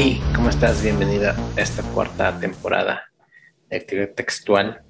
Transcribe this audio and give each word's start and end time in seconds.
Hey, 0.00 0.22
¿cómo 0.32 0.48
estás? 0.48 0.80
Bienvenida 0.80 1.34
a 1.56 1.60
esta 1.60 1.82
cuarta 1.82 2.38
temporada 2.38 3.10
de 3.68 3.78
actividad 3.78 4.10
textual. 4.10 4.82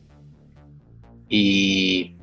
Y 1.30 2.14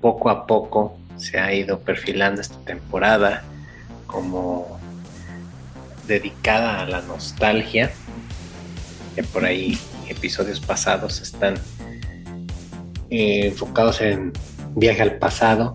poco 0.00 0.28
a 0.28 0.48
poco 0.48 0.98
se 1.16 1.38
ha 1.38 1.54
ido 1.54 1.78
perfilando 1.78 2.40
esta 2.40 2.58
temporada 2.64 3.44
como 4.08 4.80
dedicada 6.08 6.80
a 6.80 6.86
la 6.86 7.00
nostalgia. 7.02 7.92
Que 9.14 9.22
por 9.22 9.44
ahí 9.44 9.78
episodios 10.08 10.58
pasados 10.58 11.20
están 11.20 11.54
eh, 13.08 13.46
enfocados 13.46 14.00
en 14.00 14.32
viaje 14.74 15.02
al 15.02 15.16
pasado, 15.18 15.72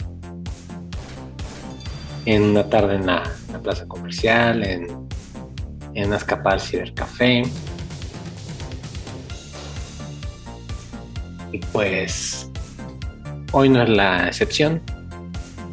en 2.26 2.44
una 2.44 2.70
tarde 2.70 2.96
en 2.96 3.06
la, 3.06 3.24
plaza 3.64 3.88
comercial, 3.88 4.64
en, 4.64 4.88
en 5.94 6.08
una 6.08 6.18
escapada 6.18 6.56
al 6.56 6.62
cibercafé. 6.62 7.44
Y 11.52 11.60
pues 11.72 12.50
hoy 13.52 13.70
no 13.70 13.84
es 13.84 13.90
la 13.90 14.28
excepción. 14.28 14.82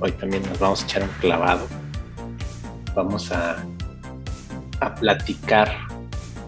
Hoy 0.00 0.12
también 0.12 0.42
nos 0.44 0.58
vamos 0.58 0.82
a 0.82 0.84
echar 0.84 1.02
un 1.02 1.10
clavado. 1.20 1.66
Vamos 2.94 3.32
a, 3.32 3.56
a 4.80 4.94
platicar 4.94 5.72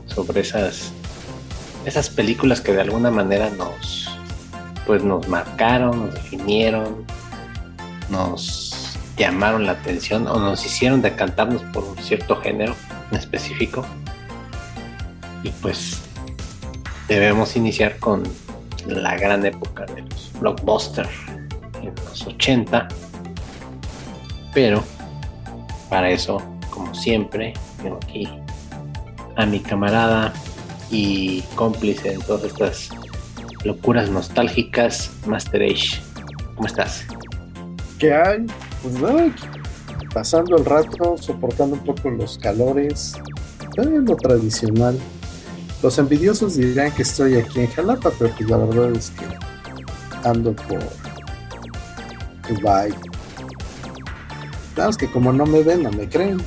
sobre 0.06 0.40
esas, 0.40 0.92
esas 1.84 2.10
películas 2.10 2.60
que 2.60 2.72
de 2.72 2.82
alguna 2.82 3.10
manera 3.10 3.50
nos, 3.50 4.08
pues 4.86 5.02
nos 5.02 5.26
marcaron, 5.28 6.06
nos 6.06 6.14
definieron, 6.14 7.04
nos 8.10 8.63
llamaron 9.16 9.66
la 9.66 9.72
atención 9.72 10.26
o 10.26 10.38
nos 10.38 10.64
hicieron 10.64 11.02
decantarnos 11.02 11.62
por 11.72 11.84
un 11.84 11.96
cierto 11.98 12.36
género 12.36 12.74
en 13.10 13.18
específico. 13.18 13.84
Y 15.42 15.50
pues 15.50 16.00
debemos 17.08 17.56
iniciar 17.56 17.98
con 17.98 18.22
la 18.86 19.16
gran 19.16 19.44
época 19.44 19.84
de 19.86 20.02
los 20.02 20.32
blockbusters 20.40 21.10
en 21.82 21.94
los 21.94 22.26
80. 22.26 22.88
Pero 24.52 24.82
para 25.90 26.10
eso, 26.10 26.38
como 26.70 26.94
siempre, 26.94 27.54
tengo 27.82 27.98
aquí 28.02 28.28
a 29.36 29.46
mi 29.46 29.60
camarada 29.60 30.32
y 30.90 31.42
cómplice 31.54 32.12
en 32.12 32.20
todas 32.22 32.44
estas 32.44 32.90
locuras 33.64 34.10
nostálgicas, 34.10 35.10
Master 35.26 35.62
Age. 35.62 36.00
¿Cómo 36.54 36.66
estás? 36.66 37.04
¿Qué 37.98 38.14
hay? 38.14 38.46
Pues 38.84 39.00
nada, 39.00 39.34
pasando 40.12 40.58
el 40.58 40.64
rato, 40.64 41.16
soportando 41.16 41.76
un 41.76 41.84
poco 41.84 42.10
los 42.10 42.36
calores, 42.36 43.14
lo 43.76 44.16
tradicional. 44.16 44.98
Los 45.82 45.98
envidiosos 45.98 46.56
dirán 46.56 46.92
que 46.92 47.02
estoy 47.02 47.36
aquí 47.36 47.60
en 47.60 47.68
Jalapa, 47.68 48.10
pero 48.18 48.30
pues 48.36 48.48
la 48.48 48.58
verdad 48.58 48.92
es 48.92 49.10
que 49.10 49.24
ando 50.28 50.54
por 50.54 50.80
Dubai. 52.48 52.92
Nada 54.76 54.90
que 54.98 55.10
como 55.10 55.32
no 55.32 55.46
me 55.46 55.62
ven, 55.62 55.82
no 55.82 55.90
me 55.90 56.06
creen. 56.06 56.42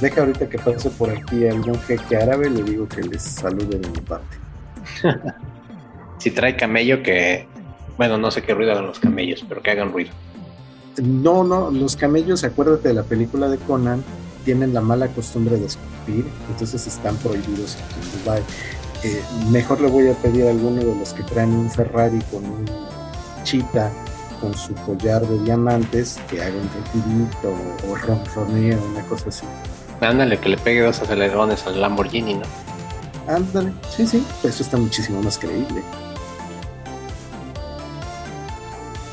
Deja 0.00 0.20
ahorita 0.20 0.46
que 0.48 0.58
pase 0.58 0.90
por 0.90 1.08
aquí 1.08 1.46
algún 1.48 1.78
jeque 1.80 2.16
árabe, 2.16 2.50
le 2.50 2.62
digo 2.62 2.86
que 2.86 3.00
les 3.02 3.22
salude 3.22 3.78
de 3.78 3.88
mi 3.88 4.00
parte. 4.00 4.36
si 6.18 6.30
trae 6.30 6.54
camello 6.54 7.02
que, 7.02 7.46
bueno, 7.96 8.18
no 8.18 8.30
sé 8.30 8.42
qué 8.42 8.52
ruido 8.52 8.72
hagan 8.72 8.86
los 8.86 9.00
camellos, 9.00 9.42
pero 9.48 9.62
que 9.62 9.70
hagan 9.70 9.90
ruido. 9.90 10.10
No, 11.02 11.44
no, 11.44 11.70
los 11.70 11.96
camellos, 11.96 12.44
acuérdate 12.44 12.88
de 12.88 12.94
la 12.94 13.02
película 13.02 13.48
de 13.48 13.58
Conan, 13.58 14.02
tienen 14.44 14.74
la 14.74 14.80
mala 14.80 15.08
costumbre 15.08 15.56
de 15.56 15.66
escupir, 15.66 16.26
entonces 16.50 16.86
están 16.86 17.16
prohibidos 17.16 17.76
en 17.76 18.24
Dubai. 18.24 18.42
Eh, 19.02 19.22
mejor 19.50 19.80
le 19.80 19.88
voy 19.88 20.08
a 20.08 20.14
pedir 20.14 20.46
a 20.46 20.50
alguno 20.50 20.82
de 20.82 20.94
los 20.94 21.12
que 21.14 21.22
traen 21.22 21.50
un 21.50 21.70
Ferrari 21.70 22.18
con 22.30 22.44
un 22.44 22.64
chita 23.44 23.90
con 24.40 24.54
su 24.54 24.74
collar 24.74 25.26
de 25.26 25.38
diamantes 25.44 26.18
que 26.28 26.42
haga 26.42 26.54
un 26.54 26.68
retirito 26.68 27.48
o, 27.86 27.92
o 27.92 28.92
una 28.92 29.02
cosa 29.04 29.28
así. 29.28 29.44
Ándale, 30.00 30.38
que 30.38 30.48
le 30.48 30.56
pegue 30.56 30.80
dos 30.82 31.00
acelerones 31.00 31.66
al 31.66 31.80
Lamborghini, 31.80 32.34
¿no? 32.34 32.42
Ándale, 33.28 33.72
sí, 33.94 34.06
sí, 34.06 34.24
eso 34.42 34.62
está 34.62 34.76
muchísimo 34.76 35.22
más 35.22 35.38
creíble. 35.38 35.82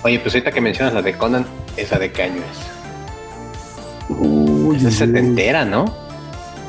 Oye, 0.04 0.20
pues 0.20 0.34
ahorita 0.34 0.52
que 0.52 0.62
mencionas 0.62 0.94
la 0.94 1.02
de 1.02 1.18
Conan, 1.18 1.46
¿esa 1.78 2.00
de 2.00 2.12
qué 2.12 2.24
año 2.24 2.42
es? 2.42 4.10
Uy, 4.10 4.78
es 4.86 4.96
setentera, 4.96 5.64
¿no? 5.64 5.86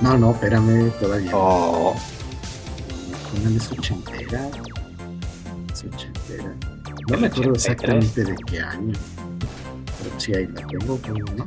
No, 0.00 0.16
no, 0.16 0.32
espérame, 0.32 0.90
todavía. 1.00 1.30
Oh. 1.34 1.94
Conan 3.30 3.56
es 3.56 3.72
ochentera. 3.72 4.48
Es 5.72 5.84
ochentera. 5.84 6.54
No 7.08 7.18
me 7.18 7.26
acuerdo 7.26 7.54
exactamente 7.54 8.24
de 8.24 8.36
qué 8.46 8.60
año. 8.60 8.92
Pero 10.02 10.20
sí, 10.20 10.34
ahí 10.34 10.46
la 10.46 10.66
tengo, 10.66 11.00
¿no? 11.36 11.46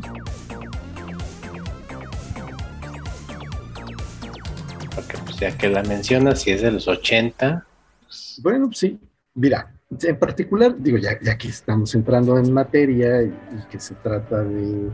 Porque 4.96 5.18
pues 5.24 5.38
ya 5.38 5.58
que 5.58 5.70
la 5.70 5.84
mencionas, 5.84 6.42
si 6.42 6.52
es 6.52 6.62
de 6.62 6.72
los 6.72 6.88
80. 6.88 7.66
Pues... 8.06 8.40
Bueno, 8.42 8.70
sí. 8.74 9.00
Mira, 9.34 9.72
en 10.00 10.18
particular, 10.18 10.76
digo, 10.78 10.98
ya, 10.98 11.20
ya 11.22 11.38
que 11.38 11.50
estamos 11.50 11.94
entrando 11.96 12.38
en 12.38 12.52
materia 12.52 13.24
y, 13.24 13.34
que 13.70 13.80
se 13.80 13.96
trata 13.96 14.44
de, 14.44 14.90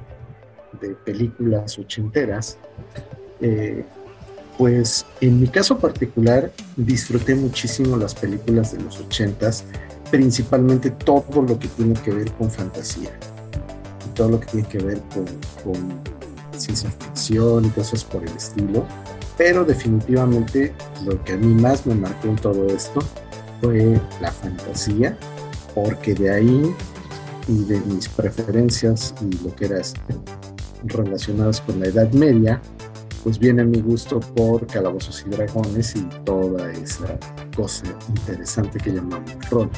películas 1.05 1.77
ochenteras, 1.79 2.57
eh, 3.41 3.83
pues 4.57 5.05
en 5.21 5.39
mi 5.39 5.47
caso 5.47 5.77
particular 5.79 6.51
disfruté 6.75 7.33
muchísimo 7.35 7.95
las 7.97 8.13
películas 8.13 8.73
de 8.73 8.83
los 8.83 8.99
ochentas, 8.99 9.63
principalmente 10.11 10.91
todo 10.91 11.41
lo 11.41 11.57
que 11.57 11.67
tiene 11.69 11.93
que 11.93 12.11
ver 12.11 12.31
con 12.33 12.51
fantasía, 12.51 13.11
y 14.05 14.09
todo 14.13 14.29
lo 14.29 14.39
que 14.39 14.47
tiene 14.47 14.67
que 14.67 14.77
ver 14.79 15.01
con, 15.13 15.25
con 15.63 16.01
ciencia 16.59 16.91
ficción 16.91 17.65
y 17.65 17.69
cosas 17.69 18.03
por 18.03 18.23
el 18.23 18.35
estilo, 18.35 18.85
pero 19.37 19.63
definitivamente 19.63 20.73
lo 21.05 21.23
que 21.23 21.33
a 21.33 21.37
mí 21.37 21.53
más 21.53 21.85
me 21.85 21.95
marcó 21.95 22.27
en 22.27 22.35
todo 22.35 22.67
esto 22.67 22.99
fue 23.61 23.99
la 24.21 24.31
fantasía, 24.31 25.17
porque 25.73 26.13
de 26.13 26.31
ahí 26.31 26.75
y 27.47 27.63
de 27.63 27.79
mis 27.81 28.09
preferencias 28.09 29.13
y 29.21 29.43
lo 29.43 29.55
que 29.55 29.65
era 29.65 29.79
este, 29.79 30.15
relacionadas 30.83 31.61
con 31.61 31.79
la 31.79 31.87
Edad 31.87 32.11
Media, 32.11 32.61
pues 33.23 33.39
viene 33.39 33.63
mi 33.63 33.81
gusto 33.81 34.19
por 34.19 34.65
calabozos 34.67 35.23
y 35.25 35.29
dragones 35.29 35.95
y 35.95 36.03
toda 36.23 36.71
esa 36.71 37.17
cosa 37.55 37.85
interesante 38.09 38.79
que 38.79 38.91
llamamos 38.91 39.31
rol. 39.49 39.69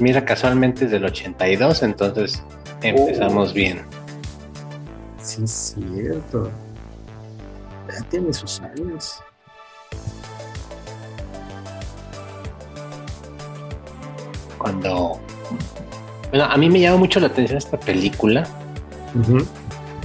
Mira, 0.00 0.24
casualmente 0.24 0.86
es 0.86 0.90
del 0.92 1.04
82, 1.04 1.82
entonces 1.82 2.42
empezamos 2.80 3.50
oh. 3.50 3.54
bien. 3.54 3.82
Sí, 5.22 5.44
es 5.44 5.76
cierto. 5.76 6.50
Ya 7.88 8.02
tiene 8.08 8.32
sus 8.32 8.60
años. 8.60 9.20
Cuando... 14.80 15.20
Bueno, 16.30 16.44
a 16.44 16.56
mí 16.56 16.68
me 16.70 16.80
llama 16.80 16.98
mucho 16.98 17.18
la 17.20 17.26
atención 17.26 17.58
esta 17.58 17.78
película, 17.78 18.46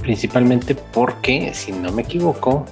principalmente 0.02 0.74
porque, 0.74 1.54
si 1.54 1.70
no 1.70 1.92
me 1.92 2.02
equivoco, 2.02 2.66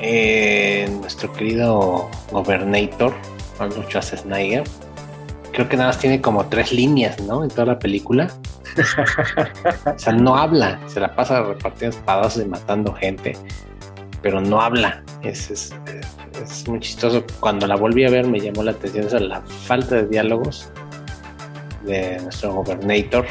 eh, 0.00 0.88
nuestro 1.00 1.30
querido 1.32 2.08
Governator, 2.30 3.14
Arnold 3.58 3.88
Schwarzenegger, 3.88 4.64
creo 5.52 5.68
que 5.68 5.76
nada 5.76 5.90
más 5.90 5.98
tiene 5.98 6.22
como 6.22 6.46
tres 6.46 6.72
líneas, 6.72 7.20
¿no? 7.20 7.44
En 7.44 7.50
toda 7.50 7.66
la 7.66 7.78
película. 7.78 8.28
o 9.84 9.98
sea, 9.98 10.14
no 10.14 10.34
habla, 10.36 10.80
se 10.86 10.98
la 10.98 11.14
pasa 11.14 11.42
repartiendo 11.42 11.98
espadas 11.98 12.38
y 12.38 12.46
matando 12.46 12.94
gente, 12.94 13.36
pero 14.22 14.40
no 14.40 14.62
habla. 14.62 15.02
Es, 15.22 15.50
es, 15.50 15.74
es, 16.42 16.66
muy 16.66 16.80
chistoso. 16.80 17.22
Cuando 17.38 17.66
la 17.66 17.76
volví 17.76 18.06
a 18.06 18.10
ver 18.10 18.26
me 18.26 18.40
llamó 18.40 18.62
la 18.62 18.70
atención 18.70 19.06
esa, 19.06 19.20
la 19.20 19.42
falta 19.42 19.96
de 19.96 20.06
diálogos 20.06 20.72
de 21.84 22.20
nuestro 22.20 22.54
Gobernator. 22.54 23.26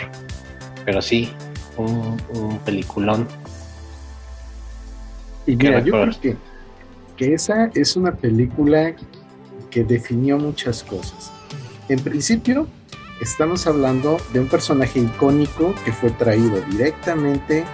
Pero 0.86 1.02
sí, 1.02 1.32
un, 1.78 2.60
peliculón. 2.66 3.28
Y 5.46 5.56
mira, 5.56 5.80
yo 5.80 5.92
creo 5.92 6.22
que, 6.22 6.38
que 7.18 7.34
esa 7.34 7.72
es 7.74 7.96
una 7.96 8.14
película 8.14 8.94
que 9.70 9.84
definió 9.84 10.38
muchas 10.38 10.84
cosas. 10.84 11.32
En 11.90 12.00
principio, 12.00 12.68
estamos 13.22 13.68
hablando 13.68 14.18
de 14.34 14.40
un 14.40 14.48
personaje 14.48 15.00
icónico 15.00 15.74
que 15.84 15.92
fue 15.92 16.12
traído 16.12 16.62
directamente 16.70 17.66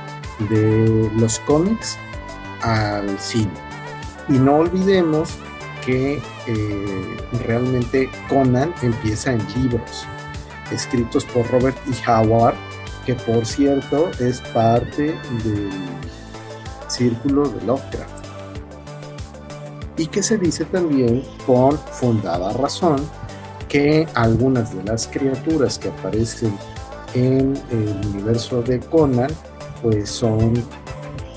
de 0.50 1.10
los 1.18 1.40
cómics 1.40 1.98
al 2.62 3.20
cine. 3.20 3.52
Y 4.30 4.34
no 4.34 4.58
olvidemos 4.58 5.30
que 5.86 6.22
eh, 6.48 7.18
realmente 7.46 8.10
Conan 8.28 8.74
empieza 8.82 9.34
en 9.34 9.40
libros 9.56 10.06
escritos 10.72 11.26
por 11.26 11.50
Robert 11.52 11.78
E. 11.88 12.10
Howard, 12.10 12.56
que 13.06 13.16
por 13.16 13.46
cierto 13.46 14.10
es 14.20 14.42
parte 14.54 15.16
del 15.44 15.70
círculo 16.88 17.48
de 17.50 17.66
Lovecraft. 17.66 18.26
Y 19.98 20.08
que 20.08 20.22
se 20.22 20.38
dice 20.38 20.66
también 20.66 21.24
con 21.46 21.78
fundada 21.78 22.54
razón 22.54 22.98
que 23.68 24.08
algunas 24.14 24.76
de 24.76 24.84
las 24.84 25.08
criaturas 25.08 25.80
que 25.80 25.90
aparecen 25.90 26.56
en 27.14 27.60
el 27.72 28.08
universo 28.14 28.62
de 28.62 28.80
Conan 28.80 29.32
pues 29.82 30.10
son 30.10 30.54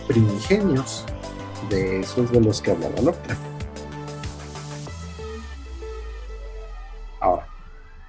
primigenios 0.07 1.05
de 1.69 2.01
esos 2.01 2.31
de 2.33 2.41
los 2.41 2.61
que 2.61 2.73
hablaba 2.73 3.01
Lovecraft. 3.01 3.50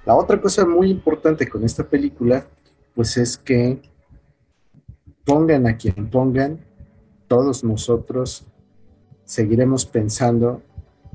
La 0.04 0.14
otra 0.16 0.40
cosa 0.40 0.66
muy 0.66 0.90
importante 0.90 1.48
con 1.48 1.64
esta 1.64 1.84
película, 1.84 2.46
pues 2.94 3.16
es 3.16 3.36
que 3.36 3.80
pongan 5.24 5.66
a 5.66 5.76
quien 5.76 6.10
pongan, 6.10 6.58
todos 7.28 7.62
nosotros 7.62 8.44
seguiremos 9.24 9.86
pensando 9.86 10.62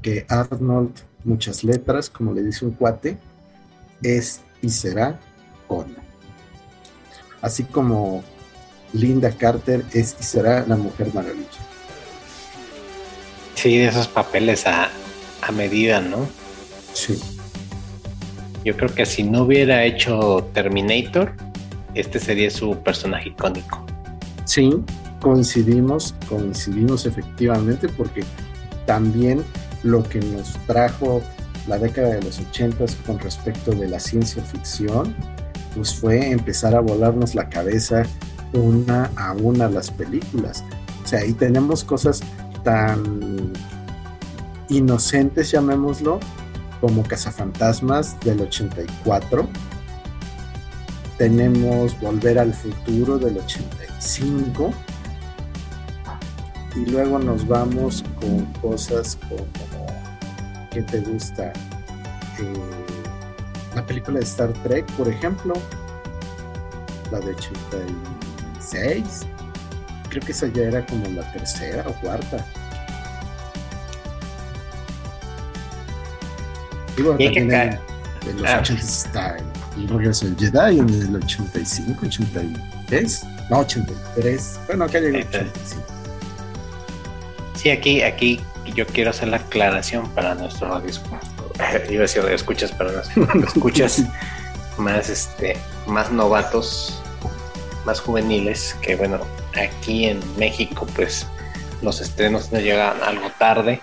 que 0.02 0.26
Arnold, 0.30 0.94
muchas 1.24 1.64
letras, 1.64 2.10
como 2.10 2.34
le 2.34 2.44
dice 2.44 2.66
un 2.66 2.72
cuate, 2.72 3.18
es 4.02 4.42
y 4.62 4.70
será 4.70 5.20
Conan. 5.68 6.08
Así 7.42 7.64
como 7.64 8.24
Linda 8.94 9.32
Carter 9.32 9.84
es 9.94 10.16
y 10.20 10.24
será 10.24 10.66
la 10.66 10.78
Mujer 10.78 11.14
Maravilla. 11.14 11.48
Sí, 13.56 13.78
de 13.78 13.88
esos 13.88 14.08
papeles 14.08 14.66
a, 14.66 14.90
a 15.42 15.52
medida, 15.52 16.00
¿no? 16.00 16.28
Sí. 16.94 17.20
Yo 18.68 18.76
creo 18.76 18.94
que 18.94 19.06
si 19.06 19.24
no 19.24 19.44
hubiera 19.44 19.86
hecho 19.86 20.46
Terminator, 20.54 21.32
este 21.94 22.20
sería 22.20 22.52
su 22.52 22.76
personaje 22.80 23.30
icónico. 23.30 23.86
Sí, 24.44 24.84
coincidimos, 25.22 26.14
coincidimos 26.28 27.06
efectivamente, 27.06 27.88
porque 27.88 28.26
también 28.86 29.42
lo 29.84 30.04
que 30.04 30.20
nos 30.20 30.52
trajo 30.66 31.22
la 31.66 31.78
década 31.78 32.16
de 32.16 32.24
los 32.24 32.42
ochentas 32.42 32.98
con 33.06 33.18
respecto 33.20 33.72
de 33.72 33.88
la 33.88 34.02
ciencia 34.02 34.44
ficción, 34.44 35.16
pues 35.74 35.96
fue 35.96 36.30
empezar 36.30 36.76
a 36.76 36.82
volarnos 36.82 37.36
la 37.36 37.48
cabeza 37.48 38.04
una 38.52 39.10
a 39.16 39.32
una 39.32 39.70
las 39.70 39.90
películas. 39.92 40.66
O 41.06 41.08
sea, 41.08 41.20
ahí 41.22 41.32
tenemos 41.32 41.86
cosas 41.86 42.20
tan 42.66 43.54
inocentes, 44.68 45.52
llamémoslo, 45.52 46.20
como 46.80 47.04
Cazafantasmas 47.04 48.20
del 48.22 48.42
84. 48.42 49.48
Tenemos 51.18 52.00
Volver 52.00 52.40
al 52.40 52.54
Futuro 52.54 53.18
del 53.18 53.38
85. 53.38 54.74
Y 56.76 56.86
luego 56.92 57.18
nos 57.20 57.48
vamos 57.48 58.04
con 58.20 58.46
cosas 58.62 59.18
como 59.28 59.88
¿qué 60.72 60.84
te 60.84 61.00
gusta? 61.00 61.52
Eh, 62.40 62.54
la 63.76 63.86
película 63.86 64.20
de 64.20 64.26
Star 64.26 64.54
Trek, 64.64 64.86
por 64.94 65.08
ejemplo, 65.08 65.54
la 67.12 67.20
de 67.20 67.34
86. 67.34 69.26
Creo 70.10 70.22
que 70.22 70.32
esa 70.32 70.48
ya 70.48 70.64
era 70.64 70.86
como 70.86 71.08
la 71.10 71.32
tercera 71.32 71.84
o 71.88 71.94
cuarta. 72.02 72.46
Y 76.98 77.02
bueno, 77.04 77.18
también 77.18 77.52
en, 77.52 77.80
en, 78.28 78.42
los 78.42 78.50
ah. 78.50 78.60
80 78.62 78.82
está 78.82 79.38
el 79.78 79.88
regreso 79.88 80.26
del 80.26 80.38
Jedi 80.38 80.80
en 80.80 80.90
el 80.90 81.16
85, 81.16 82.06
83. 82.06 83.24
No, 83.50 83.60
83. 83.60 84.60
Bueno, 84.68 84.86
acá 84.86 85.00
llegó 85.00 85.18
el 85.18 85.28
85. 85.28 85.84
Sí, 87.56 87.70
aquí, 87.70 88.02
aquí 88.02 88.42
yo 88.76 88.86
quiero 88.88 89.12
hacer 89.12 89.30
la 89.30 89.38
aclaración 89.38 90.10
para 90.12 90.36
nuestro 90.36 90.68
radio. 90.70 90.90
Iba 91.90 92.00
a 92.00 92.02
decir 92.02 92.24
escuchas, 92.26 92.74
pero 92.78 92.92
no 93.16 93.46
escuchas 93.46 94.04
más 94.78 95.10
este, 95.10 95.58
más 95.86 96.12
novatos, 96.12 97.02
más 97.86 98.00
juveniles, 98.00 98.76
que 98.82 98.96
bueno, 98.96 99.20
aquí 99.56 100.06
en 100.06 100.20
México, 100.38 100.88
pues 100.96 101.28
los 101.82 102.02
estrenos 102.02 102.52
nos 102.52 102.62
llegan 102.62 103.02
algo 103.04 103.30
tarde 103.38 103.82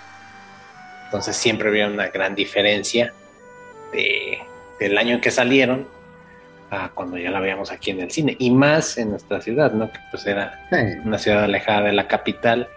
entonces 1.15 1.37
siempre 1.37 1.69
había 1.69 1.87
una 1.87 2.09
gran 2.09 2.35
diferencia 2.35 3.15
de, 3.93 4.41
del 4.81 4.99
año 4.99 5.15
en 5.15 5.21
que 5.21 5.31
salieron 5.31 5.87
a 6.73 6.91
cuando 6.93 7.17
ya 7.17 7.31
la 7.31 7.39
veíamos 7.39 7.71
aquí 7.71 7.93
en 7.93 8.01
el 8.01 8.11
cine. 8.11 8.35
Y 8.41 8.51
más 8.51 8.99
en 8.99 9.11
nuestra 9.11 9.41
ciudad, 9.41 9.73
¿no? 9.73 9.93
Que 9.93 9.99
pues 10.11 10.27
era 10.27 10.67
una 11.05 11.19
ciudad 11.19 11.45
alejada 11.45 11.83
de 11.83 11.93
la 11.93 12.09
capital, 12.09 12.69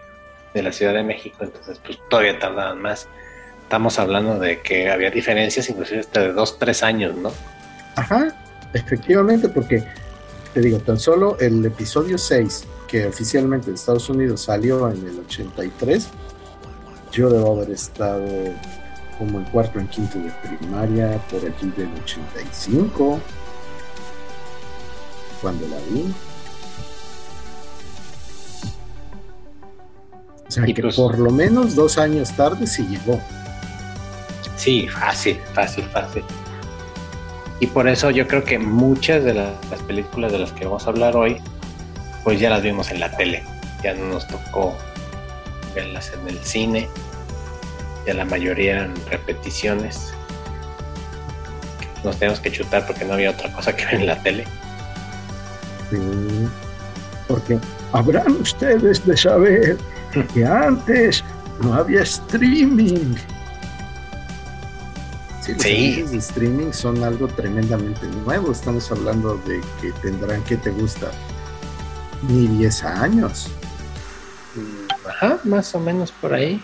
de 0.54 0.62
la 0.62 0.70
Ciudad 0.70 0.94
de 0.94 1.02
México. 1.02 1.38
Entonces 1.40 1.80
pues 1.84 1.98
todavía 2.08 2.38
tardaban 2.38 2.80
más. 2.80 3.08
Estamos 3.64 3.98
hablando 3.98 4.38
de 4.38 4.60
que 4.60 4.88
había 4.88 5.10
diferencias 5.10 5.68
inclusive 5.68 5.98
hasta 5.98 6.20
de 6.20 6.32
dos, 6.32 6.60
tres 6.60 6.84
años, 6.84 7.16
¿no? 7.16 7.32
Ajá, 7.96 8.32
efectivamente, 8.72 9.48
porque 9.48 9.82
te 10.54 10.60
digo, 10.60 10.78
tan 10.78 11.00
solo 11.00 11.36
el 11.40 11.66
episodio 11.66 12.18
6, 12.18 12.68
que 12.86 13.04
oficialmente 13.06 13.66
en 13.66 13.74
Estados 13.74 14.08
Unidos 14.08 14.42
salió 14.42 14.88
en 14.88 15.04
el 15.08 15.18
83, 15.26 16.08
yo 17.18 17.28
debo 17.28 17.56
haber 17.56 17.72
estado 17.72 18.24
como 19.18 19.40
en 19.40 19.44
cuarto, 19.46 19.80
en 19.80 19.88
quinto 19.88 20.20
de 20.20 20.30
primaria, 20.30 21.20
por 21.28 21.40
aquí 21.40 21.66
del 21.76 21.90
85, 22.04 23.18
cuando 25.42 25.66
la 25.66 25.78
vi. 25.90 26.14
O 30.46 30.50
sea 30.50 30.64
que 30.64 30.80
pues 30.80 30.94
por 30.94 31.18
lo 31.18 31.32
menos 31.32 31.74
dos 31.74 31.98
años 31.98 32.30
tarde 32.36 32.68
sí 32.68 32.86
llegó. 32.86 33.20
Sí, 34.56 34.86
fácil, 34.86 35.40
fácil, 35.54 35.86
fácil. 35.86 36.22
Y 37.58 37.66
por 37.66 37.88
eso 37.88 38.12
yo 38.12 38.28
creo 38.28 38.44
que 38.44 38.60
muchas 38.60 39.24
de 39.24 39.34
las, 39.34 39.52
las 39.72 39.82
películas 39.82 40.30
de 40.30 40.38
las 40.38 40.52
que 40.52 40.66
vamos 40.66 40.86
a 40.86 40.90
hablar 40.90 41.16
hoy, 41.16 41.38
pues 42.22 42.38
ya 42.38 42.48
las 42.48 42.62
vimos 42.62 42.92
en 42.92 43.00
la 43.00 43.10
tele. 43.16 43.42
Ya 43.82 43.94
no 43.94 44.04
nos 44.06 44.28
tocó 44.28 44.76
verlas 45.74 46.12
en 46.12 46.28
el 46.28 46.38
cine, 46.44 46.88
ya 48.08 48.14
la 48.14 48.24
mayoría 48.24 48.76
eran 48.76 48.94
repeticiones. 49.10 50.14
Nos 52.02 52.16
tenemos 52.18 52.40
que 52.40 52.50
chutar 52.50 52.86
porque 52.86 53.04
no 53.04 53.12
había 53.12 53.30
otra 53.32 53.52
cosa 53.52 53.76
que 53.76 53.84
ver 53.84 53.94
en 53.96 54.06
la 54.06 54.22
tele. 54.22 54.44
Sí, 55.90 56.48
porque 57.26 57.58
habrán 57.92 58.32
ustedes 58.40 59.04
de 59.04 59.14
saber 59.14 59.76
que 60.32 60.46
antes 60.46 61.22
no 61.62 61.74
había 61.74 62.00
streaming. 62.02 63.14
Sí, 65.42 65.52
los 65.52 65.62
Sí. 65.62 66.02
de 66.02 66.16
streaming 66.16 66.72
son 66.72 67.04
algo 67.04 67.28
tremendamente 67.28 68.06
nuevo. 68.24 68.52
Estamos 68.52 68.90
hablando 68.90 69.36
de 69.46 69.60
que 69.82 69.92
tendrán 70.00 70.42
que 70.44 70.56
te 70.56 70.70
gusta 70.70 71.10
ni 72.26 72.46
10 72.46 72.84
años. 72.84 73.50
Ajá, 75.06 75.38
más 75.44 75.74
o 75.74 75.78
menos 75.80 76.10
por 76.10 76.32
ahí. 76.32 76.62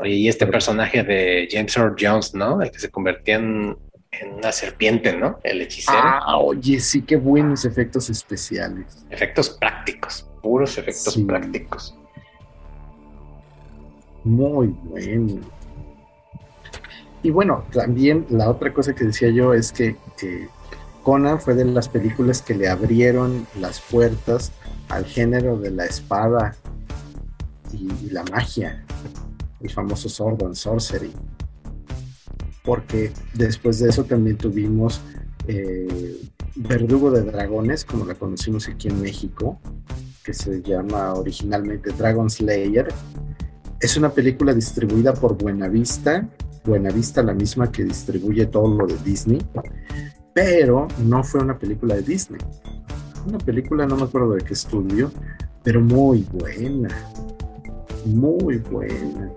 Oye, 0.00 0.14
y 0.14 0.28
este 0.28 0.46
personaje 0.46 1.02
de 1.02 1.48
James 1.50 1.76
Earl 1.76 1.96
Jones, 1.98 2.34
¿no? 2.34 2.62
El 2.62 2.70
que 2.70 2.78
se 2.78 2.88
convertía 2.90 3.36
en, 3.36 3.76
en 4.12 4.34
una 4.34 4.52
serpiente, 4.52 5.16
¿no? 5.16 5.38
El 5.42 5.60
hechicero. 5.62 5.98
Ah, 6.00 6.38
oye, 6.38 6.78
sí, 6.80 7.02
qué 7.02 7.16
buenos 7.16 7.64
efectos 7.64 8.08
especiales. 8.10 9.04
Efectos 9.10 9.50
prácticos, 9.50 10.26
puros 10.42 10.78
efectos 10.78 11.14
Sí. 11.14 11.24
prácticos. 11.24 11.94
Muy 14.24 14.68
bueno. 14.84 15.40
Y 17.22 17.30
bueno, 17.30 17.64
también 17.72 18.26
la 18.30 18.48
otra 18.50 18.72
cosa 18.72 18.94
que 18.94 19.04
decía 19.04 19.30
yo 19.30 19.52
es 19.54 19.72
que 19.72 19.96
Conan 21.02 21.40
fue 21.40 21.54
de 21.54 21.64
las 21.64 21.88
películas 21.88 22.42
que 22.42 22.54
le 22.54 22.68
abrieron 22.68 23.46
las 23.58 23.80
puertas 23.80 24.52
al 24.88 25.04
género 25.04 25.56
de 25.58 25.70
la 25.70 25.84
espada 25.86 26.54
y, 27.72 27.88
y 28.06 28.10
la 28.10 28.22
magia, 28.24 28.84
el 29.60 29.70
famoso 29.70 30.08
Sword 30.08 30.44
and 30.44 30.54
Sorcery. 30.54 31.12
Porque 32.64 33.12
después 33.34 33.78
de 33.78 33.88
eso 33.88 34.04
también 34.04 34.36
tuvimos 34.36 35.00
eh, 35.46 36.20
Verdugo 36.56 37.10
de 37.10 37.22
Dragones, 37.22 37.84
como 37.84 38.04
la 38.04 38.14
conocimos 38.14 38.68
aquí 38.68 38.88
en 38.88 39.00
México, 39.00 39.60
que 40.24 40.34
se 40.34 40.60
llama 40.62 41.14
originalmente 41.14 41.90
Dragon 41.92 42.28
Slayer. 42.28 42.88
Es 43.80 43.96
una 43.96 44.10
película 44.10 44.52
distribuida 44.52 45.14
por 45.14 45.38
Buenavista, 45.38 46.28
Buenavista 46.64 47.22
la 47.22 47.32
misma 47.32 47.70
que 47.70 47.84
distribuye 47.84 48.46
todo 48.46 48.68
lo 48.68 48.86
de 48.86 48.98
Disney, 48.98 49.40
pero 50.34 50.88
no 51.04 51.24
fue 51.24 51.40
una 51.40 51.58
película 51.58 51.94
de 51.94 52.02
Disney. 52.02 52.40
Una 53.26 53.38
película, 53.38 53.86
no 53.86 53.96
me 53.96 54.02
acuerdo 54.02 54.32
de 54.32 54.44
qué 54.44 54.52
estudio, 54.52 55.10
pero 55.62 55.80
muy 55.80 56.26
buena, 56.32 56.88
muy 58.04 58.58
buena. 58.58 59.32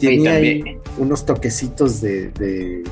Tenía 0.00 0.32
ahí 0.32 0.62
unos 0.98 1.24
toquecitos 1.24 2.00
de, 2.00 2.82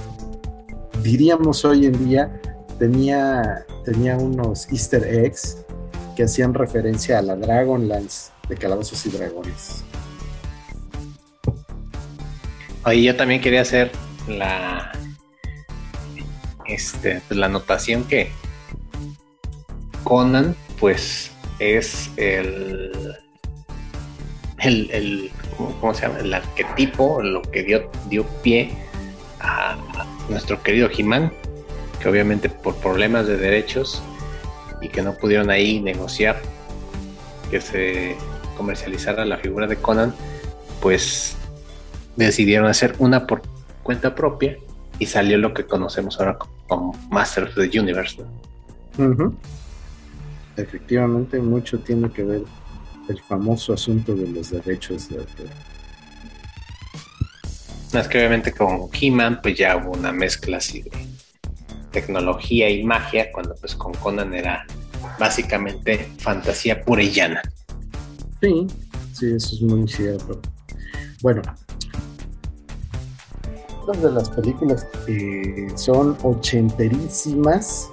diríamos 1.03 1.65
hoy 1.65 1.87
en 1.87 2.09
día, 2.09 2.41
tenía, 2.79 3.65
tenía 3.85 4.17
unos 4.17 4.71
easter 4.73 5.03
eggs 5.05 5.59
que 6.17 6.25
hacían 6.25 6.55
referencia 6.55 7.19
a 7.19 7.23
la 7.23 7.37
Dragonlance 7.37 8.31
de 8.49 8.57
Calabozos 8.57 9.05
y 9.07 9.11
Dragones. 9.11 9.85
Oye, 12.85 13.03
yo 13.03 13.17
también 13.17 13.41
quería 13.41 13.63
hacer 13.63 13.93
la 14.29 14.93
este, 16.67 17.21
pues, 17.29 17.39
la 17.39 17.47
anotación 17.47 18.05
que 18.05 18.31
Conan, 20.05 20.57
pues, 20.79 21.31
es 21.59 22.11
el, 22.17 23.17
el, 24.59 25.31
¿cómo 25.57 25.95
se 25.95 26.03
llama? 26.03 26.21
El 26.21 26.33
arquetipo, 26.35 27.23
lo 27.23 27.43
que 27.43 27.63
dio, 27.63 27.91
dio 28.09 28.25
pie 28.43 28.71
a, 29.41 29.77
nuestro 30.29 30.63
querido 30.63 30.89
He-Man, 30.97 31.33
que 32.01 32.09
obviamente 32.09 32.49
por 32.49 32.77
problemas 32.77 33.27
de 33.27 33.37
derechos 33.37 34.03
y 34.81 34.89
que 34.89 35.03
no 35.03 35.15
pudieron 35.15 35.51
ahí 35.51 35.81
negociar 35.81 36.41
que 37.51 37.61
se 37.61 38.17
comercializara 38.57 39.25
la 39.25 39.37
figura 39.37 39.67
de 39.67 39.77
Conan, 39.77 40.15
pues 40.81 41.37
decidieron 42.17 42.67
hacer 42.67 42.95
una 42.99 43.27
por 43.27 43.43
cuenta 43.83 44.15
propia 44.15 44.57
y 44.99 45.07
salió 45.07 45.39
lo 45.39 45.53
que 45.53 45.65
conocemos 45.65 46.19
ahora 46.19 46.39
como 46.69 46.97
Masters 47.11 47.57
of 47.57 47.71
the 47.71 47.79
Universe. 47.79 48.23
Efectivamente, 50.57 51.39
mucho 51.41 51.79
tiene 51.81 52.11
que 52.11 52.23
ver 52.23 52.43
el 53.09 53.21
famoso 53.23 53.73
asunto 53.73 54.15
de 54.15 54.29
los 54.29 54.51
derechos 54.51 55.09
de 55.09 55.19
autor. 55.19 55.49
Más 57.93 58.09
que 58.09 58.19
obviamente 58.19 58.53
con 58.53 58.89
He-Man, 58.93 59.41
pues 59.43 59.59
ya 59.59 59.77
hubo 59.77 59.93
una 59.93 60.13
mezcla 60.13 60.57
así 60.57 60.83
de 60.83 60.91
tecnología 61.91 62.71
y 62.71 62.83
magia, 62.85 63.31
cuando 63.33 63.55
pues 63.57 63.75
con 63.75 63.93
Conan 63.95 64.33
era 64.33 64.65
básicamente 65.19 66.09
fantasía 66.19 66.83
pura 66.83 67.03
y 67.03 67.11
llana. 67.11 67.43
Sí, 68.41 68.67
sí, 69.13 69.27
eso 69.35 69.55
es 69.57 69.63
muy 69.63 69.87
cierto. 69.87 70.41
Bueno, 71.21 71.43
de 74.01 74.11
las 74.11 74.31
películas 74.31 74.87
que 75.07 75.71
son 75.75 76.17
ochenterísimas, 76.23 77.91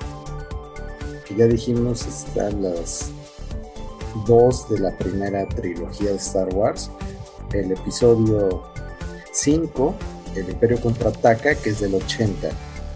que 1.28 1.36
ya 1.36 1.46
dijimos 1.46 2.06
están 2.06 2.62
las 2.64 3.12
dos 4.26 4.70
de 4.70 4.80
la 4.80 4.92
primera 4.98 5.48
trilogía 5.48 6.12
de 6.12 6.18
Star 6.18 6.54
Wars, 6.54 6.90
el 7.54 7.72
episodio 7.72 8.64
5, 9.32 9.96
el 10.36 10.50
Imperio 10.50 10.80
contraataca, 10.82 11.56
que 11.56 11.72
es 11.72 11.80
del 11.80 11.96
80, 11.96 12.50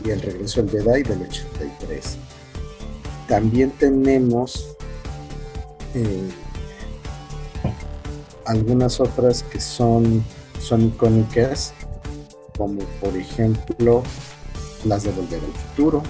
y 0.06 0.10
el 0.10 0.22
regreso 0.22 0.62
del 0.64 0.84
Jedi 0.84 1.04
del 1.04 1.22
83. 1.24 2.18
También 3.28 3.72
tenemos 3.72 4.76
eh, 5.94 6.30
algunas 8.46 9.00
otras 9.00 9.44
que 9.44 9.60
son, 9.60 10.24
son 10.60 10.88
icónicas, 10.88 11.74
como 12.58 12.82
por 13.02 13.16
ejemplo 13.16 14.04
las 14.86 15.04
de 15.04 15.12
Volver 15.12 15.40
al 15.40 15.54
Futuro, 15.54 16.04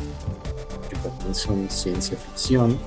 que 0.90 0.96
también 0.98 1.36
son 1.36 1.70
ciencia 1.70 2.18
ficción. 2.18 2.78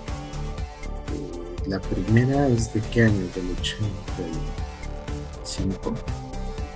La 1.66 1.80
primera 1.80 2.48
es 2.48 2.72
de 2.72 2.80
qué 2.92 3.02
año? 3.02 3.26
Del 3.34 3.50
85. 3.60 5.94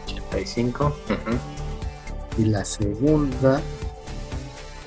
85. 0.07 0.97
Y 2.39 2.45
la 2.45 2.65
segunda 2.65 3.61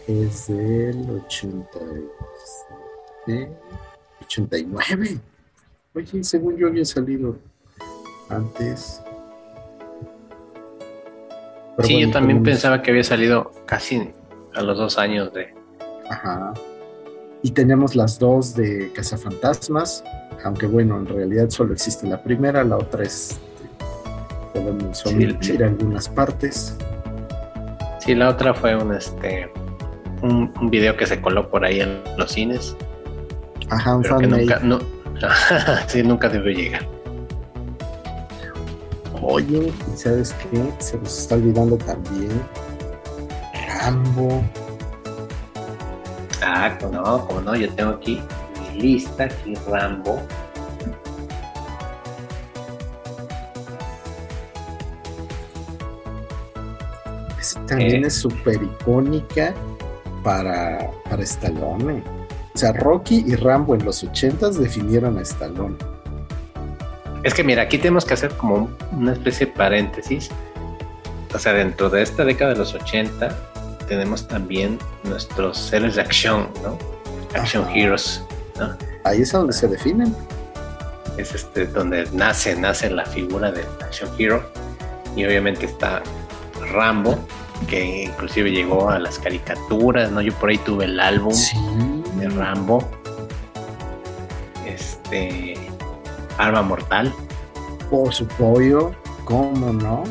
es 0.07 0.48
del 0.48 1.22
87, 1.27 3.51
89. 4.22 5.19
Oye, 5.95 6.24
según 6.24 6.55
yo 6.57 6.67
había 6.67 6.86
salido 6.86 7.38
antes 8.29 9.03
sí, 11.81 12.01
yo 12.01 12.12
también 12.12 12.43
pensaba 12.43 12.81
que 12.81 12.91
había 12.91 13.03
salido 13.03 13.51
casi 13.65 14.12
a 14.53 14.62
los 14.62 14.77
dos 14.77 14.98
años 14.98 15.33
de. 15.33 15.53
Ajá. 16.10 16.53
Y 17.43 17.51
tenemos 17.51 17.95
las 17.95 18.17
dos 18.17 18.55
de 18.55 18.91
Cazafantasmas, 18.93 20.03
aunque 20.43 20.65
bueno, 20.65 20.97
en 20.97 21.05
realidad 21.05 21.50
solo 21.50 21.73
existe 21.73 22.07
la 22.07 22.23
primera, 22.23 22.63
la 22.63 22.77
otra 22.77 23.03
es. 23.03 23.39
Podemos 24.53 25.05
omitir 25.05 25.63
algunas 25.63 26.07
partes. 26.07 26.77
Sí, 28.00 28.15
la 28.15 28.29
otra 28.29 28.53
fue 28.53 28.75
un 28.75 28.93
este 28.93 29.51
un, 30.21 30.51
video 30.69 30.95
que 30.95 31.05
se 31.05 31.19
coló 31.21 31.50
por 31.50 31.65
ahí 31.65 31.81
en 31.81 32.01
los 32.17 32.31
cines. 32.31 32.75
Ajá, 33.69 33.97
un 33.97 34.03
fan 34.03 34.19
que 34.21 34.27
nunca, 34.27 34.59
no, 34.59 34.79
sí, 35.88 36.01
nunca 36.01 36.29
debió 36.29 36.51
llegar. 36.51 36.88
Oye, 39.21 39.71
¿sabes 39.95 40.33
qué? 40.33 40.63
Se 40.79 40.97
nos 40.97 41.17
está 41.17 41.35
olvidando 41.35 41.77
también 41.77 42.29
Rambo. 43.79 44.43
Ah, 46.45 46.77
no, 46.91 47.25
como 47.25 47.39
no, 47.39 47.55
yo 47.55 47.73
tengo 47.73 47.91
aquí 47.91 48.21
mi 48.73 48.81
lista, 48.81 49.23
aquí 49.25 49.55
Rambo. 49.69 50.21
Esa 57.39 57.65
también 57.65 58.03
es 58.03 58.15
súper 58.15 58.62
icónica 58.62 59.53
para, 60.21 60.89
para 61.09 61.23
Stallone. 61.23 62.03
O 62.53 62.57
sea, 62.57 62.73
Rocky 62.73 63.23
y 63.25 63.35
Rambo 63.35 63.75
en 63.75 63.85
los 63.85 64.03
ochentas 64.03 64.59
definieron 64.59 65.17
a 65.17 65.21
Stallone. 65.21 65.77
Es 67.23 67.33
que 67.33 67.43
mira, 67.43 67.63
aquí 67.63 67.77
tenemos 67.77 68.03
que 68.03 68.15
hacer 68.15 68.31
como 68.35 68.69
una 68.91 69.13
especie 69.13 69.45
de 69.45 69.53
paréntesis. 69.53 70.29
O 71.33 71.39
sea, 71.39 71.53
dentro 71.53 71.89
de 71.89 72.01
esta 72.01 72.25
década 72.25 72.51
de 72.51 72.59
los 72.59 72.73
80 72.73 73.52
tenemos 73.93 74.27
también 74.27 74.79
nuestros 75.03 75.71
héroes 75.71 75.95
de 75.95 76.01
acción, 76.01 76.50
¿no? 76.63 76.77
Action 77.35 77.67
Heroes, 77.69 78.23
¿no? 78.59 78.75
Ahí 79.03 79.21
es 79.21 79.31
donde 79.31 79.53
se 79.53 79.67
definen. 79.67 80.15
Es 81.17 81.33
este 81.35 81.67
donde 81.67 82.07
nace, 82.12 82.55
nace 82.55 82.89
la 82.89 83.05
figura 83.05 83.51
del 83.51 83.67
Action 83.81 84.09
Hero. 84.17 84.43
Y 85.15 85.25
obviamente 85.25 85.65
está 85.65 86.01
Rambo, 86.71 87.19
que 87.67 88.03
inclusive 88.05 88.51
llegó 88.51 88.89
a 88.89 88.97
las 88.97 89.19
caricaturas, 89.19 90.12
¿no? 90.12 90.21
Yo 90.21 90.33
por 90.33 90.50
ahí 90.50 90.57
tuve 90.57 90.85
el 90.85 91.00
álbum 91.00 91.35
de 92.17 92.29
Rambo. 92.29 92.88
Este 94.65 95.55
Arma 96.38 96.63
Mortal. 96.63 97.13
Por 97.89 98.13
su 98.13 98.27
pollo, 98.27 98.91
¿cómo 99.25 99.71
no? 99.71 100.03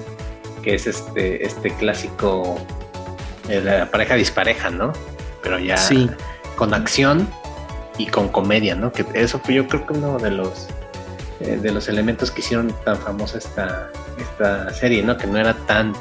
Que 0.63 0.75
es 0.75 0.87
este, 0.87 1.45
este 1.45 1.71
clásico 1.71 2.57
la 3.49 3.91
pareja 3.91 4.15
dispareja, 4.15 4.71
¿no? 4.71 4.93
Pero 5.43 5.59
ya 5.59 5.77
con 6.57 6.75
acción 6.75 7.29
y 7.99 8.07
con 8.07 8.29
comedia, 8.29 8.75
¿no? 8.75 8.93
Que 8.93 9.05
eso 9.15 9.39
fue 9.39 9.55
yo 9.55 9.67
creo 9.67 9.87
que 9.87 9.95
uno 9.95 10.19
de 10.19 10.31
los 10.31 10.69
eh, 11.41 11.59
de 11.61 11.73
los 11.73 11.89
elementos 11.89 12.31
que 12.31 12.41
hicieron 12.41 12.73
tan 12.85 12.97
famosa 12.97 13.39
esta, 13.39 13.91
esta 14.17 14.73
serie, 14.73 15.03
¿no? 15.03 15.17
Que 15.17 15.27
no 15.27 15.39
era 15.39 15.55
tan, 15.67 15.93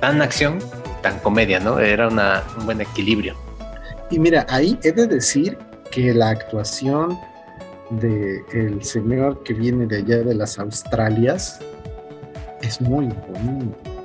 tan 0.00 0.20
acción, 0.20 0.58
tan 1.00 1.18
comedia, 1.20 1.60
¿no? 1.60 1.78
Era 1.78 2.08
una, 2.08 2.42
un 2.58 2.66
buen 2.66 2.80
equilibrio. 2.80 3.36
Y 4.10 4.18
mira, 4.18 4.46
ahí 4.48 4.76
he 4.82 4.90
de 4.90 5.06
decir 5.06 5.56
que 5.92 6.12
la 6.12 6.30
actuación 6.30 7.16
de 7.90 8.42
el 8.52 8.82
señor 8.82 9.42
que 9.44 9.54
viene 9.54 9.86
de 9.86 9.98
allá 9.98 10.18
de 10.18 10.34
las 10.34 10.58
Australias 10.58 11.60
es 12.60 12.80
muy 12.80 13.06
bonito 13.28 13.97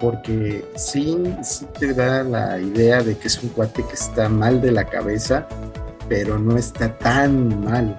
porque 0.00 0.64
sí, 0.76 1.34
sí 1.42 1.66
te 1.78 1.92
da 1.92 2.22
la 2.22 2.58
idea 2.58 3.02
de 3.02 3.16
que 3.16 3.28
es 3.28 3.42
un 3.42 3.50
cuate 3.50 3.82
que 3.84 3.94
está 3.94 4.28
mal 4.28 4.60
de 4.60 4.72
la 4.72 4.84
cabeza, 4.84 5.46
pero 6.08 6.38
no 6.38 6.56
está 6.56 6.96
tan 6.98 7.64
mal. 7.64 7.96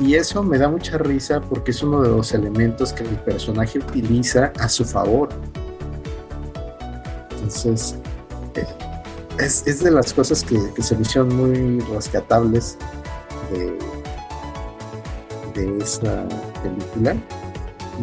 Y 0.00 0.14
eso 0.14 0.42
me 0.42 0.58
da 0.58 0.68
mucha 0.68 0.96
risa 0.98 1.40
porque 1.40 1.72
es 1.72 1.82
uno 1.82 2.02
de 2.02 2.10
los 2.10 2.32
elementos 2.32 2.92
que 2.92 3.02
el 3.02 3.16
personaje 3.16 3.80
utiliza 3.80 4.52
a 4.60 4.68
su 4.68 4.84
favor. 4.84 5.28
Entonces, 7.32 7.96
eh, 8.54 8.66
es, 9.40 9.66
es 9.66 9.82
de 9.82 9.90
las 9.90 10.12
cosas 10.12 10.44
que, 10.44 10.58
que 10.74 10.82
se 10.82 10.94
me 10.94 11.02
hicieron 11.02 11.34
muy 11.34 11.80
rescatables 11.92 12.78
de, 13.50 13.76
de 15.60 15.78
esa 15.82 16.24
película. 16.62 17.16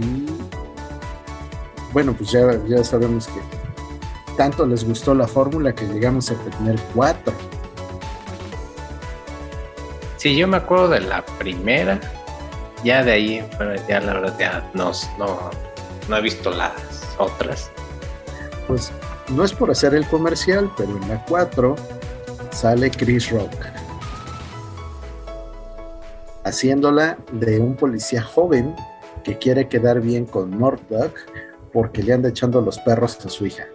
Y 0.02 0.35
bueno, 1.96 2.14
pues 2.14 2.30
ya, 2.30 2.60
ya 2.68 2.84
sabemos 2.84 3.28
que 3.28 3.40
tanto 4.36 4.66
les 4.66 4.84
gustó 4.84 5.16
la 5.16 5.30
fórmula 5.30 5.74
que 5.74 5.86
llegamos 5.86 6.30
a 6.30 6.36
tener 6.36 6.78
cuatro. 6.94 7.34
Sí, 10.18 10.36
yo 10.36 10.46
me 10.46 10.58
acuerdo 10.58 10.90
de 10.90 11.00
la 11.00 11.26
primera. 11.40 12.02
Ya 12.84 13.02
de 13.02 13.14
ahí, 13.14 13.50
bueno, 13.56 13.82
ya 13.88 14.02
la 14.02 14.14
verdad 14.16 14.36
ya 14.38 14.72
no, 14.74 14.92
no 16.10 16.18
he 16.18 16.22
visto 16.22 16.52
las 16.52 16.74
otras. 17.18 17.72
Pues 18.68 18.92
no 19.30 19.46
es 19.46 19.54
por 19.54 19.72
hacer 19.72 19.96
el 19.96 20.06
comercial, 20.06 20.70
pero 20.76 20.90
en 20.98 21.08
la 21.08 21.24
4 21.24 21.78
sale 22.52 22.92
Chris 22.92 23.32
Rock. 23.32 23.54
Haciéndola 26.44 27.18
de 27.32 27.62
un 27.62 27.78
policía 27.78 28.22
joven 28.22 28.76
que 29.24 29.38
quiere 29.38 29.70
quedar 29.70 30.02
bien 30.02 30.26
con 30.26 30.50
Murdoch 30.50 31.16
porque 31.76 32.02
le 32.02 32.14
anda 32.14 32.30
echando 32.30 32.62
los 32.62 32.80
perros 32.80 33.18
a 33.26 33.30
su 33.30 33.46
hija. 33.46 33.66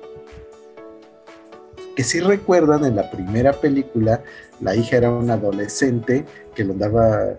Que 1.94 2.02
si 2.02 2.18
recuerdan, 2.20 2.86
en 2.86 2.96
la 2.96 3.10
primera 3.10 3.52
película, 3.52 4.22
la 4.58 4.74
hija 4.74 4.96
era 4.96 5.10
una 5.10 5.34
adolescente 5.34 6.24
que 6.54 6.64
le 6.64 6.72
andaba 6.72 7.34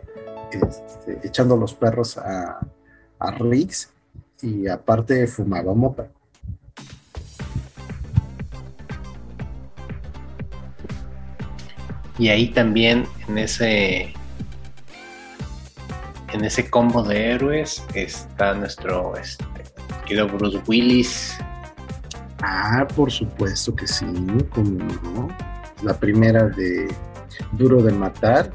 este, 0.51 1.27
echando 1.27 1.57
los 1.57 1.73
perros 1.73 2.15
a, 2.19 2.59
a 3.17 3.31
Riggs 3.31 3.89
y 4.43 4.67
aparte 4.67 5.25
fumaba 5.25 5.73
mota. 5.73 6.09
Y 12.19 12.29
ahí 12.29 12.49
también 12.49 13.07
en 13.27 13.37
ese 13.39 14.13
en 16.33 16.45
ese 16.45 16.69
combo 16.69 17.01
de 17.01 17.31
héroes 17.31 17.83
está 17.95 18.53
nuestro 18.53 19.17
este, 19.17 19.43
querido 20.11 20.27
Bruce 20.27 20.61
Willis. 20.67 21.37
Ah, 22.41 22.85
por 22.97 23.09
supuesto 23.09 23.73
que 23.73 23.87
sí, 23.87 24.05
como 24.53 24.83
no. 25.03 25.29
La 25.83 25.93
primera 25.93 26.49
de 26.49 26.93
Duro 27.53 27.81
de 27.81 27.93
Matar. 27.93 28.51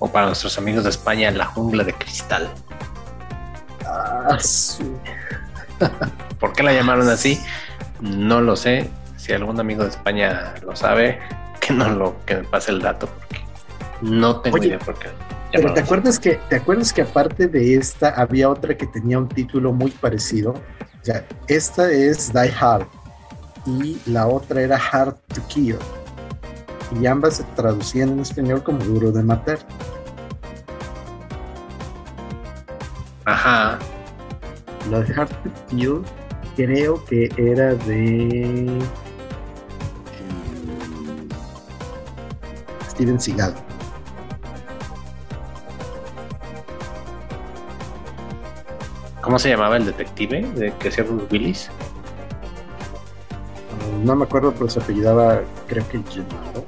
O 0.00 0.10
para 0.10 0.26
nuestros 0.26 0.58
amigos 0.58 0.82
de 0.82 0.90
España, 0.90 1.30
La 1.30 1.46
Jungla 1.46 1.84
de 1.84 1.94
Cristal. 1.94 2.52
Ah, 3.86 4.36
sí. 4.40 4.82
¿Por 6.40 6.52
qué 6.52 6.64
la 6.64 6.72
llamaron 6.72 7.08
así? 7.08 7.40
No 8.00 8.40
lo 8.40 8.56
sé. 8.56 8.90
Si 9.16 9.32
algún 9.32 9.60
amigo 9.60 9.84
de 9.84 9.90
España 9.90 10.54
lo 10.64 10.74
sabe, 10.74 11.20
que 11.60 11.72
no 11.72 11.88
lo 11.88 12.16
que 12.26 12.38
me 12.38 12.42
pase 12.42 12.72
el 12.72 12.80
dato 12.80 13.06
porque 13.06 13.40
no 14.00 14.40
tengo 14.40 14.56
Oye, 14.56 14.66
idea 14.66 14.80
por 14.80 14.98
qué. 14.98 15.10
Pero 15.52 15.74
te 15.74 15.80
acuerdas 15.80 16.18
que 16.18 16.40
te 16.48 16.56
acuerdas 16.56 16.92
que 16.92 17.02
aparte 17.02 17.46
de 17.46 17.74
esta 17.74 18.08
había 18.08 18.48
otra 18.48 18.76
que 18.76 18.86
tenía 18.86 19.18
un 19.18 19.28
título 19.28 19.72
muy 19.72 19.90
parecido. 19.90 20.52
O 20.52 21.04
sea, 21.04 21.26
esta 21.46 21.90
es 21.90 22.32
Die 22.32 22.52
Hard 22.58 22.86
y 23.66 23.98
la 24.06 24.26
otra 24.26 24.62
era 24.62 24.76
Hard 24.78 25.16
to 25.34 25.42
Kill. 25.48 25.76
Y 27.00 27.06
ambas 27.06 27.36
se 27.36 27.44
traducían 27.56 28.10
en 28.10 28.20
español 28.20 28.62
como 28.62 28.78
Duro 28.84 29.12
de 29.12 29.22
Matar. 29.22 29.58
Ajá. 33.24 33.78
La 34.90 35.00
de 35.00 35.14
Hard 35.14 35.28
to 35.28 35.50
Kill 35.68 36.02
creo 36.56 37.04
que 37.04 37.28
era 37.36 37.74
de 37.74 38.66
eh, 38.66 38.78
Steven 42.90 43.20
Seagal. 43.20 43.54
¿Cómo 49.22 49.38
se 49.38 49.48
llamaba 49.50 49.76
el 49.76 49.86
detective 49.86 50.42
de 50.42 50.72
que 50.74 50.88
hacía 50.88 51.04
Bruce 51.04 51.26
Willis? 51.30 51.70
No 54.02 54.16
me 54.16 54.24
acuerdo, 54.24 54.52
pero 54.52 54.68
se 54.68 54.80
apellidaba, 54.80 55.42
creo 55.68 55.88
que 55.88 56.02
Gennaro. 56.10 56.64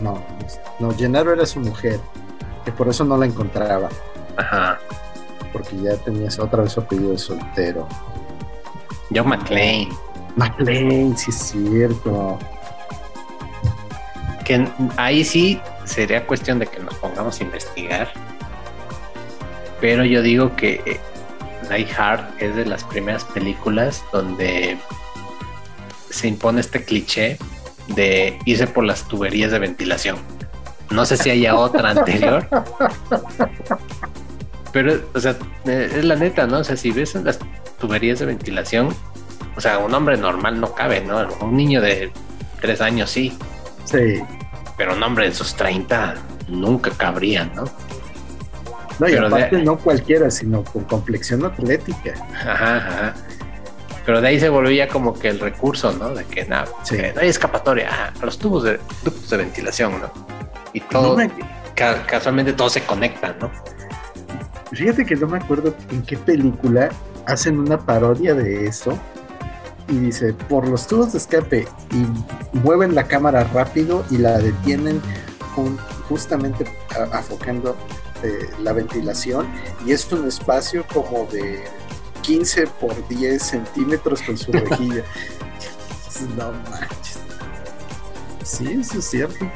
No, 0.00 0.22
no, 0.78 0.94
Gennaro 0.94 1.32
era 1.32 1.46
su 1.46 1.60
mujer, 1.60 2.00
que 2.64 2.72
por 2.72 2.88
eso 2.88 3.04
no 3.04 3.16
la 3.16 3.26
encontraba, 3.26 3.88
Ajá. 4.36 4.78
porque 5.52 5.76
ya 5.80 5.96
tenías 5.96 6.38
otra 6.38 6.64
vez 6.64 6.72
su 6.72 6.80
apellido 6.80 7.12
de 7.12 7.18
soltero. 7.18 7.88
John 9.14 9.28
McClane. 9.28 9.88
McLean, 10.36 11.16
sí 11.16 11.30
es 11.30 11.36
cierto. 11.36 12.38
Que 14.44 14.66
ahí 14.96 15.24
sí 15.24 15.60
sería 15.84 16.26
cuestión 16.26 16.58
de 16.58 16.66
que 16.66 16.80
nos 16.80 16.94
pongamos 16.94 17.40
a 17.40 17.44
investigar. 17.44 18.12
Pero 19.80 20.04
yo 20.04 20.22
digo 20.22 20.54
que 20.56 20.80
eh, 20.86 21.00
Die 21.68 21.88
Hard 21.96 22.24
es 22.38 22.54
de 22.54 22.66
las 22.66 22.84
primeras 22.84 23.24
películas 23.24 24.04
donde 24.12 24.78
se 26.10 26.28
impone 26.28 26.60
este 26.60 26.84
cliché 26.84 27.38
de 27.88 28.38
irse 28.44 28.66
por 28.66 28.84
las 28.84 29.08
tuberías 29.08 29.50
de 29.50 29.58
ventilación. 29.58 30.16
No 30.90 31.06
sé 31.06 31.16
si 31.16 31.30
haya 31.30 31.56
otra 31.56 31.90
anterior. 31.90 32.46
Pero, 34.72 35.00
o 35.14 35.20
sea, 35.20 35.36
eh, 35.66 35.90
es 35.96 36.04
la 36.04 36.16
neta, 36.16 36.46
¿no? 36.46 36.58
O 36.58 36.64
sea, 36.64 36.76
si 36.76 36.90
ves 36.90 37.14
las 37.14 37.38
tuberías 37.78 38.18
de 38.18 38.26
ventilación, 38.26 38.94
o 39.56 39.60
sea, 39.60 39.78
un 39.78 39.92
hombre 39.94 40.16
normal 40.16 40.60
no 40.60 40.74
cabe, 40.74 41.00
¿no? 41.00 41.28
Un 41.40 41.56
niño 41.56 41.80
de 41.80 42.10
tres 42.60 42.80
años 42.80 43.10
sí, 43.10 43.36
Sí. 43.84 44.22
pero 44.76 44.94
un 44.94 45.02
hombre 45.02 45.26
en 45.26 45.34
sus 45.34 45.54
30 45.54 46.14
nunca 46.48 46.90
cabría, 46.90 47.44
¿no? 47.54 47.64
No, 48.98 49.08
y 49.08 49.12
Pero 49.12 49.28
de- 49.28 49.36
aparte 49.36 49.62
no 49.62 49.76
cualquiera, 49.78 50.30
sino 50.30 50.64
con 50.64 50.84
complexión 50.84 51.44
atlética. 51.44 52.12
Ajá, 52.34 52.76
ajá. 52.76 53.14
Pero 54.04 54.20
de 54.20 54.28
ahí 54.28 54.40
se 54.40 54.48
volvía 54.48 54.88
como 54.88 55.14
que 55.18 55.28
el 55.28 55.38
recurso, 55.40 55.92
¿no? 55.92 56.10
De 56.14 56.24
que 56.24 56.44
nada, 56.44 56.66
Sí. 56.82 56.96
no 57.14 57.20
hay 57.20 57.28
escapatoria, 57.28 57.88
ah, 57.90 58.12
los 58.22 58.38
tubos 58.38 58.64
de, 58.64 58.80
ductos 59.04 59.30
de 59.30 59.36
ventilación, 59.36 60.00
¿no? 60.00 60.10
Y 60.72 60.80
todo, 60.80 61.10
No 61.10 61.16
me- 61.16 61.30
ca- 61.74 62.04
casualmente 62.06 62.52
todo 62.52 62.68
se 62.68 62.82
conecta, 62.82 63.34
¿no? 63.40 63.50
Fíjate 64.72 65.04
que 65.04 65.16
no 65.16 65.26
me 65.28 65.38
acuerdo 65.38 65.74
en 65.90 66.02
qué 66.02 66.16
película 66.16 66.88
hacen 67.26 67.58
una 67.58 67.78
parodia 67.78 68.34
de 68.34 68.66
eso 68.66 68.98
y 69.88 69.98
dice, 69.98 70.32
por 70.32 70.68
los 70.68 70.86
tubos 70.86 71.12
de 71.12 71.18
escape 71.18 71.68
y 71.90 72.58
mueven 72.58 72.94
la 72.94 73.06
cámara 73.08 73.44
rápido 73.44 74.04
y 74.10 74.18
la 74.18 74.38
detienen 74.38 75.00
justamente 76.08 76.64
afocando 77.12 77.76
eh, 78.22 78.48
la 78.60 78.72
ventilación 78.72 79.46
y 79.84 79.92
es 79.92 80.10
un 80.12 80.26
espacio 80.26 80.86
como 80.92 81.26
de 81.26 81.64
15 82.22 82.66
por 82.80 83.06
10 83.08 83.42
centímetros 83.42 84.22
con 84.22 84.38
su 84.38 84.52
rejilla. 84.52 85.04
no 86.36 86.52
manches. 86.70 87.18
Sí, 88.44 88.78
eso 88.80 88.98
es 88.98 89.04
cierto. 89.04 89.50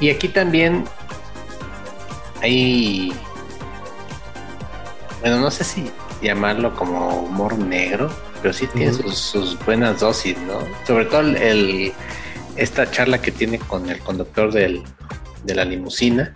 Y 0.00 0.10
aquí 0.10 0.28
también 0.28 0.84
hay, 2.40 3.12
bueno, 5.22 5.40
no 5.40 5.50
sé 5.50 5.64
si 5.64 5.90
llamarlo 6.20 6.74
como 6.74 7.22
humor 7.22 7.56
negro, 7.58 8.10
pero 8.42 8.52
sí 8.52 8.66
tiene 8.66 8.92
sus, 8.92 9.16
sus 9.16 9.58
buenas 9.64 10.00
dosis, 10.00 10.36
¿no? 10.38 10.58
Sobre 10.86 11.04
todo 11.06 11.20
el, 11.22 11.92
esta 12.56 12.90
charla 12.90 13.22
que 13.22 13.30
tiene 13.32 13.58
con 13.58 13.88
el 13.88 13.98
conductor 14.00 14.52
del, 14.52 14.82
de 15.44 15.54
la 15.54 15.64
limusina, 15.64 16.32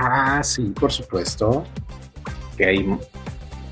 Ah, 0.00 0.40
sí, 0.44 0.72
por 0.78 0.92
supuesto. 0.92 1.64
que 2.56 2.66
hay 2.66 2.84
mu- 2.84 3.00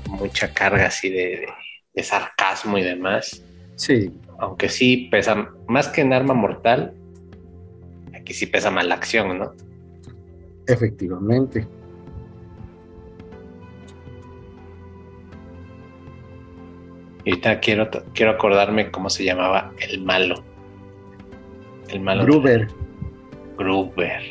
mucha 0.09 0.53
carga 0.53 0.87
así 0.87 1.09
de, 1.09 1.17
de- 1.17 1.47
de 1.93 2.03
sarcasmo 2.03 2.77
y 2.77 2.83
demás, 2.83 3.41
Sí, 3.75 4.11
aunque 4.39 4.69
sí 4.69 5.07
pesa, 5.09 5.49
más 5.67 5.87
que 5.87 6.01
en 6.01 6.11
arma 6.13 6.33
mortal, 6.33 6.93
aquí 8.13 8.33
sí 8.33 8.45
pesa 8.47 8.69
más 8.71 8.85
la 8.85 8.95
acción, 8.95 9.39
¿no? 9.39 9.53
efectivamente. 10.67 11.65
Y 17.27 17.31
ahorita 17.31 17.59
quiero, 17.59 17.89
quiero 18.13 18.31
acordarme 18.31 18.89
cómo 18.89 19.09
se 19.09 19.25
llamaba 19.25 19.73
el 19.79 20.01
malo. 20.01 20.45
El 21.89 21.99
malo. 21.99 22.23
Gruber. 22.23 22.69
Gruber. 23.57 24.21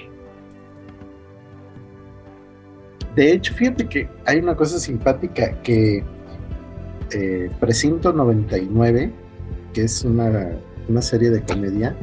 De 3.14 3.32
hecho, 3.32 3.52
fíjate 3.52 3.86
que 3.86 4.08
hay 4.24 4.38
una 4.38 4.56
cosa 4.56 4.78
simpática 4.78 5.60
que 5.60 6.02
eh, 7.10 7.50
Precinto 7.60 8.14
99, 8.14 9.12
que 9.74 9.82
es 9.82 10.02
una, 10.02 10.56
una 10.88 11.02
serie 11.02 11.28
de 11.28 11.42
comedia, 11.42 11.94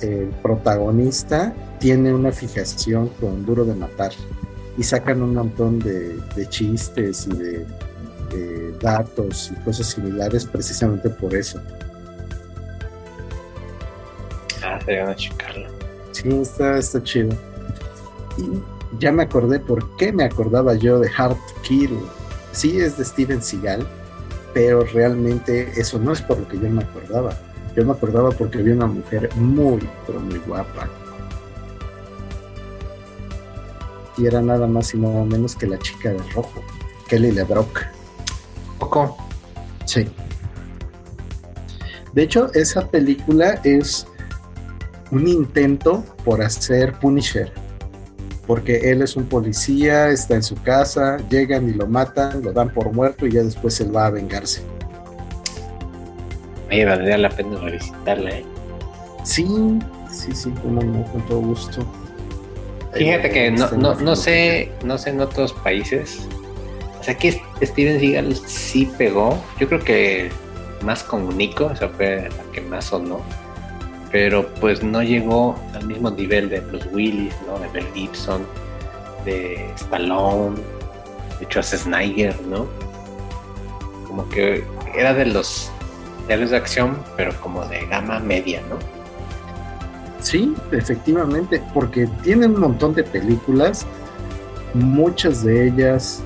el 0.00 0.28
protagonista 0.42 1.54
tiene 1.80 2.14
una 2.14 2.32
fijación 2.32 3.10
con 3.20 3.44
Duro 3.44 3.66
de 3.66 3.74
Matar 3.74 4.12
y 4.78 4.82
sacan 4.82 5.20
un 5.20 5.34
montón 5.34 5.80
de, 5.80 6.16
de 6.34 6.48
chistes 6.48 7.28
y 7.30 7.36
de, 7.36 7.66
de 8.28 8.72
datos 8.80 9.50
y 9.52 9.64
cosas 9.64 9.86
similares 9.88 10.44
precisamente 10.44 11.08
por 11.10 11.34
eso. 11.34 11.60
Ah, 14.62 14.78
sería 14.84 15.04
una 15.04 15.16
checarlo. 15.16 15.68
Sí, 16.12 16.28
está, 16.28 16.78
está 16.78 17.02
chido. 17.02 17.36
Y 18.38 18.62
ya 18.98 19.12
me 19.12 19.22
acordé 19.22 19.60
por 19.60 19.96
qué 19.96 20.12
me 20.12 20.24
acordaba 20.24 20.74
yo 20.74 20.98
de 20.98 21.10
Hard 21.16 21.36
Kill. 21.62 21.98
Sí 22.52 22.80
es 22.80 22.96
de 22.96 23.04
Steven 23.04 23.42
Seagal, 23.42 23.86
pero 24.54 24.84
realmente 24.84 25.72
eso 25.78 25.98
no 25.98 26.12
es 26.12 26.22
por 26.22 26.38
lo 26.38 26.48
que 26.48 26.58
yo 26.58 26.68
me 26.70 26.82
acordaba. 26.82 27.36
Yo 27.76 27.84
me 27.84 27.92
acordaba 27.92 28.30
porque 28.30 28.58
había 28.58 28.74
una 28.74 28.86
mujer 28.86 29.28
muy, 29.36 29.86
pero 30.06 30.20
muy 30.20 30.38
guapa. 30.38 30.88
Y 34.16 34.26
era 34.26 34.40
nada 34.40 34.66
más 34.66 34.94
y 34.94 34.98
nada 34.98 35.24
menos 35.24 35.54
que 35.54 35.66
la 35.66 35.78
chica 35.78 36.10
de 36.10 36.22
rojo, 36.32 36.64
Kelly 37.08 37.32
LeBrock. 37.32 37.95
¿Poco? 38.78 39.16
Sí. 39.84 40.06
De 42.12 42.22
hecho, 42.22 42.50
esa 42.54 42.88
película 42.88 43.60
es 43.62 44.06
un 45.10 45.28
intento 45.28 46.04
por 46.24 46.42
hacer 46.42 46.92
Punisher. 46.94 47.52
Porque 48.46 48.90
él 48.90 49.02
es 49.02 49.16
un 49.16 49.24
policía, 49.24 50.08
está 50.08 50.36
en 50.36 50.42
su 50.42 50.54
casa, 50.62 51.16
llegan 51.28 51.68
y 51.68 51.72
lo 51.72 51.86
matan, 51.86 52.42
lo 52.42 52.52
dan 52.52 52.70
por 52.70 52.92
muerto 52.92 53.26
y 53.26 53.32
ya 53.32 53.42
después 53.42 53.80
él 53.80 53.94
va 53.94 54.06
a 54.06 54.10
vengarse. 54.10 54.62
Oye, 56.68 56.84
valdría 56.84 57.18
la 57.18 57.28
pena 57.30 57.58
revisitarla, 57.60 58.30
¿eh? 58.30 58.44
Sí, 59.24 59.46
sí, 60.10 60.32
sí, 60.32 60.50
como 60.62 60.82
no, 60.82 61.04
con 61.12 61.26
todo 61.26 61.40
gusto. 61.40 61.84
Fíjate 62.92 63.30
que 63.30 63.50
no, 63.50 63.64
Está 63.64 63.76
no, 63.76 63.94
no 63.94 64.16
sé, 64.16 64.70
no 64.84 64.96
sé 64.96 65.10
en 65.10 65.20
otros 65.20 65.52
países. 65.52 66.26
Sea 67.06 67.16
que 67.16 67.40
Steven 67.62 68.00
Seagal 68.00 68.34
sí 68.34 68.90
pegó. 68.98 69.40
Yo 69.60 69.68
creo 69.68 69.78
que 69.78 70.28
más 70.82 71.04
con 71.04 71.36
Nico, 71.38 71.66
o 71.66 71.76
sea, 71.76 71.88
fue 71.88 72.28
la 72.28 72.52
que 72.52 72.60
más 72.62 72.86
sonó. 72.86 73.20
Pero 74.10 74.48
pues 74.60 74.82
no 74.82 75.04
llegó 75.04 75.54
al 75.72 75.86
mismo 75.86 76.10
nivel 76.10 76.48
de 76.48 76.58
Bruce 76.58 76.88
Willis, 76.92 77.32
¿no? 77.46 77.60
De 77.60 77.68
Mel 77.68 77.86
Gibson, 77.94 78.44
de 79.24 79.70
Stallone, 79.76 80.56
de 81.38 81.46
Schwarzenegger, 81.46 82.40
¿no? 82.42 82.66
Como 84.08 84.28
que 84.28 84.64
era 84.92 85.14
de 85.14 85.26
los 85.26 85.70
héroes 86.28 86.50
de 86.50 86.56
acción, 86.56 86.98
pero 87.16 87.32
como 87.40 87.64
de 87.66 87.86
gama 87.86 88.18
media, 88.18 88.60
¿no? 88.68 88.78
Sí, 90.18 90.56
efectivamente, 90.72 91.62
porque 91.72 92.08
tienen 92.24 92.56
un 92.56 92.62
montón 92.62 92.94
de 92.94 93.04
películas, 93.04 93.86
muchas 94.74 95.44
de 95.44 95.68
ellas 95.68 96.24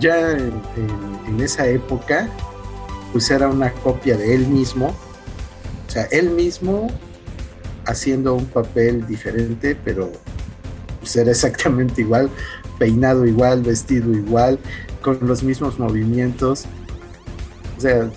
ya 0.00 0.32
en, 0.32 1.40
esa 1.40 1.66
época, 1.66 2.28
pues 3.12 3.30
era 3.30 3.48
una 3.48 3.72
copia 3.72 4.16
de 4.16 4.34
él 4.34 4.46
mismo, 4.46 4.94
o 5.86 5.90
sea, 5.90 6.04
él 6.04 6.30
mismo 6.30 6.88
haciendo 7.86 8.34
un 8.34 8.46
papel 8.46 9.06
diferente, 9.06 9.76
pero 9.84 10.10
pues 11.00 11.16
era 11.16 11.30
exactamente 11.30 12.00
igual, 12.00 12.30
peinado 12.78 13.26
igual, 13.26 13.62
vestido 13.62 14.12
igual, 14.12 14.58
con 15.02 15.18
los 15.22 15.42
mismos 15.42 15.78
movimientos, 15.78 16.64
o 17.76 17.80
sea, 17.80 18.10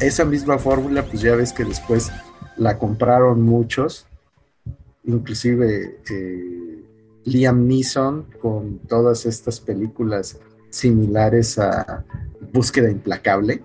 esa 0.00 0.24
misma 0.24 0.58
fórmula, 0.58 1.04
pues 1.04 1.22
ya 1.22 1.34
ves 1.34 1.52
que 1.52 1.64
después 1.64 2.10
la 2.56 2.78
compraron 2.78 3.42
muchos 3.42 4.06
inclusive 5.06 6.00
eh, 6.10 6.84
Liam 7.24 7.66
Neeson 7.66 8.26
con 8.40 8.78
todas 8.80 9.26
estas 9.26 9.60
películas 9.60 10.38
similares 10.76 11.58
a 11.58 12.04
Búsqueda 12.52 12.90
Implacable. 12.90 13.62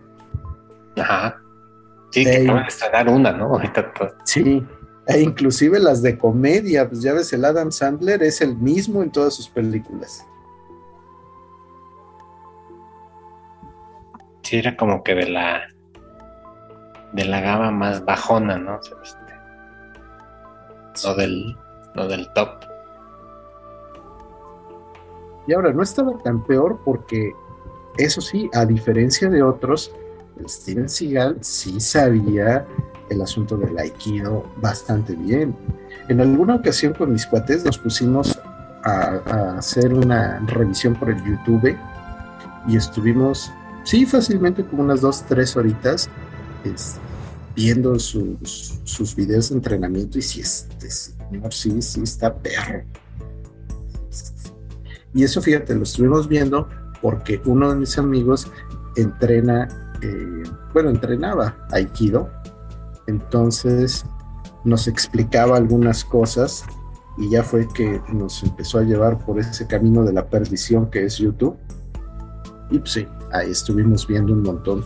Ajá. 0.97 1.41
Sí, 2.11 2.25
que 2.25 2.43
acaban 2.43 2.63
de 2.63 2.69
estrenar 2.69 3.09
una, 3.09 3.31
¿no? 3.31 3.45
Ahorita 3.45 3.91
Sí. 4.25 4.65
E 5.07 5.21
inclusive 5.21 5.79
las 5.79 6.01
de 6.01 6.17
comedia, 6.17 6.87
pues 6.87 7.01
ya 7.01 7.13
ves, 7.13 7.33
el 7.33 7.43
Adam 7.43 7.71
Sandler 7.71 8.21
es 8.23 8.41
el 8.41 8.55
mismo 8.55 9.01
en 9.01 9.11
todas 9.11 9.33
sus 9.33 9.49
películas. 9.49 10.25
sí 14.51 14.57
era 14.57 14.75
como 14.75 15.01
que 15.01 15.15
de 15.15 15.29
la 15.29 15.61
de 17.13 17.23
la 17.23 17.39
gama 17.39 17.71
más 17.71 18.03
bajona, 18.03 18.57
¿no? 18.57 18.79
Este, 18.81 19.33
no 21.07 21.15
del, 21.15 21.57
no 21.95 22.07
del 22.07 22.31
top. 22.33 22.65
Y 25.47 25.53
ahora 25.53 25.73
no 25.73 25.83
estaba 25.83 26.17
tan 26.19 26.43
peor 26.45 26.79
porque, 26.85 27.33
eso 27.97 28.21
sí, 28.21 28.49
a 28.53 28.65
diferencia 28.65 29.29
de 29.29 29.41
otros, 29.41 29.91
Steven 30.47 30.89
Seagal 30.89 31.37
sí 31.41 31.79
sabía 31.79 32.65
el 33.09 33.21
asunto 33.21 33.57
del 33.57 33.77
aikido 33.77 34.45
bastante 34.57 35.15
bien. 35.15 35.55
En 36.07 36.21
alguna 36.21 36.55
ocasión 36.55 36.93
con 36.93 37.11
mis 37.11 37.25
cuates 37.25 37.65
nos 37.65 37.77
pusimos 37.77 38.39
a, 38.83 39.57
hacer 39.57 39.93
una 39.93 40.39
revisión 40.47 40.95
por 40.95 41.09
el 41.09 41.23
YouTube 41.23 41.77
y 42.67 42.77
estuvimos, 42.77 43.51
sí, 43.83 44.05
fácilmente 44.05 44.65
como 44.65 44.83
unas 44.83 45.01
dos, 45.01 45.23
tres 45.27 45.55
horitas 45.55 46.09
viendo 47.55 47.97
sus, 47.99 48.79
sus 48.83 49.15
videos 49.15 49.49
de 49.49 49.55
entrenamiento 49.55 50.17
y 50.17 50.21
si 50.21 50.41
este 50.41 50.89
señor 50.89 51.53
sí, 51.53 51.81
sí 51.81 52.01
está 52.01 52.33
perro. 52.33 52.83
Y 55.13 55.23
eso, 55.23 55.41
fíjate, 55.41 55.75
lo 55.75 55.83
estuvimos 55.83 56.27
viendo 56.27 56.67
porque 57.01 57.41
uno 57.45 57.69
de 57.69 57.75
mis 57.75 57.97
amigos 57.97 58.47
entrena, 58.95 59.67
eh, 60.01 60.43
bueno, 60.73 60.89
entrenaba 60.89 61.55
Aikido. 61.71 62.29
Entonces 63.07 64.05
nos 64.63 64.87
explicaba 64.87 65.57
algunas 65.57 66.05
cosas 66.05 66.63
y 67.17 67.29
ya 67.29 67.43
fue 67.43 67.67
que 67.67 68.01
nos 68.13 68.43
empezó 68.43 68.79
a 68.79 68.83
llevar 68.83 69.17
por 69.25 69.39
ese 69.39 69.67
camino 69.67 70.03
de 70.03 70.13
la 70.13 70.27
perdición 70.27 70.89
que 70.89 71.05
es 71.05 71.17
YouTube. 71.17 71.57
Y 72.69 72.79
pues 72.79 72.91
sí, 72.91 73.07
ahí 73.33 73.51
estuvimos 73.51 74.07
viendo 74.07 74.33
un 74.33 74.43
montón. 74.43 74.83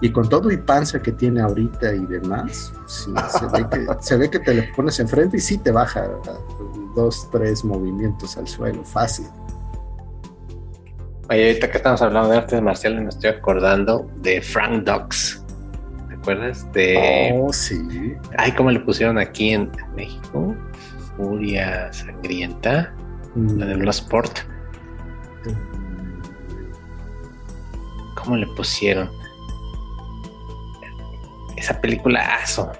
Y 0.00 0.10
con 0.10 0.28
todo 0.28 0.50
y 0.50 0.56
panza 0.56 1.00
que 1.00 1.12
tiene 1.12 1.42
ahorita 1.42 1.94
y 1.94 2.06
demás, 2.06 2.72
se, 2.86 3.10
ve 3.12 3.66
que, 3.70 3.86
se 4.00 4.16
ve 4.16 4.30
que 4.30 4.38
te 4.38 4.54
le 4.54 4.62
pones 4.74 4.98
enfrente 4.98 5.36
y 5.36 5.40
sí 5.40 5.58
te 5.58 5.70
baja 5.70 6.08
dos, 6.94 7.28
tres 7.30 7.64
movimientos 7.64 8.36
al 8.36 8.48
suelo, 8.48 8.84
fácil. 8.84 9.26
Oye, 11.30 11.48
ahorita 11.48 11.70
que 11.70 11.76
estamos 11.76 12.02
hablando 12.02 12.30
de 12.30 12.38
artes 12.38 12.60
marciales, 12.60 13.02
me 13.02 13.08
estoy 13.08 13.30
acordando 13.30 14.10
de 14.16 14.42
Frank 14.42 14.84
Dux. 14.84 15.44
¿Te 16.08 16.14
acuerdas? 16.14 16.72
De. 16.72 17.32
Oh, 17.40 17.52
sí. 17.52 18.16
Ay, 18.36 18.52
¿cómo 18.52 18.70
le 18.70 18.80
pusieron 18.80 19.16
aquí 19.16 19.50
en, 19.50 19.70
México? 19.94 20.56
Furia 21.16 21.92
Sangrienta, 21.92 22.92
la 23.36 23.66
de 23.66 23.76
Bloodsport. 23.76 24.40
¿Cómo 28.16 28.36
le 28.36 28.46
pusieron? 28.48 29.08
Esa 31.56 31.80
película, 31.80 32.20
aso. 32.42 32.72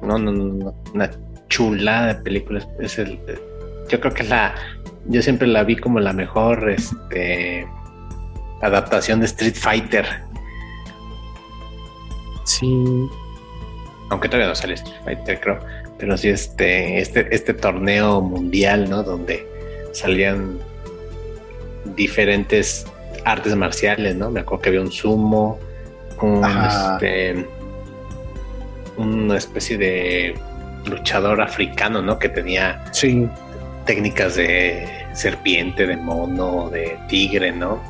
No, 0.00 0.18
no, 0.18 0.32
no, 0.32 0.44
no. 0.44 0.74
Una 0.94 1.10
chulada 1.52 2.14
de 2.14 2.14
películas. 2.22 2.66
Es 2.80 2.98
el, 2.98 3.20
yo 3.88 4.00
creo 4.00 4.12
que 4.12 4.22
es 4.22 4.28
la. 4.28 4.54
Yo 5.06 5.20
siempre 5.20 5.46
la 5.46 5.64
vi 5.64 5.76
como 5.76 6.00
la 6.00 6.12
mejor 6.12 6.70
este, 6.70 7.66
adaptación 8.62 9.20
de 9.20 9.26
Street 9.26 9.54
Fighter. 9.54 10.06
Sí. 12.44 12.84
Aunque 14.08 14.28
todavía 14.28 14.48
no 14.48 14.54
sale 14.54 14.74
Street 14.74 15.00
Fighter, 15.04 15.40
creo. 15.40 15.58
Pero 15.98 16.16
sí, 16.16 16.30
este, 16.30 16.98
este, 16.98 17.28
este 17.34 17.54
torneo 17.54 18.20
mundial, 18.22 18.88
¿no? 18.88 19.02
Donde 19.02 19.46
salían 19.92 20.58
diferentes 21.96 22.86
artes 23.24 23.54
marciales, 23.54 24.16
¿no? 24.16 24.30
Me 24.30 24.40
acuerdo 24.40 24.62
que 24.62 24.68
había 24.70 24.80
un 24.80 24.92
sumo, 24.92 25.58
un, 26.20 26.44
este, 26.44 27.46
una 28.96 29.36
especie 29.36 29.76
de 29.76 30.34
luchador 30.86 31.40
africano, 31.40 32.02
¿no? 32.02 32.18
Que 32.18 32.28
tenía 32.28 32.82
Sí. 32.92 33.28
técnicas 33.86 34.36
de 34.36 34.86
serpiente, 35.14 35.86
de 35.86 35.96
mono, 35.96 36.70
de 36.70 36.98
tigre, 37.08 37.52
¿no? 37.52 37.80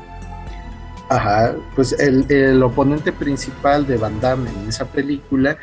Ajá. 1.09 1.53
Pues 1.75 1.93
el, 1.99 2.25
el 2.31 2.61
oponente 2.63 3.11
principal 3.11 3.85
de 3.85 3.97
Van 3.97 4.19
Damme 4.19 4.49
en 4.49 4.69
esa 4.69 4.85
película, 4.85 5.57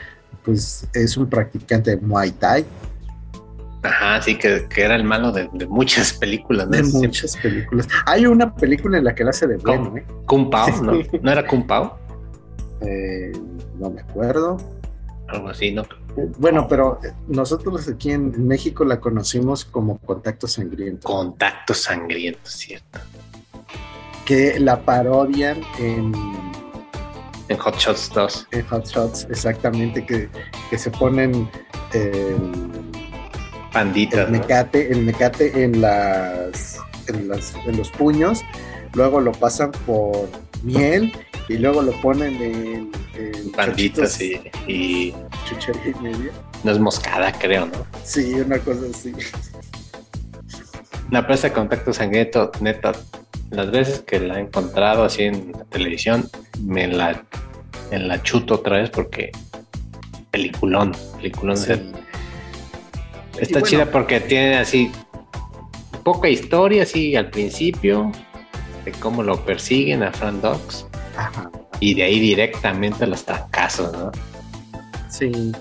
pues 0.45 0.87
es 0.95 1.17
un 1.17 1.29
practicante 1.29 1.97
de 1.97 1.97
Muay 1.99 2.31
Thai 2.33 2.65
Ajá, 3.83 4.21
sí, 4.21 4.37
que, 4.37 4.67
que 4.69 4.83
era 4.83 4.95
el 4.95 5.05
malo 5.05 5.33
de, 5.33 5.49
de 5.55 5.67
muchas 5.67 6.13
películas, 6.13 6.67
¿no? 6.67 6.73
de 6.77 6.85
Siempre- 6.85 7.09
muchas 7.09 7.37
películas. 7.39 7.89
Hay 8.07 8.27
una 8.27 8.55
película 8.55 8.99
en 8.99 9.05
la 9.05 9.15
que 9.15 9.25
la 9.25 9.31
hace 9.31 9.47
de 9.47 9.57
bueno. 9.57 9.97
¿eh? 9.97 10.05
Kung 10.27 10.51
Pao, 10.51 10.69
¿no? 10.83 10.93
¿No 11.23 11.33
era 11.33 11.47
Kung 11.47 11.67
Pao? 11.67 11.99
Eh, 12.83 13.33
no 13.79 13.89
me 13.89 14.03
acuerdo. 14.03 14.59
Algo 15.29 15.49
así, 15.49 15.73
¿no? 15.73 15.85
Bueno, 16.39 16.67
pero 16.69 16.99
eh, 17.03 17.13
nosotros 17.29 17.89
aquí 17.89 18.13
en 18.13 18.47
México 18.47 18.85
la 18.85 19.01
conocimos 19.01 19.65
como 19.65 19.99
Contacto 19.99 20.47
Sangriento, 20.47 21.07
Contacto 21.07 21.75
sangriento, 21.75 22.51
¿cierto? 22.51 23.01
que 24.25 24.61
la 24.61 24.81
parodian 24.81 25.61
en, 25.81 26.13
En 27.49 27.59
Hot 27.59 27.77
Shots 27.77 28.13
2. 28.15 28.47
en 28.53 28.67
Hot 28.69 28.87
Shots, 28.87 29.27
exactamente, 29.29 30.07
que, 30.07 30.29
que 30.71 30.79
se 30.79 30.89
ponen 30.93 31.51
el, 31.93 32.37
Panditas, 33.73 34.21
el 34.21 34.33
¿no? 34.33 34.39
mecate, 34.39 34.93
el 34.93 35.03
mecate 35.03 35.65
en 35.65 35.81
las, 35.81 36.79
en 37.09 37.29
las 37.29 37.55
en 37.67 37.77
los 37.77 37.91
puños, 37.91 38.43
luego 38.95 39.21
lo 39.21 39.33
pasan 39.33 39.73
por 39.85 40.29
miel 40.63 41.13
y 41.49 41.59
luego 41.59 41.83
lo 41.83 41.93
ponen 42.01 42.35
en, 42.41 42.91
eh, 43.15 43.33
Banditas 43.57 44.21
y, 44.21 44.41
y 44.67 45.15
media. 46.01 46.31
no 46.63 46.73
es 46.73 46.79
moscada, 46.79 47.33
creo, 47.33 47.67
¿no? 47.67 47.87
Sí, 48.05 48.35
una 48.35 48.59
cosa 48.59 48.83
así. 48.93 49.13
La 51.11 51.27
presa 51.27 51.49
de 51.49 51.55
contacto 51.55 51.93
sangriento, 51.93 52.53
neta, 52.61 52.93
las 53.51 53.71
veces 53.71 54.01
que 54.01 54.21
la 54.21 54.39
he 54.39 54.43
encontrado 54.43 55.05
así 55.05 55.25
en 55.25 55.53
la 55.53 55.65
televisión, 55.65 56.29
me 56.63 56.87
la, 56.87 57.25
me 57.91 57.99
la 57.99 58.23
chuto 58.23 58.55
otra 58.55 58.77
vez 58.77 58.91
porque 58.91 59.33
peliculón, 60.31 60.93
peliculón. 61.17 61.57
Sí. 61.57 61.73
Está 63.39 63.61
bueno, 63.61 63.67
chida 63.67 63.87
porque 63.87 64.21
tiene 64.21 64.59
así 64.59 64.93
poca 66.05 66.29
historia 66.29 66.85
así 66.85 67.17
al 67.17 67.31
principio 67.31 68.13
de 68.91 68.99
cómo 68.99 69.23
lo 69.23 69.45
persiguen 69.45 70.03
a 70.03 70.13
Fran 70.13 70.41
Dogs 70.41 70.87
Ajá. 71.17 71.51
y 71.81 71.95
de 71.95 72.03
ahí 72.05 72.19
directamente 72.21 73.05
a 73.05 73.07
los 73.07 73.25
trancazos, 73.25 73.93
¿no? 73.93 74.11
Sí. 75.09 75.53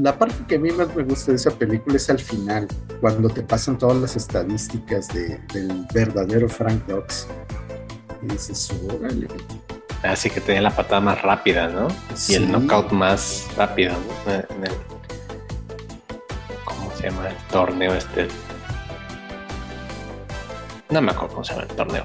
La 0.00 0.18
parte 0.18 0.34
que 0.46 0.56
a 0.56 0.58
mí 0.58 0.70
más 0.72 0.94
me 0.94 1.02
gusta 1.04 1.32
de 1.32 1.36
esa 1.36 1.50
película 1.50 1.96
es 1.96 2.10
al 2.10 2.18
final, 2.18 2.68
cuando 3.00 3.28
te 3.30 3.42
pasan 3.42 3.78
todas 3.78 3.96
las 3.96 4.14
estadísticas 4.16 5.08
de- 5.08 5.38
del 5.54 5.86
verdadero 5.94 6.48
Frank 6.48 6.84
Dux. 6.86 7.26
Y 8.22 8.26
dices, 8.32 8.70
órale. 8.92 9.26
Así 10.02 10.28
que 10.28 10.40
tenía 10.40 10.60
la 10.60 10.76
patada 10.76 11.00
más 11.00 11.22
rápida, 11.22 11.68
¿no? 11.68 11.88
Y 12.28 12.34
el 12.34 12.44
Sí. 12.46 12.52
knockout 12.52 12.92
más 12.92 13.46
rápido, 13.56 13.94
¿no? 14.26 14.32
En 14.34 14.64
el, 14.66 14.72
¿Cómo 16.64 16.90
se 16.96 17.04
llama 17.04 17.28
el 17.28 17.36
torneo 17.50 17.94
este? 17.94 18.28
No 20.90 21.00
me 21.00 21.10
acuerdo 21.12 21.34
cómo 21.34 21.44
se 21.44 21.52
llama 21.54 21.66
el 21.68 21.76
torneo. 21.76 22.04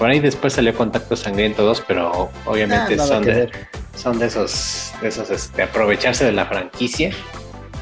Por 0.00 0.08
ahí 0.08 0.18
después 0.18 0.54
salió 0.54 0.74
Contacto 0.74 1.14
Sangriento 1.14 1.62
2, 1.62 1.84
pero 1.86 2.30
obviamente 2.46 2.96
Ah, 2.98 3.06
son, 3.06 3.22
de, 3.22 3.50
son 3.94 4.18
de 4.18 4.26
esos, 4.28 4.94
de 5.02 5.08
esos 5.08 5.28
este, 5.28 5.62
aprovecharse 5.62 6.24
de 6.24 6.32
la 6.32 6.46
franquicia 6.46 7.10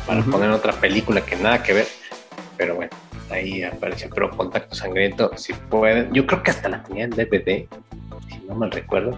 para 0.04 0.24
poner 0.24 0.50
otra 0.50 0.72
película 0.72 1.24
que 1.24 1.36
nada 1.36 1.62
que 1.62 1.74
ver. 1.74 1.86
Pero 2.56 2.74
bueno, 2.74 2.90
ahí 3.30 3.62
apareció. 3.62 4.10
Pero 4.12 4.36
Contacto 4.36 4.74
Sangriento, 4.74 5.30
si 5.36 5.52
pueden, 5.52 6.12
yo 6.12 6.26
creo 6.26 6.42
que 6.42 6.50
hasta 6.50 6.68
la 6.68 6.82
tenía 6.82 7.04
en 7.04 7.10
DVD, 7.10 7.68
si 8.28 8.40
no 8.48 8.56
mal 8.56 8.72
recuerdo. 8.72 9.16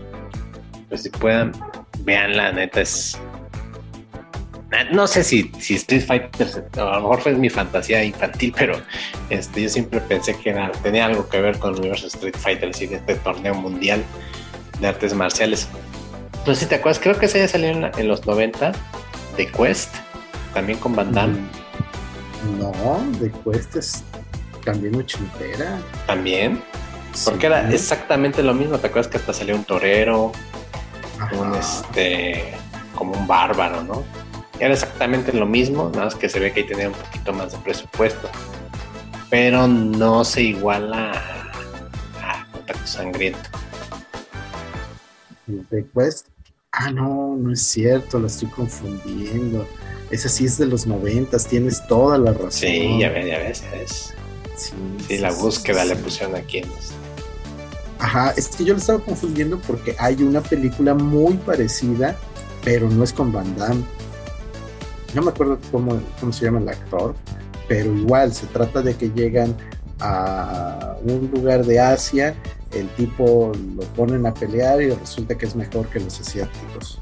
Pues 0.91 1.03
si 1.03 1.09
puedan, 1.09 1.53
veanla, 2.01 2.53
neta 2.53 2.83
es. 2.83 3.19
No 4.93 5.07
sé 5.07 5.25
si, 5.25 5.51
si 5.59 5.75
Street 5.75 6.05
Fighter, 6.07 6.69
a 6.77 6.85
lo 6.85 7.01
mejor 7.01 7.21
fue 7.23 7.33
mi 7.35 7.51
fantasía 7.51 8.05
infantil, 8.05 8.55
pero 8.57 8.81
este, 9.29 9.63
yo 9.63 9.69
siempre 9.69 10.01
pensé 10.01 10.37
que 10.37 10.51
era- 10.51 10.71
tenía 10.83 11.07
algo 11.07 11.29
que 11.29 11.41
ver 11.41 11.59
con 11.59 11.75
el 11.75 11.81
universo 11.81 12.07
Street 12.07 12.37
Fighter, 12.39 12.73
de 12.75 12.85
este 12.97 13.15
torneo 13.17 13.55
mundial 13.55 14.05
de 14.81 14.87
artes 14.87 15.13
marciales. 15.15 15.67
No 16.47 16.55
sé 16.55 16.61
si 16.63 16.67
te 16.67 16.77
acuerdas, 16.77 17.01
creo 17.03 17.19
que 17.19 17.27
ese 17.27 17.39
ya 17.41 17.49
salió 17.49 17.69
en, 17.71 18.09
los 18.09 18.25
90 18.27 18.73
de 19.37 19.47
Quest, 19.49 19.95
también 20.55 20.79
con 20.79 20.95
Van 20.95 21.13
Damme, 21.13 21.39
No, 22.59 22.73
de 23.19 23.31
Cuesta 23.31 23.81
es 23.81 24.03
también 24.65 24.95
ochentera. 24.97 25.79
también, 26.07 26.63
porque 27.25 27.41
Sí. 27.41 27.47
era 27.47 27.71
exactamente 27.73 28.43
lo 28.43 28.55
mismo. 28.55 28.79
¿Te 28.79 28.87
acuerdas 28.87 29.11
que 29.11 29.19
hasta 29.19 29.33
salió 29.35 29.55
un 29.57 29.65
torero, 29.65 30.33
Ajá. 31.19 31.37
un 31.37 31.55
este, 31.55 32.55
como 32.95 33.13
un 33.13 33.27
bárbaro, 33.27 33.83
¿no? 33.83 34.05
Era 34.61 34.75
exactamente 34.75 35.33
lo 35.33 35.47
mismo, 35.47 35.91
nada 35.91 36.05
más 36.05 36.15
que 36.15 36.29
se 36.29 36.39
ve 36.39 36.53
que 36.53 36.61
ahí 36.61 36.67
tenía 36.67 36.89
un 36.89 36.95
poquito 36.95 37.33
más 37.33 37.53
de 37.53 37.59
presupuesto, 37.59 38.29
pero 39.31 39.67
no 39.67 40.25
se 40.25 40.43
iguala 40.43 41.13
a, 42.21 42.33
a 42.43 42.47
Contacto 42.53 42.87
Sangriento. 42.87 43.41
Quest. 45.97 46.27
Ah, 46.73 46.91
no, 46.91 47.37
no 47.37 47.53
es 47.53 47.63
cierto, 47.63 48.21
la 48.21 48.29
estoy 48.29 48.49
confundiendo. 48.49 49.67
Esa 50.11 50.29
sí 50.29 50.45
es 50.45 50.59
de 50.59 50.67
los 50.67 50.87
noventas, 50.87 51.47
tienes 51.47 51.85
toda 51.87 52.19
la 52.19 52.33
razón. 52.33 52.51
Sí, 52.53 52.99
ya 53.01 53.09
ves, 53.11 53.27
ya 53.27 53.39
ves, 53.39 53.63
ya 53.63 53.71
ves. 53.73 54.15
Sí, 54.57 54.73
Sí, 55.09 55.19
la 55.19 55.33
búsqueda 55.33 55.83
sí, 55.85 55.89
le 55.89 55.97
pusieron 55.97 56.37
aquí 56.37 56.59
en 56.59 56.69
los- 56.69 56.93
Ajá, 57.99 58.33
es 58.37 58.49
que 58.49 58.65
yo 58.65 58.75
lo 58.75 58.79
estaba 58.81 58.99
confundiendo 59.01 59.59
porque 59.67 59.95
hay 59.99 60.23
una 60.23 60.41
película 60.43 60.95
muy 60.95 61.35
parecida, 61.39 62.17
pero 62.65 62.89
no 62.91 63.05
es 63.05 63.13
con 63.13 63.33
Van 63.33 63.57
Damme. 63.57 63.85
No 65.15 65.23
me 65.23 65.31
acuerdo 65.31 65.59
cómo, 65.71 66.01
cómo 66.21 66.33
se 66.33 66.45
llama 66.45 66.61
el 66.61 66.69
actor, 66.69 67.15
pero 67.69 67.95
igual 67.95 68.33
se 68.33 68.47
trata 68.47 68.83
de 68.83 68.95
que 68.95 69.11
llegan 69.11 69.57
a 70.01 70.97
un 71.03 71.31
lugar 71.35 71.65
de 71.65 71.81
Asia, 71.81 72.35
el 72.73 72.89
tipo 72.91 73.53
lo 73.77 73.83
ponen 73.95 74.27
a 74.27 74.35
pelear 74.35 74.81
y 74.81 74.91
resulta 74.91 75.37
que 75.37 75.47
es 75.47 75.57
mejor 75.57 75.89
que 75.89 76.01
los 76.01 76.21
asiáticos. 76.21 77.01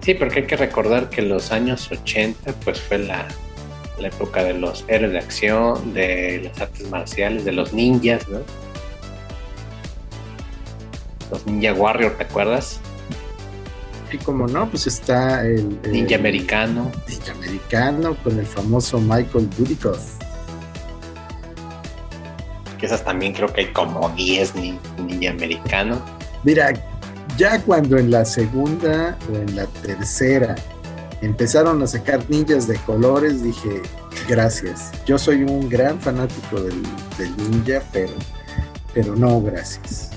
Sí, 0.00 0.14
porque 0.14 0.40
hay 0.40 0.46
que 0.46 0.56
recordar 0.56 1.08
que 1.08 1.22
los 1.22 1.52
años 1.52 1.90
80 1.90 2.52
pues 2.64 2.80
fue 2.80 2.98
la, 2.98 3.26
la 3.98 4.08
época 4.08 4.44
de 4.44 4.54
los 4.54 4.84
héroes 4.88 5.12
de 5.12 5.18
acción, 5.18 5.94
de 5.94 6.42
las 6.44 6.60
artes 6.60 6.90
marciales, 6.90 7.44
de 7.44 7.52
los 7.52 7.72
ninjas, 7.72 8.28
¿no? 8.28 8.40
Los 11.30 11.46
Ninja 11.46 11.72
Warrior, 11.72 12.12
¿te 12.18 12.24
acuerdas? 12.24 12.80
Como 14.18 14.46
no, 14.46 14.68
pues 14.70 14.86
está 14.86 15.44
el, 15.46 15.78
el 15.84 15.92
Ninja 15.92 16.16
americano. 16.16 16.90
ninja 17.08 17.32
americano 17.32 18.16
con 18.22 18.38
el 18.38 18.46
famoso 18.46 18.98
Michael 19.00 19.48
Dudikoff. 19.56 20.14
que 22.78 22.86
esas 22.86 23.04
también 23.04 23.32
creo 23.32 23.52
que 23.52 23.62
hay 23.62 23.72
como 23.72 24.08
10 24.10 24.54
nin- 24.56 24.78
ninja 24.98 25.30
americano. 25.30 26.00
Mira, 26.42 26.72
ya 27.36 27.60
cuando 27.62 27.96
en 27.98 28.10
la 28.10 28.24
segunda 28.24 29.16
o 29.32 29.36
en 29.36 29.56
la 29.56 29.66
tercera 29.66 30.54
empezaron 31.22 31.82
a 31.82 31.86
sacar 31.86 32.24
ninjas 32.28 32.66
de 32.66 32.76
colores, 32.78 33.42
dije, 33.42 33.80
gracias. 34.28 34.90
Yo 35.06 35.18
soy 35.18 35.42
un 35.44 35.68
gran 35.68 35.98
fanático 36.00 36.60
del, 36.60 36.82
del 37.16 37.36
ninja, 37.50 37.80
pero, 37.92 38.12
pero 38.92 39.16
no, 39.16 39.40
gracias. 39.40 40.10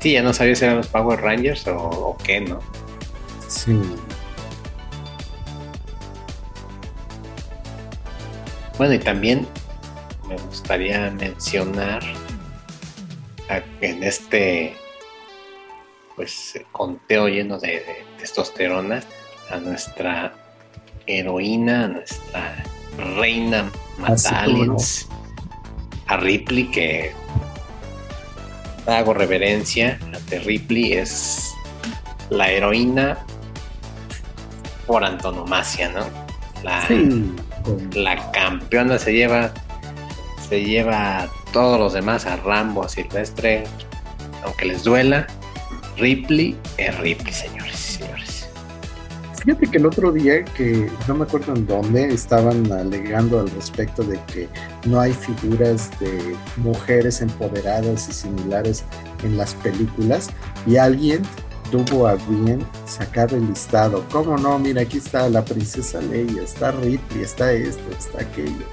Sí, 0.00 0.12
ya 0.12 0.22
no 0.22 0.32
sabía 0.32 0.54
si 0.56 0.64
eran 0.64 0.78
los 0.78 0.86
Power 0.88 1.20
Rangers 1.20 1.66
o, 1.68 1.76
o 1.76 2.16
qué, 2.18 2.40
¿no? 2.40 2.60
Sí. 3.48 3.78
Bueno, 8.78 8.94
y 8.94 8.98
también 8.98 9.46
me 10.28 10.36
gustaría 10.36 11.10
mencionar 11.10 12.02
a- 13.48 13.60
en 13.80 14.02
este 14.04 14.74
pues 16.16 16.58
conteo 16.72 17.28
lleno 17.28 17.58
de, 17.58 17.68
de 17.68 18.04
testosterona 18.18 19.00
a 19.50 19.56
nuestra 19.56 20.34
heroína, 21.06 21.84
a 21.84 21.88
nuestra 21.88 22.64
reina 23.16 23.70
Así 24.04 24.28
como 24.28 24.40
Mataliens, 24.58 25.08
a 26.06 26.16
Ripley 26.18 26.70
que 26.70 27.12
hago 28.86 29.14
reverencia 29.14 29.98
a 30.12 30.38
Ripley 30.44 30.92
es 30.92 31.52
la 32.30 32.50
heroína 32.50 33.18
por 34.86 35.04
antonomasia, 35.04 35.88
¿no? 35.90 36.06
La, 36.62 36.86
Sí, 36.86 37.32
la 37.94 38.30
campeona 38.32 38.98
se 38.98 39.12
lleva 39.12 39.52
se 40.48 40.64
lleva 40.64 41.22
a 41.22 41.28
todos 41.52 41.78
los 41.78 41.92
demás 41.92 42.26
a 42.26 42.36
Rambo, 42.36 42.84
a 42.84 42.88
Silvestre, 42.88 43.64
aunque 44.44 44.64
les 44.66 44.82
duela. 44.82 45.26
Ripley 45.96 46.56
es 46.76 46.98
Ripley, 46.98 47.32
señores. 47.32 47.79
Fíjate 49.40 49.68
que 49.68 49.78
el 49.78 49.86
otro 49.86 50.12
día, 50.12 50.44
que 50.44 50.90
no 51.08 51.14
me 51.14 51.24
acuerdo 51.24 51.54
en 51.54 51.66
dónde, 51.66 52.12
estaban 52.12 52.70
alegando 52.70 53.40
al 53.40 53.50
respecto 53.50 54.02
de 54.02 54.20
que 54.26 54.48
no 54.84 55.00
hay 55.00 55.14
figuras 55.14 55.90
de 55.98 56.36
mujeres 56.58 57.22
empoderadas 57.22 58.06
y 58.10 58.12
similares 58.12 58.84
en 59.24 59.38
las 59.38 59.54
películas, 59.54 60.28
y 60.66 60.76
alguien 60.76 61.22
tuvo 61.70 62.06
a 62.06 62.16
bien 62.16 62.60
sacar 62.84 63.32
el 63.32 63.46
listado. 63.46 64.04
¿Cómo 64.12 64.36
no? 64.36 64.58
Mira, 64.58 64.82
aquí 64.82 64.98
está 64.98 65.26
la 65.30 65.42
princesa 65.42 66.02
Leia, 66.02 66.42
está 66.42 66.72
Ripley, 66.72 67.22
está 67.22 67.50
esto, 67.52 67.82
está 67.98 68.20
aquello. 68.20 68.66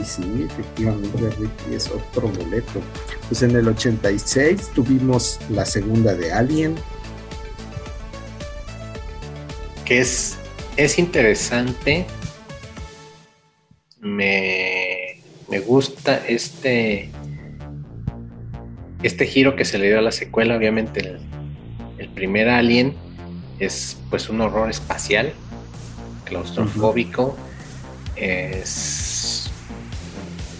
Y 0.00 0.04
sí, 0.04 0.46
efectivamente 0.48 1.30
Ripley 1.38 1.74
es 1.74 1.90
otro 1.90 2.28
boleto. 2.28 2.80
Pues 3.28 3.42
en 3.42 3.54
el 3.54 3.68
86 3.68 4.70
tuvimos 4.74 5.38
la 5.50 5.66
segunda 5.66 6.14
de 6.14 6.32
Alien, 6.32 6.74
Que 9.84 10.00
es, 10.00 10.38
es 10.76 10.98
interesante. 10.98 12.06
Me, 14.00 15.20
me 15.48 15.60
gusta 15.60 16.22
este 16.26 17.10
este 19.02 19.26
giro 19.26 19.56
que 19.56 19.64
se 19.64 19.78
le 19.78 19.88
dio 19.88 19.98
a 19.98 20.02
la 20.02 20.12
secuela. 20.12 20.56
Obviamente 20.56 21.00
el, 21.00 21.20
el 21.98 22.08
primer 22.08 22.48
Alien 22.48 22.94
es 23.58 23.98
pues 24.10 24.28
un 24.28 24.40
horror 24.40 24.70
espacial, 24.70 25.32
claustrofóbico. 26.24 27.36
Es 28.16 29.12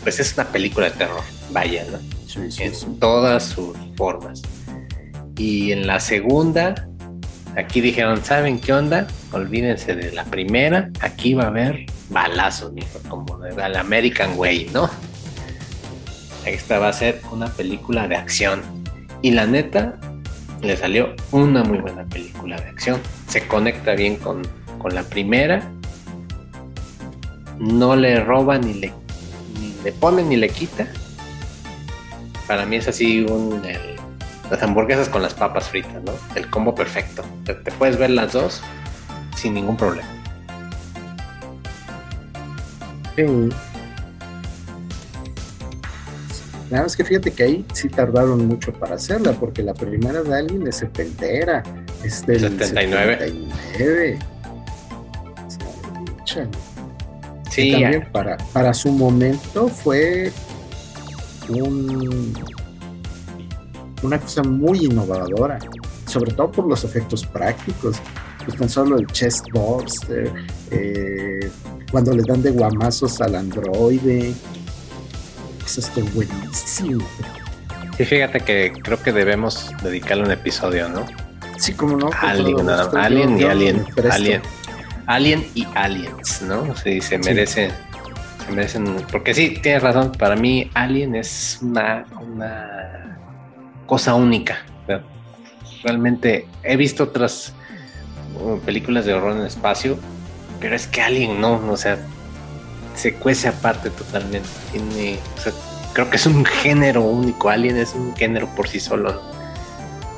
pues 0.03 0.19
es 0.19 0.35
una 0.35 0.49
película 0.49 0.91
de 0.91 0.97
terror, 0.97 1.23
vaya, 1.51 1.87
¿no? 1.91 1.99
en 2.59 2.99
todas 2.99 3.45
sus 3.45 3.77
formas. 3.97 4.43
Y 5.37 5.73
en 5.73 5.87
la 5.87 6.01
segunda, 6.01 6.89
aquí 7.57 7.81
dijeron, 7.81 8.25
¿saben 8.25 8.59
qué 8.59 8.73
onda? 8.73 9.07
Olvídense 9.33 9.95
de 9.95 10.13
la 10.13 10.25
primera, 10.25 10.91
aquí 11.01 11.35
va 11.35 11.45
a 11.45 11.47
haber 11.49 11.87
balazos, 12.11 12.73
como 13.09 13.45
el 13.45 13.77
American 13.77 14.37
Way, 14.37 14.71
¿no? 14.73 14.91
Esta 16.45 16.79
va 16.79 16.89
a 16.89 16.93
ser 16.93 17.21
una 17.31 17.47
película 17.47 18.09
de 18.09 18.17
acción. 18.17 18.63
Y 19.23 19.31
la 19.31 19.47
neta, 19.47 19.99
le 20.61 20.77
salió 20.77 21.15
una 21.31 21.63
muy 21.65 21.79
buena 21.79 22.05
película 22.05 22.61
de 22.61 22.69
acción. 22.69 23.01
Se 23.29 23.47
conecta 23.47 23.95
bien 23.95 24.17
con, 24.17 24.43
con 24.79 24.95
la 24.95 25.03
primera. 25.03 25.71
No 27.59 27.95
le 27.95 28.23
roba 28.25 28.59
ni 28.59 28.75
le, 28.75 28.93
ni 29.61 29.75
le 29.85 29.93
pone 29.93 30.23
ni 30.23 30.37
le 30.37 30.49
quita. 30.49 30.87
Para 32.47 32.67
mí 32.67 32.77
es 32.77 32.89
así 32.89 33.21
un, 33.21 33.63
las 34.51 34.63
hamburguesas 34.63 35.09
con 35.09 35.23
las 35.23 35.35
papas 35.35 35.69
fritas, 35.69 36.03
¿no? 36.03 36.13
El 36.35 36.49
combo 36.51 36.75
perfecto. 36.75 37.25
Te, 37.45 37.55
te 37.55 37.71
puedes 37.73 37.99
ver 37.99 38.11
las 38.11 38.33
dos 38.33 38.63
sin 39.37 39.55
ningún 39.55 39.77
problema. 39.77 40.09
Sí, 43.17 43.25
Nada 46.73 46.85
más 46.85 46.97
que 46.97 47.05
fíjate 47.05 47.31
que 47.31 47.43
ahí 47.43 47.67
sí 47.75 47.91
tardaron 47.91 48.49
mucho 48.49 48.73
para 48.73 48.95
hacerla, 48.95 49.33
porque 49.35 49.63
la 49.63 49.75
primera 49.75 50.23
de 50.23 50.35
Alien 50.35 50.67
es 50.67 50.77
setentera, 50.77 51.63
es 52.03 52.25
del 52.25 52.41
79. 52.41 53.19
79. 53.77 54.19
sí, 57.51 57.73
también 57.73 58.09
para, 58.11 58.39
para 58.55 58.73
su 58.73 58.91
momento 58.91 59.69
fue 59.69 60.33
un, 61.51 62.33
una 64.03 64.19
cosa 64.19 64.43
muy 64.43 64.87
innovadora, 64.87 65.59
sobre 66.07 66.33
todo 66.33 66.51
por 66.51 66.67
los 66.67 66.85
efectos 66.85 67.27
prácticos. 67.27 67.97
Pues 68.45 68.59
tan 68.59 68.69
solo 68.69 68.99
el 68.99 69.07
chest 69.07 69.47
burster, 69.53 70.33
eh, 70.73 71.49
cuando 71.93 72.13
le 72.13 72.25
dan 72.25 72.43
de 72.43 72.51
guamazos 72.51 73.21
al 73.21 73.37
androide, 73.37 74.35
esto 75.65 76.01
es 76.01 76.15
buenísimo. 76.15 77.07
Y 77.99 78.05
fíjate 78.05 78.41
que 78.41 78.73
creo 78.83 79.01
que 79.01 79.13
debemos 79.13 79.71
dedicarle 79.83 80.25
un 80.25 80.33
episodio, 80.33 80.89
¿no? 80.89 81.05
Sí, 81.59 81.75
como 81.75 81.97
no. 81.97 82.11
Alien, 82.21 82.69
Alien 82.69 83.39
y 83.39 83.45
Alien. 83.45 83.87
Alien. 84.11 84.43
Alien 85.07 85.47
y 85.55 85.67
Aliens, 85.75 86.43
¿no? 86.43 86.75
Sí, 86.77 87.01
se 87.01 87.19
merecen. 87.19 87.71
Se 88.47 88.53
merecen. 88.53 88.97
Porque 89.13 89.35
sí, 89.35 89.59
tienes 89.63 89.83
razón. 89.83 90.13
Para 90.13 90.35
mí, 90.35 90.71
Alien 90.75 91.15
es 91.15 91.59
una, 91.63 92.05
una 92.21 93.12
cosa 93.87 94.15
única. 94.15 94.59
Realmente 95.83 96.47
he 96.63 96.77
visto 96.77 97.05
otras 97.05 97.53
uh, 98.41 98.59
películas 98.61 99.05
de 99.05 99.15
horror 99.15 99.33
en 99.33 99.41
el 99.41 99.47
espacio, 99.47 99.99
pero 100.61 100.77
es 100.77 100.87
que 100.87 101.03
Alien 101.03 101.41
no, 101.41 101.61
o 101.69 101.77
sea, 101.77 101.99
se 102.95 103.15
cuece 103.15 103.49
aparte 103.49 103.91
totalmente. 103.91 104.49
Tiene, 104.71 105.19
creo 105.93 106.09
que 106.09 106.17
es 106.17 106.27
un 106.27 106.45
género 106.45 107.03
único. 107.03 107.49
Alien 107.51 107.77
es 107.79 107.95
un 107.95 108.15
género 108.15 108.47
por 108.55 108.69
sí 108.69 108.79
solo. 108.79 109.21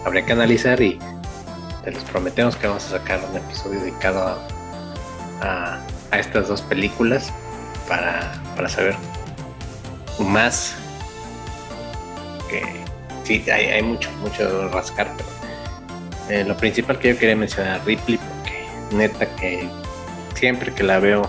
Habría 0.04 0.26
que 0.26 0.32
analizar 0.32 0.82
y 0.82 0.98
te 1.82 1.92
los 1.92 2.02
prometemos 2.04 2.56
que 2.56 2.66
vamos 2.66 2.84
a 2.86 2.98
sacar 2.98 3.20
un 3.30 3.36
episodio 3.36 3.80
dedicado 3.80 4.38
a, 5.40 5.78
a, 6.10 6.18
estas 6.18 6.48
dos 6.48 6.62
películas 6.62 7.32
para, 7.88 8.32
para 8.54 8.68
saber 8.68 8.96
más. 10.18 10.74
Que 12.50 12.83
sí, 13.24 13.44
hay, 13.50 13.66
hay 13.66 13.82
mucho, 13.82 14.10
mucho 14.22 14.68
rascar, 14.68 15.10
pero 15.16 15.28
eh, 16.28 16.44
lo 16.44 16.56
principal 16.56 16.98
que 16.98 17.12
yo 17.12 17.18
quería 17.18 17.36
mencionar 17.36 17.84
Ripley, 17.84 18.18
porque 18.18 18.96
neta 18.96 19.26
que 19.36 19.68
siempre 20.34 20.72
que 20.72 20.82
la 20.82 20.98
veo 20.98 21.28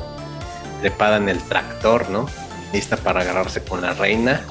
trepada 0.81 1.17
en 1.17 1.29
el 1.29 1.41
tractor, 1.43 2.09
¿no? 2.09 2.27
Lista 2.73 2.95
para 2.97 3.21
agarrarse 3.21 3.61
con 3.61 3.81
la 3.81 3.93
reina. 3.93 4.41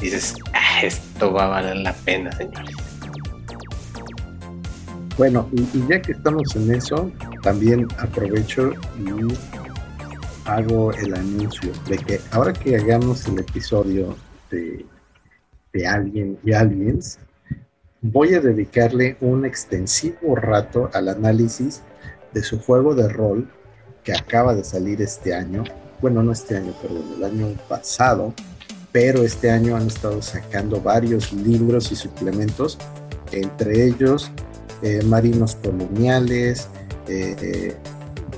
Dices, 0.00 0.34
ah, 0.52 0.82
esto 0.82 1.32
va 1.32 1.44
a 1.44 1.48
valer 1.48 1.76
la 1.76 1.92
pena, 1.92 2.30
señores. 2.32 2.76
Bueno, 5.16 5.48
y, 5.52 5.66
ya 5.88 6.00
que 6.00 6.12
estamos 6.12 6.54
en 6.54 6.74
eso, 6.74 7.10
también 7.42 7.88
aprovecho 7.98 8.72
y 8.98 9.34
hago 10.44 10.92
el 10.92 11.14
anuncio 11.14 11.72
de 11.88 11.98
que 11.98 12.20
ahora 12.30 12.52
que 12.52 12.76
hagamos 12.76 13.26
el 13.26 13.40
episodio 13.40 14.16
de, 14.50 14.86
de 15.72 15.86
Alien 15.86 16.38
y 16.44 16.52
Aliens, 16.52 17.18
voy 18.00 18.34
a 18.34 18.40
dedicarle 18.40 19.16
un 19.20 19.44
extensivo 19.44 20.36
rato 20.36 20.90
al 20.92 21.08
análisis 21.08 21.82
de 22.32 22.42
su 22.42 22.60
juego 22.60 22.94
de 22.94 23.08
rol 23.08 23.50
que 24.04 24.12
acaba 24.12 24.54
de 24.54 24.64
salir 24.64 25.02
este 25.02 25.34
año, 25.34 25.64
bueno, 26.00 26.22
no 26.22 26.32
este 26.32 26.56
año, 26.56 26.72
perdón, 26.80 27.04
el 27.16 27.24
año 27.24 27.56
pasado, 27.68 28.32
pero 28.92 29.22
este 29.22 29.50
año 29.50 29.76
han 29.76 29.86
estado 29.86 30.22
sacando 30.22 30.80
varios 30.80 31.32
libros 31.32 31.92
y 31.92 31.96
suplementos, 31.96 32.78
entre 33.32 33.84
ellos 33.84 34.30
eh, 34.82 35.02
Marinos 35.04 35.56
Coloniales, 35.56 36.68
eh, 37.08 37.74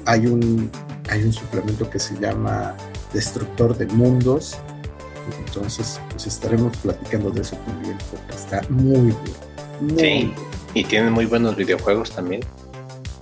hay, 0.07 0.27
un, 0.27 0.71
hay 1.09 1.23
un 1.23 1.33
suplemento 1.33 1.89
que 1.89 1.99
se 1.99 2.19
llama 2.19 2.75
Destructor 3.13 3.77
de 3.77 3.87
Mundos, 3.87 4.59
entonces 5.51 6.01
pues 6.11 6.27
estaremos 6.27 6.77
platicando 6.79 7.31
de 7.31 7.41
eso 7.41 7.57
también, 7.67 7.99
porque 8.11 8.35
está 8.35 8.63
muy 8.69 9.15
bien. 9.81 9.99
sí, 9.99 10.35
y 10.75 10.85
tienen 10.85 11.13
muy 11.13 11.27
buenos 11.27 11.57
videojuegos 11.57 12.13
también. 12.13 12.43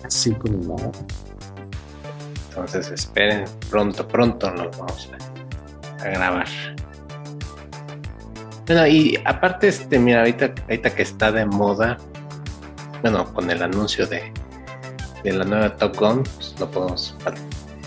Así 0.04 0.32
como 0.34 0.76
no. 0.76 0.92
Entonces 2.50 2.90
esperen, 2.90 3.44
pronto, 3.70 4.06
pronto 4.06 4.50
nos 4.50 4.76
vamos 4.76 5.10
a, 6.00 6.04
grabar. 6.04 6.46
Bueno, 8.66 8.86
y 8.86 9.18
aparte, 9.24 9.68
este, 9.68 9.98
mira, 9.98 10.20
ahorita, 10.20 10.52
ahorita 10.62 10.94
que 10.94 11.02
está 11.02 11.32
de 11.32 11.46
moda, 11.46 11.96
bueno, 13.00 13.32
con 13.32 13.50
el 13.50 13.62
anuncio 13.62 14.06
de, 14.06 14.30
de 15.24 15.32
la 15.32 15.44
nueva 15.44 15.74
Top 15.76 15.96
Gun, 15.96 16.22
pues 16.22 16.54
no 16.58 16.70
podemos 16.70 17.16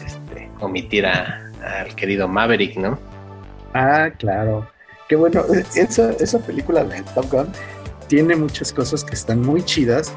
este, 0.04 0.50
omitir 0.60 1.06
al 1.06 1.96
querido 1.96 2.28
Maverick, 2.28 2.78
¿no? 2.78 3.11
Ah, 3.74 4.10
claro. 4.18 4.68
Qué 5.08 5.16
bueno, 5.16 5.44
esa, 5.76 6.12
esa 6.12 6.40
película 6.40 6.84
de 6.84 7.02
Top 7.16 7.32
Gun 7.32 7.52
tiene 8.08 8.36
muchas 8.36 8.74
cosas 8.74 9.04
que 9.04 9.14
están 9.14 9.42
muy 9.42 9.64
chidas 9.64 10.14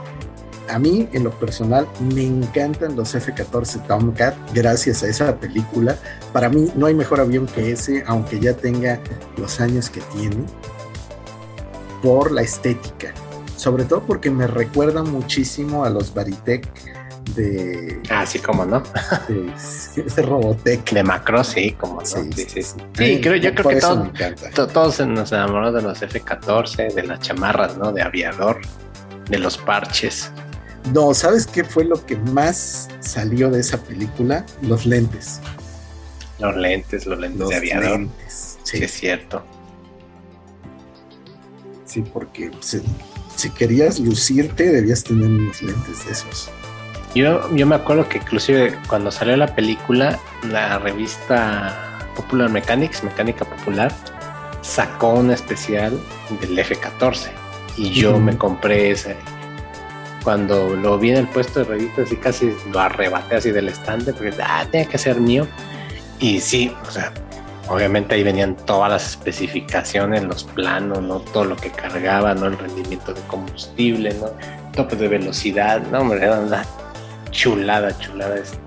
a 0.68 0.78
mí, 0.78 1.08
en 1.12 1.24
lo 1.24 1.30
personal, 1.30 1.86
me 2.00 2.24
encantan 2.24 2.96
los 2.96 3.14
F-14 3.14 3.86
Tomcat 3.86 4.34
gracias 4.54 5.02
a 5.02 5.08
esa 5.08 5.36
película. 5.36 5.96
Para 6.32 6.48
mí, 6.48 6.72
no 6.74 6.86
hay 6.86 6.94
mejor 6.94 7.20
avión 7.20 7.46
que 7.46 7.72
ese, 7.72 8.02
aunque 8.06 8.40
ya 8.40 8.54
tenga 8.54 8.98
los 9.36 9.60
años 9.60 9.90
que 9.90 10.00
tiene, 10.16 10.44
por 12.02 12.32
la 12.32 12.42
estética. 12.42 13.12
Sobre 13.56 13.84
todo 13.84 14.02
porque 14.06 14.30
me 14.30 14.46
recuerda 14.46 15.02
muchísimo 15.02 15.84
a 15.84 15.90
los 15.90 16.12
Baritec 16.12 16.66
de. 17.34 18.00
Ah, 18.10 18.24
sí, 18.26 18.38
como 18.38 18.64
no. 18.64 18.82
De, 19.28 20.22
Robotech. 20.22 20.90
De 20.92 21.02
Macro, 21.02 21.42
sí, 21.44 21.72
como 21.72 22.00
no. 22.00 22.06
Sí, 22.06 22.30
sí, 22.32 22.62
sí. 22.62 23.20
creo, 23.20 23.36
yo 23.36 23.54
creo 23.54 23.68
que 23.70 23.80
todos 24.66 25.00
nos 25.00 25.32
enamoramos 25.32 25.74
de 25.74 25.82
los 25.82 26.02
F-14, 26.02 26.92
de 26.92 27.02
las 27.02 27.20
chamarras, 27.20 27.76
¿no? 27.76 27.92
De 27.92 28.02
aviador, 28.02 28.60
de 29.28 29.38
los 29.38 29.58
parches. 29.58 30.30
No, 30.92 31.14
¿sabes 31.14 31.46
qué 31.46 31.64
fue 31.64 31.84
lo 31.84 32.04
que 32.04 32.16
más 32.16 32.88
salió 33.00 33.50
de 33.50 33.60
esa 33.60 33.82
película? 33.82 34.44
Los 34.60 34.84
lentes. 34.84 35.40
Los 36.38 36.56
lentes, 36.56 37.06
los 37.06 37.18
lentes 37.18 37.48
de 37.48 37.56
aviador. 37.56 38.00
Lentes, 38.00 38.58
sí. 38.64 38.84
es 38.84 38.92
cierto. 38.92 39.42
Sí, 41.86 42.02
porque 42.12 42.50
si, 42.60 43.50
querías 43.50 43.98
lucirte, 43.98 44.70
debías 44.70 45.04
tener 45.04 45.28
unos 45.28 45.62
lentes 45.62 46.04
de 46.04 46.12
esos. 46.12 46.50
Yo, 47.14 47.54
yo 47.54 47.66
me 47.66 47.76
acuerdo 47.76 48.08
que 48.08 48.18
inclusive 48.18 48.76
cuando 48.88 49.10
salió 49.10 49.36
la 49.36 49.54
película, 49.54 50.18
la 50.50 50.78
revista 50.78 52.00
Popular 52.16 52.50
Mechanics, 52.50 53.04
Mecánica 53.04 53.44
Popular, 53.44 53.92
sacó 54.62 55.14
un 55.14 55.30
especial 55.30 55.98
del 56.40 56.58
F-14 56.58 57.30
y 57.76 57.90
yo 57.90 58.18
me 58.18 58.36
compré 58.36 58.90
ese, 58.90 59.16
cuando 60.24 60.74
lo 60.74 60.98
vi 60.98 61.10
en 61.10 61.18
el 61.18 61.28
puesto 61.28 61.60
de 61.60 61.66
revistas 61.66 62.10
y 62.10 62.16
casi 62.16 62.56
lo 62.72 62.80
arrebaté 62.80 63.36
así 63.36 63.50
del 63.50 63.68
estante 63.68 64.12
porque 64.12 64.34
ah, 64.42 64.66
tenía 64.70 64.88
que 64.88 64.98
ser 64.98 65.20
mío. 65.20 65.46
Y 66.18 66.40
sí, 66.40 66.74
o 66.88 66.90
sea, 66.90 67.12
obviamente 67.68 68.14
ahí 68.14 68.22
venían 68.22 68.56
todas 68.56 68.90
las 68.90 69.10
especificaciones, 69.10 70.24
los 70.24 70.44
planos, 70.44 71.02
¿no? 71.02 71.20
Todo 71.20 71.44
lo 71.44 71.56
que 71.56 71.70
cargaba, 71.70 72.34
¿no? 72.34 72.46
El 72.46 72.58
rendimiento 72.58 73.12
de 73.12 73.20
combustible, 73.22 74.14
¿no? 74.14 74.30
Tope 74.72 74.96
de 74.96 75.08
velocidad, 75.08 75.82
no, 75.92 76.00
hombre, 76.00 76.24
era 76.24 76.40
una 76.40 76.64
chulada, 77.34 77.98
chulada 77.98 78.36
este, 78.36 78.58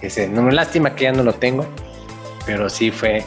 ese. 0.00 0.28
No 0.28 0.48
lástima 0.50 0.94
que 0.94 1.04
ya 1.04 1.12
no 1.12 1.22
lo 1.22 1.34
tengo, 1.34 1.66
pero 2.46 2.70
sí 2.70 2.90
fue, 2.90 3.24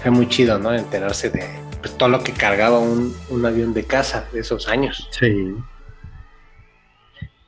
fue 0.00 0.10
muy 0.10 0.28
chido, 0.28 0.58
¿no? 0.58 0.72
Enterarse 0.72 1.28
de, 1.28 1.44
pues 1.80 1.98
todo 1.98 2.08
lo 2.08 2.22
que 2.22 2.32
cargaba 2.32 2.78
un, 2.78 3.14
un 3.28 3.44
avión 3.44 3.74
de 3.74 3.84
caza 3.84 4.24
de 4.32 4.40
esos 4.40 4.68
años. 4.68 5.08
Sí. 5.10 5.54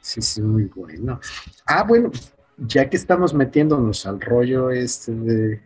Sí, 0.01 0.20
sí, 0.20 0.43
muy 0.43 0.64
bueno. 0.64 1.18
Ah, 1.64 1.83
bueno, 1.83 2.11
ya 2.59 2.91
que 2.91 2.97
estamos 2.97 3.33
metiéndonos 3.33 4.05
al 4.05 4.20
rollo 4.20 4.70
este 4.70 5.12
de, 5.12 5.61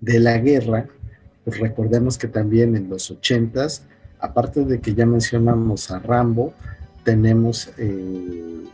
la 0.00 0.38
guerra, 0.38 0.88
pues 1.44 1.60
recordemos 1.60 2.18
que 2.18 2.26
también 2.26 2.74
en 2.76 2.88
los 2.88 3.10
ochentas, 3.10 3.86
aparte 4.18 4.64
de 4.64 4.80
que 4.80 4.94
ya 4.94 5.06
mencionamos 5.06 5.92
a 5.92 6.00
Rambo, 6.00 6.54
tenemos 7.04 7.70
eh, 7.78 8.64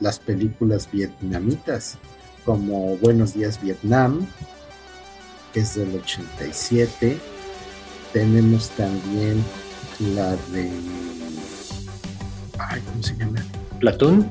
las 0.00 0.18
películas 0.18 0.88
vietnamitas, 0.90 1.98
como 2.44 2.96
Buenos 2.98 3.34
Días 3.34 3.60
Vietnam, 3.60 4.26
que 5.52 5.60
es 5.60 5.74
del 5.74 5.94
87. 5.94 7.18
Tenemos 8.12 8.70
también 8.70 9.42
la 10.14 10.36
de... 10.52 10.70
Ay, 12.58 12.80
¿cómo 12.86 13.02
se 13.02 13.16
llama? 13.16 13.44
Platón. 13.80 14.30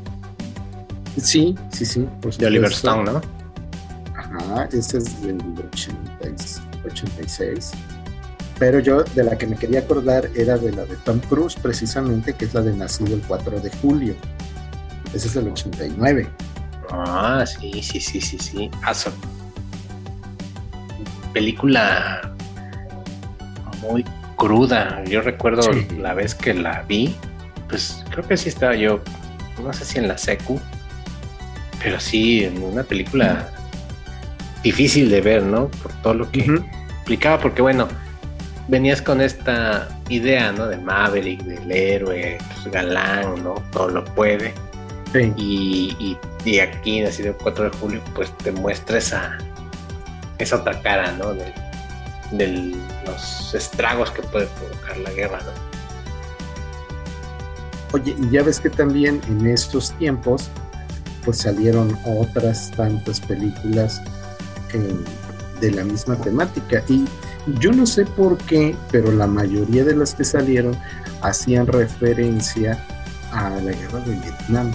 Sí, 1.21 1.55
sí, 1.71 1.85
sí. 1.85 2.07
de 2.37 2.45
Oliver 2.45 2.71
Stone, 2.71 3.11
¿no? 3.11 3.21
Ajá, 4.15 4.67
ese 4.71 4.97
es 4.97 5.21
del 5.21 5.39
86. 6.83 7.71
Pero 8.57 8.79
yo 8.79 9.03
de 9.03 9.23
la 9.23 9.37
que 9.37 9.47
me 9.47 9.55
quería 9.55 9.79
acordar 9.79 10.29
era 10.35 10.57
de 10.57 10.71
la 10.71 10.85
de 10.85 10.95
Tom 10.97 11.19
Cruise, 11.19 11.55
precisamente, 11.55 12.33
que 12.33 12.45
es 12.45 12.53
la 12.53 12.61
de 12.61 12.73
Nacido 12.73 13.15
el 13.15 13.21
4 13.21 13.59
de 13.59 13.69
julio. 13.69 14.15
Ese 15.15 15.27
es 15.29 15.33
del 15.33 15.47
89. 15.47 16.27
Ah, 16.91 17.45
sí, 17.47 17.81
sí, 17.81 18.01
sí, 18.01 18.19
sí, 18.19 18.37
sí. 18.37 18.69
Ah, 18.83 18.93
película 21.31 22.33
muy 23.81 24.03
cruda. 24.35 25.01
Yo 25.05 25.21
recuerdo 25.21 25.71
la 25.97 26.13
vez 26.13 26.35
que 26.35 26.53
la 26.53 26.81
vi, 26.83 27.15
pues 27.69 28.03
creo 28.09 28.27
que 28.27 28.35
sí 28.35 28.49
estaba 28.49 28.75
yo, 28.75 29.01
no 29.63 29.71
sé 29.71 29.85
si 29.85 29.99
en 29.99 30.09
la 30.09 30.17
secu, 30.17 30.59
pero 31.81 31.97
sí, 31.99 32.43
en 32.43 32.61
una 32.61 32.83
película 32.83 33.49
difícil 34.63 35.09
de 35.09 35.21
ver, 35.21 35.43
¿no? 35.43 35.69
Por 35.69 35.93
todo 36.01 36.13
lo 36.13 36.31
que 36.31 36.39
implicaba, 36.39 37.39
porque 37.39 37.61
bueno, 37.61 37.87
venías 38.67 39.01
con 39.01 39.21
esta 39.21 39.87
idea, 40.09 40.51
¿no? 40.51 40.67
De 40.67 40.77
Maverick, 40.77 41.41
del 41.43 41.71
héroe, 41.71 42.37
pues, 42.53 42.73
galán, 42.73 43.43
¿no? 43.43 43.55
Todo 43.71 43.89
lo 43.89 44.03
puede. 44.03 44.53
Sí. 45.15 45.33
Y, 45.37 46.17
y, 46.43 46.59
aquí, 46.59 46.99
nacido 46.99 47.29
el 47.29 47.35
4 47.37 47.69
de 47.69 47.77
julio, 47.77 48.01
pues 48.13 48.35
te 48.37 48.51
muestra 48.51 48.97
esa, 48.97 49.37
esa 50.39 50.57
otra 50.57 50.81
cara, 50.81 51.13
¿no? 51.13 51.33
De, 51.33 51.53
los 53.05 53.53
estragos 53.53 54.11
que 54.11 54.21
puede 54.23 54.47
provocar 54.47 54.97
la 54.97 55.11
guerra, 55.11 55.39
¿no? 55.39 55.51
Oye, 57.93 58.13
y 58.19 58.29
ya 58.29 58.43
ves 58.43 58.59
que 58.59 58.69
también 58.69 59.21
en 59.29 59.47
estos 59.47 59.93
tiempos 59.93 60.49
pues 61.23 61.37
salieron 61.37 61.97
otras 62.03 62.71
tantas 62.71 63.21
películas 63.21 64.01
de 65.61 65.71
la 65.71 65.85
misma 65.85 66.17
temática. 66.17 66.83
Y 66.89 67.05
yo 67.59 67.71
no 67.71 67.85
sé 67.85 68.05
por 68.05 68.37
qué, 68.39 68.75
pero 68.91 69.13
la 69.13 69.27
mayoría 69.27 69.85
de 69.85 69.95
las 69.95 70.13
que 70.13 70.25
salieron 70.25 70.75
hacían 71.21 71.67
referencia 71.67 72.77
a 73.31 73.49
la 73.51 73.71
guerra 73.71 73.99
de 74.01 74.15
Vietnam. 74.15 74.73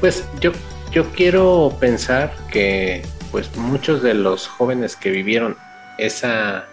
Pues 0.00 0.28
yo, 0.40 0.52
yo 0.90 1.10
quiero 1.12 1.74
pensar 1.80 2.32
que 2.50 3.02
pues 3.30 3.56
muchos 3.56 4.02
de 4.02 4.14
los 4.14 4.46
jóvenes 4.46 4.94
que 4.94 5.10
vivieron 5.10 5.56
esa, 5.98 6.66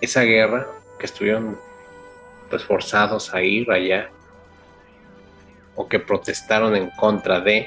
esa 0.00 0.22
guerra, 0.22 0.66
que 0.98 1.06
estuvieron 1.06 1.58
pues 2.48 2.64
forzados 2.64 3.34
a 3.34 3.42
ir 3.42 3.70
allá 3.70 4.10
o 5.74 5.88
que 5.88 5.98
protestaron 5.98 6.76
en 6.76 6.90
contra 6.90 7.40
de, 7.40 7.66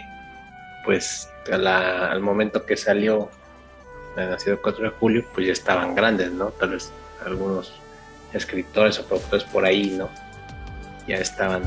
pues 0.84 1.30
al 1.52 2.22
momento 2.22 2.66
que 2.66 2.78
salió 2.78 3.30
el 4.18 4.30
nacido 4.30 4.62
4 4.62 4.86
de 4.86 4.90
julio, 4.92 5.26
pues 5.34 5.48
ya 5.48 5.54
estaban 5.54 5.96
grandes, 5.96 6.32
¿no? 6.32 6.48
Tal 6.48 6.70
vez 6.70 6.92
algunos 7.26 7.74
escritores 8.34 9.00
o 9.00 9.06
productores 9.06 9.44
por 9.46 9.66
ahí, 9.66 9.92
¿no? 9.92 10.10
Ya 11.08 11.18
estaban 11.18 11.64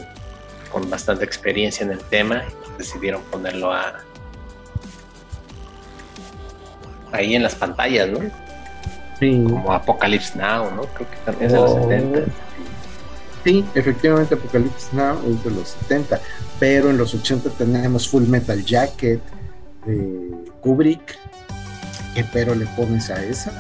con 0.70 0.88
bastante 0.88 1.24
experiencia 1.24 1.84
en 1.84 1.92
el 1.92 2.00
tema 2.00 2.42
y 2.44 2.78
decidieron 2.78 3.22
ponerlo 3.24 3.72
a 3.72 4.04
ahí 7.12 7.34
en 7.34 7.42
las 7.42 7.54
pantallas, 7.54 8.08
¿no? 8.08 8.20
Sí. 9.18 9.42
Como 9.44 9.72
Apocalypse 9.72 10.38
Now, 10.38 10.70
¿no? 10.70 10.82
Creo 10.82 11.10
que 11.10 11.16
también 11.24 11.46
es 11.46 11.52
de 11.52 11.58
los 11.58 11.72
70. 11.74 12.20
Sí, 13.44 13.64
efectivamente 13.74 14.34
Apocalypse 14.34 14.94
Now 14.94 15.18
es 15.26 15.42
de 15.44 15.50
los 15.50 15.68
70, 15.68 16.20
pero 16.60 16.90
en 16.90 16.98
los 16.98 17.14
80 17.14 17.50
tenemos 17.50 18.08
Full 18.08 18.24
Metal 18.24 18.64
Jacket 18.64 19.20
de 19.86 20.30
Kubrick. 20.60 21.18
¿Qué 22.14 22.24
pero 22.32 22.54
le 22.54 22.66
pones 22.66 23.10
a 23.10 23.22
esa? 23.24 23.52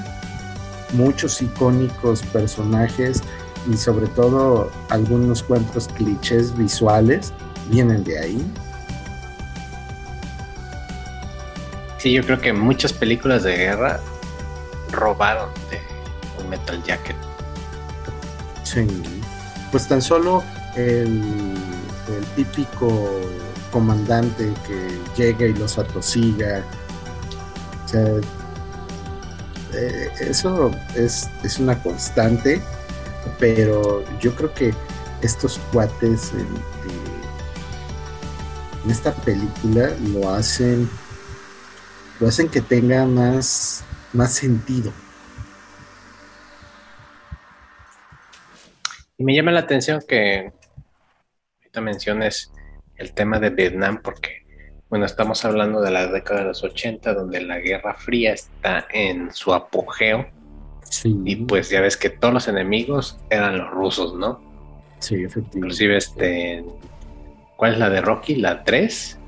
Muchos 0.92 1.40
icónicos 1.42 2.22
personajes 2.22 3.22
y 3.68 3.76
sobre 3.76 4.06
todo 4.08 4.70
algunos 4.88 5.42
cuantos 5.42 5.88
clichés 5.88 6.56
visuales 6.56 7.32
vienen 7.70 8.04
de 8.04 8.18
ahí. 8.18 8.52
Sí, 11.98 12.12
yo 12.12 12.22
creo 12.22 12.40
que 12.40 12.52
muchas 12.52 12.92
películas 12.92 13.42
de 13.42 13.56
guerra 13.56 14.00
robaron 14.92 15.50
de 15.70 15.80
Full 16.36 16.48
Metal 16.48 16.82
Jacket. 16.84 17.16
Sí 18.62 18.86
pues 19.70 19.86
tan 19.86 20.02
solo 20.02 20.42
el, 20.76 21.54
típico 22.34 23.20
comandante 23.70 24.52
que 24.66 25.22
llega 25.22 25.46
y 25.46 25.52
los 25.54 25.78
atosiga. 25.78 26.62
O 27.84 27.88
sea, 27.88 28.06
eh, 29.74 30.10
eso 30.20 30.70
es, 30.94 31.28
una 31.58 31.80
constante, 31.82 32.62
pero 33.38 34.04
yo 34.18 34.34
creo 34.34 34.52
que 34.54 34.74
estos 35.22 35.58
cuates 35.72 36.32
en, 36.32 36.40
en, 38.84 38.90
esta 38.90 39.12
película 39.12 39.90
lo 40.12 40.30
hacen 40.30 40.88
lo 42.20 42.28
hacen 42.28 42.48
que 42.48 42.60
tenga 42.60 43.04
más, 43.06 43.84
más 44.12 44.34
sentido. 44.34 44.92
Y 49.16 49.24
me 49.24 49.34
llama 49.34 49.52
la 49.52 49.60
atención 49.60 50.00
que 50.06 50.52
ahorita 51.58 51.80
menciones 51.80 52.52
el 52.96 53.12
tema 53.14 53.38
de 53.38 53.50
Vietnam 53.50 54.00
porque, 54.02 54.46
bueno, 54.88 55.06
estamos 55.06 55.44
hablando 55.44 55.80
de 55.80 55.90
la 55.90 56.08
década 56.08 56.40
de 56.40 56.46
los 56.46 56.62
80 56.64 57.14
donde 57.14 57.40
la 57.40 57.58
Guerra 57.58 57.94
Fría 57.94 58.32
está 58.32 58.86
en 58.90 59.32
su 59.32 59.54
apogeo. 59.54 60.28
Sí. 60.88 61.16
Y 61.24 61.36
pues 61.36 61.70
ya 61.70 61.80
ves 61.80 61.96
que 61.96 62.10
todos 62.10 62.34
los 62.34 62.48
enemigos 62.48 63.18
eran 63.30 63.58
los 63.58 63.70
rusos, 63.70 64.14
¿no? 64.14 64.40
Sí, 64.98 65.16
efectivamente. 65.16 65.58
Inclusive 65.58 65.96
este... 65.96 66.64
¿Cuál 67.56 67.72
es 67.74 67.78
la 67.78 67.90
de 67.90 68.00
Rocky? 68.00 68.36
¿La 68.36 68.62
3? 68.64 69.18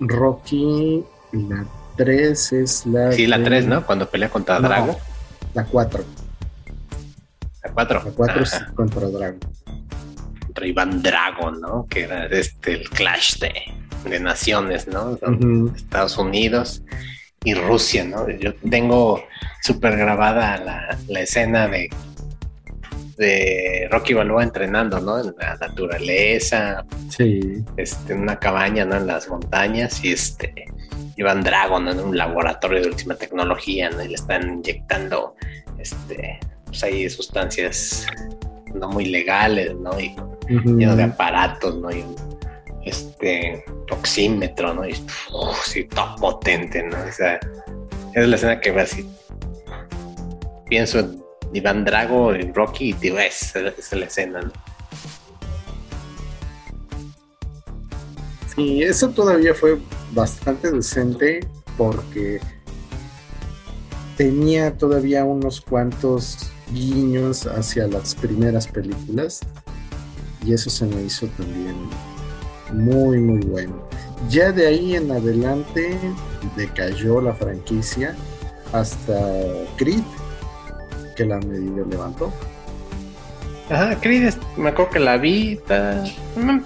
Rocky, 0.00 1.04
la 1.32 1.66
3 1.96 2.52
es 2.52 2.86
la... 2.86 3.12
Sí, 3.12 3.26
la 3.26 3.42
3, 3.42 3.66
¿no? 3.66 3.86
Cuando 3.86 4.08
pelea 4.08 4.30
contra 4.30 4.58
Drago. 4.60 4.98
La 5.54 5.64
4. 5.64 6.04
La 7.64 7.72
4. 7.72 8.02
La 8.04 8.10
4 8.10 8.42
es 8.42 8.60
contra 8.74 9.08
Dragon. 9.08 9.40
Contra 10.46 10.66
Iván 10.66 11.02
Dragon, 11.02 11.60
¿no? 11.60 11.86
Que 11.88 12.02
era 12.04 12.26
este 12.26 12.74
el 12.74 12.88
clash 12.90 13.38
de, 13.38 13.52
de 14.08 14.20
naciones, 14.20 14.88
¿no? 14.88 15.18
Estados 15.74 16.16
Unidos 16.16 16.82
y 17.44 17.54
Rusia, 17.54 18.04
¿no? 18.04 18.28
Yo 18.30 18.54
tengo 18.54 19.24
súper 19.62 19.96
grabada 19.96 20.58
la, 20.58 20.98
la, 21.08 21.20
escena 21.20 21.68
de, 21.68 21.88
de 23.16 23.88
Rocky 23.90 24.14
Balboa 24.14 24.42
entrenando, 24.42 25.00
¿no? 25.00 25.18
En 25.18 25.34
la 25.38 25.56
naturaleza. 25.56 26.84
Sí. 27.08 27.64
Este, 27.76 28.12
en 28.12 28.20
una 28.20 28.38
cabaña, 28.38 28.84
¿no? 28.84 28.96
En 28.96 29.06
las 29.06 29.28
montañas 29.28 30.04
y 30.04 30.12
este. 30.12 30.66
Iván 31.16 31.42
Dragon 31.42 31.86
en 31.86 32.00
un 32.00 32.16
laboratorio 32.16 32.80
de 32.80 32.88
última 32.88 33.14
tecnología, 33.14 33.90
¿no? 33.90 34.02
Y 34.02 34.08
le 34.08 34.14
están 34.14 34.48
inyectando 34.48 35.34
este 35.78 36.38
pues 36.70 36.84
hay 36.84 37.10
sustancias 37.10 38.06
no 38.74 38.88
muy 38.88 39.06
legales, 39.06 39.74
¿no? 39.74 39.98
Y 40.00 40.14
lleno 40.48 40.94
de 40.94 41.02
aparatos, 41.02 41.76
¿no? 41.76 41.90
Y 41.90 42.04
este 43.20 43.64
¿no? 44.74 44.88
Y 44.88 44.94
sí, 45.64 45.84
todo 45.84 46.16
potente, 46.16 46.82
¿no? 46.82 46.96
O 47.08 47.12
sea, 47.12 47.38
es 48.14 48.28
la 48.28 48.36
escena 48.36 48.60
que 48.60 48.70
así. 48.70 49.08
Pienso 50.68 51.00
en 51.00 51.22
Iván 51.52 51.84
Drago, 51.84 52.34
en 52.34 52.54
Rocky, 52.54 52.90
y 52.90 52.92
digo, 52.94 53.18
esa, 53.18 53.60
es 53.60 53.92
la 53.92 54.06
escena, 54.06 54.40
¿no? 54.40 54.52
Sí, 58.54 58.82
eso 58.82 59.10
todavía 59.10 59.54
fue 59.54 59.78
bastante 60.12 60.70
decente 60.70 61.46
porque 61.76 62.40
tenía 64.16 64.76
todavía 64.76 65.24
unos 65.24 65.60
cuantos 65.60 66.50
guiños 66.72 67.46
hacia 67.46 67.86
las 67.86 68.14
primeras 68.14 68.66
películas 68.66 69.40
y 70.44 70.52
eso 70.52 70.68
se 70.68 70.84
me 70.86 71.02
hizo 71.02 71.26
también 71.28 71.76
muy 72.72 73.18
muy 73.18 73.40
bueno. 73.40 73.74
Ya 74.28 74.52
de 74.52 74.66
ahí 74.66 74.96
en 74.96 75.10
adelante 75.10 75.96
decayó 76.56 77.20
la 77.20 77.32
franquicia 77.34 78.14
hasta 78.72 79.18
Creed, 79.76 80.02
que 81.16 81.24
la 81.24 81.38
medio 81.38 81.84
levantó. 81.86 82.32
Ajá, 83.68 83.98
Creed, 84.00 84.34
me 84.56 84.70
acuerdo 84.70 84.90
que 84.90 85.00
la 85.00 85.16
vi. 85.16 85.58
Mm, 86.36 86.58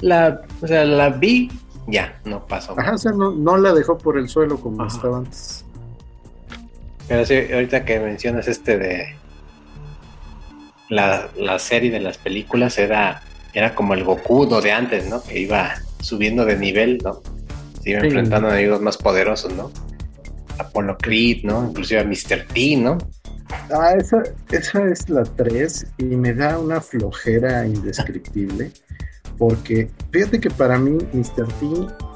la, 0.00 0.40
o 0.62 0.66
sea, 0.66 0.84
la 0.84 1.10
vi, 1.10 1.50
ya, 1.86 2.20
no 2.24 2.46
pasó. 2.46 2.78
Ajá, 2.78 2.94
o 2.94 2.98
sea, 2.98 3.12
no, 3.12 3.56
la 3.56 3.72
dejó 3.72 3.98
por 3.98 4.18
el 4.18 4.28
suelo 4.28 4.60
como 4.60 4.84
estaba 4.86 5.18
antes. 5.18 5.64
Pero 7.08 7.24
sí, 7.24 7.34
ahorita 7.52 7.84
que 7.84 7.98
mencionas 7.98 8.48
este 8.48 8.78
de 8.78 9.16
la, 10.88 11.28
la 11.36 11.58
serie 11.58 11.90
de 11.90 12.00
las 12.00 12.18
películas, 12.18 12.78
era, 12.78 13.22
era 13.54 13.74
como 13.74 13.94
el 13.94 14.04
Goku 14.04 14.46
de 14.60 14.72
antes, 14.72 15.08
¿no? 15.08 15.22
Que 15.22 15.40
iba 15.40 15.74
subiendo 16.00 16.44
de 16.44 16.56
nivel, 16.56 16.98
¿no? 17.02 17.22
Se 17.82 17.90
iba 17.90 18.00
enfrentando 18.00 18.48
a 18.48 18.52
enemigos 18.52 18.80
más 18.80 18.96
poderosos, 18.96 19.52
¿no? 19.54 19.70
Apollo 20.58 20.96
Creed, 20.98 21.44
¿no? 21.44 21.68
Inclusive 21.68 22.00
a 22.00 22.04
Mr. 22.04 22.46
T, 22.52 22.76
¿no? 22.76 22.98
Ah, 23.70 23.94
esa, 23.96 24.22
esa 24.50 24.84
es 24.88 25.08
la 25.08 25.24
3 25.24 25.86
y 25.98 26.04
me 26.04 26.34
da 26.34 26.58
una 26.58 26.80
flojera 26.80 27.66
indescriptible 27.66 28.70
porque 29.38 29.88
fíjate 30.10 30.40
que 30.40 30.50
para 30.50 30.78
mí 30.78 30.98
Mr. 31.12 31.46
T 31.46 31.66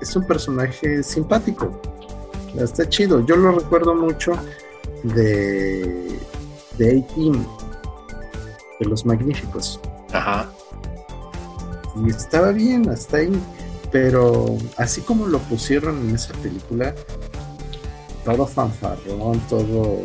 es 0.03 0.15
un 0.17 0.27
personaje 0.27 1.03
simpático, 1.03 1.81
está 2.59 2.89
chido, 2.89 3.25
yo 3.25 3.37
lo 3.37 3.53
recuerdo 3.53 3.95
mucho 3.95 4.33
de, 5.05 6.19
de 6.79 6.89
A-Team, 6.89 7.47
de 8.81 8.89
los 8.89 9.07
magníficos. 9.07 9.81
Ajá. 10.13 10.51
Y 11.95 12.11
estaba 12.11 12.53
bien 12.53 12.89
hasta 12.89 13.19
ahí, 13.19 13.33
pero 13.91 14.57
así 14.79 15.03
como 15.03 15.27
lo 15.27 15.39
pusieron 15.41 16.09
en 16.09 16.15
esa 16.15 16.33
película, 16.35 16.95
todo 18.25 18.47
fanfarrón, 18.47 19.41
todo, 19.49 20.01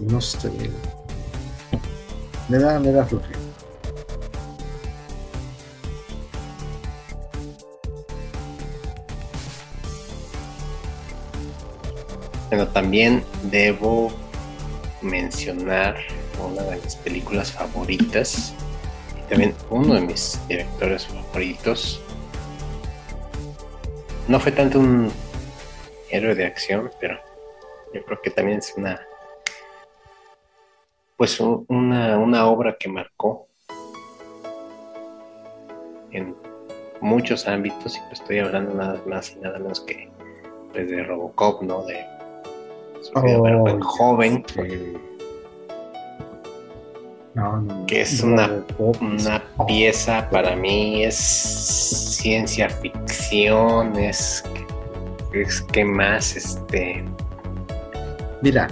no 0.00 0.20
sé, 0.20 0.50
me 2.48 2.58
da, 2.58 2.78
me 2.78 2.92
da 2.92 3.06
flojera. 3.06 3.38
Pero 12.50 12.68
también 12.68 13.24
debo 13.50 14.12
mencionar 15.00 15.96
una 16.38 16.62
de 16.64 16.76
mis 16.82 16.96
películas 16.96 17.50
favoritas 17.52 18.52
también 19.32 19.54
uno 19.70 19.94
de 19.94 20.02
mis 20.02 20.38
directores 20.46 21.06
favoritos. 21.06 22.02
No 24.28 24.38
fue 24.38 24.52
tanto 24.52 24.78
un 24.78 25.10
héroe 26.10 26.34
de 26.34 26.44
acción, 26.44 26.90
pero 27.00 27.18
yo 27.94 28.04
creo 28.04 28.20
que 28.20 28.28
también 28.28 28.58
es 28.58 28.74
una 28.76 29.00
pues 31.16 31.40
una, 31.40 32.18
una 32.18 32.46
obra 32.46 32.76
que 32.78 32.90
marcó 32.90 33.48
en 36.10 36.36
muchos 37.00 37.48
ámbitos 37.48 37.96
y 37.96 38.00
pues 38.00 38.20
estoy 38.20 38.40
hablando 38.40 38.74
nada 38.74 39.00
más 39.06 39.30
y 39.30 39.36
nada 39.36 39.58
menos 39.58 39.80
que 39.80 40.10
pues, 40.72 40.90
de 40.90 41.04
Robocop, 41.04 41.62
¿no? 41.62 41.84
De 41.84 42.04
Oh, 43.14 43.80
joven. 43.80 44.44
Que 47.86 48.02
es 48.02 48.22
una, 48.22 48.64
una 48.78 49.42
pieza 49.66 50.28
para 50.30 50.54
mí, 50.54 51.04
es 51.04 51.16
ciencia 51.16 52.68
ficción, 52.68 53.96
es, 53.98 54.44
es 55.32 55.62
que 55.62 55.84
más 55.84 56.36
este. 56.36 57.04
Mira, 58.42 58.68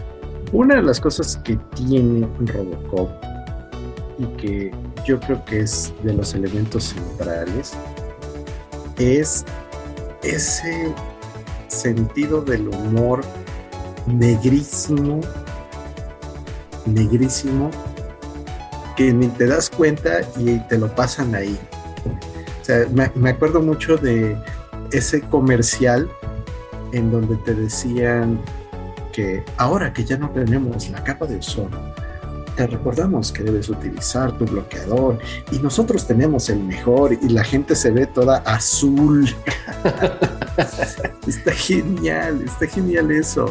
una 0.52 0.76
de 0.76 0.82
las 0.82 1.00
cosas 1.00 1.36
que 1.38 1.56
tiene 1.74 2.28
Robocop 2.40 3.11
y 4.18 4.26
que 4.36 4.70
yo 5.06 5.18
creo 5.20 5.44
que 5.44 5.61
es 5.61 5.92
de 6.02 6.12
los 6.12 6.34
elementos 6.34 6.84
centrales 6.84 7.72
es 8.98 9.44
ese 10.22 10.92
sentido 11.68 12.42
del 12.42 12.68
humor 12.68 13.22
negrísimo, 14.06 15.20
negrísimo, 16.84 17.70
ni 19.01 19.28
te 19.28 19.46
das 19.46 19.70
cuenta 19.70 20.20
y 20.36 20.59
te 20.68 20.78
lo 20.78 20.94
pasan 20.94 21.34
ahí. 21.34 21.59
O 22.61 22.64
sea, 22.64 22.86
me, 23.14 23.30
acuerdo 23.30 23.61
mucho 23.62 23.96
de 23.96 24.36
ese 24.92 25.22
comercial 25.22 26.11
en 26.92 27.11
donde 27.11 27.36
te 27.36 27.55
decían 27.55 28.40
que 29.12 29.42
ahora 29.57 29.92
que 29.92 30.05
ya 30.05 30.18
no 30.18 30.30
tenemos 30.30 30.88
la 30.90 31.03
capa 31.03 31.26
de 31.26 31.36
ozono, 31.36 31.78
te 32.57 32.66
recordamos 32.66 33.32
que 33.32 33.42
debes 33.42 33.68
utilizar 33.68 34.36
tu 34.36 34.44
bloqueador 34.44 35.18
y 35.51 35.59
nosotros 35.59 36.07
tenemos 36.07 36.51
el 36.51 36.61
mejor 36.61 37.14
y 37.14 37.28
la 37.30 37.42
gente 37.42 37.74
se 37.74 37.90
ve 37.90 38.07
toda 38.07 38.38
azul. 38.38 39.34
está 41.26 41.53
genial, 41.53 42.42
está 42.44 42.66
genial 42.66 43.11
eso 43.11 43.46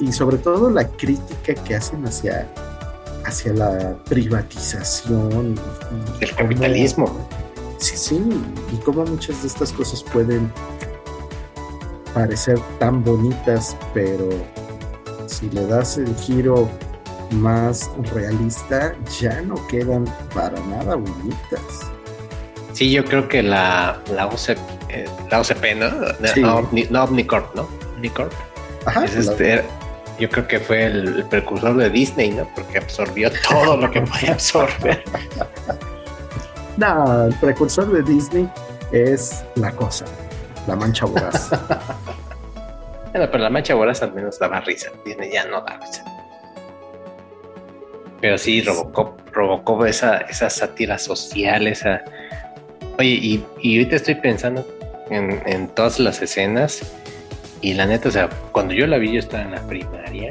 y, 0.00 0.12
sobre 0.12 0.38
todo 0.38 0.70
la 0.70 0.86
crítica 0.88 1.54
que 1.54 1.74
hacen 1.74 2.04
hacia, 2.06 2.48
hacia 3.24 3.52
la 3.52 3.96
privatización. 4.04 5.58
El 6.20 6.34
capitalismo. 6.34 7.28
Sí, 7.78 7.96
sí, 7.96 8.20
y 8.72 8.76
cómo 8.78 9.04
muchas 9.04 9.42
de 9.42 9.48
estas 9.48 9.72
cosas 9.72 10.02
pueden 10.02 10.50
parecer 12.14 12.58
tan 12.78 13.02
bonitas, 13.02 13.76
pero 13.92 14.28
si 15.26 15.50
le 15.50 15.66
das 15.66 15.98
el 15.98 16.14
giro 16.16 16.70
más 17.32 17.90
realista, 18.12 18.94
ya 19.20 19.42
no 19.42 19.54
quedan 19.66 20.04
para 20.34 20.58
nada 20.66 20.94
bonitas. 20.94 21.60
Sí, 22.72 22.90
yo 22.90 23.04
creo 23.04 23.28
que 23.28 23.42
la, 23.42 24.00
la, 24.14 24.26
OCP, 24.26 24.58
eh, 24.88 25.06
la 25.30 25.40
OCP, 25.40 25.76
¿no? 25.76 25.90
No, 26.40 26.68
no, 26.90 27.04
Omnicorp, 27.04 27.54
¿no? 27.54 27.68
Omnicorp 27.96 28.32
este, 29.16 29.64
yo 30.18 30.28
creo 30.28 30.46
que 30.46 30.60
fue 30.60 30.84
el, 30.84 31.24
precursor 31.28 31.76
de 31.76 31.90
Disney, 31.90 32.30
¿no? 32.30 32.48
Porque 32.54 32.78
absorbió 32.78 33.30
todo 33.48 33.76
lo 33.76 33.90
que 33.90 34.02
podía 34.02 34.32
absorber. 34.32 35.02
No, 36.76 37.26
el 37.26 37.34
precursor 37.34 37.92
de 37.92 38.02
Disney 38.02 38.50
es 38.90 39.44
la 39.54 39.70
cosa, 39.70 40.06
la 40.66 40.74
mancha 40.74 41.06
voraz. 41.06 41.50
bueno, 43.12 43.28
pero 43.30 43.38
la 43.38 43.48
mancha 43.48 43.74
voraz 43.74 44.02
al 44.02 44.12
menos 44.12 44.40
daba 44.40 44.60
risa. 44.60 44.90
Disney 45.04 45.30
ya 45.30 45.46
no 45.46 45.60
da 45.60 45.78
risa. 45.78 46.04
Pero 48.20 48.36
sí, 48.38 48.60
Robocop, 48.62 49.20
Robocop 49.32 49.84
esa, 49.84 50.16
esa 50.22 50.50
sátira 50.50 50.98
social, 50.98 51.68
esa... 51.68 52.02
Oye, 52.98 53.20
y, 53.22 53.46
y 53.60 53.78
ahorita 53.78 53.94
estoy 53.94 54.16
pensando 54.16 54.66
en, 55.10 55.42
en 55.46 55.68
todas 55.68 56.00
las 56.00 56.20
escenas 56.22 56.82
y 57.64 57.72
la 57.72 57.86
neta, 57.86 58.10
o 58.10 58.12
sea, 58.12 58.28
cuando 58.52 58.74
yo 58.74 58.86
la 58.86 58.98
vi, 58.98 59.10
yo 59.10 59.20
estaba 59.20 59.42
en 59.42 59.52
la 59.52 59.66
primaria. 59.66 60.28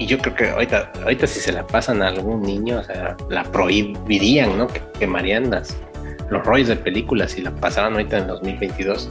Y 0.00 0.06
yo 0.06 0.18
creo 0.18 0.34
que 0.34 0.50
ahorita, 0.50 0.90
ahorita 1.00 1.28
si 1.28 1.38
se 1.38 1.52
la 1.52 1.64
pasan 1.64 2.02
a 2.02 2.08
algún 2.08 2.42
niño, 2.42 2.80
o 2.80 2.82
sea, 2.82 3.16
la 3.28 3.44
prohibirían, 3.44 4.58
¿no? 4.58 4.66
Que 4.66 4.82
quemarían 4.98 5.52
las, 5.52 5.76
los 6.28 6.44
rollos 6.44 6.66
de 6.66 6.74
películas 6.74 7.30
si 7.30 7.42
la 7.42 7.52
pasaran 7.52 7.92
ahorita 7.92 8.18
en 8.18 8.26
2022. 8.26 9.10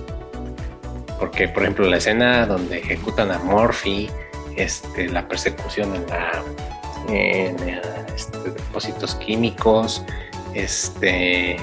Porque, 1.18 1.48
por 1.48 1.64
ejemplo, 1.64 1.88
la 1.88 1.96
escena 1.96 2.46
donde 2.46 2.80
ejecutan 2.80 3.32
a 3.32 3.40
Morphy, 3.40 4.10
este, 4.58 5.08
la 5.08 5.26
persecución 5.30 5.96
en 5.96 6.06
la 6.08 6.44
este, 8.14 8.38
depósitos 8.50 9.16
químicos, 9.16 10.04
este 10.54 11.56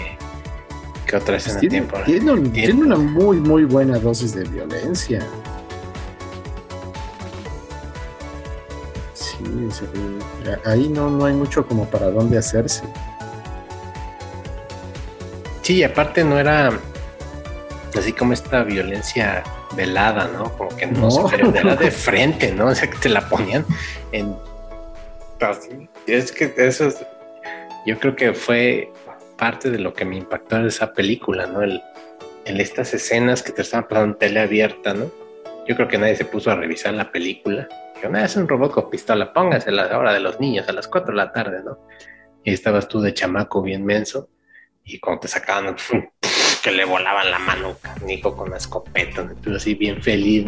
¿Qué 1.08 1.16
otra 1.16 1.38
escena 1.38 1.58
pues 1.58 1.70
tiene, 1.70 1.86
tiene, 2.04 2.50
tiene, 2.50 2.82
una 2.82 2.96
muy, 2.96 3.38
muy 3.38 3.64
buena 3.64 3.98
dosis 3.98 4.34
de 4.34 4.44
violencia. 4.44 5.26
Sí, 9.14 9.38
ahí 10.66 10.90
no, 10.90 11.08
no 11.08 11.24
hay 11.24 11.32
mucho 11.32 11.66
como 11.66 11.86
para 11.86 12.10
dónde 12.10 12.36
hacerse. 12.36 12.84
Sí, 15.62 15.82
aparte 15.82 16.22
no 16.24 16.38
era 16.38 16.78
así 17.98 18.12
como 18.12 18.34
esta 18.34 18.62
violencia 18.62 19.42
velada, 19.74 20.28
¿no? 20.28 20.52
Como 20.58 20.76
que 20.76 20.88
no, 20.88 21.10
se 21.10 21.36
era 21.36 21.74
de 21.74 21.90
frente, 21.90 22.52
¿no? 22.52 22.66
O 22.66 22.74
sea, 22.74 22.90
que 22.90 22.98
te 22.98 23.08
la 23.08 23.26
ponían 23.30 23.64
en... 24.12 24.36
Es 26.06 26.32
que 26.32 26.52
eso 26.58 26.88
es... 26.88 26.98
Yo 27.86 27.98
creo 27.98 28.14
que 28.14 28.34
fue 28.34 28.92
parte 29.38 29.70
de 29.70 29.78
lo 29.78 29.94
que 29.94 30.04
me 30.04 30.16
impactó 30.16 30.56
en 30.56 30.66
esa 30.66 30.92
película, 30.92 31.46
¿no? 31.46 31.62
El, 31.62 31.80
en 32.44 32.60
estas 32.60 32.92
escenas 32.92 33.42
que 33.42 33.52
te 33.52 33.62
estaban 33.62 33.88
pasando 33.88 34.12
en 34.12 34.18
tele 34.18 34.40
abierta, 34.40 34.92
¿no? 34.92 35.10
Yo 35.66 35.76
creo 35.76 35.88
que 35.88 35.96
nadie 35.96 36.16
se 36.16 36.26
puso 36.26 36.50
a 36.50 36.56
revisar 36.56 36.92
la 36.92 37.10
película. 37.10 37.68
Que 38.00 38.08
no 38.08 38.18
es 38.18 38.36
un 38.36 38.46
robot 38.46 38.72
con 38.72 38.90
pistola, 38.90 39.32
póngase 39.32 39.70
a 39.70 39.72
la 39.72 39.98
hora 39.98 40.12
de 40.12 40.20
los 40.20 40.38
niños, 40.38 40.68
a 40.68 40.72
las 40.72 40.86
4 40.88 41.12
de 41.12 41.16
la 41.16 41.32
tarde, 41.32 41.62
¿no? 41.64 41.78
Y 42.44 42.52
estabas 42.52 42.88
tú 42.88 43.00
de 43.00 43.14
chamaco 43.14 43.62
bien 43.62 43.84
menso, 43.84 44.28
y 44.84 44.98
cuando 44.98 45.20
te 45.20 45.28
sacaban, 45.28 45.76
que 46.62 46.72
le 46.72 46.84
volaban 46.84 47.30
la 47.30 47.38
mano 47.38 47.76
un 48.00 48.20
con 48.20 48.50
la 48.50 48.56
escopeta, 48.56 49.28
tú 49.42 49.54
así 49.54 49.74
bien 49.74 50.02
feliz. 50.02 50.46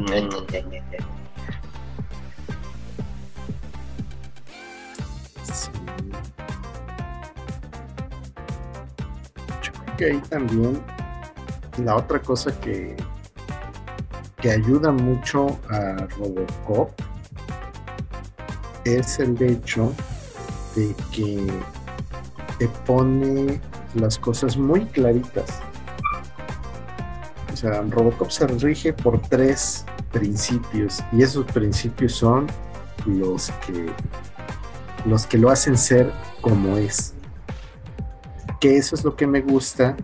Que 10.01 10.07
ahí 10.07 10.23
también 10.31 10.81
la 11.85 11.95
otra 11.95 12.23
cosa 12.23 12.59
que, 12.59 12.97
que 14.41 14.51
ayuda 14.51 14.91
mucho 14.93 15.61
a 15.69 16.07
Robocop 16.17 16.91
es 18.87 19.19
el 19.19 19.37
hecho 19.43 19.93
de 20.75 20.97
que 21.13 21.47
te 22.59 22.67
pone 22.87 23.61
las 23.95 24.19
cosas 24.19 24.57
muy 24.57 24.87
claritas. 24.87 25.61
O 27.53 27.57
sea, 27.57 27.83
Robocop 27.83 28.31
se 28.31 28.47
rige 28.47 28.95
por 28.95 29.21
tres 29.21 29.85
principios 30.13 31.05
y 31.13 31.25
esos 31.25 31.45
principios 31.53 32.15
son 32.15 32.47
los 33.05 33.51
que 33.67 33.93
los 35.05 35.27
que 35.27 35.37
lo 35.37 35.51
hacen 35.51 35.77
ser 35.77 36.11
como 36.41 36.79
es 36.79 37.13
que 38.61 38.77
eso 38.77 38.95
es 38.95 39.05
lo 39.05 39.17
que 39.17 39.27
me 39.27 39.41
gusta 39.41 39.97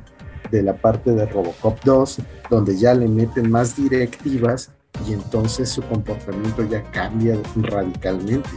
de 0.50 0.62
la 0.62 0.74
parte 0.76 1.12
de 1.12 1.26
Robocop 1.26 1.78
2, 1.84 2.18
donde 2.50 2.76
ya 2.76 2.94
le 2.94 3.06
meten 3.06 3.50
más 3.50 3.76
directivas 3.76 4.70
y 5.06 5.12
entonces 5.12 5.68
su 5.68 5.82
comportamiento 5.82 6.64
ya 6.64 6.82
cambia 6.90 7.36
radicalmente. 7.56 8.48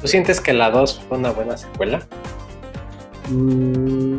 ¿Tú 0.00 0.06
sientes 0.06 0.40
que 0.40 0.52
la 0.52 0.70
2 0.70 1.04
fue 1.08 1.18
una 1.18 1.30
buena 1.30 1.56
secuela? 1.56 2.06
Mm, 3.30 4.18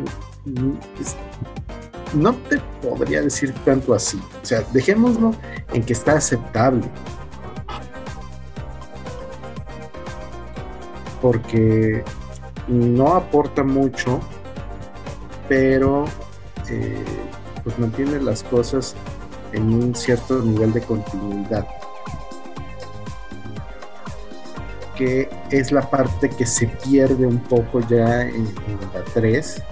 no 2.14 2.34
te 2.34 2.58
podría 2.82 3.22
decir 3.22 3.54
tanto 3.64 3.94
así. 3.94 4.20
O 4.42 4.44
sea, 4.44 4.62
dejémoslo 4.72 5.34
en 5.72 5.82
que 5.82 5.92
está 5.92 6.14
aceptable. 6.14 6.82
Porque 11.20 12.04
no 12.68 13.14
aporta 13.14 13.64
mucho, 13.64 14.20
pero 15.48 16.04
eh, 16.68 17.04
pues 17.64 17.78
mantiene 17.78 18.20
las 18.20 18.42
cosas 18.42 18.94
en 19.52 19.74
un 19.74 19.94
cierto 19.94 20.40
nivel 20.40 20.72
de 20.72 20.82
continuidad. 20.82 21.66
Que 24.96 25.30
es 25.50 25.70
la 25.70 25.88
parte 25.88 26.28
que 26.28 26.44
se 26.44 26.66
pierde 26.66 27.26
un 27.26 27.38
poco 27.38 27.80
ya 27.80 28.22
en, 28.22 28.44
la 28.92 29.04
3. 29.14 29.62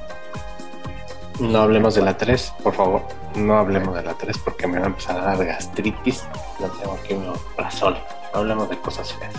No 1.41 1.59
hablemos 1.59 1.97
de 1.97 2.03
la 2.03 2.17
3, 2.17 2.55
por 2.63 2.75
favor. 2.75 3.03
No 3.35 3.59
hablemos 3.59 3.95
de 3.95 4.03
la 4.03 4.15
3 4.15 4.39
porque 4.39 4.67
me 4.67 4.79
va 4.79 4.85
a 4.85 4.89
empezar 4.89 5.19
a 5.19 5.37
dar 5.37 5.45
gastritis. 5.45 6.25
No 6.61 6.69
tengo 6.69 6.93
aquí 6.95 7.15
un 7.15 7.71
sol. 7.71 7.97
No 8.33 8.41
hablemos 8.41 8.71
de 8.71 8.79
cosas 8.79 9.13
feas. 9.15 9.35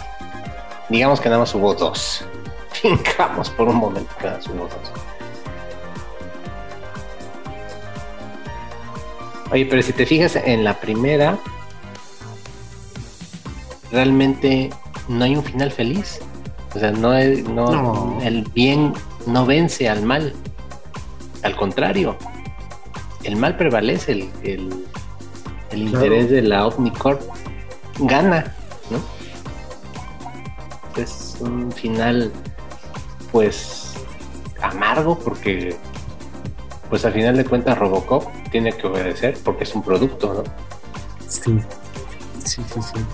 Digamos 0.90 1.20
que 1.20 1.30
nada 1.30 1.40
más 1.40 1.54
hubo 1.54 1.74
dos. 1.74 2.26
Fincamos 2.72 3.50
por 3.52 3.68
un 3.68 3.78
momento 3.78 4.10
que 4.18 4.26
nada 4.26 4.38
más 4.38 4.48
hubo 4.48 4.64
dos. 4.64 4.92
Oye, 9.52 9.66
pero 9.66 9.82
si 9.82 9.94
te 9.94 10.06
fijas 10.06 10.36
en 10.36 10.64
la 10.64 10.74
primera, 10.74 11.38
realmente 13.92 14.70
no 15.08 15.24
hay 15.24 15.36
un 15.36 15.44
final 15.44 15.72
feliz. 15.72 16.20
O 16.76 16.80
sea, 16.80 16.92
no, 16.92 17.16
es, 17.16 17.44
no, 17.48 18.20
el 18.22 18.44
bien 18.54 18.94
no 19.26 19.46
vence 19.46 19.90
al 19.90 20.04
mal. 20.04 20.34
Al 21.44 21.56
contrario, 21.56 22.18
el 23.24 23.36
mal 23.38 23.56
prevalece, 23.58 24.12
el, 24.12 24.30
el, 24.44 25.80
interés 25.80 26.30
de 26.30 26.42
la 26.42 26.68
Omnicorp 26.68 27.22
gana, 28.00 28.54
¿no? 28.90 29.17
Es 30.98 31.38
un 31.40 31.72
final 31.72 32.32
pues 33.32 33.94
amargo 34.62 35.18
porque 35.20 35.76
pues 36.90 37.06
al 37.06 37.14
final 37.14 37.36
de 37.36 37.46
cuentas 37.46 37.78
Robocop 37.78 38.26
tiene 38.52 38.72
que 38.74 38.88
obedecer 38.88 39.38
porque 39.44 39.64
es 39.64 39.76
un 39.76 39.84
producto, 39.84 40.34
¿no? 40.34 40.44
Sí, 41.28 41.60
sí, 42.44 42.64
sí, 42.74 42.82
sí. 42.82 43.06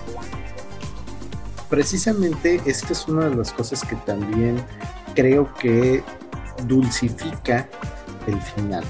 Precisamente 1.68 2.60
esta 2.64 2.92
es 2.92 3.08
una 3.08 3.28
de 3.28 3.34
las 3.34 3.52
cosas 3.52 3.84
que 3.84 3.96
también 3.96 4.64
creo 5.14 5.52
que 5.54 6.02
dulcifica 6.66 7.68
el 8.26 8.40
final. 8.40 8.84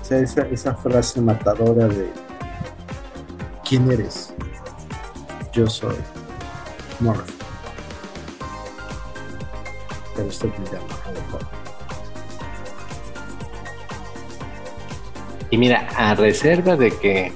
O 0.00 0.04
sea, 0.04 0.18
esa, 0.18 0.42
esa 0.42 0.74
frase 0.74 1.20
matadora 1.20 1.88
de 1.88 2.08
¿quién 3.68 3.90
eres? 3.90 4.32
Yo 5.52 5.66
soy 5.66 5.96
Morph 7.00 7.41
pero 10.14 10.26
me 10.26 10.66
llama 10.66 11.38
Y 15.50 15.58
mira, 15.58 15.86
a 15.96 16.14
reserva 16.14 16.76
de 16.76 16.90
que 16.90 17.32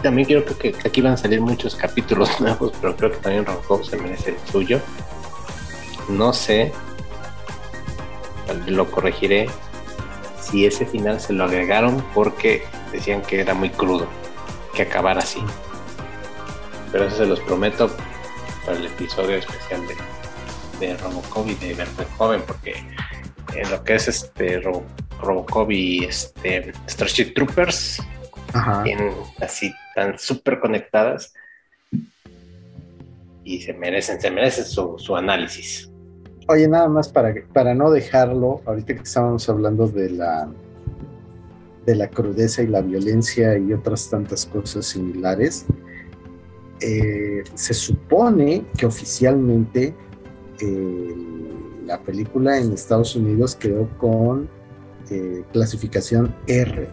también 0.00 0.28
creo 0.28 0.44
que, 0.44 0.74
aquí 0.84 1.00
van 1.00 1.14
a 1.14 1.16
salir 1.16 1.40
muchos 1.40 1.74
capítulos 1.74 2.40
nuevos, 2.40 2.72
pero 2.80 2.96
creo 2.96 3.10
que 3.10 3.18
también 3.18 3.44
Robocop 3.44 3.84
se 3.84 3.96
merece 3.96 4.30
el 4.30 4.38
suyo. 4.50 4.80
No 6.08 6.32
sé, 6.32 6.72
lo 8.66 8.90
corregiré, 8.90 9.48
si 10.40 10.66
ese 10.66 10.86
final 10.86 11.20
se 11.20 11.32
lo 11.32 11.44
agregaron 11.44 12.04
porque 12.14 12.64
decían 12.92 13.22
que 13.22 13.40
era 13.40 13.54
muy 13.54 13.70
crudo, 13.70 14.06
que 14.74 14.82
acabara 14.82 15.20
así. 15.20 15.42
Pero 16.90 17.04
eso 17.04 17.16
se 17.18 17.26
los 17.26 17.40
prometo 17.40 17.90
para 18.64 18.78
el 18.78 18.86
episodio 18.86 19.36
especial 19.36 19.86
de, 19.86 19.96
de 20.80 20.96
Robocop 20.96 21.46
y 21.48 21.54
de 21.54 21.76
Joven, 22.16 22.42
porque 22.46 22.74
en 23.54 23.70
lo 23.70 23.84
que 23.84 23.94
es 23.94 24.08
este 24.08 24.60
Robocop 25.20 25.70
y 25.70 26.04
este 26.04 26.72
Starship 26.88 27.34
Troopers, 27.34 28.02
así 29.40 29.72
tan 29.94 30.18
súper 30.18 30.58
conectadas 30.58 31.32
y 33.44 33.60
se 33.60 33.72
merecen, 33.74 34.20
se 34.20 34.30
merecen 34.30 34.64
su, 34.64 34.96
su, 34.98 35.14
análisis. 35.14 35.90
Oye, 36.48 36.66
nada 36.68 36.88
más 36.88 37.08
para, 37.08 37.34
para 37.52 37.74
no 37.74 37.90
dejarlo, 37.90 38.60
ahorita 38.66 38.94
que 38.94 39.02
estábamos 39.02 39.48
hablando 39.48 39.86
de 39.86 40.10
la 40.10 40.48
de 41.86 41.94
la 41.94 42.08
crudeza 42.08 42.62
y 42.62 42.66
la 42.66 42.82
violencia 42.82 43.56
y 43.56 43.72
otras 43.72 44.10
tantas 44.10 44.46
cosas 44.46 44.86
similares, 44.86 45.64
eh, 46.80 47.42
se 47.54 47.74
supone 47.74 48.64
que 48.76 48.86
oficialmente 48.86 49.94
la 51.86 51.98
película 52.00 52.58
en 52.58 52.72
Estados 52.72 53.16
Unidos 53.16 53.56
quedó 53.56 53.88
con 53.98 54.48
eh, 55.10 55.42
clasificación 55.52 56.34
R. 56.46 56.88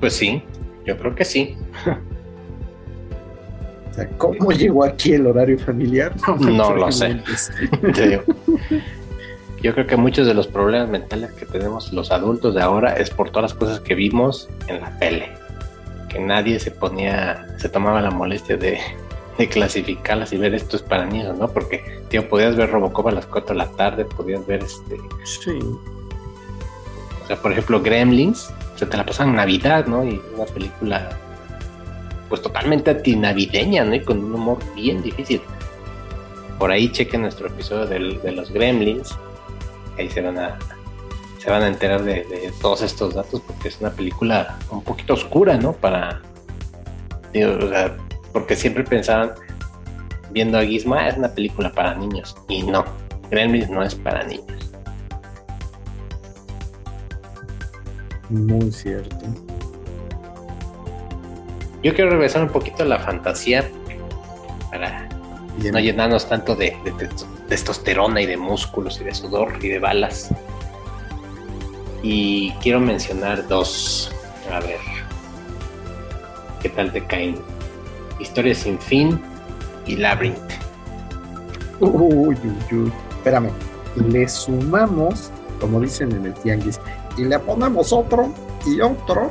Pues 0.00 0.12
sí, 0.12 0.42
yo 0.84 0.96
creo 0.98 1.14
que 1.14 1.24
sí. 1.24 1.56
¿cómo 4.18 4.52
llegó 4.52 4.84
aquí 4.84 5.14
el 5.14 5.26
horario 5.26 5.58
familiar? 5.58 6.14
No, 6.40 6.74
lo 6.76 6.92
sé. 6.92 7.18
yo 9.62 9.74
creo 9.74 9.86
que 9.86 9.96
muchos 9.96 10.26
de 10.26 10.34
los 10.34 10.46
problemas 10.46 10.90
mentales 10.90 11.32
que 11.32 11.46
tenemos 11.46 11.92
los 11.92 12.10
adultos 12.10 12.54
de 12.54 12.60
ahora 12.62 12.92
es 12.94 13.08
por 13.08 13.30
todas 13.30 13.50
las 13.50 13.58
cosas 13.58 13.80
que 13.80 13.94
vimos 13.94 14.50
en 14.68 14.82
la 14.82 14.98
tele. 14.98 15.30
Que 16.10 16.18
nadie 16.18 16.58
se 16.58 16.70
ponía, 16.70 17.46
se 17.58 17.70
tomaba 17.70 18.02
la 18.02 18.10
molestia 18.10 18.58
de, 18.58 18.78
de 19.38 19.48
clasificarlas 19.48 20.32
y 20.32 20.38
ver 20.38 20.54
esto 20.54 20.76
es 20.76 20.82
para 20.82 21.06
niños, 21.06 21.36
¿no? 21.38 21.48
Porque, 21.48 22.02
tío, 22.08 22.28
podías 22.28 22.56
ver 22.56 22.70
Robocop 22.70 23.08
a 23.08 23.12
las 23.12 23.26
4 23.26 23.54
de 23.54 23.58
la 23.58 23.70
tarde, 23.72 24.04
podías 24.04 24.46
ver 24.46 24.62
este. 24.62 24.98
Sí. 25.24 25.58
O 27.22 27.26
sea, 27.26 27.36
por 27.36 27.52
ejemplo, 27.52 27.82
Gremlins, 27.82 28.50
o 28.74 28.78
sea, 28.78 28.88
te 28.88 28.96
la 28.96 29.04
pasan 29.04 29.30
en 29.30 29.36
Navidad, 29.36 29.86
¿no? 29.86 30.04
Y 30.04 30.20
una 30.34 30.44
película, 30.46 31.18
pues 32.28 32.40
totalmente 32.40 32.90
antinavideña, 32.90 33.84
¿no? 33.84 33.94
Y 33.94 34.00
con 34.00 34.24
un 34.24 34.34
humor 34.34 34.58
bien 34.74 35.02
difícil. 35.02 35.40
Por 36.58 36.70
ahí 36.70 36.90
chequen 36.90 37.22
nuestro 37.22 37.48
episodio 37.48 37.86
de 37.86 38.32
los 38.32 38.50
Gremlins, 38.50 39.14
ahí 39.98 40.08
se 40.08 40.22
van 40.22 40.38
a 40.38 40.58
se 41.38 41.52
van 41.52 41.62
a 41.62 41.68
enterar 41.68 42.02
de, 42.02 42.24
de, 42.24 42.52
todos 42.60 42.82
estos 42.82 43.14
datos 43.14 43.40
porque 43.40 43.68
es 43.68 43.80
una 43.80 43.90
película 43.90 44.58
un 44.70 44.82
poquito 44.82 45.14
oscura, 45.14 45.56
¿no? 45.56 45.74
Para 45.74 46.20
digo, 47.32 47.52
o 47.60 47.68
sea, 47.68 47.96
porque 48.36 48.54
siempre 48.54 48.84
pensaban, 48.84 49.32
viendo 50.30 50.58
a 50.58 50.62
Gizmo, 50.62 50.94
es 50.96 51.16
una 51.16 51.32
película 51.32 51.72
para 51.72 51.94
niños. 51.94 52.36
Y 52.48 52.64
no, 52.64 52.84
Gremlins 53.30 53.70
no 53.70 53.82
es 53.82 53.94
para 53.94 54.24
niños. 54.24 54.74
Muy 58.28 58.70
cierto. 58.70 59.16
Yo 61.82 61.94
quiero 61.94 62.10
regresar 62.10 62.42
un 62.42 62.50
poquito 62.50 62.82
a 62.82 62.86
la 62.86 62.98
fantasía 62.98 63.70
para 64.70 65.08
no 65.72 65.78
llenarnos 65.78 66.28
tanto 66.28 66.54
de, 66.54 66.76
testosterona 67.48 68.20
y 68.20 68.26
de 68.26 68.36
músculos 68.36 69.00
y 69.00 69.04
de 69.04 69.14
sudor 69.14 69.54
y 69.62 69.68
de 69.68 69.78
balas. 69.78 70.28
Y 72.02 72.50
quiero 72.60 72.80
mencionar 72.80 73.48
dos. 73.48 74.12
A 74.52 74.60
ver. 74.60 74.80
¿Qué 76.60 76.68
tal 76.68 76.92
te 76.92 77.02
caen? 77.02 77.55
Historia 78.18 78.54
sin 78.54 78.78
fin 78.78 79.20
y 79.86 79.96
Labyrinth. 79.96 80.52
Uy, 81.80 82.36
uy, 82.42 82.56
uy. 82.72 82.92
Espérame. 83.10 83.50
Le 84.08 84.28
sumamos, 84.28 85.30
como 85.60 85.80
dicen 85.80 86.12
en 86.12 86.26
el 86.26 86.34
tianguis, 86.34 86.80
y 87.16 87.24
le 87.24 87.38
ponemos 87.38 87.92
otro 87.92 88.32
y 88.66 88.80
otro. 88.80 89.30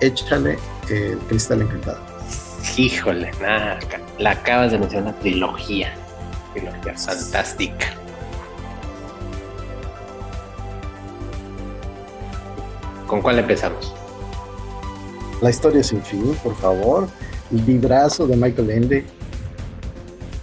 Échale 0.00 0.58
el 0.88 1.18
cristal 1.28 1.62
encantado. 1.62 1.98
Híjole, 2.76 3.30
nada, 3.40 3.78
la 4.18 4.30
acabas 4.30 4.72
de 4.72 4.78
mencionar 4.78 5.10
una 5.10 5.20
trilogía. 5.20 5.92
Trilogía 6.54 6.94
fantástica. 6.94 7.86
¿Con 13.06 13.22
cuál 13.22 13.38
empezamos? 13.38 13.94
La 15.40 15.50
historia 15.50 15.82
sin 15.82 16.02
fin, 16.02 16.36
por 16.42 16.54
favor. 16.56 17.08
El 17.50 17.66
librazo 17.66 18.26
de 18.26 18.36
Michael 18.36 18.70
Ende. 18.70 19.04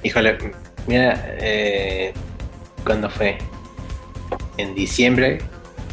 Híjole, 0.03 0.38
mira, 0.88 1.38
eh, 1.39 2.14
cuando 2.84 3.10
fue? 3.10 3.38
En 4.58 4.74
diciembre 4.74 5.39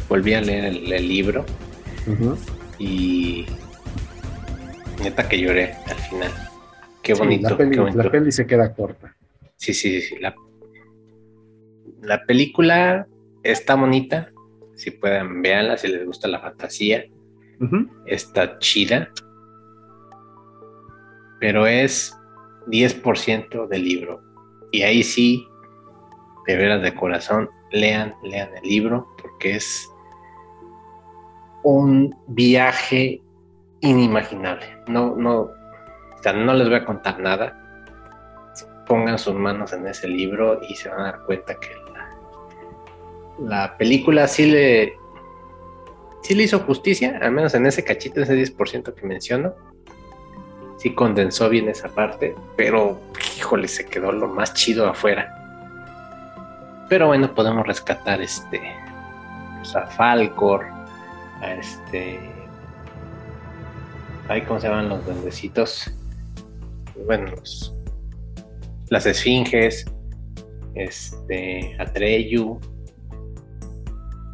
volví 0.07 0.33
a 0.33 0.41
leer 0.41 0.65
el, 0.65 1.07
libro 1.07 1.45
y 2.79 3.45
neta 5.01 5.27
que 5.27 5.39
lloré 5.39 5.75
al 5.87 5.97
final. 5.97 6.31
Qué 7.01 7.13
bonito. 7.13 7.49
la, 7.49 7.57
peli, 7.57 7.71
qué 7.71 7.79
bonito. 7.79 8.03
la 8.03 8.11
peli 8.11 8.31
se 8.31 8.47
queda 8.47 8.73
corta. 8.73 9.15
Sí, 9.57 9.73
sí, 9.73 10.01
sí. 10.01 10.17
La, 10.19 10.33
la 12.01 12.23
película 12.25 13.07
está 13.43 13.75
bonita. 13.75 14.31
Si 14.75 14.91
pueden, 14.91 15.41
verla, 15.41 15.77
si 15.77 15.87
les 15.87 16.05
gusta 16.05 16.27
la 16.27 16.39
fantasía. 16.39 17.05
Está 18.05 18.59
chida. 18.59 19.09
Pero 21.43 21.67
es 21.67 22.17
10% 22.67 23.67
del 23.67 23.83
libro. 23.83 24.21
Y 24.71 24.83
ahí 24.83 25.03
sí, 25.03 25.45
de 26.47 26.55
veras 26.55 26.81
de 26.81 26.95
corazón, 26.95 27.49
lean, 27.69 28.15
lean 28.23 28.55
el 28.55 28.63
libro, 28.63 29.13
porque 29.21 29.57
es 29.57 29.91
un 31.63 32.15
viaje 32.27 33.21
inimaginable. 33.81 34.65
No, 34.87 35.17
no, 35.17 35.49
no 36.33 36.53
les 36.53 36.69
voy 36.69 36.77
a 36.77 36.85
contar 36.85 37.19
nada. 37.19 37.59
Pongan 38.87 39.19
sus 39.19 39.35
manos 39.35 39.73
en 39.73 39.85
ese 39.85 40.07
libro 40.07 40.61
y 40.69 40.75
se 40.75 40.87
van 40.87 41.01
a 41.01 41.03
dar 41.03 41.25
cuenta 41.25 41.59
que 41.59 41.75
la, 43.39 43.77
película 43.77 44.29
sí 44.29 44.45
le, 44.45 44.93
sí 46.21 46.35
le 46.35 46.43
hizo 46.43 46.59
justicia, 46.59 47.19
al 47.21 47.33
menos 47.33 47.53
en 47.53 47.65
ese 47.65 47.83
cachito, 47.83 48.21
ese 48.21 48.33
10% 48.33 48.93
que 48.93 49.05
menciono. 49.05 49.72
Sí 50.83 50.93
condensó 50.93 51.47
bien 51.47 51.69
esa 51.69 51.87
parte, 51.87 52.35
pero 52.57 52.99
híjole, 53.37 53.69
se 53.69 53.85
quedó 53.85 54.11
lo 54.11 54.27
más 54.27 54.53
chido 54.53 54.85
afuera. 54.85 55.33
Pero 56.89 57.07
bueno, 57.07 57.33
podemos 57.33 57.65
rescatar 57.65 58.21
este 58.21 58.61
pues, 59.59 59.73
a 59.77 59.87
Falcor, 59.87 60.65
a 61.39 61.53
este 61.53 62.19
ahí 64.27 64.41
cómo 64.41 64.59
se 64.59 64.67
llaman 64.67 64.89
los 64.89 65.05
duendecitos 65.05 65.89
bueno 67.05 67.31
las 68.89 69.05
esfinges 69.05 69.85
este 70.75 71.75
Atreyu 71.79 72.59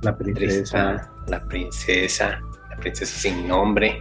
la 0.02 0.18
princesa. 0.18 1.12
La 1.28 1.48
princesa 1.48 2.40
la 2.72 2.76
princesa 2.78 3.20
sin 3.20 3.48
nombre 3.48 4.00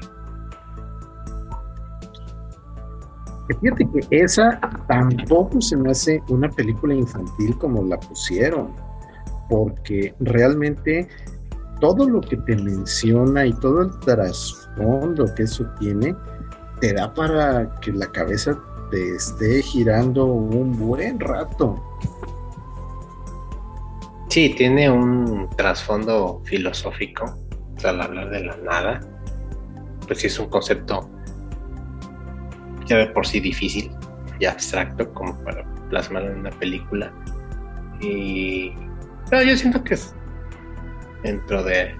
fíjate 3.56 3.88
que 3.90 4.06
esa 4.10 4.60
tampoco 4.86 5.60
se 5.60 5.76
me 5.76 5.90
hace 5.90 6.22
una 6.28 6.48
película 6.50 6.94
infantil 6.94 7.56
como 7.58 7.82
la 7.84 7.98
pusieron 7.98 8.72
porque 9.48 10.14
realmente 10.20 11.08
todo 11.80 12.08
lo 12.08 12.20
que 12.20 12.36
te 12.36 12.56
menciona 12.56 13.46
y 13.46 13.52
todo 13.54 13.82
el 13.82 13.98
trasfondo 14.00 15.32
que 15.34 15.44
eso 15.44 15.64
tiene, 15.78 16.14
te 16.80 16.92
da 16.92 17.12
para 17.12 17.70
que 17.80 17.92
la 17.92 18.10
cabeza 18.10 18.58
te 18.90 19.16
esté 19.16 19.62
girando 19.62 20.26
un 20.26 20.78
buen 20.78 21.20
rato. 21.20 21.82
Sí, 24.28 24.54
tiene 24.56 24.90
un 24.90 25.48
trasfondo 25.56 26.42
filosófico, 26.44 27.24
o 27.76 27.80
sea, 27.80 27.90
al 27.90 28.02
hablar 28.02 28.30
de 28.30 28.44
la 28.44 28.56
nada, 28.58 29.00
pues 30.06 30.20
sí 30.20 30.26
es 30.26 30.38
un 30.38 30.48
concepto 30.48 31.08
ya 32.88 32.96
de 32.96 33.06
por 33.06 33.26
sí 33.26 33.40
difícil 33.40 33.90
y 34.40 34.46
abstracto 34.46 35.12
como 35.14 35.36
para 35.44 35.64
plasmarlo 35.90 36.30
en 36.30 36.40
una 36.40 36.50
película. 36.50 37.12
Y 38.00 38.72
pero 39.30 39.42
yo 39.42 39.56
siento 39.56 39.82
que 39.84 39.94
es 39.94 40.14
dentro 41.22 41.62
de, 41.62 41.94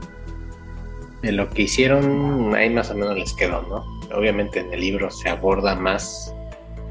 de 1.23 1.33
lo 1.33 1.49
que 1.51 1.63
hicieron, 1.63 2.55
ahí 2.55 2.71
más 2.71 2.91
o 2.91 2.95
menos 2.95 3.17
les 3.17 3.33
quedó, 3.35 3.63
¿no? 3.63 4.17
Obviamente 4.17 4.61
en 4.61 4.73
el 4.73 4.81
libro 4.81 5.11
se 5.11 5.29
aborda 5.29 5.75
más 5.75 6.35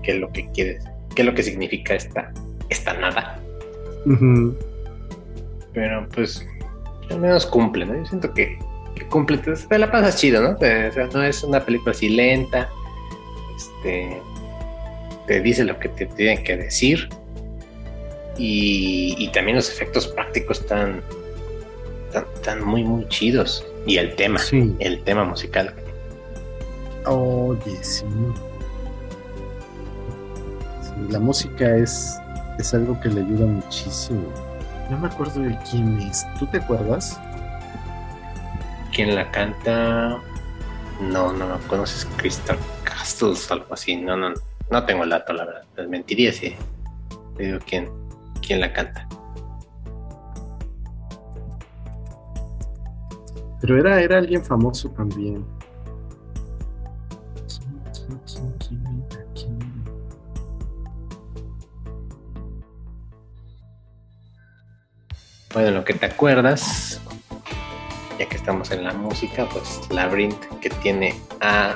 qué 0.03 0.11
es 0.11 0.19
lo 0.19 0.31
que 0.31 0.49
quiere, 0.51 0.79
qué 1.15 1.23
es 1.23 1.25
lo 1.25 1.33
que 1.33 1.43
significa 1.43 1.95
esta, 1.95 2.31
esta 2.69 2.93
nada. 2.93 3.39
Pero 5.73 6.07
pues 6.13 6.47
al 7.09 7.19
menos 7.19 7.45
cumple, 7.45 7.85
¿no? 7.85 7.95
Yo 7.95 8.05
siento 8.05 8.33
que, 8.33 8.59
cumple, 9.09 9.37
te, 9.39 9.77
la 9.77 9.91
pasas 9.91 10.17
chido, 10.17 10.41
¿no? 10.41 10.51
o 10.51 10.59
sea, 10.59 11.07
no 11.13 11.23
es 11.23 11.43
una 11.43 11.63
película 11.63 11.91
así 11.91 12.09
lenta, 12.09 12.69
este, 13.57 14.21
te 15.27 15.41
dice 15.41 15.65
lo 15.65 15.77
que 15.79 15.89
te 15.89 16.05
tienen 16.05 16.43
que 16.43 16.55
decir 16.55 17.09
y, 18.37 19.15
y 19.17 19.27
también 19.31 19.57
los 19.57 19.69
efectos 19.69 20.07
prácticos 20.07 20.61
están 20.61 21.01
están, 22.15 22.63
muy, 22.63 22.83
muy 22.83 23.07
chidos. 23.09 23.65
Y 23.85 23.97
el 23.97 24.15
tema, 24.15 24.39
el 24.79 25.03
tema 25.03 25.23
musical. 25.23 25.73
Oye, 27.05 27.83
sí. 27.83 28.05
La 31.09 31.19
música 31.19 31.75
es, 31.77 32.17
es 32.59 32.73
algo 32.73 32.99
que 32.99 33.09
le 33.09 33.21
ayuda 33.21 33.45
muchísimo. 33.45 34.27
No 34.89 34.97
me 34.97 35.07
acuerdo 35.07 35.41
de 35.41 35.57
quién 35.69 35.99
es. 36.01 36.25
¿Tú 36.37 36.47
te 36.47 36.57
acuerdas? 36.57 37.19
¿Quién 38.93 39.15
la 39.15 39.29
canta? 39.31 40.19
No, 41.01 41.31
no, 41.31 41.47
no. 41.47 41.59
¿Conoces 41.67 42.05
Crystal 42.17 42.57
Castles? 42.83 43.49
Algo 43.51 43.73
así. 43.73 43.95
No, 43.95 44.17
no, 44.17 44.33
no 44.69 44.85
tengo 44.85 45.03
el 45.03 45.09
dato, 45.09 45.33
la 45.33 45.45
verdad. 45.45 45.63
Les 45.75 45.87
mentiría 45.87 46.31
si 46.31 46.55
te 47.35 47.43
digo 47.43 47.59
quién, 47.65 47.89
quién 48.45 48.59
la 48.61 48.73
canta. 48.73 49.07
Pero 53.61 53.79
era, 53.79 54.01
era 54.01 54.17
alguien 54.17 54.43
famoso 54.43 54.89
también. 54.91 55.45
Bueno, 65.53 65.71
lo 65.71 65.83
que 65.83 65.95
te 65.95 66.05
acuerdas, 66.05 67.01
ya 68.17 68.27
que 68.27 68.37
estamos 68.37 68.71
en 68.71 68.83
la 68.83 68.93
música, 68.93 69.47
pues 69.49 69.81
Labyrinth 69.89 70.43
que 70.59 70.69
tiene 70.69 71.15
a 71.41 71.75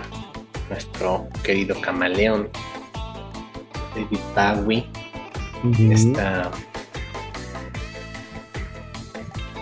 nuestro 0.69 1.27
querido 1.43 1.79
camaleón 1.81 2.49
David 3.95 4.61
Bowie. 4.63 4.89
Está 5.91 6.51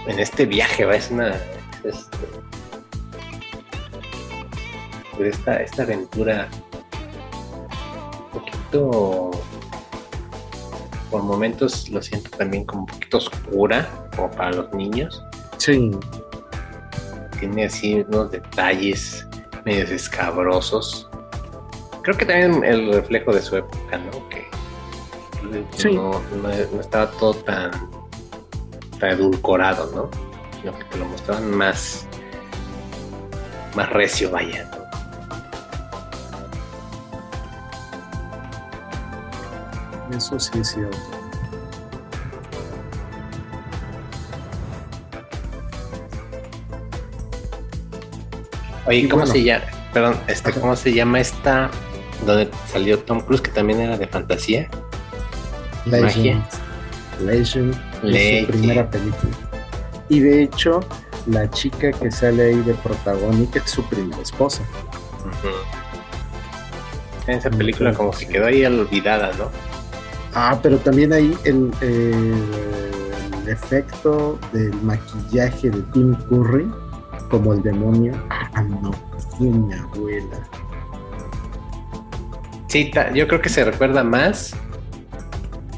en 0.08 0.20
este 0.20 0.46
viaje, 0.46 0.86
¿va? 0.86 0.96
es 0.96 1.12
una 1.12 1.36
esta, 5.20 5.62
esta 5.62 5.84
aventura 5.84 6.48
un 8.34 8.40
poquito 8.40 9.32
por 11.12 11.24
momentos 11.24 11.90
lo 11.90 12.02
siento 12.02 12.30
también 12.38 12.64
como 12.64 12.82
un 12.82 12.88
poquito 12.88 13.18
oscura 13.18 14.10
como 14.16 14.32
para 14.32 14.52
los 14.54 14.74
niños 14.74 15.22
sí 15.58 15.92
tiene 17.40 17.66
así 17.66 18.06
unos 18.08 18.32
detalles 18.32 19.28
medios 19.66 19.90
escabrosos 19.90 21.10
creo 22.02 22.18
que 22.18 22.26
también 22.26 22.64
el 22.64 22.94
reflejo 22.94 23.34
de 23.34 23.42
su 23.42 23.58
época 23.58 23.98
no 23.98 24.30
que 24.30 24.48
no, 25.92 26.22
no, 26.42 26.50
estaba 26.80 27.10
todo 27.12 27.34
tan, 27.34 27.72
tan 29.00 29.12
edulcorado 29.12 29.92
no 29.96 30.30
lo 30.64 30.78
que 30.78 30.84
te 30.86 30.98
lo 30.98 31.06
mostraban 31.06 31.56
más 31.56 32.08
más 33.76 33.90
recio, 33.90 34.32
vaya. 34.32 34.70
Eso 40.12 40.40
sí 40.40 40.52
es 40.60 40.70
cierto. 40.70 40.98
Oye, 48.90 49.08
¿cómo 49.08 49.24
se 49.28 49.44
llama? 49.44 49.66
Perdón, 49.94 50.18
este, 50.28 50.52
¿cómo 50.52 50.76
se 50.76 50.92
llama 50.92 51.20
esta 51.20 51.70
donde 52.26 52.50
salió 52.66 52.98
Tom 52.98 53.22
Cruise 53.22 53.40
que 53.40 53.52
también 53.52 53.82
era 53.82 53.96
de 53.96 54.08
fantasía? 54.08 54.68
Legend. 55.86 56.44
Legend. 57.24 57.78
Legend. 58.02 58.48
su 58.48 58.52
primera 58.52 58.90
película. 58.90 59.32
Y 60.10 60.22
de 60.22 60.42
hecho, 60.42 60.80
la 61.28 61.48
chica 61.52 61.92
que 61.92 62.10
sale 62.10 62.46
ahí 62.46 62.62
de 62.62 62.74
protagónica 62.74 63.60
es 63.64 63.70
su 63.70 63.88
primera 63.88 64.24
esposa. 64.24 64.64
En 67.28 67.36
esa 67.36 67.52
película 67.52 67.94
como 67.94 68.10
que 68.10 68.28
quedó 68.28 68.48
ahí 68.48 68.66
olvidada, 68.66 69.32
¿no? 69.38 69.52
Ah, 70.34 70.60
pero 70.64 70.80
también 70.80 71.14
ahí 71.14 71.38
el, 71.44 71.72
el 71.82 73.48
efecto 73.48 74.40
del 74.52 74.74
maquillaje 74.82 75.70
de 75.70 75.80
Tim 75.94 76.16
Curry 76.28 76.68
como 77.30 77.54
el 77.54 77.62
demonio. 77.62 78.14
Ah, 78.30 78.62
no, 78.62 78.92
mi 79.40 79.74
abuela. 79.74 80.38
Sí, 82.68 82.92
yo 83.14 83.28
creo 83.28 83.42
que 83.42 83.50
se 83.50 83.66
recuerda 83.66 84.04
más 84.04 84.56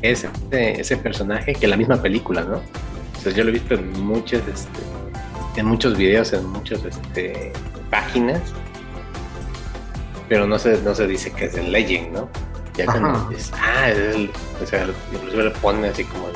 ese, 0.02 0.30
ese 0.52 0.98
personaje 0.98 1.54
que 1.54 1.68
la 1.68 1.78
misma 1.78 2.02
película, 2.02 2.42
¿no? 2.42 2.56
O 2.58 3.22
sea, 3.22 3.32
yo 3.32 3.44
lo 3.44 3.50
he 3.50 3.54
visto 3.54 3.76
en 3.76 4.04
muchos, 4.04 4.42
este, 4.48 4.82
en 5.56 5.66
muchos 5.68 5.96
videos, 5.96 6.34
en 6.34 6.46
muchas 6.48 6.84
este, 6.84 7.54
páginas, 7.90 8.42
pero 10.28 10.48
no 10.48 10.58
se, 10.58 10.82
no 10.82 10.96
se 10.96 11.08
dice 11.08 11.32
que 11.32 11.46
es 11.46 11.56
el 11.56 11.72
Legend, 11.72 12.14
¿no? 12.14 12.30
Ya 12.76 12.86
cuando 12.86 13.30
dices, 13.30 13.52
ah, 13.62 13.90
es 13.90 14.16
el, 14.16 14.32
o 14.62 14.66
sea, 14.66 14.88
inclusive 15.14 15.44
le 15.44 15.52
ponen 15.52 15.86
así 15.86 16.04
como 16.06 16.28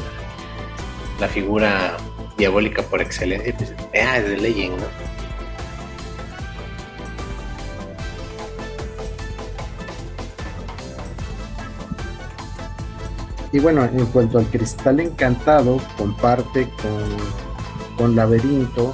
la, 1.19 1.27
figura 1.27 1.95
diabólica 2.37 2.81
por 2.83 3.01
excelencia, 3.01 3.55
pues, 3.57 3.73
es 3.93 4.25
el 4.25 4.41
Legend. 4.41 4.83
Y 13.55 13.59
bueno, 13.59 13.85
en 13.85 14.05
cuanto 14.07 14.37
al 14.37 14.45
cristal 14.47 14.99
encantado, 14.99 15.79
comparte 15.97 16.67
con, 16.81 17.95
con 17.95 18.15
Laberinto 18.15 18.93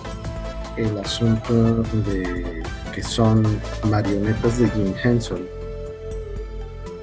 el 0.78 1.00
asunto 1.00 1.82
de 2.06 2.62
que 2.94 3.02
son 3.02 3.44
marionetas 3.90 4.60
de 4.60 4.70
Jim 4.70 4.94
Henson. 5.04 5.48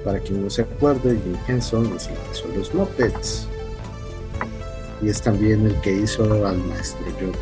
Para 0.05 0.19
quien 0.19 0.41
no 0.41 0.49
se 0.49 0.61
acuerde, 0.61 1.19
Jim 1.21 1.37
Henson 1.49 1.93
es 1.97 2.07
el 2.07 2.13
hizo 2.31 2.47
los 2.55 2.73
Muppets. 2.73 3.48
Y 5.01 5.09
es 5.09 5.21
también 5.21 5.65
el 5.65 5.75
que 5.81 5.93
hizo 5.93 6.23
al 6.45 6.57
maestro 6.57 7.05
Yoda. 7.19 7.37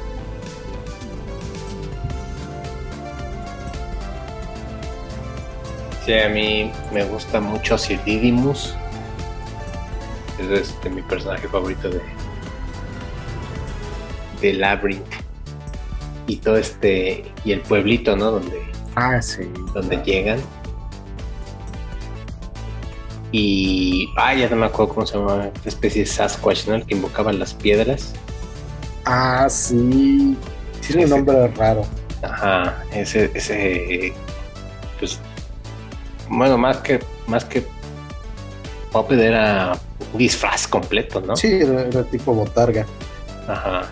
Sí, 6.05 6.13
a 6.13 6.29
mí 6.29 6.71
me 6.93 7.03
gusta 7.03 7.41
mucho 7.41 7.77
Sir 7.77 8.01
Didymus 8.05 8.75
es 10.39 10.69
este, 10.69 10.89
mi 10.89 11.01
personaje 11.01 11.47
favorito 11.47 11.89
de, 11.89 12.01
de 14.41 14.53
Labyrinth. 14.53 15.05
Y 16.27 16.37
todo 16.37 16.57
este. 16.57 17.31
Y 17.45 17.53
el 17.53 17.61
pueblito, 17.61 18.15
¿no? 18.15 18.31
Donde. 18.31 18.61
Ah, 18.95 19.21
sí. 19.21 19.43
Donde 19.73 19.97
llegan. 20.03 20.39
Y. 23.31 24.09
Ah, 24.15 24.33
ya 24.33 24.49
no 24.49 24.55
me 24.55 24.65
acuerdo 24.65 24.93
cómo 24.93 25.07
se 25.07 25.17
llama. 25.17 25.49
Esta 25.55 25.69
especie 25.69 26.01
de 26.01 26.07
Sasquatch, 26.07 26.67
¿no? 26.67 26.75
El 26.75 26.85
que 26.85 26.95
invocaba 26.95 27.33
las 27.33 27.53
piedras. 27.53 28.13
Ah, 29.05 29.47
sí. 29.49 30.37
Tiene 30.85 31.05
un 31.05 31.09
nombre 31.09 31.47
raro. 31.49 31.83
Ajá. 32.21 32.83
Ese. 32.91 33.31
ese 33.33 34.13
pues. 34.99 35.19
Bueno, 36.29 36.57
más 36.57 36.77
que. 36.77 36.99
Más 37.27 37.43
que. 37.45 37.65
Puppet 38.91 39.19
era 39.19 39.77
disfraz 40.13 40.67
completo, 40.67 41.21
¿no? 41.21 41.35
Sí, 41.35 41.47
era, 41.47 42.03
tipo 42.03 42.33
botarga. 42.33 42.85
Ajá. 43.47 43.83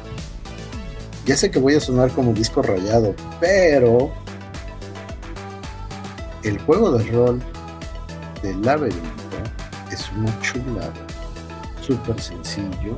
Ya 1.26 1.36
sé 1.36 1.52
que 1.52 1.60
voy 1.60 1.76
a 1.76 1.80
sonar 1.80 2.12
como 2.12 2.34
disco 2.34 2.62
rayado, 2.62 3.16
pero 3.40 4.12
el 6.44 6.60
juego 6.60 6.92
de 6.92 7.12
rol 7.12 7.42
del 8.42 8.62
laberinto 8.62 9.25
una 10.18 10.40
chulada, 10.42 10.94
súper 11.82 12.20
sencillo. 12.20 12.98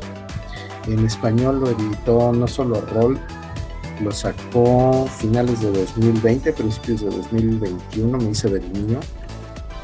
En 0.88 1.06
español 1.06 1.60
lo 1.60 1.70
editó 1.70 2.32
no 2.32 2.48
solo 2.48 2.82
Rol, 2.82 3.20
lo 4.02 4.12
sacó 4.12 5.08
finales 5.18 5.62
de 5.62 5.72
2020, 5.72 6.54
principios 6.54 7.02
de 7.02 7.08
2021, 7.08 8.18
me 8.18 8.30
hice 8.30 8.50
del 8.50 8.72
niño 8.72 9.00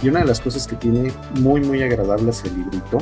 y 0.03 0.09
una 0.09 0.19
de 0.19 0.25
las 0.25 0.41
cosas 0.41 0.67
que 0.67 0.75
tiene 0.75 1.13
muy, 1.39 1.61
muy 1.61 1.81
agradable 1.81 2.31
ese 2.31 2.49
librito 2.49 2.97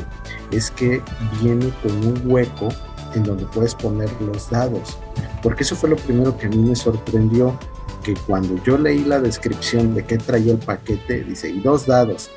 es 0.51 0.69
que 0.69 1.01
viene 1.41 1.73
con 1.81 1.91
un 2.05 2.21
hueco 2.31 2.69
en 3.15 3.23
donde 3.23 3.45
puedes 3.45 3.73
poner 3.73 4.09
los 4.21 4.51
dados. 4.51 4.97
Porque 5.41 5.63
eso 5.63 5.75
fue 5.75 5.89
lo 5.89 5.95
primero 5.95 6.37
que 6.37 6.45
a 6.45 6.49
mí 6.49 6.57
me 6.57 6.75
sorprendió, 6.75 7.57
que 8.03 8.13
cuando 8.27 8.63
yo 8.63 8.77
leí 8.77 9.03
la 9.03 9.19
descripción 9.19 9.95
de 9.95 10.05
qué 10.05 10.17
traía 10.17 10.51
el 10.51 10.59
paquete, 10.59 11.23
dice, 11.23 11.49
y 11.49 11.59
dos 11.59 11.87
dados. 11.87 12.29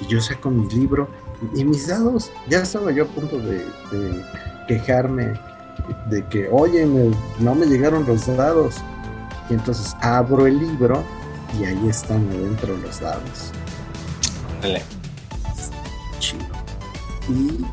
Y 0.00 0.06
yo 0.06 0.20
saco 0.20 0.50
mi 0.50 0.68
libro 0.68 1.08
y 1.54 1.64
mis 1.64 1.86
dados, 1.88 2.30
ya 2.48 2.60
estaba 2.62 2.90
yo 2.92 3.04
a 3.04 3.06
punto 3.06 3.38
de, 3.38 3.64
quejarme 4.66 5.32
de 6.10 6.24
que, 6.26 6.48
oye, 6.50 6.86
no 7.38 7.54
me 7.54 7.66
llegaron 7.66 8.06
los 8.06 8.26
dados. 8.26 8.76
Y 9.48 9.54
entonces 9.54 9.96
abro 10.00 10.46
el 10.46 10.58
libro 10.58 11.02
y 11.58 11.64
ahí 11.64 11.88
están 11.88 12.28
adentro 12.28 12.76
los 12.76 13.00
dados. 13.00 13.52
Chido. 16.18 16.44
Y 17.28 17.64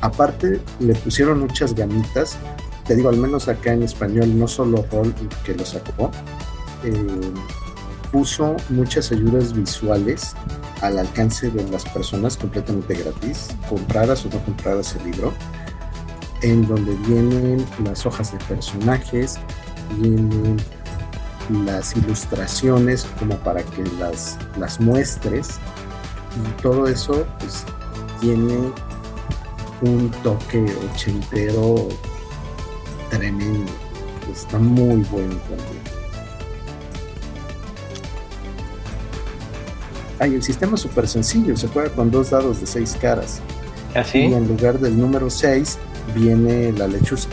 aparte 0.00 0.60
le 0.80 0.94
pusieron 0.94 1.40
muchas 1.40 1.74
gamitas. 1.74 2.36
Te 2.86 2.96
digo, 2.96 3.08
al 3.08 3.18
menos 3.18 3.46
acá 3.46 3.72
en 3.72 3.84
español, 3.84 4.36
no 4.36 4.48
solo 4.48 4.84
Roll 4.90 5.14
que 5.44 5.54
lo 5.54 5.64
sacó, 5.64 6.10
eh, 6.82 7.32
puso 8.12 8.56
muchas 8.68 9.12
ayudas 9.12 9.52
visuales 9.52 10.34
al 10.82 10.98
alcance 10.98 11.50
de 11.50 11.68
las 11.70 11.84
personas 11.84 12.36
completamente 12.36 12.94
gratis, 12.94 13.48
compraras 13.68 14.24
o 14.24 14.28
no 14.30 14.42
compraras 14.44 14.96
el 14.96 15.10
libro, 15.10 15.32
en 16.42 16.66
donde 16.66 16.94
vienen 17.06 17.64
las 17.84 18.06
hojas 18.06 18.32
de 18.32 18.38
personajes, 18.44 19.38
vienen 19.98 20.56
las 21.64 21.96
ilustraciones 21.96 23.06
como 23.18 23.36
para 23.38 23.62
que 23.62 23.84
las, 23.98 24.38
las 24.58 24.80
muestres 24.80 25.58
y 26.36 26.62
todo 26.62 26.86
eso 26.86 27.26
pues 27.38 27.64
tiene 28.20 28.72
un 29.82 30.10
toque 30.22 30.64
ochentero 30.92 31.88
tremendo. 33.10 33.72
Está 34.32 34.58
muy 34.58 35.02
bueno 35.10 35.34
también. 35.48 35.79
Ay, 40.20 40.34
el 40.34 40.42
sistema 40.42 40.74
es 40.74 40.82
súper 40.82 41.08
sencillo, 41.08 41.56
se 41.56 41.66
juega 41.68 41.88
con 41.90 42.10
dos 42.10 42.28
dados 42.28 42.60
de 42.60 42.66
seis 42.66 42.94
caras. 43.00 43.40
¿Así? 43.94 44.18
¿Ah, 44.18 44.28
y 44.28 44.34
en 44.34 44.46
lugar 44.46 44.78
del 44.78 45.00
número 45.00 45.30
6 45.30 45.78
viene 46.14 46.72
la 46.72 46.86
lechuza. 46.86 47.30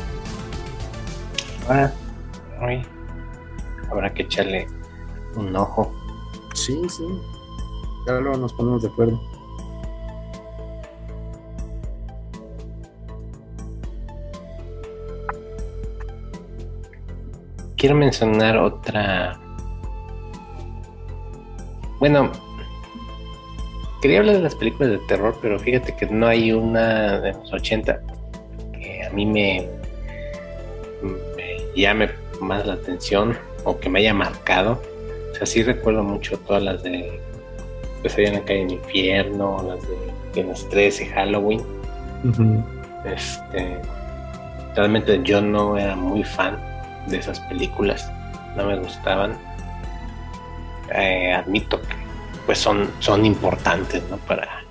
Ah, 1.70 1.92
habrá 3.92 4.14
que 4.14 4.24
echarle 4.24 4.68
un 5.36 5.54
ojo. 5.56 5.94
Sí, 6.54 6.82
sí. 6.88 7.04
Ya 8.08 8.14
luego 8.14 8.38
nos 8.38 8.54
ponemos 8.54 8.82
de 8.82 8.88
acuerdo. 8.88 9.22
Quiero 17.76 17.96
mencionar 17.96 18.58
otra. 18.58 19.40
Bueno, 22.00 22.32
quería 24.02 24.20
hablar 24.20 24.36
de 24.36 24.42
las 24.42 24.56
películas 24.56 24.92
de 24.92 25.00
terror, 25.08 25.38
pero 25.42 25.60
fíjate 25.60 25.96
que 25.96 26.06
no 26.08 26.28
hay 26.28 26.52
una 26.52 27.20
de 27.20 27.34
los 27.34 27.54
80 27.54 28.00
que 28.74 29.04
a 29.04 29.10
mí 29.12 29.26
me, 29.26 29.68
me 31.36 31.58
llame 31.76 32.10
más 32.42 32.66
la 32.66 32.74
atención 32.74 33.38
o 33.64 33.80
que 33.80 33.90
me 33.90 34.00
haya 34.00 34.14
marcado. 34.14 34.82
O 35.32 35.36
sea, 35.36 35.46
sí 35.46 35.64
recuerdo 35.64 36.04
mucho 36.04 36.38
todas 36.40 36.64
las 36.64 36.84
de 36.84 37.20
habían 38.14 38.36
acá 38.36 38.54
en 38.54 38.72
Infierno, 38.72 39.64
las 39.68 39.82
de 39.82 39.98
Viernes 40.34 40.68
13, 40.70 41.08
Halloween. 41.08 41.62
Este, 43.06 43.80
realmente 44.76 45.20
yo 45.24 45.42
no 45.42 45.78
era 45.78 45.96
muy 45.96 46.24
fan 46.24 46.58
de 47.08 47.18
esas 47.18 47.40
películas, 47.42 48.10
no 48.56 48.66
me 48.66 48.78
gustaban. 48.78 49.38
eh, 50.94 51.34
admito 51.34 51.82
que 51.82 52.07
pues 52.48 52.58
son, 52.58 52.90
son 53.00 53.26
importantes, 53.26 54.02
¿no? 54.10 54.18
Para, 54.18 54.64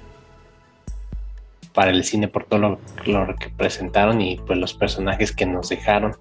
para 1.72 1.92
el 1.92 2.02
cine 2.02 2.26
por 2.26 2.46
todo 2.46 2.58
lo, 2.58 2.80
lo, 3.06 3.36
que 3.36 3.50
presentaron 3.50 4.20
y 4.20 4.38
pues 4.38 4.58
los 4.58 4.74
personajes 4.74 5.30
que 5.30 5.46
nos 5.46 5.68
dejaron. 5.68 6.16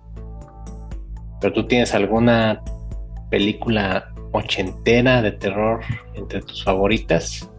Pero 1.41 1.53
tú 1.53 1.65
tienes 1.65 1.95
alguna 1.95 2.61
película 3.31 4.13
ochentera 4.35 5.21
de 5.21 5.31
terror 5.31 5.81
entre 6.13 6.41
tus 6.41 6.63
favoritas? 6.63 7.49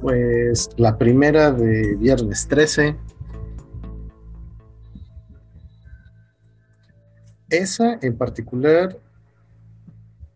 Pues 0.00 0.70
la 0.76 0.98
primera 0.98 1.52
de 1.52 1.94
Viernes 1.96 2.48
13. 2.48 2.96
Esa 7.50 7.98
en 8.00 8.16
particular 8.16 8.98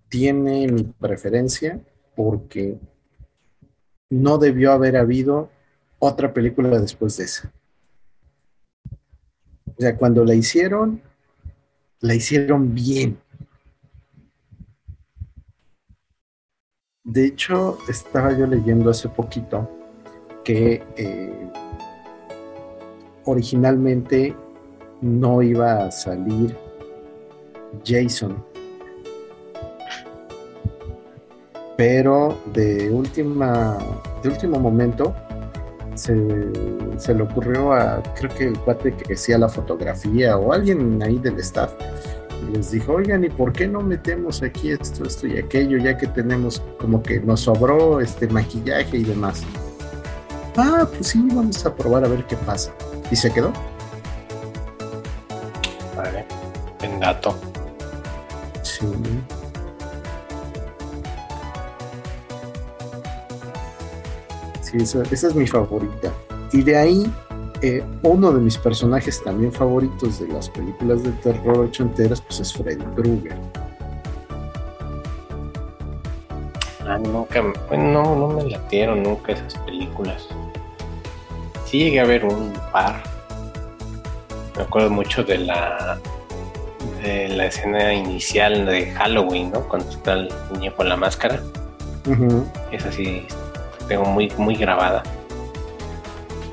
tiene 0.08 0.68
mi 0.68 0.82
preferencia 0.84 1.80
porque 2.16 2.78
no 4.10 4.38
debió 4.38 4.72
haber 4.72 4.96
habido 4.96 5.50
otra 6.00 6.32
película 6.32 6.80
después 6.80 7.16
de 7.16 7.24
esa. 7.24 7.52
O 9.66 9.80
sea, 9.80 9.96
cuando 9.96 10.24
la 10.24 10.34
hicieron, 10.34 11.02
la 12.00 12.14
hicieron 12.14 12.74
bien. 12.74 13.18
De 17.04 17.26
hecho, 17.26 17.78
estaba 17.88 18.36
yo 18.36 18.46
leyendo 18.46 18.90
hace 18.90 19.08
poquito 19.08 19.70
que 20.42 20.82
eh, 20.96 21.50
originalmente 23.24 24.34
no 25.00 25.42
iba 25.42 25.86
a 25.86 25.90
salir 25.90 26.56
Jason. 27.84 28.44
Pero 31.76 32.38
de 32.52 32.90
última, 32.90 33.76
de 34.22 34.28
último 34.30 34.58
momento 34.58 35.14
se, 35.94 36.14
le 36.14 37.22
ocurrió 37.22 37.72
a, 37.72 38.02
creo 38.18 38.34
que 38.34 38.44
el 38.48 38.58
cuate 38.58 38.94
que 38.94 39.14
hacía 39.14 39.38
la 39.38 39.48
fotografía 39.48 40.36
o 40.36 40.52
alguien 40.52 41.02
ahí 41.02 41.18
del 41.18 41.38
staff, 41.38 41.72
les 42.52 42.70
dijo, 42.70 42.94
oigan, 42.94 43.24
¿y 43.24 43.28
por 43.28 43.52
qué 43.52 43.66
no 43.66 43.80
metemos 43.80 44.42
aquí 44.42 44.70
esto, 44.70 45.04
esto 45.04 45.26
y 45.26 45.38
aquello, 45.38 45.78
ya 45.78 45.96
que 45.96 46.06
tenemos 46.06 46.62
como 46.78 47.02
que 47.02 47.20
nos 47.20 47.40
sobró 47.40 48.00
este 48.00 48.28
maquillaje 48.28 48.98
y 48.98 49.04
demás? 49.04 49.42
Ah, 50.56 50.86
pues 50.88 51.08
sí, 51.08 51.26
vamos 51.32 51.64
a 51.66 51.74
probar 51.74 52.04
a 52.04 52.08
ver 52.08 52.24
qué 52.24 52.36
pasa. 52.36 52.72
¿Y 53.10 53.16
se 53.16 53.30
quedó? 53.32 53.52
Vale, 55.96 56.24
en 56.82 57.00
dato. 57.00 57.36
Sí, 64.76 64.82
esa, 64.82 65.02
esa 65.10 65.28
es 65.28 65.34
mi 65.34 65.46
favorita. 65.46 66.12
Y 66.52 66.62
de 66.62 66.76
ahí 66.76 67.12
eh, 67.62 67.82
uno 68.02 68.32
de 68.32 68.40
mis 68.40 68.58
personajes 68.58 69.22
también 69.22 69.50
favoritos 69.50 70.20
de 70.20 70.28
las 70.28 70.50
películas 70.50 71.02
de 71.02 71.12
terror 71.12 71.60
ochenteras 71.60 72.20
pues 72.20 72.40
es 72.40 72.52
Freddy 72.52 72.84
Krueger. 72.94 73.38
Ah, 76.86 76.98
nunca, 76.98 77.42
no, 77.70 78.14
no 78.14 78.28
me 78.28 78.44
latieron 78.50 79.02
nunca 79.02 79.32
esas 79.32 79.56
películas. 79.60 80.28
Sí 81.64 81.78
llegué 81.78 82.00
a 82.00 82.04
ver 82.04 82.24
un 82.24 82.52
par. 82.70 83.02
Me 84.56 84.62
acuerdo 84.62 84.90
mucho 84.90 85.24
de 85.24 85.38
la 85.38 85.98
de 87.02 87.28
la 87.28 87.46
escena 87.46 87.92
inicial 87.94 88.66
de 88.66 88.92
Halloween, 88.92 89.50
¿no? 89.52 89.60
Cuando 89.62 89.88
está 89.90 90.12
el 90.12 90.28
niño 90.52 90.74
con 90.76 90.88
la 90.88 90.96
máscara. 90.96 91.40
Esa 92.70 92.92
sí 92.92 93.26
tengo 93.88 94.04
muy, 94.04 94.32
muy 94.36 94.54
grabada 94.56 95.02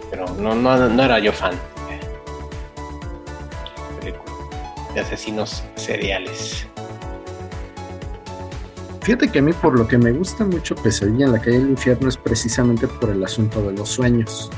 pero 0.09 0.27
no, 0.36 0.53
no, 0.53 0.89
no 0.89 1.03
era 1.03 1.19
yo 1.19 1.34
fan 1.34 1.53
de 4.93 4.99
asesinos 4.99 5.63
seriales. 5.75 6.67
Fíjate 9.01 9.29
que 9.29 9.39
a 9.39 9.41
mí 9.41 9.51
por 9.53 9.77
lo 9.77 9.88
que 9.88 9.97
me 9.97 10.11
gusta 10.11 10.45
mucho 10.45 10.75
Pesadilla 10.75 11.25
en 11.25 11.31
la 11.34 11.39
calle 11.39 11.59
del 11.59 11.71
infierno 11.71 12.07
es 12.07 12.15
precisamente 12.15 12.88
por 12.88 13.09
el 13.09 13.23
asunto 13.23 13.61
de 13.63 13.73
los 13.73 13.89
sueños. 13.89 14.49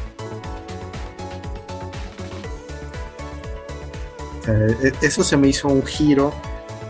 E, 4.48 4.92
eso 5.02 5.24
se 5.24 5.36
me 5.38 5.48
hizo 5.48 5.68
un 5.68 5.84
giro 5.84 6.32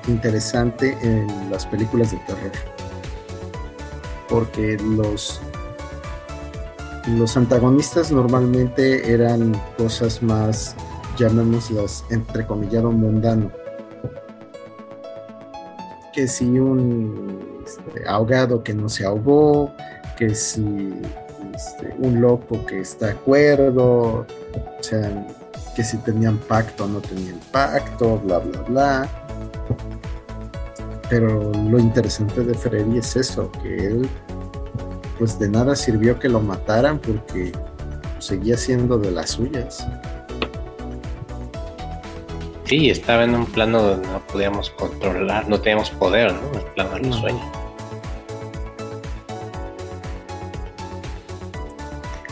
interesante 0.07 0.97
en 1.01 1.49
las 1.49 1.65
películas 1.65 2.11
de 2.11 2.17
terror. 2.25 2.51
Porque 4.27 4.77
los 4.77 5.39
los 7.07 7.37
antagonistas 7.37 8.11
normalmente 8.11 9.11
eran 9.11 9.53
cosas 9.77 10.23
más, 10.23 10.75
llamémoslas, 11.17 12.03
entrecomillado 12.09 12.91
mundano. 12.91 13.51
Que 16.13 16.27
si 16.27 16.45
un 16.59 17.61
este, 17.65 18.07
ahogado 18.07 18.63
que 18.63 18.73
no 18.73 18.89
se 18.89 19.05
ahogó, 19.05 19.71
que 20.17 20.33
si 20.33 20.93
este, 21.53 21.93
un 21.99 22.21
loco 22.21 22.65
que 22.65 22.79
está 22.79 23.11
acuerdo, 23.11 24.25
o 24.79 24.83
sea, 24.83 25.27
que 25.75 25.83
si 25.83 25.97
tenían 25.97 26.37
pacto 26.37 26.85
o 26.85 26.87
no 26.87 27.01
tenían 27.01 27.39
pacto, 27.51 28.17
bla, 28.19 28.39
bla, 28.39 28.61
bla. 28.61 29.09
Pero 31.09 31.51
lo 31.51 31.77
interesante 31.77 32.43
de 32.43 32.53
Freddy 32.55 32.97
es 32.97 33.15
eso, 33.15 33.51
que 33.61 33.87
él 33.87 34.09
pues 35.17 35.39
de 35.39 35.49
nada 35.49 35.75
sirvió 35.75 36.19
que 36.19 36.29
lo 36.29 36.39
mataran 36.39 36.99
porque 36.99 37.51
seguía 38.19 38.57
siendo 38.57 38.97
de 38.97 39.11
las 39.11 39.31
suyas. 39.31 39.85
Sí, 42.65 42.89
estaba 42.89 43.23
en 43.23 43.35
un 43.35 43.45
plano 43.45 43.81
donde 43.81 44.07
no 44.07 44.19
podíamos 44.21 44.71
controlar, 44.71 45.47
no 45.47 45.59
teníamos 45.61 45.91
poder, 45.91 46.33
¿no? 46.33 46.59
El 46.59 46.65
plano 46.73 46.95
de 46.95 47.01
los 47.01 47.15
sueños. 47.17 47.45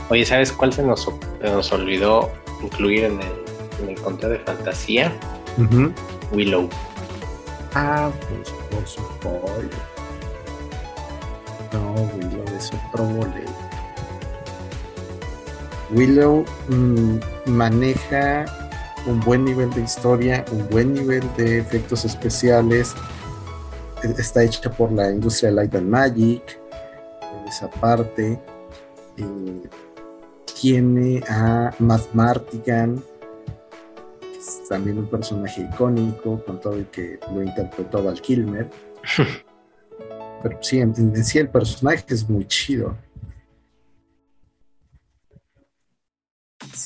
Oye, 0.10 0.26
¿sabes 0.26 0.52
cuál 0.52 0.74
se 0.74 0.84
nos, 0.84 1.08
nos 1.42 1.72
olvidó 1.72 2.32
incluir 2.64 3.06
en 3.06 3.20
el, 3.20 3.34
en 3.82 3.90
el 3.90 4.02
conteo 4.02 4.30
de 4.30 4.40
fantasía? 4.40 5.12
Willow. 6.32 6.68
Ah, 7.76 8.12
pues 8.30 8.50
por 8.72 8.88
supuesto. 8.88 9.93
No, 11.74 11.94
Willow 12.16 12.46
es 12.56 12.72
otro 12.72 13.04
boleto. 13.06 13.52
Willow 15.92 16.46
mm, 16.70 17.18
maneja 17.48 18.46
un 19.06 19.20
buen 19.20 19.44
nivel 19.44 19.70
de 19.72 19.82
historia, 19.82 20.46
un 20.52 20.68
buen 20.70 20.94
nivel 20.94 21.24
de 21.36 21.60
efectos 21.60 22.06
especiales. 22.06 22.94
E, 24.04 24.08
está 24.18 24.44
hecha 24.44 24.70
por 24.72 24.92
la 24.92 25.12
industria 25.12 25.52
Light 25.52 25.76
and 25.76 25.90
Magic, 25.90 26.60
en 27.22 27.48
esa 27.48 27.70
parte. 27.70 28.40
tiene 30.62 31.22
a 31.30 31.72
Matt 31.80 32.14
Martigan, 32.14 33.04
que 34.22 34.38
es 34.38 34.62
también 34.70 34.98
un 34.98 35.08
personaje 35.08 35.68
icónico, 35.74 36.44
con 36.46 36.62
todo 36.62 36.76
el 36.76 36.88
que 36.88 37.20
lo 37.34 37.42
interpretó 37.44 38.04
Val 38.04 38.22
Kilmer. 38.22 38.70
Pero 40.44 40.58
sí, 40.62 40.82
en, 40.82 41.24
sí 41.24 41.40
el 41.40 41.50
personaje 41.50 42.04
es 42.10 42.30
muy 42.30 42.46
chido. 42.46 42.98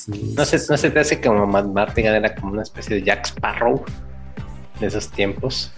no, 0.07 0.45
se, 0.45 0.57
no 0.69 0.77
se 0.77 0.91
te 0.91 0.99
hace 0.99 1.19
como 1.19 1.45
Matt 1.47 1.65
Martin 1.65 2.05
era 2.05 2.35
como 2.35 2.53
una 2.53 2.61
especie 2.61 2.97
de 2.97 3.03
Jack 3.03 3.25
Sparrow 3.25 3.83
de 4.79 4.87
esos 4.87 5.09
tiempos. 5.09 5.71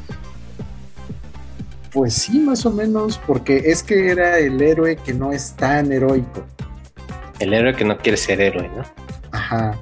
Pues 1.91 2.13
sí, 2.13 2.39
más 2.39 2.65
o 2.65 2.71
menos, 2.71 3.17
porque 3.25 3.57
es 3.57 3.81
que 3.81 4.11
era 4.11 4.37
el 4.37 4.61
héroe 4.61 4.97
que 4.97 5.13
no 5.13 5.31
es 5.31 5.55
tan 5.55 5.91
heroico. 5.91 6.43
El 7.39 7.53
héroe 7.53 7.73
que 7.73 7.85
no 7.85 7.97
quiere 7.97 8.17
ser 8.17 8.41
héroe, 8.41 8.69
¿no? 8.75 8.83
Ajá. 9.31 9.79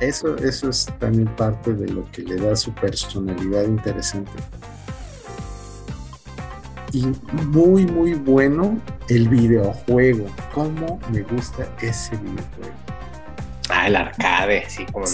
Eso, 0.00 0.36
eso 0.36 0.68
es 0.68 0.86
también 1.00 1.34
parte 1.34 1.72
de 1.72 1.88
lo 1.88 2.04
que 2.12 2.22
le 2.22 2.36
da 2.36 2.54
su 2.54 2.72
personalidad 2.74 3.64
interesante 3.64 4.30
y 6.92 7.06
muy 7.46 7.86
muy 7.86 8.14
bueno 8.14 8.78
el 9.08 9.28
videojuego. 9.28 10.26
¿Cómo 10.52 11.00
me 11.12 11.22
gusta 11.22 11.66
ese 11.80 12.16
videojuego? 12.16 12.74
Ah, 13.70 13.86
el 13.86 13.96
arcade, 13.96 14.64
sí, 14.68 14.86
como 14.86 15.06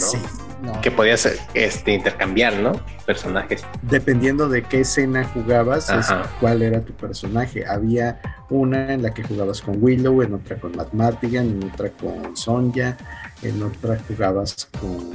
no. 0.62 0.80
Que 0.80 0.90
podías 0.90 1.28
este, 1.52 1.92
intercambiar, 1.92 2.54
¿no? 2.54 2.72
Personajes. 3.04 3.64
Dependiendo 3.82 4.48
de 4.48 4.62
qué 4.62 4.80
escena 4.80 5.24
jugabas, 5.24 5.92
cuál 6.40 6.62
era 6.62 6.80
tu 6.80 6.92
personaje. 6.94 7.66
Había 7.66 8.20
una 8.48 8.92
en 8.92 9.02
la 9.02 9.12
que 9.12 9.24
jugabas 9.24 9.60
con 9.60 9.82
Willow, 9.82 10.22
en 10.22 10.34
otra 10.34 10.56
con 10.56 10.74
Matt 10.76 10.92
Martigan, 10.92 11.46
en 11.46 11.70
otra 11.70 11.90
con 11.90 12.36
Sonja, 12.36 12.96
en 13.42 13.62
otra 13.62 13.98
jugabas 14.08 14.68
con. 14.80 15.10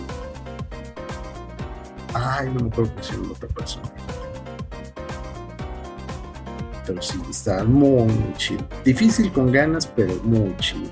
Ay, 2.14 2.49
no 2.49 2.66
me 2.66 2.70
acuerdo 2.70 2.91
cómo 2.91 3.03
se 3.03 3.14
llama 3.14 3.32
otra 3.32 3.47
persona 3.49 3.89
pero 6.89 7.03
sí, 7.03 7.21
está 7.29 7.63
muy, 7.63 8.11
muy 8.11 8.33
chido. 8.33 8.65
Difícil 8.83 9.31
con 9.31 9.51
ganas, 9.51 9.85
pero 9.85 10.11
muy 10.23 10.57
chido. 10.57 10.89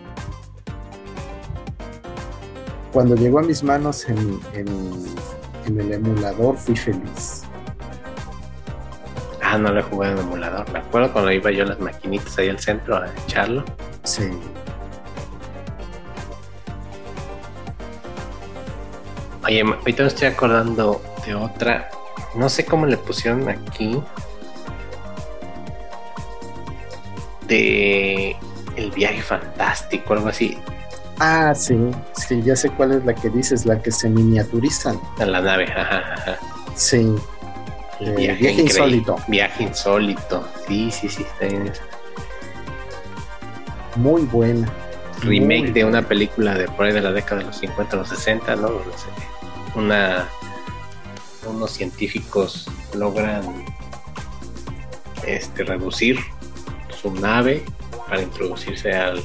Cuando 2.93 3.15
llegó 3.15 3.39
a 3.39 3.41
mis 3.41 3.63
manos 3.63 4.07
en, 4.07 4.39
en 4.53 5.79
el 5.79 5.91
emulador, 5.91 6.55
fui 6.55 6.75
feliz. 6.75 7.45
Ah, 9.41 9.57
no 9.57 9.71
lo 9.73 9.81
jugado 9.81 10.13
en 10.13 10.19
emulador. 10.19 10.71
Me 10.71 10.77
acuerdo 10.77 11.11
cuando 11.11 11.31
iba 11.31 11.49
yo 11.49 11.63
a 11.63 11.67
las 11.69 11.79
maquinitas 11.79 12.37
ahí 12.37 12.49
al 12.49 12.59
centro 12.59 12.97
a 12.97 13.07
echarlo. 13.25 13.65
Sí. 14.03 14.29
Oye, 19.43 19.61
ahorita 19.61 20.03
me 20.03 20.09
estoy 20.09 20.27
acordando 20.27 21.01
de 21.25 21.33
otra. 21.33 21.89
No 22.35 22.49
sé 22.49 22.65
cómo 22.65 22.85
le 22.85 22.97
pusieron 22.97 23.49
aquí. 23.49 23.99
De 27.47 28.35
El 28.75 28.91
viaje 28.91 29.21
fantástico, 29.21 30.13
algo 30.13 30.29
así. 30.29 30.57
Ah, 31.19 31.53
sí, 31.55 31.75
sí, 32.13 32.41
ya 32.43 32.55
sé 32.55 32.69
cuál 32.69 32.91
es 32.91 33.05
la 33.05 33.15
que 33.15 33.29
dices, 33.29 33.65
la 33.65 33.81
que 33.81 33.91
se 33.91 34.09
miniaturizan. 34.09 34.99
En 35.19 35.31
la 35.31 35.41
nave, 35.41 35.65
ajá, 35.65 36.13
ajá. 36.13 36.37
Sí. 36.75 37.15
El 37.99 38.15
viaje, 38.15 38.51
insólito. 38.51 39.15
Viaje 39.27 39.63
insólito. 39.63 40.47
Sí, 40.67 40.91
sí, 40.91 41.09
sí, 41.09 41.23
está 41.23 41.47
bien 41.47 41.67
eso. 41.67 41.81
Muy 43.95 44.21
buena. 44.23 44.71
Remake 45.23 45.71
de 45.71 45.83
una 45.83 46.03
película 46.03 46.53
de 46.53 46.67
por 46.67 46.85
ahí 46.85 46.93
de 46.93 47.01
la 47.01 47.11
década 47.11 47.41
de 47.41 47.47
los 47.47 47.57
50, 47.57 47.95
los 47.95 48.09
60, 48.09 48.55
¿no? 48.57 48.69
una, 49.73 50.27
unos 51.47 51.71
científicos 51.71 52.69
logran 52.93 53.65
este, 55.25 55.63
reducir 55.63 56.19
su 57.01 57.13
nave 57.13 57.63
para 58.07 58.21
introducirse 58.21 58.93
al 58.93 59.23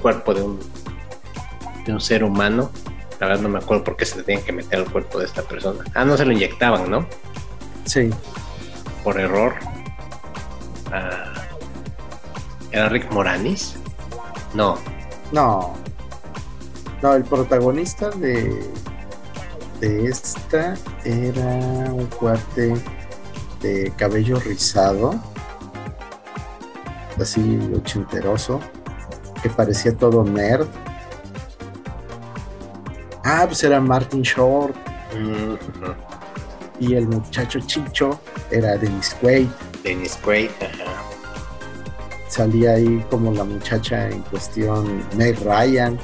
cuerpo 0.00 0.34
de 0.34 0.42
un, 0.42 0.60
de 1.84 1.92
un 1.92 2.00
ser 2.00 2.24
humano. 2.24 2.70
La 3.20 3.28
verdad 3.28 3.42
no 3.42 3.48
me 3.48 3.58
acuerdo 3.58 3.84
por 3.84 3.96
qué 3.96 4.04
se 4.04 4.22
tenían 4.22 4.44
que 4.44 4.52
meter 4.52 4.80
al 4.80 4.90
cuerpo 4.90 5.18
de 5.18 5.26
esta 5.26 5.42
persona. 5.42 5.84
Ah, 5.94 6.04
no 6.04 6.16
se 6.16 6.24
lo 6.24 6.32
inyectaban, 6.32 6.90
¿no? 6.90 7.06
Sí. 7.84 8.10
Por 9.02 9.18
error. 9.18 9.54
Ah, 10.92 11.32
¿Era 12.72 12.88
Rick 12.88 13.10
Moranis? 13.10 13.76
No. 14.52 14.76
No. 15.32 15.74
No, 17.02 17.14
el 17.14 17.24
protagonista 17.24 18.10
de 18.10 18.70
de 19.80 20.06
esta 20.06 20.74
era 21.04 21.92
un 21.92 22.06
cuate 22.18 22.74
de 23.60 23.92
cabello 23.96 24.38
rizado, 24.40 25.20
así 27.20 27.70
ochenteroso, 27.74 28.60
que 29.42 29.48
parecía 29.50 29.96
todo 29.96 30.24
nerd. 30.24 30.66
Ah, 33.24 33.44
pues 33.46 33.62
era 33.64 33.80
Martin 33.80 34.22
Short. 34.22 34.74
Y 36.78 36.94
el 36.94 37.08
muchacho 37.08 37.58
Chicho 37.60 38.20
era 38.50 38.76
Dennis 38.76 39.16
Quaid. 39.20 39.48
Dennis 39.82 40.18
Quaid, 40.22 40.50
ajá. 40.60 41.02
Salía 42.28 42.72
ahí 42.72 43.04
como 43.10 43.32
la 43.32 43.44
muchacha 43.44 44.08
en 44.08 44.20
cuestión, 44.22 45.02
Meg 45.16 45.38
Ryan. 45.42 45.98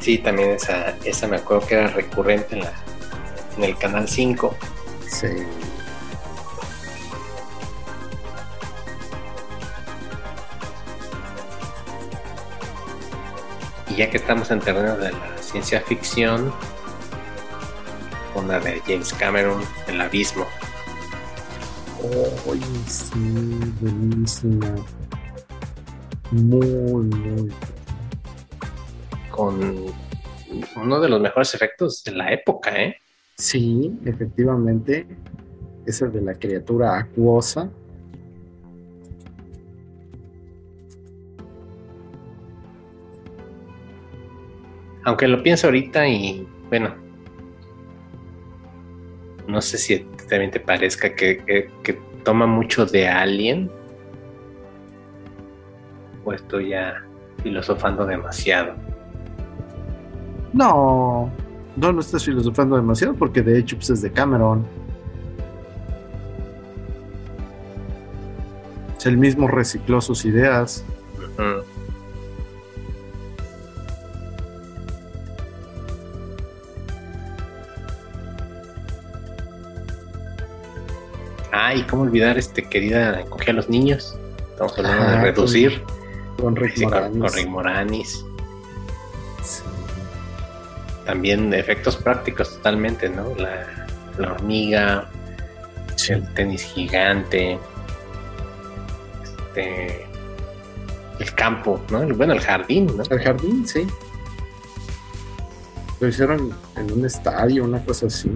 Sí, 0.00 0.18
también 0.18 0.50
esa, 0.50 0.96
esa 1.04 1.26
me 1.26 1.36
acuerdo 1.36 1.66
que 1.66 1.74
era 1.74 1.88
recurrente 1.88 2.56
en, 2.56 2.64
la, 2.64 2.72
en 3.56 3.64
el 3.64 3.76
canal 3.78 4.08
5. 4.08 4.54
Sí. 5.08 5.28
Y 13.92 13.96
ya 13.96 14.08
que 14.08 14.16
estamos 14.16 14.50
en 14.50 14.58
terreno 14.60 14.96
de 14.96 15.12
la 15.12 15.36
ciencia 15.38 15.82
ficción, 15.82 16.50
una 18.34 18.58
de 18.58 18.80
James 18.86 19.12
Cameron, 19.12 19.60
El 19.86 20.00
Abismo. 20.00 20.46
Oh, 22.02 22.54
sí, 22.86 23.12
buenísima. 23.82 24.74
Muy, 26.30 26.66
muy 26.66 27.52
con 29.30 29.84
uno 30.76 31.00
de 31.00 31.08
los 31.10 31.20
mejores 31.20 31.54
efectos 31.54 32.02
de 32.02 32.12
la 32.12 32.32
época, 32.32 32.70
¿eh? 32.74 32.96
Sí, 33.36 33.98
efectivamente. 34.06 35.06
Ese 35.84 36.08
de 36.08 36.22
la 36.22 36.34
criatura 36.34 36.98
acuosa. 36.98 37.68
Aunque 45.04 45.26
lo 45.28 45.42
pienso 45.42 45.66
ahorita 45.66 46.06
y 46.08 46.46
bueno, 46.68 46.94
no 49.48 49.60
sé 49.60 49.78
si 49.78 49.98
también 50.28 50.50
te 50.50 50.60
parezca 50.60 51.14
que, 51.14 51.70
toma 52.24 52.46
mucho 52.46 52.86
de 52.86 53.08
Alien 53.08 53.68
o 56.24 56.32
estoy 56.32 56.70
ya 56.70 57.04
filosofando 57.42 58.06
demasiado. 58.06 58.74
No, 60.52 61.32
no, 61.76 61.92
no 61.92 62.00
estás 62.00 62.24
filosofando 62.24 62.76
demasiado 62.76 63.14
porque 63.14 63.42
de 63.42 63.58
hecho 63.58 63.76
pues, 63.76 63.90
es 63.90 64.02
de 64.02 64.12
Cameron. 64.12 64.64
El 69.04 69.18
mismo 69.18 69.48
recicló 69.48 70.00
sus 70.00 70.24
ideas. 70.24 70.84
Ah, 81.72 81.74
y 81.74 81.82
cómo 81.84 82.02
olvidar, 82.02 82.36
este 82.36 82.68
querida, 82.68 83.24
coger 83.30 83.50
a 83.50 83.52
los 83.54 83.70
niños. 83.70 84.18
Estamos 84.50 84.76
hablando 84.78 85.10
de 85.10 85.20
reducir. 85.22 85.82
Con, 86.38 86.54
Rick 86.54 86.78
Moranis. 86.82 87.18
Con 87.18 87.32
Rick 87.32 87.48
Moranis 87.48 88.24
también 91.04 91.52
efectos 91.52 91.96
prácticos 91.96 92.56
totalmente, 92.56 93.08
¿no? 93.08 93.34
La, 93.36 93.86
hormiga, 94.30 95.10
el 96.08 96.34
tenis 96.34 96.62
gigante, 96.62 97.58
este, 99.24 100.06
el 101.18 101.34
campo, 101.34 101.80
¿no? 101.90 102.06
bueno, 102.14 102.34
el 102.34 102.40
jardín, 102.40 102.94
¿no? 102.96 103.02
El 103.08 103.20
jardín, 103.20 103.66
sí. 103.66 103.86
Lo 106.00 106.08
hicieron 106.08 106.54
en 106.76 106.92
un 106.92 107.06
estadio, 107.06 107.64
una 107.64 107.82
cosa 107.84 108.06
así. 108.06 108.30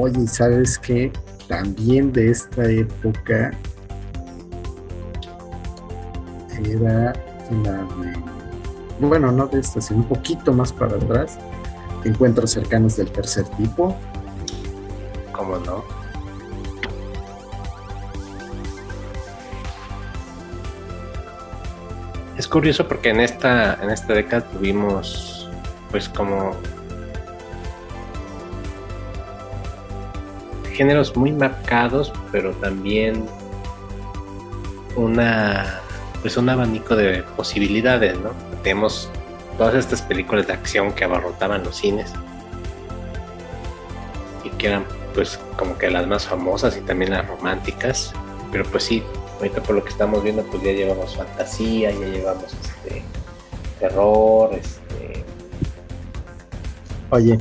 Oye, 0.00 0.28
¿sabes 0.28 0.78
qué? 0.78 1.10
También 1.48 2.12
de 2.12 2.30
esta 2.30 2.64
época 2.70 3.50
era 6.64 7.12
la 7.64 7.72
de, 7.72 8.16
bueno, 9.00 9.32
no 9.32 9.48
de 9.48 9.58
esta, 9.58 9.80
sino 9.80 9.98
un 9.98 10.06
poquito 10.06 10.52
más 10.52 10.72
para 10.72 10.94
atrás, 10.94 11.36
encuentros 12.04 12.52
cercanos 12.52 12.96
del 12.96 13.10
tercer 13.10 13.44
tipo. 13.56 13.96
¿Cómo 15.32 15.58
no? 15.58 15.82
Es 22.36 22.46
curioso 22.46 22.86
porque 22.86 23.08
en 23.08 23.18
esta, 23.18 23.82
en 23.82 23.90
esta 23.90 24.14
década 24.14 24.48
tuvimos 24.48 25.50
pues 25.90 26.08
como 26.08 26.54
géneros 30.78 31.16
muy 31.16 31.32
marcados, 31.32 32.12
pero 32.30 32.52
también 32.52 33.24
una 34.94 35.80
pues 36.22 36.36
un 36.36 36.48
abanico 36.48 36.94
de 36.94 37.24
posibilidades, 37.36 38.16
¿no? 38.20 38.30
Tenemos 38.62 39.10
todas 39.56 39.74
estas 39.74 40.02
películas 40.02 40.46
de 40.46 40.52
acción 40.52 40.92
que 40.92 41.02
abarrotaban 41.02 41.64
los 41.64 41.76
cines 41.76 42.12
y 44.44 44.50
que 44.50 44.68
eran 44.68 44.84
pues 45.14 45.40
como 45.56 45.76
que 45.78 45.90
las 45.90 46.06
más 46.06 46.26
famosas 46.26 46.76
y 46.76 46.80
también 46.82 47.10
las 47.10 47.26
románticas, 47.26 48.12
pero 48.52 48.64
pues 48.64 48.84
sí, 48.84 49.02
ahorita 49.38 49.60
por 49.64 49.74
lo 49.74 49.82
que 49.82 49.90
estamos 49.90 50.22
viendo 50.22 50.44
pues 50.44 50.62
ya 50.62 50.70
llevamos 50.70 51.16
fantasía, 51.16 51.90
ya 51.90 52.06
llevamos 52.06 52.52
este 52.52 53.02
terror, 53.80 54.50
este 54.54 55.24
Oye, 57.10 57.36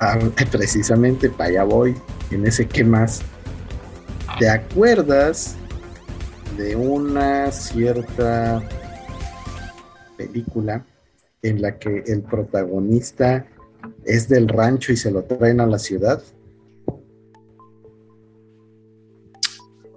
ah, 0.00 0.18
precisamente 0.50 1.30
para 1.30 1.50
allá 1.50 1.64
voy, 1.64 1.94
en 2.30 2.46
ese 2.46 2.66
qué 2.66 2.84
más. 2.84 3.22
¿Te 4.38 4.48
acuerdas 4.48 5.56
de 6.56 6.76
una 6.76 7.50
cierta 7.50 8.62
película 10.16 10.84
en 11.42 11.60
la 11.60 11.78
que 11.78 12.02
el 12.06 12.22
protagonista 12.22 13.46
es 14.04 14.28
del 14.28 14.48
rancho 14.48 14.92
y 14.92 14.96
se 14.96 15.10
lo 15.10 15.24
traen 15.24 15.60
a 15.60 15.66
la 15.66 15.78
ciudad. 15.78 16.22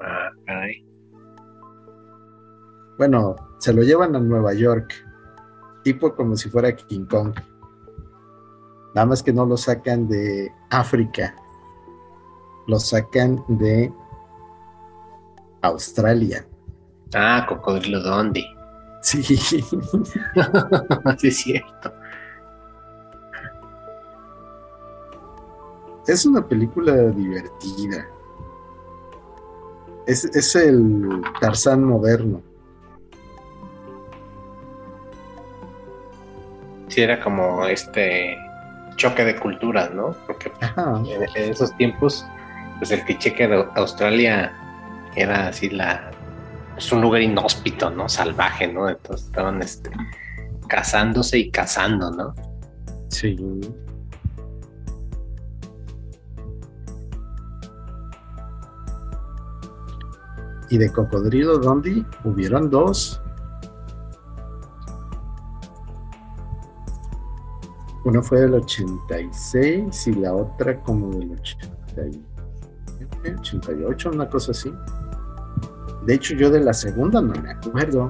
Ah, 0.01 0.29
bueno, 2.97 3.35
se 3.59 3.73
lo 3.73 3.83
llevan 3.83 4.15
a 4.15 4.19
Nueva 4.19 4.53
York, 4.53 4.93
tipo 5.83 6.15
como 6.15 6.35
si 6.35 6.49
fuera 6.49 6.75
King 6.75 7.05
Kong. 7.05 7.33
Nada 8.95 9.05
más 9.05 9.21
que 9.21 9.31
no 9.31 9.45
lo 9.45 9.57
sacan 9.57 10.07
de 10.07 10.51
África, 10.69 11.35
lo 12.67 12.79
sacan 12.79 13.43
de 13.47 13.91
Australia. 15.61 16.45
Ah, 17.15 17.45
Cocodrilo 17.47 18.01
Dondi. 18.01 18.45
Sí. 19.01 19.23
sí, 21.17 21.27
es 21.27 21.37
cierto. 21.37 21.93
Es 26.07 26.25
una 26.25 26.45
película 26.45 26.93
divertida. 26.93 28.07
Es, 30.05 30.23
es 30.25 30.55
el 30.55 31.21
Tarzán 31.41 31.83
moderno. 31.83 32.41
Sí, 36.87 37.01
era 37.01 37.21
como 37.21 37.65
este 37.65 38.37
choque 38.95 39.25
de 39.25 39.37
culturas, 39.37 39.93
¿no? 39.93 40.15
Porque 40.25 40.51
Ajá. 40.61 41.01
en, 41.05 41.23
en 41.23 41.51
esos 41.51 41.75
tiempos, 41.75 42.25
pues 42.77 42.91
el 42.91 43.03
cliché 43.03 43.33
que 43.33 43.47
de 43.47 43.65
Australia 43.75 44.53
era 45.15 45.47
así 45.47 45.69
la 45.69 46.11
es 46.77 46.91
un 46.91 47.01
lugar 47.01 47.21
inhóspito, 47.21 47.89
¿no? 47.89 48.07
Salvaje, 48.07 48.67
¿no? 48.67 48.87
Entonces 48.87 49.25
estaban 49.25 49.61
este 49.61 49.89
casándose 50.67 51.39
y 51.39 51.49
cazando, 51.49 52.11
¿no? 52.11 52.35
Sí. 53.09 53.35
Y 60.69 60.77
de 60.77 60.91
Cocodrilo 60.91 61.57
Dondi 61.57 62.05
hubieron 62.25 62.69
dos. 62.69 63.21
Una 68.03 68.21
fue 68.21 68.41
del 68.41 68.53
86 68.53 70.07
y 70.07 70.13
la 70.13 70.33
otra 70.33 70.79
como 70.81 71.09
del 71.09 71.31
87, 71.31 72.36
88, 73.05 74.11
una 74.11 74.27
cosa 74.29 74.51
así. 74.51 74.73
De 76.05 76.13
hecho, 76.13 76.35
yo 76.35 76.49
de 76.49 76.61
la 76.61 76.73
segunda 76.73 77.21
no 77.21 77.33
me 77.41 77.51
acuerdo. 77.51 78.09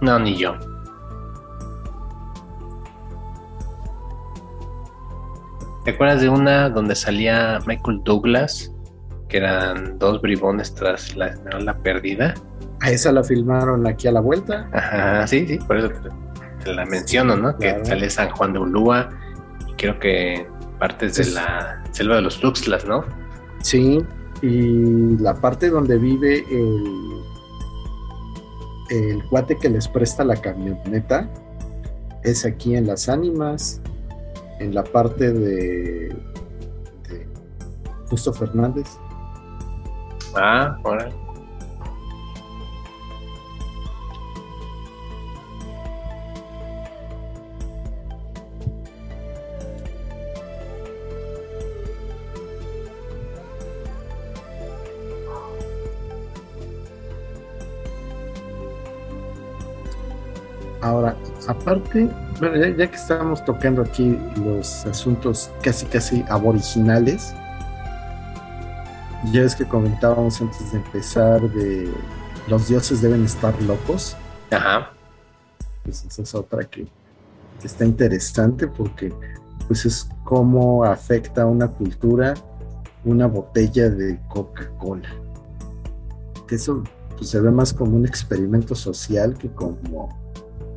No, 0.00 0.18
ni 0.18 0.36
yo. 0.36 0.54
¿Te 5.84 5.92
acuerdas 5.92 6.20
de 6.20 6.28
una 6.28 6.70
donde 6.70 6.94
salía 6.94 7.58
Michael 7.66 8.02
Douglas? 8.04 8.72
Que 9.28 9.38
eran 9.38 9.98
dos 9.98 10.20
bribones 10.20 10.74
tras 10.74 11.16
la 11.16 11.28
Esmeralda 11.28 11.76
perdida. 11.78 12.34
A 12.80 12.90
esa 12.90 13.12
la 13.12 13.22
filmaron 13.22 13.86
aquí 13.86 14.08
a 14.08 14.12
la 14.12 14.20
vuelta. 14.20 14.68
Ajá, 14.72 15.26
sí, 15.26 15.46
sí, 15.46 15.58
por 15.58 15.76
eso 15.76 15.88
te, 15.88 16.08
te 16.64 16.74
la 16.74 16.84
menciono, 16.86 17.36
¿no? 17.36 17.56
Claro. 17.56 17.82
Que 17.82 17.84
sale 17.84 18.10
San 18.10 18.30
Juan 18.30 18.52
de 18.52 18.58
Ulúa 18.58 19.10
y 19.68 19.72
creo 19.74 19.98
que 19.98 20.46
partes 20.78 21.16
de 21.16 21.32
la 21.32 21.82
selva 21.92 22.16
de 22.16 22.22
los 22.22 22.40
Tuxtlas, 22.40 22.84
¿no? 22.86 23.04
Sí, 23.62 24.02
y 24.42 25.16
la 25.18 25.34
parte 25.34 25.68
donde 25.68 25.98
vive 25.98 26.44
el, 26.50 27.22
el 28.90 29.24
cuate 29.24 29.56
que 29.56 29.68
les 29.68 29.86
presta 29.88 30.24
la 30.24 30.36
camioneta 30.36 31.30
es 32.22 32.44
aquí 32.44 32.76
en 32.76 32.86
Las 32.86 33.08
Ánimas, 33.08 33.80
en 34.58 34.74
la 34.74 34.84
parte 34.84 35.32
de, 35.32 36.14
Justo 38.08 38.32
Fernández. 38.32 38.98
Ah, 40.34 40.76
ahora. 40.84 41.08
Ahora, 60.82 61.16
aparte, 61.46 62.08
bueno, 62.38 62.56
ya, 62.56 62.76
ya 62.76 62.90
que 62.90 62.96
estamos 62.96 63.44
tocando 63.44 63.82
aquí 63.82 64.18
los 64.44 64.86
asuntos 64.86 65.50
casi 65.62 65.86
casi 65.86 66.24
aboriginales, 66.28 67.34
ya 69.32 69.42
es 69.42 69.54
que 69.54 69.66
comentábamos 69.66 70.40
antes 70.40 70.72
de 70.72 70.78
empezar 70.78 71.40
de 71.50 71.92
los 72.48 72.68
dioses 72.68 73.02
deben 73.02 73.24
estar 73.24 73.60
locos. 73.62 74.16
Ajá. 74.50 74.90
pues 75.84 76.04
esa 76.04 76.22
es 76.22 76.34
otra 76.34 76.64
que, 76.64 76.86
que 77.60 77.66
está 77.66 77.84
interesante 77.84 78.66
porque 78.66 79.12
pues 79.68 79.84
es 79.84 80.08
cómo 80.24 80.84
afecta 80.84 81.42
a 81.42 81.46
una 81.46 81.68
cultura 81.68 82.34
una 83.04 83.26
botella 83.26 83.88
de 83.88 84.18
Coca-Cola. 84.28 85.08
Que 86.46 86.56
eso 86.56 86.82
pues, 87.16 87.30
se 87.30 87.40
ve 87.40 87.50
más 87.50 87.72
como 87.72 87.96
un 87.96 88.06
experimento 88.06 88.74
social 88.74 89.36
que 89.36 89.48
como, 89.50 90.08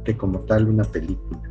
que 0.04 0.16
como 0.18 0.40
tal 0.42 0.68
una 0.68 0.84
película. 0.84 1.42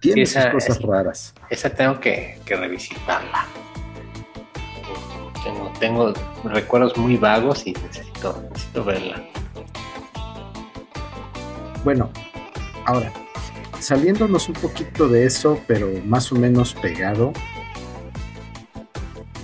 Tiene 0.00 0.22
esa- 0.22 0.44
sus 0.44 0.52
cosas 0.52 0.78
esa- 0.78 0.86
raras. 0.86 1.34
Esa 1.50 1.70
tengo 1.70 2.00
que, 2.00 2.38
que 2.44 2.56
revisitarla. 2.56 3.46
Tengo, 5.44 5.72
tengo 5.78 6.12
recuerdos 6.44 6.96
muy 6.98 7.16
vagos 7.16 7.66
y 7.66 7.72
necesito, 7.72 8.42
necesito 8.50 8.84
verla. 8.84 9.24
Bueno, 11.82 12.10
ahora, 12.84 13.10
saliéndonos 13.78 14.48
un 14.48 14.54
poquito 14.56 15.08
de 15.08 15.24
eso, 15.24 15.58
pero 15.66 15.88
más 16.04 16.30
o 16.30 16.34
menos 16.36 16.74
pegado, 16.74 17.32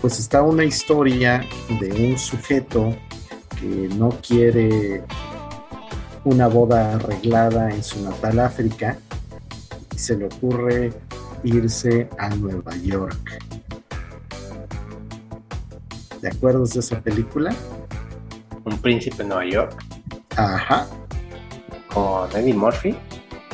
pues 0.03 0.19
está 0.19 0.43
una 0.43 0.65
historia 0.65 1.43
de 1.81 2.11
un 2.13 2.19
sujeto 2.19 2.95
que 3.59 3.89
no 3.97 4.11
quiere 4.11 5.03
una 6.27 6.49
boda 6.49 6.97
arreglada 6.97 7.71
en 7.71 7.83
su 7.83 8.03
natal 8.03 8.41
África 8.41 8.99
y 9.95 9.99
se 9.99 10.17
le 10.17 10.27
ocurre 10.27 10.93
irse 11.45 12.09
a 12.19 12.29
Nueva 12.31 12.77
York. 12.77 13.39
¿De 16.21 16.29
acuerdo 16.29 16.67
de 16.67 16.81
esa 16.81 17.01
película? 17.01 17.55
Un 18.65 18.77
príncipe 18.79 19.23
en 19.23 19.29
Nueva 19.29 19.47
York 19.47 19.85
Ajá, 20.37 20.87
con 21.95 22.31
Eddie 22.37 22.55
Murphy. 22.55 22.95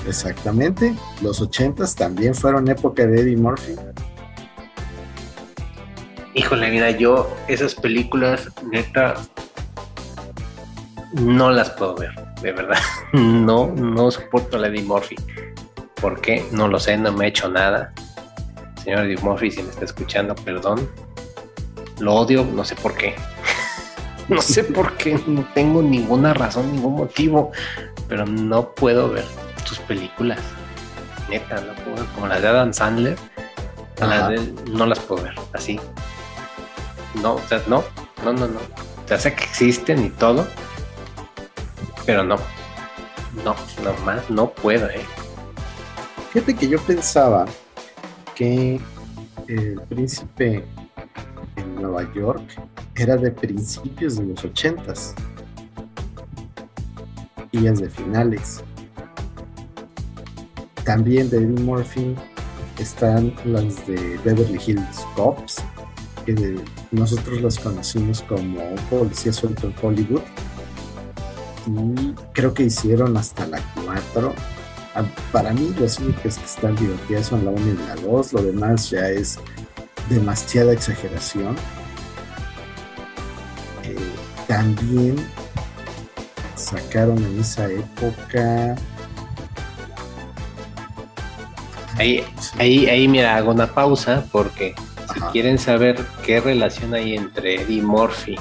Exactamente. 0.07 0.94
Los 1.20 1.40
ochentas 1.40 1.94
también 1.94 2.35
fueron 2.35 2.69
época 2.69 3.07
de 3.07 3.20
Eddie 3.20 3.36
Murphy. 3.36 3.77
Híjole, 6.35 6.70
mira, 6.70 6.90
yo 6.90 7.28
esas 7.47 7.74
películas, 7.74 8.49
neta, 8.70 9.15
no 11.12 11.51
las 11.51 11.70
puedo 11.70 11.94
ver, 11.97 12.31
de 12.43 12.52
verdad. 12.52 12.78
No, 13.12 13.66
no 13.74 14.10
soporto 14.10 14.59
a 14.59 14.66
Eddie 14.66 14.82
Murphy. 14.82 15.16
¿Por 16.01 16.20
qué? 16.20 16.47
No 16.52 16.66
lo 16.69 16.78
sé, 16.81 16.97
no 16.97 17.12
me 17.12 17.27
ha 17.27 17.28
hecho 17.28 17.48
nada. 17.48 17.93
Señor 18.82 19.05
Eddie 19.05 19.19
Murphy, 19.19 19.51
si 19.51 19.62
me 19.62 19.70
está 19.70 19.85
escuchando, 19.85 20.35
perdón. 20.35 20.89
Lo 21.98 22.14
odio, 22.14 22.44
no 22.44 22.64
sé 22.64 22.74
por 22.77 22.94
qué. 22.94 23.14
No 24.28 24.40
sé 24.40 24.62
por 24.62 24.97
qué, 24.97 25.20
no 25.27 25.44
tengo 25.52 25.82
ninguna 25.82 26.32
razón, 26.32 26.73
ningún 26.73 26.94
motivo, 26.94 27.51
pero 28.09 28.24
no 28.24 28.70
puedo 28.70 29.10
ver 29.10 29.24
sus 29.64 29.81
películas. 29.81 30.39
Neta, 31.28 31.56
no 31.56 31.74
puedo, 31.85 32.06
como 32.14 32.28
las 32.28 32.40
de 32.40 32.48
Adam 32.48 32.73
Sandler, 32.73 33.19
las 33.98 34.10
Ajá. 34.12 34.28
de 34.28 34.36
él, 34.36 34.55
no 34.70 34.86
las 34.86 35.01
puedo 35.01 35.24
ver 35.24 35.35
así. 35.52 35.81
No, 37.20 37.35
o 37.35 37.43
sea, 37.48 37.60
no, 37.66 37.82
no, 38.24 38.32
no, 38.32 38.47
no. 38.47 38.60
O 38.60 39.09
sea, 39.09 39.19
sé 39.19 39.35
que 39.35 39.43
existen 39.43 40.05
y 40.06 40.10
todo, 40.10 40.47
pero 42.06 42.24
no. 42.24 42.36
No, 43.44 43.54
no 43.82 44.04
más, 44.04 44.28
no 44.28 44.50
puedo, 44.50 44.88
eh. 44.90 45.04
Fíjate 46.32 46.54
que 46.54 46.68
yo 46.68 46.78
pensaba 46.80 47.46
que 48.34 48.80
el 49.48 49.80
príncipe 49.88 50.64
en 51.56 51.74
Nueva 51.76 52.12
York 52.14 52.42
era 52.94 53.16
de 53.16 53.30
principios 53.30 54.16
de 54.16 54.26
los 54.26 54.44
ochentas 54.44 55.14
y 57.50 57.66
es 57.66 57.80
de 57.80 57.90
finales. 57.90 58.62
También 60.84 61.30
de 61.30 61.38
Eddie 61.38 61.62
Murphy 61.62 62.16
están 62.78 63.34
las 63.44 63.86
de 63.86 64.18
Beverly 64.24 64.58
Hills 64.66 65.06
Cops, 65.14 65.62
que 66.26 66.56
nosotros 66.90 67.40
las 67.40 67.58
conocimos 67.58 68.22
como 68.22 68.74
policía 68.90 69.32
suelto 69.32 69.68
en 69.68 69.74
Hollywood. 69.80 70.22
Y 71.66 72.14
creo 72.32 72.55
que 72.55 72.64
hicieron 72.64 73.16
hasta 73.16 73.47
la 73.47 73.60
4. 73.84 74.34
Ah, 74.94 75.05
para 75.32 75.52
mí 75.52 75.74
las 75.78 75.98
únicas 75.98 76.39
que 76.39 76.44
están 76.44 76.76
divertidas 76.76 77.26
son 77.26 77.44
la 77.44 77.51
1 77.51 77.60
y 77.60 77.86
la 77.86 77.97
2, 77.97 78.32
lo 78.34 78.43
demás 78.43 78.90
ya 78.90 79.09
es 79.09 79.39
demasiada 80.09 80.72
exageración. 80.72 81.56
Eh, 83.84 83.97
también 84.47 85.16
sacaron 86.56 87.18
en 87.18 87.40
esa 87.40 87.66
época 87.70 88.76
Ahí, 91.98 92.24
ahí, 92.59 92.86
ahí, 92.86 93.06
mira, 93.06 93.36
hago 93.36 93.51
una 93.51 93.66
pausa 93.66 94.24
porque 94.32 94.74
si 95.12 95.20
quieren 95.32 95.59
saber 95.59 96.01
qué 96.24 96.40
relación 96.40 96.94
hay 96.94 97.16
entre 97.16 97.62
Eddie 97.62 97.82
Murphy 97.82 98.36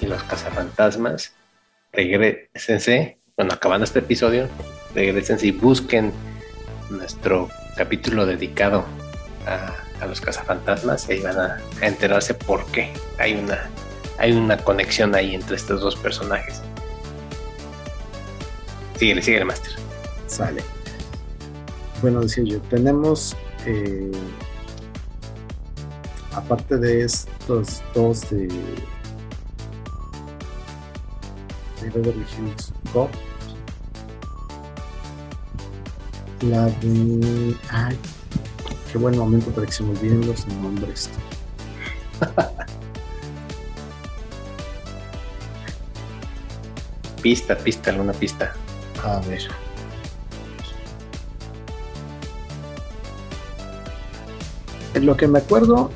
y 0.00 0.06
los 0.06 0.22
cazafantasmas, 0.22 1.32
regresense, 1.96 3.18
bueno, 3.36 3.54
acabando 3.54 3.84
este 3.84 4.00
episodio, 4.00 4.48
regresense 4.94 5.46
y 5.46 5.50
busquen 5.50 6.12
nuestro 6.90 7.48
capítulo 7.76 8.26
dedicado 8.26 8.84
a, 9.46 9.74
los 10.06 10.20
cazafantasmas 10.20 11.08
y 11.08 11.12
ahí 11.12 11.20
van 11.20 11.38
a, 11.40 11.60
enterarse 11.80 12.34
por 12.34 12.66
qué 12.66 12.92
hay 13.18 13.34
una, 13.34 13.68
hay 14.18 14.32
una 14.32 14.58
conexión 14.58 15.14
ahí 15.14 15.34
entre 15.34 15.56
estos 15.56 15.80
dos 15.80 15.96
personajes. 15.96 16.62
Síguele, 18.98 19.22
síguele, 19.22 19.44
Master. 19.46 19.72
Sale 20.26 20.76
bueno, 22.02 22.20
decía 22.20 22.44
yo, 22.44 22.60
tenemos, 22.62 23.36
eh, 23.66 24.12
aparte 26.32 26.76
de 26.76 27.04
estos 27.04 27.82
dos 27.94 28.22
de 31.90 32.00
Beverly 32.00 32.26
Hills 32.38 32.72
Cop, 32.92 33.10
la 36.42 36.66
de. 36.66 37.56
Ay, 37.70 37.96
qué 38.90 38.98
buen 38.98 39.16
momento 39.16 39.50
para 39.52 39.66
que 39.66 39.72
se 39.72 39.82
me 39.82 39.90
olviden 39.90 40.26
los 40.26 40.46
nombres. 40.48 41.10
pista, 47.22 47.56
pista, 47.56 47.90
alguna 47.90 48.12
pista. 48.12 48.52
A 49.04 49.20
ver. 49.20 49.42
En 54.94 55.06
lo 55.06 55.16
que 55.16 55.28
me 55.28 55.38
acuerdo, 55.40 55.90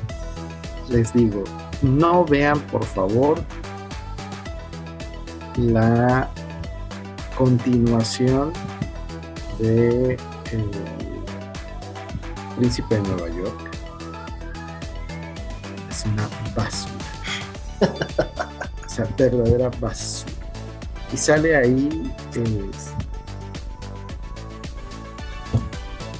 les 0.89 1.11
digo, 1.13 1.43
no 1.81 2.23
vean 2.23 2.59
por 2.67 2.85
favor 2.85 3.41
la 5.57 6.29
continuación 7.37 8.53
de 9.59 10.17
El 10.51 10.71
Príncipe 12.57 12.95
de 12.95 13.01
Nueva 13.01 13.29
York. 13.29 13.71
Es 15.89 16.05
una 16.05 16.27
basura. 16.55 16.93
o 18.85 18.89
sea, 18.89 19.07
verdadera 19.17 19.69
basura. 19.79 20.31
Y 21.13 21.17
sale 21.17 21.55
ahí. 21.55 22.13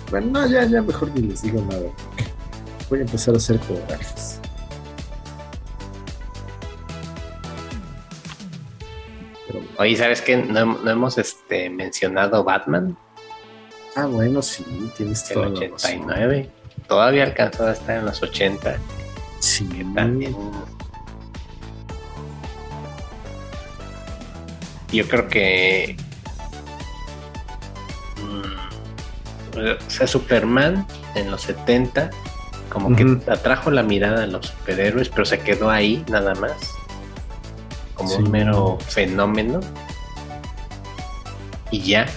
bueno, 0.10 0.28
no, 0.32 0.48
ya, 0.48 0.66
ya 0.66 0.82
mejor 0.82 1.10
ni 1.16 1.22
les 1.22 1.42
digo 1.42 1.62
nada 1.70 1.90
voy 2.92 3.00
a 3.00 3.04
empezar 3.04 3.34
a 3.34 3.38
hacer 3.38 3.58
corajes. 3.60 4.31
Oye, 9.82 9.96
¿sabes 9.96 10.22
qué? 10.22 10.38
No, 10.38 10.88
hemos 10.88 11.18
este, 11.18 11.68
mencionado 11.72 12.44
Batman. 12.44 12.96
Ah, 13.96 14.06
bueno, 14.06 14.44
sí, 14.44 14.64
tienes 14.96 15.28
todo. 15.28 15.46
El 15.46 15.74
89. 15.74 16.50
Todavía 16.88 17.24
alcanzó 17.24 17.66
a 17.66 17.72
estar 17.72 17.98
en 17.98 18.06
los 18.06 18.22
80. 18.22 18.78
Sí. 19.40 19.68
Que 19.70 19.84
también. 19.96 20.36
Yo 24.92 25.08
creo 25.08 25.28
que. 25.28 25.98
Mm, 28.22 29.58
o 29.58 29.90
sea, 29.90 30.06
Superman 30.06 30.86
en 31.16 31.32
los 31.32 31.42
70 31.42 32.12
como 32.70 32.96
que 32.96 33.20
atrajo 33.32 33.72
la 33.72 33.82
mirada 33.82 34.22
de 34.22 34.28
los 34.28 34.46
superhéroes, 34.46 35.10
pero 35.10 35.26
se 35.26 35.40
quedó 35.40 35.72
ahí 35.72 36.06
nada 36.08 36.36
más. 36.36 36.54
Como 38.02 38.16
un 38.16 38.32
mero 38.32 38.78
fenómeno. 38.88 39.60
Y 41.72 41.82
ya. 41.82 42.08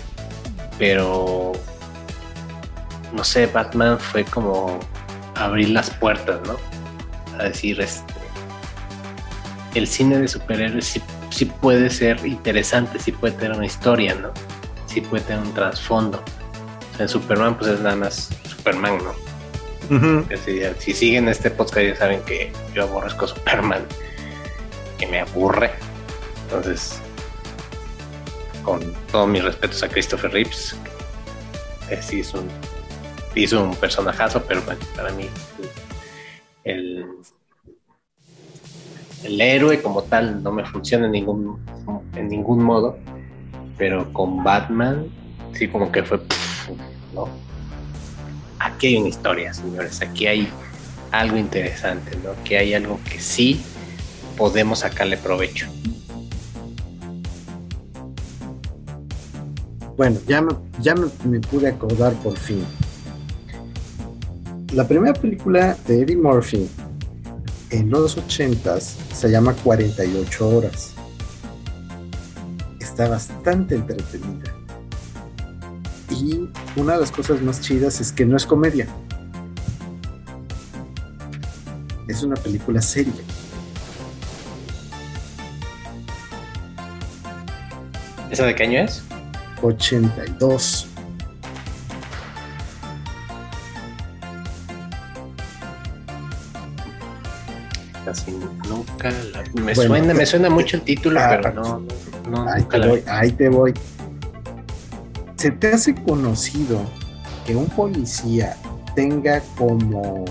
Pero. 0.79 1.53
No 3.13 3.23
sé, 3.23 3.47
Batman 3.47 3.99
fue 3.99 4.25
como 4.25 4.79
abrir 5.37 5.71
las 5.71 5.91
puertas, 5.91 6.41
¿no? 6.47 6.57
A 7.39 7.45
decir, 7.45 7.81
este. 7.81 8.13
El 9.75 9.87
cine 9.87 10.19
de 10.19 10.29
superhéroes 10.29 11.01
sí, 11.31 11.45
puede 11.45 11.91
ser 11.91 12.25
interesante, 12.25 12.99
sí 13.01 13.11
puede 13.11 13.35
tener 13.35 13.57
una 13.57 13.67
historia, 13.67 14.15
¿no? 14.15 14.31
Sí 14.87 15.01
puede 15.01 15.25
tener 15.25 15.43
un 15.43 15.53
trasfondo. 15.53 16.23
en 16.99 17.09
Superman, 17.09 17.59
pues 17.59 17.73
es 17.73 17.81
nada 17.81 17.97
más 17.97 18.31
Superman, 18.49 18.99
¿no? 18.99 19.35
si, 20.79 20.93
siguen 20.95 21.29
este 21.29 21.51
podcast 21.51 21.87
ya 21.87 21.97
saben 21.97 22.23
que 22.23 22.53
yo 22.75 22.85
aborrezco 22.85 23.27
Superman, 23.27 23.85
que 24.99 25.07
me 25.07 25.21
aburre. 25.21 25.71
Entonces, 26.45 27.01
con 28.63 28.81
todos 29.11 29.29
mis 29.29 29.45
respetos 29.45 29.83
a 29.83 29.89
Christopher 29.89 30.33
Reeves, 30.33 30.77
que 31.89 32.01
sí 32.03 32.21
es 32.21 32.35
un, 32.35 32.49
un 33.59 33.77
personajazo, 33.77 34.43
pero 34.45 34.63
para 34.97 35.13
mí 35.13 35.29
el, 36.65 37.07
el 39.23 39.41
héroe 39.41 39.83
como 39.83 40.03
tal 40.03 40.43
no 40.43 40.53
me 40.53 40.65
funciona 40.65 41.07
en 41.07 41.13
ningún, 41.13 41.65
en 42.15 42.29
ningún 42.29 42.63
modo, 42.63 42.99
pero 43.77 44.13
con 44.13 44.43
Batman 44.43 45.07
sí 45.53 45.69
como 45.69 45.93
que 45.93 46.03
fue, 46.03 46.21
¿no? 47.13 47.29
aquí 48.65 48.89
hay 48.89 48.97
una 48.97 49.09
historia, 49.09 49.55
señores, 49.55 50.01
aquí 50.01 50.27
hay 50.27 50.49
algo 51.11 51.37
interesante, 51.37 52.17
¿no? 52.17 52.31
Que 52.45 52.59
hay 52.59 52.75
algo 52.75 52.99
que 53.09 53.21
sí 53.21 53.63
podemos 54.37 54.81
sacarle 54.81 55.17
provecho. 55.17 55.67
Bueno, 59.97 60.19
ya 60.27 60.43
me, 60.43 60.55
ya 60.81 60.95
me, 60.95 61.41
pude 61.41 61.69
acordar 61.69 62.15
por 62.15 62.37
fin. 62.37 62.65
La 64.73 64.89
primera 64.89 65.15
película 65.15 65.77
de 65.87 66.03
Eddie 66.03 66.17
Murphy 66.17 66.69
en 67.71 67.91
los 67.91 68.17
ochentas 68.17 68.97
se 69.13 69.31
llama 69.31 69.55
48 69.63 70.49
horas. 70.49 70.95
Está 72.81 73.09
bastante 73.09 73.77
entretenida. 73.77 74.53
Y 76.11 76.49
una 76.77 76.95
de 76.95 77.01
las 77.01 77.13
cosas 77.13 77.41
más 77.41 77.61
chidas 77.61 78.01
es 78.01 78.11
que 78.11 78.27
no 78.27 78.37
es 78.37 78.47
comedia. 78.47 78.89
Es 82.09 82.23
una 82.25 82.35
película 82.35 82.83
seria. 82.83 83.13
¿Esa 88.35 88.47
de 88.47 88.55
qué 88.57 88.65
año 88.65 88.81
es? 88.81 89.01
82. 89.63 90.89
Casi 98.05 98.33
nunca 98.69 99.13
me, 99.55 99.73
suena, 99.73 100.13
me 100.13 100.27
suena 100.27 100.51
mucho 100.51 100.79
el 100.79 100.83
título, 100.83 101.21
ah, 101.21 101.29
pero 101.31 101.53
no, 101.53 101.87
no, 102.29 102.51
ahí, 102.51 102.65
te 102.65 102.79
voy, 102.81 103.05
ahí 103.07 103.31
te 103.31 103.49
voy 103.49 103.73
se 105.37 105.53
te 105.53 105.69
hace 105.69 105.95
conocido 105.95 106.81
que 107.47 107.55
un 107.55 107.67
policía 107.67 108.57
tenga 108.97 109.43
como 109.57 110.25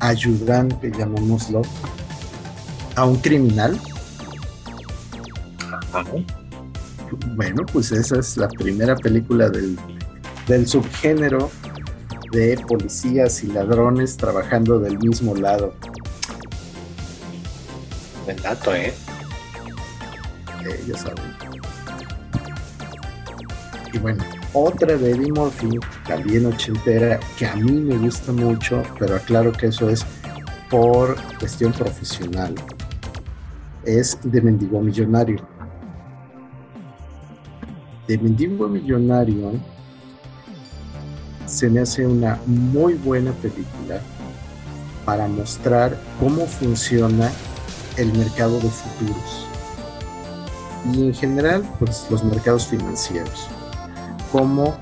ayudante, 0.00 0.90
llamémoslo, 0.90 1.62
a 2.96 3.04
un 3.04 3.16
criminal? 3.18 3.78
Bueno, 7.34 7.64
pues 7.72 7.92
esa 7.92 8.18
es 8.18 8.36
la 8.36 8.48
primera 8.48 8.96
película 8.96 9.48
del, 9.48 9.78
del 10.46 10.66
subgénero 10.66 11.50
de 12.32 12.58
policías 12.66 13.42
y 13.42 13.48
ladrones 13.48 14.16
trabajando 14.16 14.78
del 14.78 14.98
mismo 14.98 15.34
lado. 15.34 15.74
Buen 18.24 18.36
dato, 18.42 18.74
¿eh? 18.74 18.92
eh 20.64 20.84
ya 20.86 20.96
saben. 20.98 21.24
Y 23.92 23.98
bueno, 23.98 24.22
otra 24.52 24.96
de 24.96 25.12
Eddie 25.12 25.32
Murphy, 25.32 25.78
también 26.06 26.46
ochentera, 26.46 27.18
que 27.38 27.46
a 27.46 27.56
mí 27.56 27.72
me 27.72 27.96
gusta 27.96 28.32
mucho, 28.32 28.82
pero 28.98 29.16
aclaro 29.16 29.52
que 29.52 29.68
eso 29.68 29.88
es 29.88 30.04
por 30.68 31.16
cuestión 31.38 31.72
profesional. 31.72 32.54
Es 33.84 34.18
de 34.22 34.42
Mendigo 34.42 34.80
Millonario. 34.82 35.38
De 38.08 38.18
Mendigo 38.18 38.68
Millonario 38.68 39.52
se 41.46 41.68
me 41.70 41.80
hace 41.80 42.06
una 42.06 42.40
muy 42.46 42.94
buena 42.94 43.32
película 43.32 44.00
para 45.04 45.28
mostrar 45.28 45.98
cómo 46.18 46.46
funciona 46.46 47.30
el 47.96 48.12
mercado 48.12 48.58
de 48.60 48.68
futuros. 48.68 49.46
Y 50.92 51.06
en 51.06 51.14
general 51.14 51.62
pues 51.78 52.06
los 52.10 52.24
mercados 52.24 52.66
financieros. 52.66 53.48
Cómo 54.32 54.76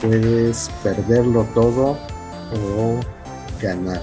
puedes 0.00 0.70
perderlo 0.82 1.46
todo 1.54 1.96
o 2.52 3.00
ganar 3.60 4.02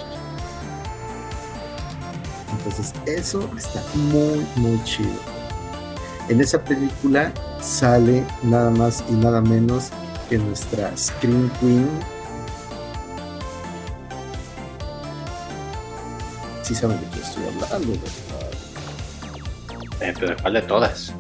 entonces 2.60 2.94
eso 3.06 3.50
está 3.58 3.82
muy 3.96 4.46
muy 4.56 4.84
chido 4.84 5.39
en 6.30 6.42
esa 6.42 6.64
película 6.64 7.34
sale 7.60 8.24
nada 8.44 8.70
más 8.70 9.04
y 9.10 9.14
nada 9.14 9.42
menos 9.42 9.90
que 10.30 10.38
nuestra 10.38 10.96
Screen 10.96 11.52
Queen. 11.60 11.90
Sí 16.62 16.76
saben 16.76 17.00
de 17.00 17.08
qué 17.08 17.20
estoy 17.20 17.44
hablando, 17.46 17.94
Eh, 20.02 20.14
pero 20.18 20.36
¿cuál 20.42 20.54
de 20.54 20.62
todas? 20.62 21.14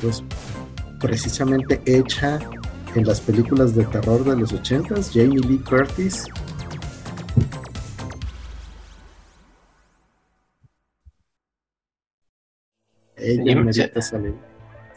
Pues 0.00 0.22
precisamente 1.00 1.82
hecha 1.84 2.38
en 2.94 3.06
las 3.06 3.20
películas 3.20 3.74
de 3.74 3.84
terror 3.84 4.24
de 4.24 4.36
los 4.36 4.52
ochentas, 4.52 5.10
Jamie 5.12 5.40
Lee 5.40 5.58
Curtis. 5.58 6.24
Ella 13.32 13.56
me 13.56 13.72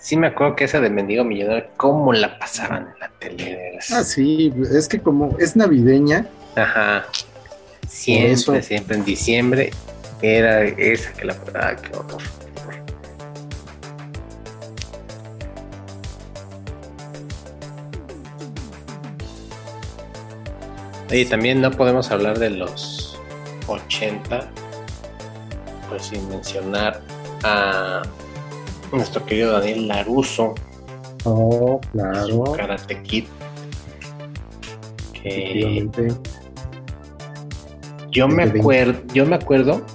sí 0.04 0.18
me 0.18 0.28
acuerdo 0.28 0.56
que 0.58 0.66
esa 0.66 0.82
de 0.82 0.90
Mendigo 0.90 1.24
Millonario, 1.24 1.70
cómo 1.78 2.12
la 2.12 2.38
pasaban 2.38 2.90
en 2.94 3.00
la 3.00 3.10
tele. 3.20 3.80
Ah, 3.92 4.04
sí, 4.04 4.54
es 4.72 4.88
que 4.88 5.00
como 5.00 5.38
es 5.40 5.56
navideña. 5.56 6.28
Ajá. 6.56 7.06
Siempre, 7.88 8.62
siempre 8.62 8.98
en 8.98 9.06
diciembre 9.06 9.72
era 10.22 10.64
esa 10.64 11.14
que 11.14 11.26
la. 11.26 11.36
Ah, 11.56 11.76
qué 11.76 11.98
horror. 11.98 12.22
Oye, 21.10 21.26
también 21.26 21.62
no 21.62 21.70
podemos 21.70 22.10
hablar 22.12 22.40
de 22.40 22.50
los 22.50 23.20
80, 23.68 24.50
pues 25.88 26.06
sin 26.08 26.28
mencionar 26.28 27.02
a 27.44 28.02
nuestro 28.98 29.26
querido 29.26 29.54
Daniel 29.54 29.88
Laruso. 29.88 30.54
Oh, 31.26 31.80
claro. 31.92 32.44
Karate 32.54 33.02
Kid. 33.02 33.26
yo 38.12 38.28
me 38.28 38.44
acuerdo, 38.44 39.02
yo 39.14 39.26
me 39.26 39.36
acuerdo. 39.36 39.86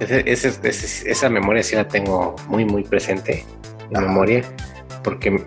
esa 0.00 1.30
memoria 1.30 1.62
sí 1.62 1.76
la 1.76 1.88
tengo 1.88 2.36
muy, 2.48 2.64
muy 2.64 2.84
presente. 2.84 3.44
La 3.90 4.00
memoria. 4.00 4.42
Porque 5.02 5.44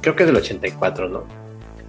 creo 0.00 0.14
que 0.14 0.22
es 0.22 0.26
del 0.28 0.36
84, 0.36 1.08
¿no? 1.08 1.24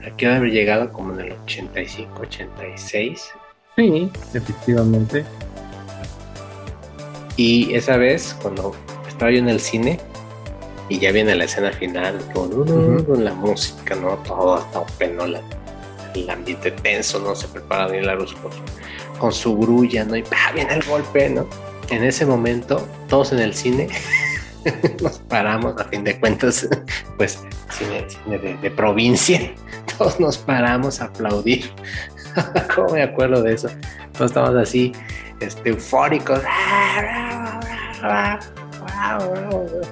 Aquí 0.06 0.26
debe 0.26 0.38
haber 0.38 0.52
llegado 0.52 0.92
como 0.92 1.14
en 1.14 1.28
el 1.28 1.32
85, 1.44 2.22
86. 2.22 3.32
Sí, 3.76 4.12
efectivamente. 4.34 5.24
Y 7.38 7.74
esa 7.74 7.98
vez, 7.98 8.36
cuando 8.42 8.76
estaba 9.08 9.32
yo 9.32 9.40
en 9.40 9.50
el 9.50 9.60
cine, 9.60 10.00
y 10.90 11.00
ya 11.00 11.12
viene 11.12 11.34
la 11.36 11.46
escena 11.46 11.72
final 11.72 12.20
con, 12.34 13.24
la 13.24 13.34
música, 13.34 13.96
¿no? 13.96 14.16
Todo 14.18 14.56
hasta 14.56 14.86
peno, 14.98 15.24
el 15.24 16.30
ambiente 16.30 16.72
tenso, 16.72 17.20
¿no? 17.20 17.34
Se 17.34 17.48
prepara 17.48 17.88
bien 17.88 18.06
la 18.06 18.16
luz 18.16 18.36
con, 19.18 19.32
su 19.32 19.58
grulla, 19.58 20.04
¿no? 20.04 20.18
Y 20.18 20.24
viene 20.54 20.74
el 20.74 20.84
golpe, 20.84 21.30
¿no? 21.30 21.48
En 21.90 22.04
ese 22.04 22.26
momento, 22.26 22.86
todos 23.08 23.32
en 23.32 23.40
el 23.40 23.54
cine 23.54 23.88
nos 25.02 25.20
paramos, 25.20 25.80
a 25.80 25.86
fin 25.86 26.04
de 26.04 26.20
cuentas, 26.20 26.68
pues 27.18 27.40
cine, 27.70 28.06
de, 28.38 28.56
de, 28.56 28.72
provincia, 28.72 29.54
todos 29.98 30.20
nos 30.20 30.38
paramos 30.38 31.02
a 31.02 31.06
aplaudir. 31.06 31.72
¿Cómo 32.76 32.94
me 32.94 33.04
acuerdo 33.04 33.42
de 33.42 33.54
eso? 33.54 33.70
Todos 34.14 34.32
estamos 34.32 34.56
así 34.56 34.92
este, 35.40 35.70
eufóricos. 35.70 36.42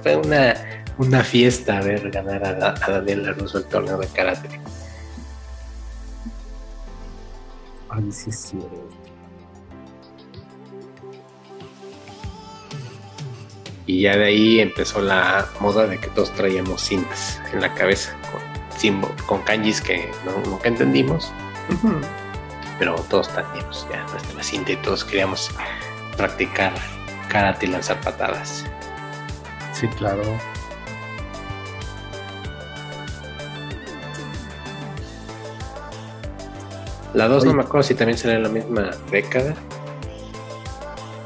Fue 0.02 0.16
una, 0.16 0.54
una 0.98 1.24
fiesta 1.24 1.80
ver 1.80 2.10
ganar 2.10 2.44
a, 2.44 2.74
a 2.80 2.90
Daniel 2.90 3.24
Laruso 3.24 3.58
el 3.58 3.64
torneo 3.64 3.98
de 3.98 4.06
karate. 4.08 4.60
Ay, 7.88 8.12
sí, 8.12 8.30
sí. 8.30 8.58
Y 13.86 14.02
ya 14.02 14.16
de 14.16 14.26
ahí 14.26 14.60
empezó 14.60 15.00
la 15.00 15.48
moda 15.58 15.86
de 15.86 15.98
que 15.98 16.06
todos 16.08 16.32
traíamos 16.34 16.80
cintas 16.82 17.40
en 17.52 17.60
la 17.60 17.74
cabeza 17.74 18.16
con, 18.30 19.16
con 19.26 19.42
kanjis 19.42 19.80
que 19.80 20.08
nunca 20.46 20.68
entendimos 20.68 21.32
pero 22.80 22.94
todos 23.10 23.28
teníamos 23.28 23.86
ya 23.92 24.02
nuestra 24.06 24.42
cinta 24.42 24.72
y 24.72 24.76
todos 24.76 25.04
queríamos 25.04 25.50
practicar 26.16 26.72
karate 27.28 27.66
y 27.66 27.68
lanzar 27.68 28.00
patadas. 28.00 28.64
Sí, 29.74 29.86
claro. 29.88 30.22
La 37.12 37.28
2 37.28 37.44
no 37.44 37.52
me 37.52 37.62
acuerdo 37.62 37.82
si 37.82 37.94
también 37.94 38.16
será 38.16 38.34
en 38.36 38.44
la 38.44 38.48
misma 38.48 38.90
década. 39.10 39.54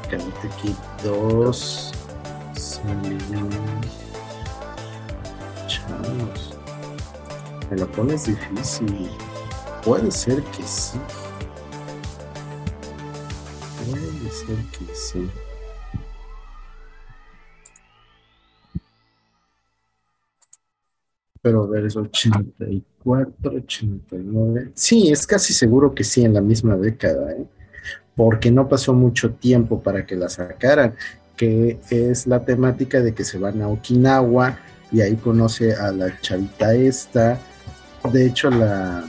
Karate 0.09 0.49
Kid 0.61 0.75
2 1.03 1.91
Chavos. 5.67 6.53
Me 7.71 7.77
lo 7.77 7.87
pones 7.93 8.25
difícil. 8.25 9.09
Puede 9.83 10.11
ser 10.11 10.43
que 10.43 10.63
sí. 10.63 10.99
Ser 14.45 14.57
que 14.71 14.95
sí. 14.95 15.29
Pero 21.41 21.63
a 21.63 21.67
ver, 21.67 21.85
es 21.85 21.95
84, 21.95 23.51
89. 23.57 24.71
Sí, 24.73 25.11
es 25.11 25.27
casi 25.27 25.53
seguro 25.53 25.93
que 25.93 26.03
sí, 26.03 26.25
en 26.25 26.33
la 26.33 26.41
misma 26.41 26.75
década, 26.75 27.33
¿eh? 27.33 27.45
porque 28.15 28.49
no 28.49 28.67
pasó 28.67 28.93
mucho 28.93 29.33
tiempo 29.33 29.81
para 29.81 30.05
que 30.05 30.15
la 30.15 30.29
sacaran, 30.29 30.95
que 31.35 31.77
es 31.89 32.25
la 32.27 32.43
temática 32.43 33.01
de 33.01 33.13
que 33.13 33.23
se 33.23 33.37
van 33.37 33.61
a 33.61 33.67
Okinawa 33.67 34.57
y 34.91 35.01
ahí 35.01 35.15
conoce 35.17 35.73
a 35.75 35.91
la 35.91 36.19
chavita 36.21 36.73
esta. 36.73 37.39
De 38.11 38.25
hecho, 38.25 38.49
la, 38.49 39.03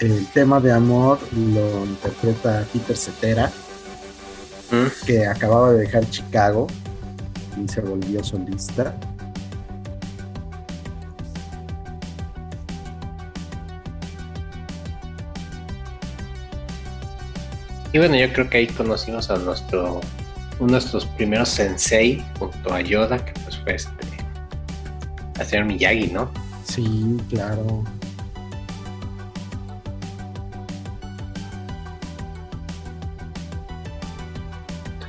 el 0.00 0.26
tema 0.28 0.60
de 0.60 0.72
amor 0.72 1.18
lo 1.34 1.84
interpreta 1.84 2.64
Peter 2.72 2.96
Cetera, 2.96 3.52
mm. 4.70 5.06
que 5.06 5.26
acababa 5.26 5.72
de 5.72 5.80
dejar 5.80 6.08
Chicago 6.10 6.66
y 7.56 7.68
se 7.68 7.80
volvió 7.80 8.22
solista. 8.22 8.94
Y 17.92 17.98
bueno, 17.98 18.14
yo 18.16 18.30
creo 18.32 18.50
que 18.50 18.58
ahí 18.58 18.66
conocimos 18.66 19.30
a 19.30 19.36
nuestro 19.38 20.00
uno 20.58 20.66
de 20.66 20.72
nuestros 20.72 21.06
primeros 21.06 21.48
sensei 21.48 22.24
junto 22.38 22.72
a 22.72 22.80
Yoda, 22.80 23.24
que 23.24 23.32
pues 23.40 23.58
fue 23.58 23.74
este 23.74 24.06
a 25.38 25.44
señor 25.44 25.66
Miyagi, 25.66 26.08
¿no? 26.08 26.30
Sí, 26.64 27.16
claro. 27.28 27.84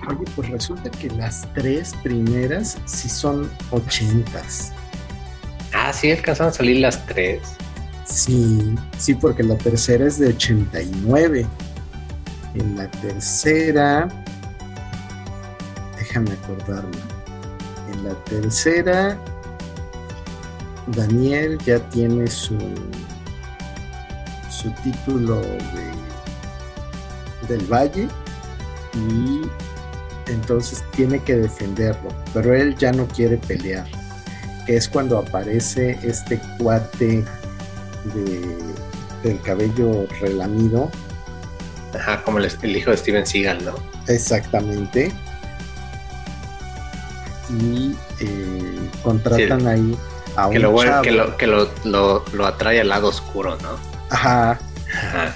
Oye, 0.07 0.25
pues 0.35 0.49
resulta 0.49 0.89
que 0.89 1.09
las 1.09 1.47
tres 1.53 1.93
primeras 2.01 2.77
sí 2.85 3.09
son 3.09 3.49
ochentas. 3.71 4.71
Ah, 5.73 5.91
sí, 5.91 6.11
alcanzaron 6.11 6.51
a 6.51 6.55
salir 6.55 6.77
las 6.77 7.05
tres. 7.07 7.41
Sí, 8.05 8.75
sí, 8.97 9.15
porque 9.15 9.43
la 9.43 9.57
tercera 9.57 10.05
es 10.05 10.17
de 10.17 10.27
89. 10.29 11.45
En 12.55 12.77
la 12.77 12.89
tercera, 12.89 14.07
déjame 15.97 16.31
acordarme. 16.31 16.97
En 17.91 18.05
la 18.05 18.15
tercera, 18.23 19.17
Daniel 20.87 21.57
ya 21.65 21.79
tiene 21.89 22.27
su 22.27 22.57
su 24.49 24.71
título 24.83 25.41
de 25.41 25.87
del 27.47 27.65
Valle 27.71 28.07
y 28.93 29.41
entonces 30.27 30.83
tiene 30.91 31.19
que 31.19 31.35
defenderlo, 31.35 32.09
pero 32.33 32.53
él 32.53 32.75
ya 32.77 32.91
no 32.91 33.07
quiere 33.07 33.37
pelear, 33.37 33.85
que 34.65 34.75
es 34.75 34.89
cuando 34.89 35.17
aparece 35.17 35.97
este 36.03 36.39
cuate 36.57 37.23
de, 38.13 38.57
del 39.23 39.41
cabello 39.41 40.07
relamido. 40.19 40.91
Ajá, 41.97 42.21
como 42.23 42.39
el, 42.39 42.75
hijo 42.75 42.91
de 42.91 42.97
Steven 42.97 43.25
Seagal, 43.25 43.63
¿no? 43.63 43.75
Exactamente. 44.07 45.11
Y 47.49 47.95
eh, 48.19 48.89
contratan 49.03 49.67
ahí 49.67 49.97
a 50.35 50.49
que 50.49 50.57
un 50.57 50.63
lo, 50.63 50.83
chavo. 50.83 51.01
Que, 51.01 51.11
lo, 51.11 51.37
que 51.37 51.47
lo, 51.47 51.69
lo, 51.85 52.25
lo 52.33 52.45
atrae 52.45 52.81
al 52.81 52.89
lado 52.89 53.07
oscuro, 53.07 53.57
¿no? 53.61 53.77
Ajá. 54.09 54.59
Ajá. 54.93 55.33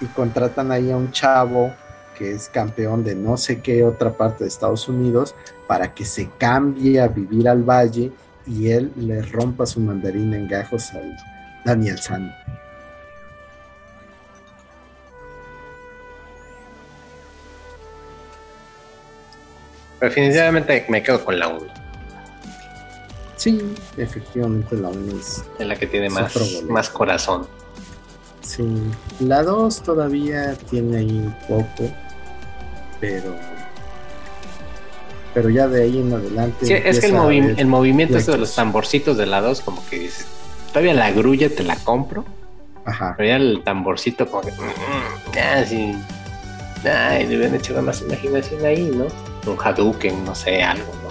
Y 0.00 0.06
contratan 0.06 0.72
ahí 0.72 0.90
a 0.90 0.96
un 0.96 1.12
chavo 1.12 1.72
que 2.20 2.32
es 2.32 2.50
campeón 2.50 3.02
de 3.02 3.14
no 3.14 3.38
sé 3.38 3.62
qué 3.62 3.82
otra 3.82 4.12
parte 4.12 4.44
de 4.44 4.48
Estados 4.48 4.86
Unidos 4.90 5.34
para 5.66 5.94
que 5.94 6.04
se 6.04 6.28
cambie 6.36 7.00
a 7.00 7.08
vivir 7.08 7.48
al 7.48 7.62
valle 7.62 8.12
y 8.46 8.68
él 8.68 8.92
le 8.96 9.22
rompa 9.22 9.64
su 9.64 9.80
mandarín 9.80 10.34
en 10.34 10.46
gajos 10.46 10.92
al 10.92 11.16
Daniel 11.64 11.98
San. 11.98 12.30
Definitivamente 19.98 20.84
me 20.90 21.02
quedo 21.02 21.24
con 21.24 21.38
la 21.38 21.48
1. 21.48 21.60
Sí, 23.36 23.74
efectivamente 23.96 24.76
la 24.76 24.90
1 24.90 25.18
es, 25.18 25.42
la 25.58 25.74
que 25.74 25.86
tiene 25.86 26.10
más, 26.10 26.34
más 26.68 26.90
corazón. 26.90 27.46
Sí, 28.42 28.66
la 29.20 29.42
2 29.42 29.82
todavía 29.82 30.54
tiene 30.68 30.98
ahí 30.98 31.18
un 31.18 31.34
poco, 31.48 31.90
pero 33.00 33.34
pero 35.32 35.48
ya 35.48 35.68
de 35.68 35.84
ahí 35.84 35.98
en 36.00 36.12
adelante. 36.12 36.66
Sí, 36.66 36.72
es 36.72 36.98
que 37.00 37.06
el, 37.06 37.14
movi- 37.14 37.54
el 37.56 37.66
movimiento 37.68 38.18
de 38.18 38.38
los 38.38 38.54
tamborcitos 38.54 39.16
de 39.16 39.26
la 39.26 39.40
2, 39.40 39.60
como 39.60 39.84
que 39.88 39.98
dices, 40.00 40.26
todavía 40.72 40.92
la 40.94 41.12
grulla 41.12 41.48
te 41.48 41.62
la 41.62 41.76
compro, 41.76 42.24
Ajá. 42.84 43.14
pero 43.16 43.28
ya 43.28 43.36
el 43.36 43.62
tamborcito 43.64 44.28
como 44.28 44.42
que... 44.42 44.50
mm, 44.50 45.32
Ya, 45.32 45.64
sí. 45.64 45.94
Ay, 46.84 47.26
le 47.28 47.36
hubieran 47.36 47.54
hecho 47.54 47.80
más 47.80 48.00
imaginación 48.02 48.64
ahí, 48.66 48.90
¿no? 48.92 49.06
Un 49.50 49.56
Hadouken, 49.62 50.24
no 50.24 50.34
sé, 50.34 50.62
algo, 50.64 50.92
¿no? 51.04 51.10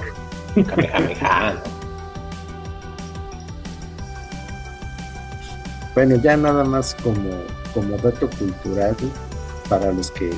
Un 0.61 0.63
Kamehameha, 0.63 1.53
¿no? 1.65 1.79
Bueno, 5.95 6.15
ya 6.17 6.37
nada 6.37 6.63
más 6.63 6.95
como, 7.03 7.29
como 7.73 7.97
dato 7.97 8.29
cultural 8.37 8.95
para 9.67 9.91
los 9.91 10.11
que 10.11 10.29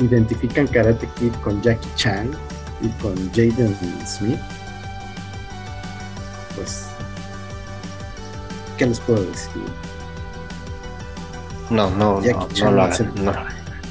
identifican 0.00 0.66
Karate 0.66 1.08
Kid 1.18 1.32
con 1.42 1.60
Jackie 1.62 1.90
Chan 1.96 2.30
y 2.80 2.88
con 3.00 3.14
Jaden 3.32 3.76
Smith, 4.06 4.38
pues, 6.56 6.86
¿qué 8.76 8.86
les 8.86 9.00
puedo 9.00 9.22
decir? 9.24 9.62
No, 11.70 11.90
no, 11.90 12.22
Jackie 12.22 12.60
no, 12.62 12.70
no 12.70 12.86
lo 12.86 13.22
no. 13.22 13.32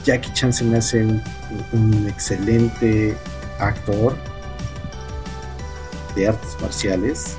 Jackie 0.04 0.34
Chan 0.34 0.54
se 0.54 0.64
me 0.64 0.78
hace 0.78 1.04
un, 1.04 1.24
un 1.72 2.08
excelente 2.08 3.18
actor 3.60 4.16
de 6.16 6.28
artes 6.28 6.58
marciales. 6.62 7.36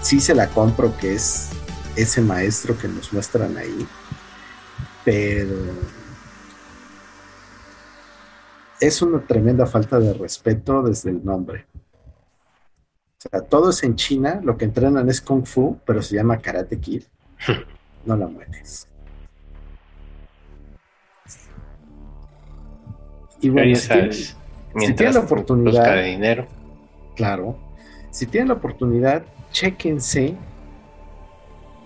Sí 0.00 0.20
se 0.20 0.34
la 0.34 0.48
compro 0.48 0.96
que 0.96 1.14
es 1.14 1.50
ese 1.96 2.22
maestro 2.22 2.76
que 2.76 2.88
nos 2.88 3.12
muestran 3.12 3.56
ahí, 3.56 3.86
pero 5.04 5.56
es 8.82 9.00
una 9.02 9.20
tremenda 9.26 9.66
falta 9.66 9.98
de 9.98 10.12
respeto 10.14 10.82
desde 10.82 11.10
el 11.10 11.24
nombre. 11.24 11.66
O 13.18 13.28
sea, 13.30 13.40
todo 13.40 13.70
es 13.70 13.82
en 13.84 13.94
China, 13.96 14.40
lo 14.42 14.56
que 14.56 14.64
entrenan 14.64 15.08
es 15.08 15.20
Kung 15.20 15.46
Fu, 15.46 15.78
pero 15.86 16.02
se 16.02 16.16
llama 16.16 16.38
Karate 16.38 16.78
Kid. 16.78 17.04
No 18.04 18.16
la 18.16 18.26
mueres. 18.26 18.88
Y 23.40 23.48
bueno, 23.50 23.76
si 23.76 23.88
tienen- 23.88 24.12
sabes, 24.12 24.36
tienen 24.96 25.14
la 25.14 25.20
oportunidad- 25.20 25.94
de 25.94 26.02
dinero. 26.02 26.46
Claro. 27.16 27.56
Si 28.10 28.26
tienen 28.26 28.48
la 28.48 28.54
oportunidad, 28.54 29.22
chéquense 29.52 30.34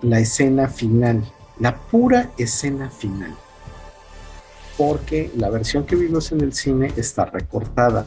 la 0.03 0.21
escena 0.21 0.69
final, 0.69 1.23
la 1.61 1.77
pura 1.77 2.31
escena 2.39 2.89
final. 2.91 3.35
Porque 4.77 5.31
la 5.37 5.51
versión 5.51 5.85
que 5.85 5.97
vimos 5.97 6.33
en 6.33 6.41
el 6.43 6.53
cine 6.53 6.93
está 6.97 7.25
recortada. 7.25 8.07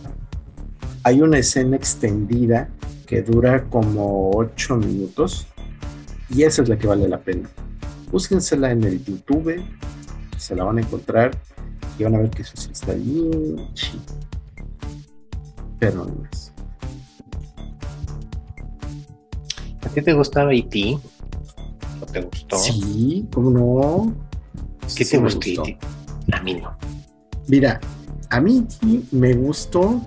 Hay 1.04 1.22
una 1.22 1.40
escena 1.40 1.76
extendida 1.76 2.70
que 3.08 3.24
dura 3.24 3.64
como 3.66 4.30
8 4.36 4.76
minutos 4.76 5.48
y 6.30 6.44
esa 6.44 6.62
es 6.62 6.70
la 6.70 6.78
que 6.78 6.86
vale 6.86 7.08
la 7.08 7.20
pena. 7.20 7.50
Búsquensela 8.12 8.72
en 8.72 8.84
el 8.84 9.04
YouTube, 9.04 9.64
se 10.38 10.56
la 10.56 10.64
van 10.64 10.78
a 10.78 10.82
encontrar 10.82 11.32
y 11.98 12.04
van 12.04 12.16
a 12.16 12.20
ver 12.20 12.30
que 12.30 12.44
eso 12.44 12.54
sí 12.56 12.70
está 12.72 12.94
bien 12.94 13.74
chido. 13.74 14.04
Pero 15.80 16.06
no 16.06 16.16
más. 16.16 16.54
¿A 19.82 19.90
ti 19.90 20.02
te 20.02 20.14
gustaba 20.14 20.54
E.T.? 20.54 21.00
¿No 22.00 22.06
te 22.06 22.22
gustó? 22.22 22.58
Sí, 22.60 23.28
¿cómo 23.34 23.50
no? 23.50 24.14
¿Qué 24.96 25.04
Sí 25.04 25.12
te 25.12 25.18
gustó? 25.18 25.64
A 26.31 26.41
mí 26.41 26.56
no. 26.56 26.76
Mira, 27.47 27.80
a 28.30 28.39
mí 28.39 28.65
sí 28.68 29.07
me 29.11 29.34
gustó 29.34 30.01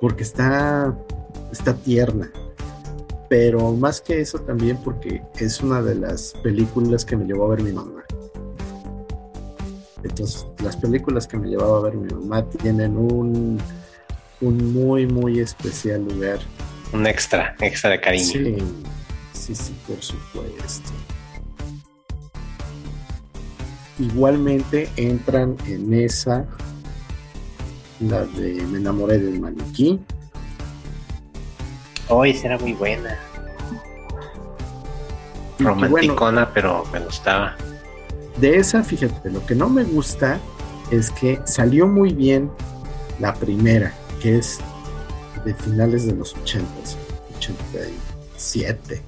porque 0.00 0.22
está, 0.22 0.94
está 1.52 1.74
tierna. 1.74 2.30
Pero 3.28 3.72
más 3.72 4.00
que 4.00 4.20
eso 4.20 4.38
también 4.38 4.78
porque 4.84 5.22
es 5.38 5.60
una 5.60 5.82
de 5.82 5.96
las 5.96 6.32
películas 6.42 7.04
que 7.04 7.16
me 7.16 7.24
llevó 7.24 7.46
a 7.46 7.48
ver 7.56 7.62
mi 7.62 7.72
mamá. 7.72 8.04
Entonces, 10.04 10.46
las 10.62 10.76
películas 10.76 11.26
que 11.26 11.36
me 11.36 11.48
llevaba 11.48 11.78
a 11.78 11.80
ver 11.82 11.96
mi 11.96 12.12
mamá 12.12 12.48
tienen 12.48 12.96
un, 12.96 13.58
un 14.40 14.72
muy, 14.72 15.06
muy 15.06 15.40
especial 15.40 16.04
lugar. 16.04 16.38
Un 16.92 17.06
extra, 17.06 17.56
extra 17.60 17.90
de 17.90 18.00
cariño. 18.00 18.24
Sí, 18.24 18.56
sí, 19.32 19.54
sí, 19.54 19.74
por 19.88 20.00
supuesto. 20.00 20.92
Igualmente 23.98 24.88
entran 24.96 25.56
en 25.66 25.92
esa 25.94 26.44
la 28.00 28.24
de 28.24 28.62
Me 28.70 28.78
enamoré 28.78 29.18
del 29.18 29.40
maniquí. 29.40 29.98
Hoy 32.08 32.34
será 32.34 32.58
muy 32.58 32.74
buena. 32.74 33.18
Bueno, 35.58 35.70
Romanticona, 35.70 36.52
pero 36.52 36.84
me 36.92 37.00
gustaba. 37.00 37.56
de 38.38 38.56
esa, 38.56 38.82
fíjate, 38.82 39.30
lo 39.30 39.44
que 39.46 39.54
no 39.54 39.68
me 39.68 39.84
gusta 39.84 40.38
es 40.90 41.10
que 41.10 41.40
salió 41.46 41.86
muy 41.86 42.12
bien 42.12 42.50
la 43.18 43.34
primera, 43.34 43.92
que 44.20 44.36
es 44.36 44.60
de 45.44 45.54
finales 45.54 46.06
de 46.06 46.14
los 46.14 46.34
80, 46.34 46.66
87. 47.38 49.02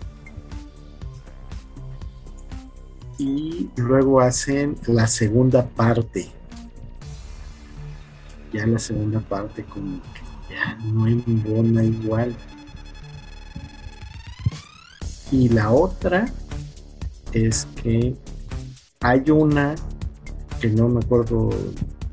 Y 3.19 3.69
luego 3.77 4.21
hacen 4.21 4.77
la 4.87 5.07
segunda 5.09 5.67
parte. 5.67 6.31
Ya 8.53 8.67
la 8.67 8.79
segunda 8.79 9.21
parte 9.21 9.65
como 9.65 10.01
que 10.15 10.55
ya 10.55 10.77
no 10.85 11.07
embona 11.07 11.83
igual. 11.83 12.35
Y 15.31 15.49
la 15.49 15.71
otra 15.73 16.27
es 17.33 17.67
que 17.83 18.17
hay 19.01 19.31
una 19.31 19.75
que 20.61 20.69
no 20.69 20.89
me 20.89 21.01
acuerdo 21.01 21.51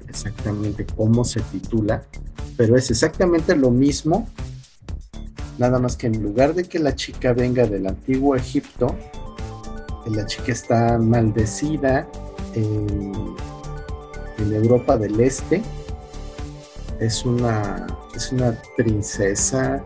exactamente 0.07 0.85
cómo 0.85 1.23
se 1.23 1.41
titula, 1.41 2.03
pero 2.57 2.77
es 2.77 2.91
exactamente 2.91 3.55
lo 3.55 3.71
mismo, 3.71 4.27
nada 5.57 5.79
más 5.79 5.95
que 5.95 6.07
en 6.07 6.21
lugar 6.21 6.53
de 6.53 6.65
que 6.65 6.79
la 6.79 6.95
chica 6.95 7.33
venga 7.33 7.65
del 7.65 7.87
antiguo 7.87 8.35
Egipto, 8.35 8.95
la 10.05 10.25
chica 10.25 10.51
está 10.51 10.97
maldecida 10.97 12.07
en, 12.53 13.35
Europa 14.37 14.97
del 14.97 15.19
Este, 15.19 15.61
es 16.99 17.25
una, 17.25 17.87
es 18.15 18.31
una 18.31 18.55
princesa, 18.75 19.83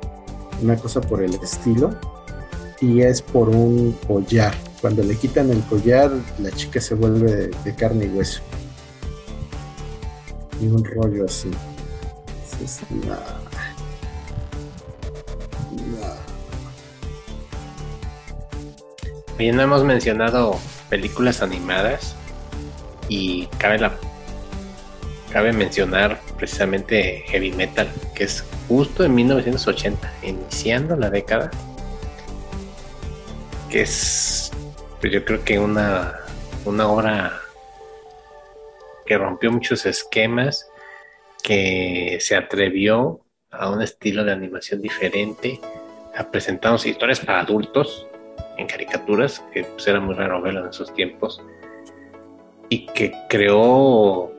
una 0.62 0.76
cosa 0.76 1.02
por 1.02 1.24
el 1.24 1.36
estilo, 1.36 1.96
y 2.82 3.02
es 3.02 3.22
por 3.22 3.50
un 3.50 3.94
collar. 4.08 4.54
Cuando 4.82 5.04
le 5.04 5.16
quitan 5.16 5.50
el 5.50 5.62
collar, 5.64 6.12
la 6.40 6.52
chica 6.52 6.82
se 6.82 6.96
vuelve 6.96 7.34
de, 7.34 7.48
de 7.64 7.76
carne 7.76 8.06
y 8.06 8.10
hueso. 8.10 8.42
Y 10.62 10.68
un 10.68 10.84
rollo 10.84 11.26
así. 11.26 11.52
Es 12.64 12.80
una... 12.90 13.18
Oye, 19.40 19.54
no 19.54 19.62
hemos 19.62 19.86
mencionado 19.86 20.60
películas 20.90 21.42
animadas 21.42 22.14
y 23.08 23.46
cabe 23.58 23.80
la 23.80 23.94
cabe 25.32 25.54
mencionar 25.54 26.20
precisamente 26.38 27.24
Heavy 27.28 27.54
Metal, 27.54 27.88
que 28.14 28.26
es 28.26 28.44
justo 28.68 29.06
en 29.06 29.16
1980, 29.16 30.14
iniciando 30.24 30.98
la 30.98 31.10
década, 31.10 31.52
que 33.70 33.84
es, 33.84 34.52
pues 35.00 35.14
yo 35.14 35.24
creo 35.24 35.42
que 35.46 35.58
una, 35.58 36.20
una 36.66 36.90
obra 36.90 37.40
que 39.06 39.18
rompió 39.18 39.54
muchos 39.54 39.86
esquemas, 39.86 40.70
que 41.42 42.18
se 42.20 42.36
atrevió 42.36 43.22
a 43.52 43.70
un 43.70 43.82
estilo 43.82 44.26
de 44.26 44.34
animación 44.34 44.82
diferente, 44.82 45.62
a 46.14 46.30
presentarnos 46.30 46.86
historias 46.86 47.22
para 47.22 47.40
adultos 47.40 48.09
en 48.60 48.68
caricaturas, 48.68 49.44
que 49.54 49.64
pues, 49.64 49.88
era 49.88 50.00
muy 50.00 50.14
raro 50.16 50.42
verlo 50.42 50.62
en 50.62 50.70
esos 50.70 50.94
tiempos, 50.94 51.42
y 52.68 52.86
que 52.88 53.14
creó, 53.30 54.32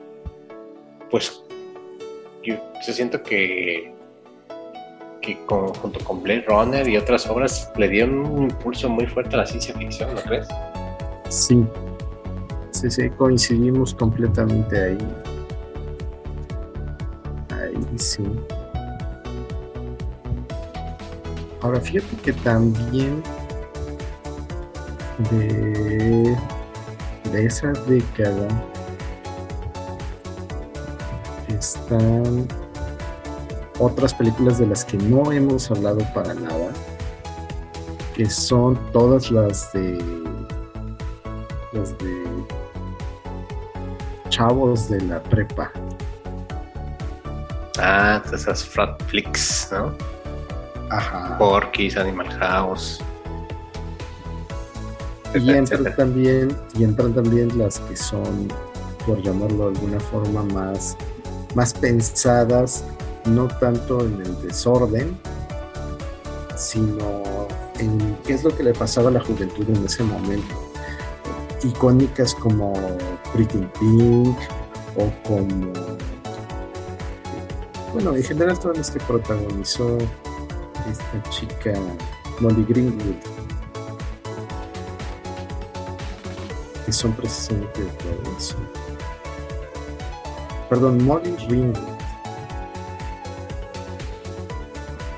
pues, 1.09 1.43
yo, 2.43 2.55
siento 2.81 3.21
que, 3.23 3.93
que 5.21 5.37
junto 5.47 5.99
con 6.05 6.23
Blade 6.23 6.45
Runner 6.47 6.87
y 6.87 6.97
otras 6.97 7.27
obras 7.27 7.71
le 7.75 7.87
dio 7.89 8.05
un 8.05 8.43
impulso 8.43 8.89
muy 8.89 9.05
fuerte 9.05 9.35
a 9.35 9.39
la 9.39 9.45
ciencia 9.45 9.75
ficción, 9.75 10.13
¿no 10.13 10.21
crees? 10.21 10.47
Sí, 11.29 11.65
sí, 12.71 12.89
sí, 12.89 13.09
coincidimos 13.11 13.93
completamente 13.93 14.81
ahí. 14.81 14.97
Ahí 17.49 17.97
sí. 17.97 18.23
Ahora 21.61 21.79
fíjate 21.79 22.15
que 22.23 22.33
también 22.33 23.21
de, 25.29 26.35
de 27.31 27.45
esa 27.45 27.71
década 27.87 28.47
están 31.47 32.47
otras 33.79 34.13
películas 34.13 34.57
de 34.57 34.67
las 34.67 34.85
que 34.85 34.97
no 34.97 35.31
hemos 35.31 35.69
hablado 35.71 35.99
para 36.13 36.33
nada, 36.33 36.71
que 38.15 38.29
son 38.29 38.79
todas 38.91 39.31
las 39.31 39.71
de 39.73 39.97
las 41.73 41.97
de 41.99 42.23
chavos 44.29 44.89
de 44.89 45.01
la 45.01 45.21
prepa. 45.21 45.71
Ah, 47.79 48.21
esas 48.33 48.63
frat 48.63 49.01
flicks, 49.03 49.69
¿no? 49.71 49.93
Ajá. 50.89 51.37
Porky's, 51.37 51.97
Animal 51.97 52.29
House. 52.39 53.01
Y 55.33 55.49
entran 55.51 55.95
también, 55.95 56.55
y 56.77 56.83
entran 56.83 57.13
también 57.13 57.57
las 57.57 57.79
que 57.79 57.95
son, 57.95 58.47
por 59.05 59.21
llamarlo 59.21 59.69
de 59.69 59.77
alguna 59.77 59.99
forma, 59.99 60.43
más, 60.43 60.97
más 61.55 61.73
pensadas, 61.73 62.83
no 63.25 63.47
tanto 63.47 64.01
en 64.01 64.21
el 64.21 64.41
desorden, 64.41 65.17
sino 66.55 67.23
en 67.79 68.17
qué 68.25 68.33
es 68.33 68.43
lo 68.43 68.55
que 68.55 68.63
le 68.63 68.73
pasaba 68.73 69.09
a 69.09 69.13
la 69.13 69.21
juventud 69.21 69.65
en 69.69 69.85
ese 69.85 70.03
momento. 70.03 70.55
Icónicas 71.63 72.33
como 72.35 72.73
Pretty 73.33 73.67
Pink 73.79 74.37
o 74.97 75.11
como 75.27 75.71
bueno, 77.93 78.15
en 78.15 78.23
general 78.23 78.57
todas 78.57 78.77
las 78.77 78.91
que 78.91 78.99
protagonizó 79.01 79.97
esta 80.89 81.29
chica 81.29 81.73
Molly 82.39 82.63
Greenwood, 82.63 83.15
son 86.91 87.13
precisamente 87.13 87.81
de 87.81 88.37
eso. 88.37 88.55
Perdón, 90.69 91.03
Molly 91.03 91.35
Greenwood, 91.47 91.77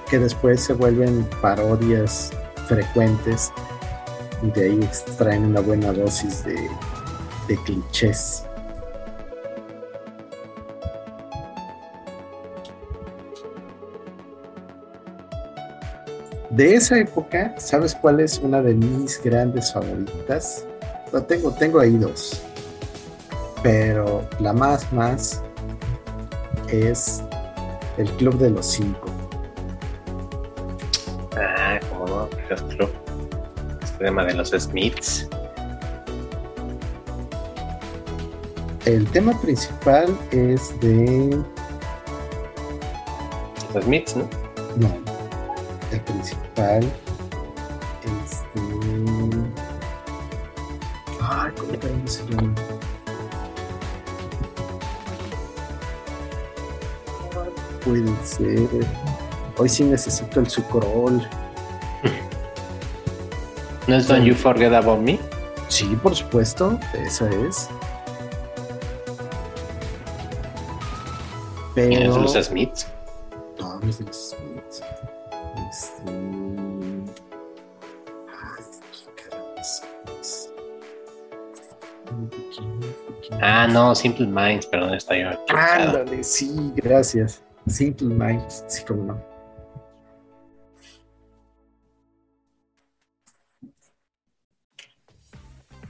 que 0.09 0.19
después 0.19 0.61
se 0.61 0.73
vuelven 0.73 1.27
parodias 1.41 2.31
frecuentes 2.67 3.51
y 4.41 4.51
de 4.51 4.65
ahí 4.65 4.79
extraen 4.83 5.45
una 5.45 5.61
buena 5.61 5.93
dosis 5.93 6.43
de, 6.43 6.69
de 7.47 7.57
clichés. 7.63 8.45
De 16.49 16.75
esa 16.75 16.99
época, 16.99 17.55
¿sabes 17.57 17.95
cuál 17.95 18.19
es 18.19 18.37
una 18.37 18.61
de 18.61 18.75
mis 18.75 19.19
grandes 19.23 19.73
favoritas? 19.73 20.67
Tengo, 21.22 21.52
tengo 21.52 21.80
ahí 21.80 21.95
dos. 21.98 22.41
Pero 23.61 24.27
la 24.40 24.52
más, 24.52 24.91
más 24.91 25.41
es 26.68 27.23
el 27.98 28.10
Club 28.14 28.38
de 28.38 28.49
los 28.49 28.65
Cinco. 28.65 29.10
Ah, 31.38 31.80
como 31.90 32.07
no, 32.07 32.30
Club. 32.30 32.90
Este 33.84 34.06
tema 34.06 34.26
de 34.26 34.34
los 34.34 34.49
Smiths. 34.49 35.27
El 38.85 39.10
tema 39.11 39.40
principal 39.41 40.18
es 40.31 40.77
de. 40.81 41.41
Los 43.73 43.85
Smiths, 43.85 44.15
¿no? 44.15 44.27
No 44.77 45.14
el 45.94 46.02
principal. 46.02 46.91
Puede 57.84 58.26
ser. 58.26 58.69
Hoy 59.57 59.69
sí 59.69 59.84
necesito 59.84 60.40
el 60.40 60.49
sucrol. 60.49 61.27
¿No 63.88 63.95
es 63.95 64.07
Don't 64.07 64.23
You 64.23 64.34
Forget 64.34 64.73
About 64.73 64.99
Me? 65.02 65.19
Sí, 65.68 65.85
por 66.02 66.15
supuesto, 66.15 66.80
esa 66.94 67.30
es. 67.30 67.69
Pero... 71.76 72.18
los 72.19 72.34
Smiths? 72.34 72.88
No, 73.60 73.80
no 73.80 73.90
es 73.90 73.98
de 73.98 74.06
los 74.06 74.30
Smiths. 74.30 74.84
Este... 75.69 76.42
Ah, 83.41 83.68
no, 83.68 83.95
Simple 83.95 84.27
Minds, 84.27 84.65
perdón, 84.68 84.94
está 84.94 85.18
yo. 85.18 85.30
Ándale, 85.49 86.23
sí, 86.23 86.73
gracias. 86.76 87.44
Simple 87.68 88.07
Minds, 88.07 88.65
sí, 88.68 88.84
como 88.85 89.03
no. 89.03 89.34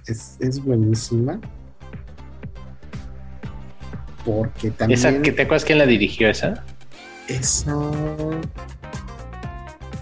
Es, 0.05 0.37
es 0.39 0.63
buenísima. 0.63 1.39
Porque 4.25 4.71
también. 4.71 4.99
¿Esa, 4.99 5.11
¿Te 5.21 5.41
acuerdas 5.41 5.65
quién 5.65 5.79
la 5.79 5.85
dirigió 5.85 6.29
esa? 6.29 6.63
Esa 7.27 7.73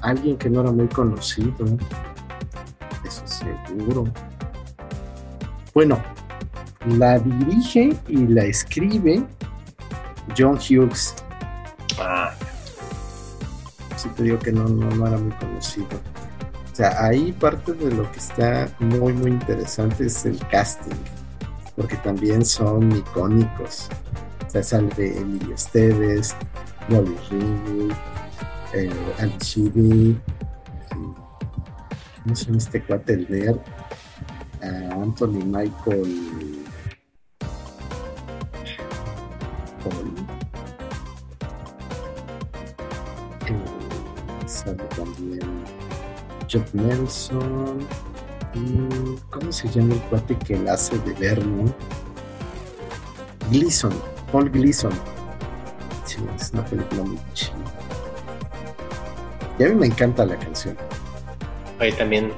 alguien 0.02 0.38
que 0.38 0.50
no 0.50 0.62
era 0.62 0.72
muy 0.72 0.88
conocido. 0.88 1.54
Eso 3.06 3.24
seguro. 3.26 4.06
Bueno, 5.74 6.02
la 6.86 7.18
dirige 7.20 7.96
y 8.08 8.28
la 8.28 8.44
escribe 8.44 9.24
John 10.38 10.58
Hughes. 10.58 11.16
Ah. 11.98 12.34
Sí 13.96 14.10
te 14.16 14.24
digo 14.24 14.40
que 14.40 14.52
no, 14.52 14.68
no, 14.68 15.08
era 15.08 15.18
muy 15.18 15.32
conocido. 15.34 15.88
O 16.72 16.76
sea, 16.76 17.06
ahí 17.06 17.32
parte 17.34 17.74
de 17.74 17.92
lo 17.92 18.12
que 18.12 18.20
está 18.20 18.70
muy, 18.80 19.14
muy 19.14 19.32
interesante 19.32 20.08
es 20.08 20.26
el 20.26 20.40
casting, 20.48 20.96
porque 21.76 21.96
también 21.98 22.44
son 22.44 22.92
icónicos. 22.96 23.88
O 24.48 24.50
sea, 24.50 24.64
sale 24.64 24.90
Emilio 24.98 25.56
Esteves, 25.56 26.36
Molly 26.90 27.16
Ringwood, 27.30 27.94
eh, 28.74 28.90
al 29.20 29.38
Chibi, 29.38 30.20
¿cómo 32.24 32.36
se 32.36 32.46
llama 32.46 32.58
este 32.58 32.82
cuate 32.84 33.14
el 33.14 33.26
ver? 33.28 33.60
Anthony 34.62 35.44
Michael 35.46 36.64
Paul. 39.84 40.14
Sale 44.46 44.84
también 44.96 45.64
Jeff 46.48 46.74
Nelson. 46.74 47.88
¿Cómo 49.30 49.52
se 49.52 49.70
llama 49.70 49.94
el 49.94 50.02
cuate 50.02 50.38
que 50.38 50.58
la 50.58 50.74
hace 50.74 50.98
de 51.00 51.14
Vernon? 51.14 51.74
Gleason, 53.50 53.94
Paul 54.32 54.50
Gleason. 54.50 54.92
Sí, 56.06 56.18
es 56.36 56.52
una 56.52 56.66
película 56.66 57.04
muy 57.04 57.20
chida. 57.34 57.54
A 59.60 59.64
mí 59.64 59.76
me 59.76 59.88
encanta 59.88 60.26
la 60.26 60.36
canción. 60.38 60.76
Ahí 61.80 61.92
también 61.94 62.32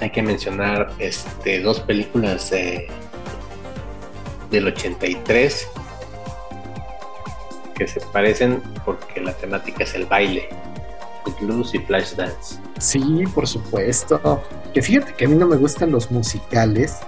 hay 0.00 0.10
que 0.10 0.22
mencionar 0.22 0.92
este, 0.98 1.60
dos 1.60 1.80
películas 1.80 2.50
del 4.50 4.66
83 4.66 5.68
que 7.74 7.86
se 7.86 8.00
parecen 8.00 8.62
porque 8.84 9.20
la 9.20 9.32
temática 9.32 9.84
es 9.84 9.94
el 9.94 10.06
baile. 10.06 10.48
Footloose 11.24 11.76
y 11.76 11.80
Flashdance. 11.80 12.58
Sí, 12.78 13.24
por 13.34 13.46
supuesto. 13.46 14.42
Que 14.72 14.80
fíjate 14.80 15.12
que 15.14 15.24
a 15.24 15.28
mí 15.28 15.34
no 15.34 15.46
me 15.46 15.56
gustan 15.56 15.90
los 15.90 16.10
musicales 16.10 16.98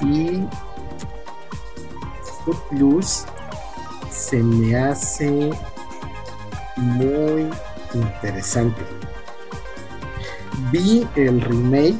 y 0.00 0.40
Footloose 2.44 3.26
se 4.10 4.38
me 4.38 4.76
hace 4.76 5.50
muy 6.76 7.48
interesante. 7.94 8.82
Vi 10.70 11.06
el 11.16 11.40
remake, 11.40 11.98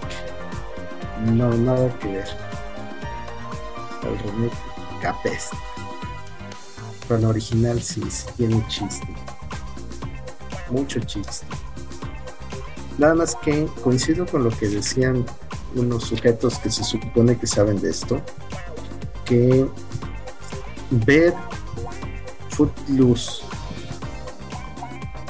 no, 1.27 1.51
nada 1.51 1.89
que 1.99 2.09
ver. 2.09 2.29
El 4.03 4.19
remake 4.19 4.57
Capes. 5.01 5.51
Pero 7.09 7.29
original 7.29 7.83
sí, 7.83 8.03
sí 8.09 8.27
tiene 8.37 8.65
chiste. 8.69 9.09
Mucho 10.71 11.01
chiste. 11.01 11.47
Nada 12.99 13.15
más 13.15 13.35
que 13.37 13.67
coincido 13.83 14.27
con 14.27 14.45
lo 14.45 14.51
que 14.51 14.69
decían 14.69 15.25
unos 15.75 16.05
sujetos 16.05 16.59
que 16.59 16.71
se 16.71 16.85
supone 16.85 17.37
que 17.39 17.47
saben 17.47 17.81
de 17.81 17.91
esto, 17.91 18.21
que 19.25 19.67
ver 20.91 21.35
Footloose 22.51 23.43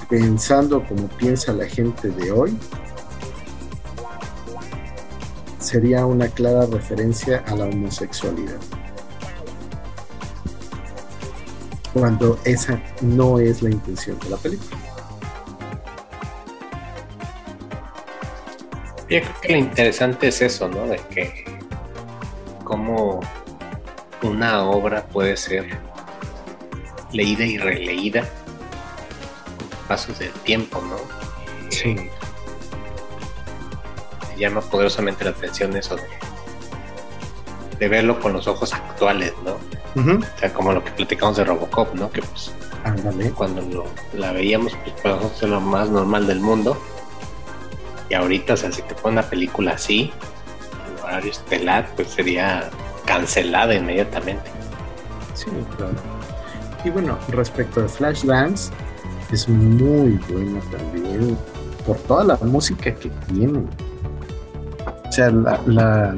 pensando 0.09 0.84
como 0.84 1.09
piensa 1.09 1.52
la 1.52 1.66
gente 1.66 2.10
de 2.10 2.32
hoy 2.32 2.56
sería 5.73 6.05
una 6.05 6.28
clara 6.28 6.66
referencia 6.66 7.43
a 7.47 7.57
la 7.57 7.65
homosexualidad. 7.65 8.59
Cuando 11.94 12.39
esa 12.44 12.78
no 13.01 13.39
es 13.39 13.62
la 13.62 13.70
intención 13.70 14.19
de 14.19 14.28
la 14.28 14.36
película. 14.36 14.77
Yo 19.09 19.20
creo 19.20 19.40
que 19.40 19.53
lo 19.53 19.59
interesante 19.61 20.28
es 20.28 20.43
eso, 20.43 20.69
¿no? 20.69 20.86
De 20.86 20.99
que 21.09 21.44
cómo 22.65 23.20
una 24.23 24.65
obra 24.65 25.07
puede 25.07 25.39
ser 25.39 25.70
leída 27.12 27.47
y 27.47 27.57
releída 27.57 28.28
pasos 29.89 30.19
del 30.19 30.32
tiempo, 30.32 30.82
¿no? 30.82 30.97
Sí. 31.70 32.11
Me 34.32 34.40
llama 34.40 34.60
poderosamente 34.60 35.24
la 35.24 35.30
atención 35.30 35.76
eso 35.76 35.96
de, 35.96 36.02
de 37.78 37.88
verlo 37.88 38.18
con 38.20 38.32
los 38.32 38.46
ojos 38.46 38.72
actuales, 38.72 39.32
¿no? 39.44 39.59
O 39.94 40.38
sea, 40.38 40.52
como 40.52 40.72
lo 40.72 40.82
que 40.82 40.90
platicamos 40.92 41.36
de 41.36 41.44
Robocop, 41.44 41.94
¿no? 41.94 42.10
Que 42.10 42.22
pues 42.22 42.52
cuando 43.34 43.84
la 44.14 44.32
veíamos, 44.32 44.72
pues 44.84 45.00
para 45.02 45.16
nosotros 45.16 45.50
lo 45.50 45.60
más 45.60 45.88
normal 45.90 46.26
del 46.26 46.40
mundo. 46.40 46.76
Y 48.09 48.14
ahorita, 48.14 48.54
o 48.54 48.56
sea, 48.56 48.72
si 48.72 48.82
te 48.82 48.94
ponen 48.94 49.18
una 49.18 49.28
película 49.28 49.72
así, 49.72 50.12
en 50.98 51.04
horario 51.04 51.30
estelar, 51.30 51.88
pues 51.94 52.09
sería 52.09 52.68
cancelada 53.04 53.74
inmediatamente. 53.74 54.50
Sí, 55.34 55.46
claro. 55.76 55.94
Y 56.84 56.90
bueno, 56.90 57.18
respecto 57.28 57.80
de 57.80 57.88
Flashdance, 57.88 58.72
es 59.30 59.48
muy 59.48 60.18
buena 60.28 60.60
también 60.70 61.38
por 61.86 61.96
toda 61.98 62.24
la 62.24 62.36
música 62.36 62.94
que 62.94 63.10
tiene. 63.28 63.62
O 65.12 65.14
sea, 65.14 65.30
la, 65.30 66.16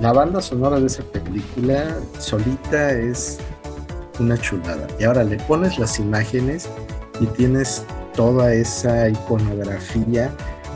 la, 0.00 0.12
banda 0.12 0.40
sonora 0.40 0.78
de 0.78 0.86
esa 0.86 1.02
película 1.02 1.96
solita 2.20 2.92
es 2.92 3.40
una 4.20 4.38
chulada. 4.38 4.86
Y 5.00 5.02
ahora 5.02 5.24
le 5.24 5.38
pones 5.38 5.76
las 5.76 5.98
imágenes 5.98 6.68
y 7.18 7.26
tienes 7.26 7.84
toda 8.14 8.54
esa 8.54 9.08
iconografía 9.08 10.30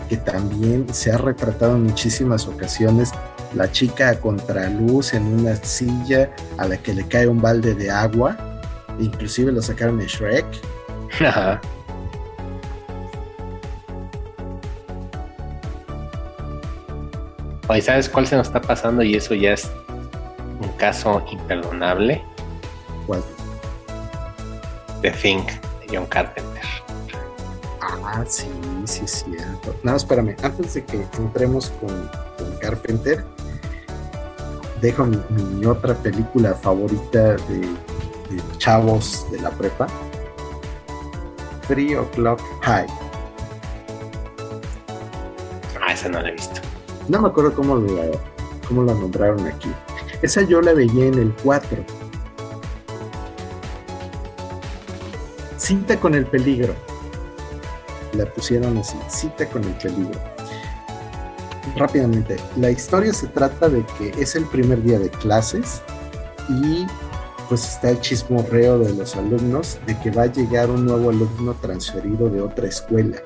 que 0.09 0.17
también 0.17 0.93
se 0.93 1.13
ha 1.13 1.19
retratado 1.19 1.77
en 1.77 1.85
muchísimas 1.85 2.49
ocasiones. 2.49 3.13
La 3.55 3.71
chica 3.71 4.09
a 4.09 4.19
contraluz 4.19 5.15
en 5.15 5.25
una 5.25 5.55
silla 5.55 6.35
a 6.59 6.67
la 6.67 6.77
que 6.79 6.95
le 6.95 7.07
cae 7.07 7.29
un 7.29 7.41
balde 7.41 7.77
de 7.77 7.93
agua. 7.93 8.37
Inclusive 8.99 9.53
lo 9.53 9.63
sacaron 9.63 10.01
en 10.01 10.09
Shrek. 10.09 10.47
Oye, 17.69 17.83
¿sabes 17.83 18.09
cuál 18.09 18.27
se 18.27 18.37
nos 18.37 18.47
está 18.47 18.61
pasando? 18.61 19.03
Y 19.03 19.17
eso 19.17 19.35
ya 19.35 19.53
es 19.53 19.71
un 20.61 20.69
caso 20.77 21.23
imperdonable. 21.31 22.23
¿Cuál? 23.07 23.23
The 25.03 25.11
Thing 25.11 25.45
de 25.81 25.97
John 25.97 26.07
Carpenter. 26.07 26.63
Ah, 27.81 28.25
sí, 28.27 28.49
sí, 28.85 29.03
es 29.05 29.25
cierto. 29.25 29.75
No, 29.83 29.97
espérame, 29.97 30.37
antes 30.43 30.75
de 30.75 30.85
que 30.85 31.05
entremos 31.19 31.73
con, 31.81 32.09
con 32.39 32.57
Carpenter, 32.61 33.25
dejo 34.81 35.05
mi, 35.05 35.19
mi, 35.31 35.67
otra 35.67 35.95
película 35.95 36.55
favorita 36.55 37.35
de, 37.35 37.59
de, 37.59 38.59
chavos 38.59 39.27
de 39.33 39.41
la 39.41 39.51
prepa, 39.51 39.89
Three 41.67 41.97
O'Clock 41.97 42.41
High. 42.63 42.87
Ah, 45.81 45.93
esa 45.93 46.09
no 46.09 46.21
la 46.21 46.29
he 46.29 46.33
visto. 46.33 46.66
No 47.09 47.21
me 47.23 47.29
acuerdo 47.29 47.55
cómo 47.55 47.77
la, 47.77 48.11
cómo 48.67 48.83
la 48.83 48.93
nombraron 48.95 49.47
aquí. 49.47 49.71
Esa 50.23 50.43
yo 50.43 50.61
la 50.61 50.73
veía 50.73 51.07
en 51.07 51.15
el 51.15 51.33
4. 51.45 51.85
Cita 55.57 56.01
con 56.01 56.15
el 56.15 56.27
peligro. 56.27 56.75
La 58.15 58.27
pusieron 58.27 58.77
así, 58.79 58.97
cita 59.09 59.47
con 59.49 59.63
el 59.63 59.75
peligro. 59.75 60.19
Rápidamente, 61.77 62.37
la 62.57 62.71
historia 62.71 63.13
se 63.13 63.29
trata 63.29 63.69
de 63.69 63.85
que 63.99 64.09
es 64.21 64.35
el 64.35 64.45
primer 64.47 64.83
día 64.83 64.99
de 64.99 65.11
clases 65.11 65.83
y 66.49 66.87
pues 67.49 67.69
está 67.69 67.91
el 67.91 68.01
chismorreo 68.01 68.79
de 68.79 68.95
los 68.95 69.15
alumnos 69.15 69.79
de 69.87 69.99
que 70.01 70.11
va 70.11 70.23
a 70.23 70.27
llegar 70.27 70.71
un 70.71 70.87
nuevo 70.87 71.11
alumno 71.11 71.55
transferido 71.61 72.29
de 72.29 72.41
otra 72.41 72.67
escuela 72.67 73.17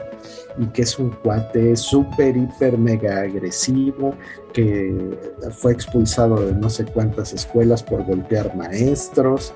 y 0.59 0.67
que 0.67 0.83
es 0.83 0.99
un 0.99 1.11
cuate 1.11 1.77
súper, 1.77 2.37
hiper, 2.37 2.77
mega 2.79 3.21
agresivo, 3.21 4.15
que 4.53 5.19
fue 5.51 5.73
expulsado 5.73 6.47
de 6.47 6.53
no 6.53 6.69
sé 6.71 6.85
cuántas 6.85 7.33
escuelas 7.33 7.83
por 7.83 8.05
golpear 8.05 8.55
maestros. 8.57 9.53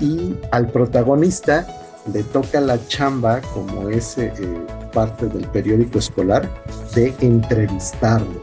Y 0.00 0.36
al 0.50 0.68
protagonista 0.68 1.66
le 2.12 2.22
toca 2.24 2.60
la 2.60 2.78
chamba, 2.88 3.40
como 3.54 3.88
es 3.88 4.18
eh, 4.18 4.32
parte 4.92 5.26
del 5.26 5.46
periódico 5.48 5.98
escolar, 5.98 6.48
de 6.94 7.14
entrevistarlo. 7.20 8.40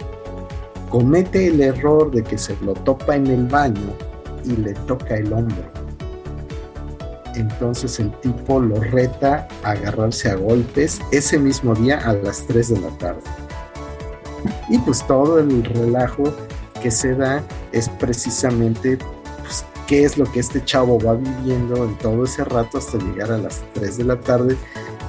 Comete 0.90 1.48
el 1.48 1.62
error 1.62 2.12
de 2.12 2.24
que 2.24 2.38
se 2.38 2.56
lo 2.58 2.74
topa 2.74 3.16
en 3.16 3.28
el 3.28 3.48
baño 3.48 3.94
y 4.44 4.56
le 4.58 4.74
toca 4.74 5.16
el 5.16 5.32
hombro 5.34 5.83
entonces 7.36 8.00
el 8.00 8.12
tipo 8.22 8.60
lo 8.60 8.80
reta 8.80 9.48
a 9.64 9.72
agarrarse 9.72 10.30
a 10.30 10.36
golpes 10.36 11.00
ese 11.12 11.38
mismo 11.38 11.74
día 11.76 12.00
a 12.00 12.14
las 12.14 12.46
3 12.48 12.70
de 12.70 12.80
la 12.82 12.90
tarde. 12.98 13.22
Y 14.70 14.78
pues 14.80 15.06
todo 15.08 15.40
el 15.40 15.64
relajo 15.64 16.24
que 16.82 16.92
se 16.92 17.16
da 17.16 17.44
es 17.72 17.90
precisamente 17.90 18.98
pues, 19.42 19.66
qué 19.88 20.04
es 20.04 20.18
lo 20.18 20.26
que 20.32 20.40
este 20.40 20.64
chavo 20.64 21.00
va 21.00 21.16
viviendo 21.16 21.86
en 21.86 21.98
todo 21.98 22.26
ese 22.26 22.44
rato 22.44 22.78
hasta 22.78 22.98
llegar 22.98 23.32
a 23.32 23.38
las 23.38 23.62
3 23.74 23.98
de 23.98 24.04
la 24.04 24.20
tarde, 24.20 24.58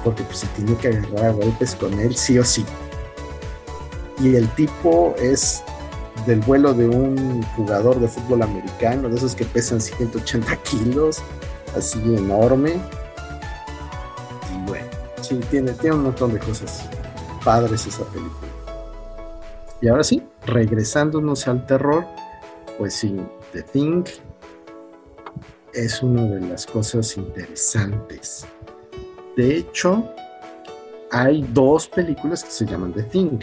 porque 0.03 0.23
pues 0.23 0.39
se 0.39 0.47
tiene 0.47 0.75
que 0.77 0.89
agarrar 0.89 1.25
a 1.25 1.31
golpes 1.31 1.75
con 1.75 1.99
él 1.99 2.15
sí 2.15 2.39
o 2.39 2.45
sí. 2.45 2.65
Y 4.21 4.35
el 4.35 4.47
tipo 4.55 5.13
es 5.19 5.63
del 6.25 6.39
vuelo 6.39 6.73
de 6.73 6.87
un 6.87 7.43
jugador 7.55 7.99
de 7.99 8.07
fútbol 8.07 8.41
americano, 8.41 9.09
de 9.09 9.17
esos 9.17 9.35
que 9.35 9.45
pesan 9.45 9.81
180 9.81 10.55
kilos, 10.57 11.21
así 11.75 11.99
enorme. 12.15 12.81
Y 14.53 14.67
bueno, 14.67 14.87
sí, 15.21 15.39
tiene, 15.49 15.71
tiene 15.73 15.95
un 15.95 16.03
montón 16.03 16.33
de 16.33 16.39
cosas 16.39 16.87
padres 17.43 17.85
esa 17.85 18.03
película. 18.05 18.51
Y 19.81 19.87
ahora 19.87 20.03
sí, 20.03 20.23
regresándonos 20.45 21.47
al 21.47 21.65
terror, 21.65 22.05
pues 22.77 22.93
sí, 22.93 23.15
The 23.51 23.63
Thing 23.63 24.03
es 25.73 26.01
una 26.01 26.23
de 26.23 26.41
las 26.41 26.65
cosas 26.65 27.17
interesantes. 27.17 28.45
De 29.35 29.57
hecho, 29.57 30.09
hay 31.11 31.43
dos 31.53 31.87
películas 31.87 32.43
que 32.43 32.51
se 32.51 32.65
llaman 32.65 32.93
The 32.93 33.03
Thing, 33.03 33.39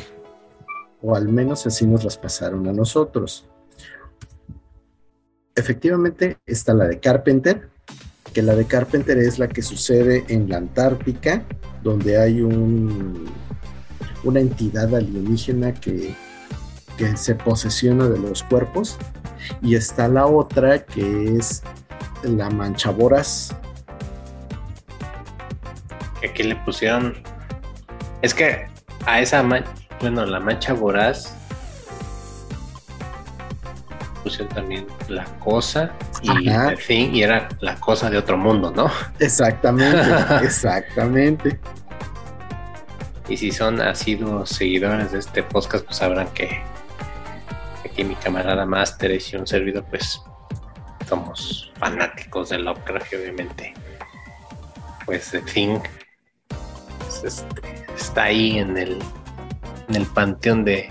o 1.03 1.15
al 1.15 1.29
menos 1.29 1.67
así 1.67 1.87
nos 1.87 2.05
las 2.05 2.17
pasaron 2.17 2.67
a 2.67 2.73
nosotros. 2.73 3.47
Efectivamente 5.55 6.39
está 6.47 6.73
la 6.73 6.89
de 6.89 6.99
Carpenter, 6.99 7.69
que 8.33 8.43
la 8.43 8.55
de 8.55 8.65
Carpenter 8.65 9.19
es 9.19 9.39
la 9.39 9.49
que 9.49 9.63
sucede 9.63 10.25
en 10.29 10.49
la 10.49 10.59
Antártica, 10.59 11.45
donde 11.83 12.19
hay 12.19 12.41
un, 12.41 13.31
una 14.25 14.41
entidad 14.41 14.95
alienígena 14.95 15.75
que, 15.75 16.15
que 16.97 17.17
se 17.17 17.35
posesiona 17.35 18.09
de 18.09 18.19
los 18.19 18.43
cuerpos, 18.43 18.97
y 19.61 19.75
está 19.75 20.09
la 20.09 20.27
otra 20.27 20.85
que 20.85 21.37
es 21.37 21.63
la 22.23 22.49
Manchaboras, 22.51 23.55
Aquí 26.25 26.45
le 26.45 26.57
pusieron. 26.57 27.15
Es 28.23 28.33
que 28.33 28.67
a 29.07 29.21
esa 29.21 29.43
mancha, 29.43 29.71
bueno, 30.01 30.25
la 30.25 30.39
mancha 30.39 30.73
voraz 30.73 31.35
pusieron 34.23 34.49
también 34.49 34.87
la 35.09 35.25
cosa 35.41 35.93
y 36.23 36.49
en 36.49 36.79
fin, 36.79 37.15
y 37.15 37.23
era 37.23 37.49
la 37.61 37.77
cosa 37.77 38.11
de 38.11 38.19
otro 38.19 38.37
mundo, 38.37 38.73
¿no? 38.75 38.91
Exactamente, 39.19 40.01
exactamente. 40.43 41.59
Y 43.29 43.37
si 43.37 43.51
son 43.51 43.81
asiduos 43.81 44.51
seguidores 44.51 45.13
de 45.13 45.19
este 45.19 45.43
podcast, 45.43 45.85
pues 45.85 45.97
sabrán 45.97 46.29
que 46.29 46.63
aquí 47.85 48.05
mi 48.05 48.15
camarada 48.17 48.67
Master 48.67 49.11
y 49.13 49.37
un 49.37 49.47
servidor, 49.47 49.85
pues 49.89 50.23
somos 51.09 51.73
fanáticos 51.79 52.51
de 52.51 52.59
Lovecraft, 52.59 53.15
obviamente. 53.15 53.75
Pues 55.05 55.31
The 55.31 55.41
Thing 55.41 55.79
pues, 56.99 57.25
este, 57.25 57.85
está 57.97 58.25
ahí 58.25 58.59
en 58.59 58.77
el, 58.79 58.99
en 59.89 59.97
el 59.97 60.07
panteón 60.07 60.65
de, 60.65 60.89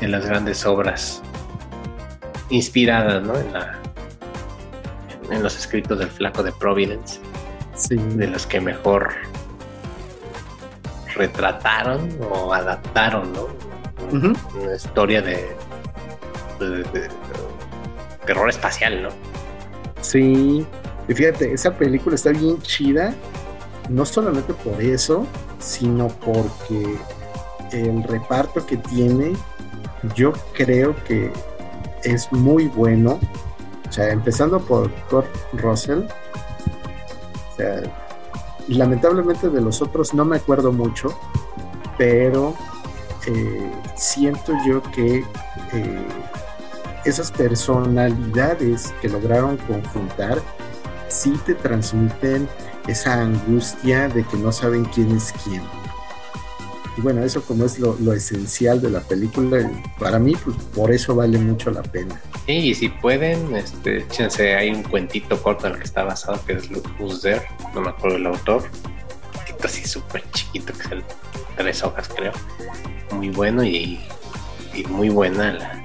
las 0.00 0.26
grandes 0.26 0.66
obras 0.66 1.22
inspiradas 2.50 3.22
¿no? 3.22 3.36
en, 3.36 3.52
la, 3.52 3.78
en, 5.30 5.42
los 5.42 5.56
escritos 5.56 5.98
del 5.98 6.10
flaco 6.10 6.42
de 6.42 6.52
Providence, 6.52 7.20
de 7.88 8.26
los 8.26 8.46
que 8.46 8.60
mejor 8.60 9.14
retrataron 11.14 12.08
o 12.30 12.52
adaptaron 12.52 13.32
¿no? 13.32 13.48
una 14.12 14.74
historia 14.74 15.22
de, 15.22 15.48
de, 16.60 17.08
terror 18.24 18.48
espacial, 18.48 19.02
¿no? 19.02 19.08
Sí, 20.00 20.66
y 21.08 21.14
fíjate, 21.14 21.52
esa 21.52 21.76
película 21.76 22.16
está 22.16 22.30
bien 22.30 22.60
chida, 22.62 23.14
no 23.88 24.04
solamente 24.04 24.52
por 24.52 24.80
eso, 24.80 25.26
sino 25.58 26.08
porque 26.08 26.96
el 27.72 28.02
reparto 28.02 28.64
que 28.66 28.76
tiene, 28.76 29.32
yo 30.14 30.32
creo 30.54 30.94
que 31.04 31.32
es 32.06 32.32
muy 32.32 32.68
bueno. 32.68 33.18
O 33.88 33.92
sea, 33.92 34.10
empezando 34.10 34.60
por 34.60 34.90
Kurt 35.08 35.28
Russell. 35.54 36.02
Lamentablemente 38.68 39.48
de 39.48 39.60
los 39.60 39.80
otros 39.80 40.12
no 40.12 40.24
me 40.24 40.36
acuerdo 40.36 40.72
mucho, 40.72 41.08
pero 41.96 42.54
eh, 43.26 43.72
siento 43.94 44.52
yo 44.66 44.82
que 44.82 45.24
eh, 45.72 46.06
esas 47.04 47.30
personalidades 47.30 48.92
que 49.00 49.08
lograron 49.08 49.56
conjuntar 49.58 50.38
sí 51.08 51.32
te 51.46 51.54
transmiten 51.54 52.48
esa 52.88 53.22
angustia 53.22 54.08
de 54.08 54.24
que 54.24 54.36
no 54.36 54.52
saben 54.52 54.84
quién 54.86 55.16
es 55.16 55.32
quién. 55.44 55.62
Y 56.96 57.00
bueno, 57.00 57.22
eso 57.22 57.42
como 57.42 57.64
es 57.64 57.78
lo, 57.78 58.12
esencial 58.12 58.80
de 58.80 58.90
la 58.90 59.00
película, 59.00 59.70
para 59.98 60.18
mí, 60.18 60.34
pues 60.42 60.56
por 60.74 60.92
eso 60.92 61.14
vale 61.14 61.38
mucho 61.38 61.70
la 61.70 61.82
pena. 61.82 62.20
Sí, 62.46 62.52
y 62.52 62.74
si 62.74 62.88
pueden, 62.88 63.54
este, 63.54 63.98
échense, 63.98 64.54
hay 64.54 64.70
un 64.70 64.82
cuentito 64.82 65.40
corto 65.42 65.66
en 65.66 65.74
el 65.74 65.78
que 65.78 65.84
está 65.84 66.04
basado, 66.04 66.42
que 66.46 66.54
es 66.54 66.70
Who's 66.98 67.20
There, 67.20 67.42
no 67.74 67.82
me 67.82 67.90
acuerdo 67.90 68.16
el 68.16 68.26
autor, 68.26 68.62
un 68.62 69.32
cuentito 69.32 69.66
así 69.66 69.86
súper 69.86 70.24
chiquito, 70.30 70.72
que 70.72 70.82
es 70.82 70.92
el 70.92 71.04
tres 71.56 71.82
hojas 71.82 72.08
creo, 72.08 72.32
muy 73.12 73.30
bueno 73.30 73.64
y, 73.64 74.00
muy 74.88 75.08
buena 75.08 75.82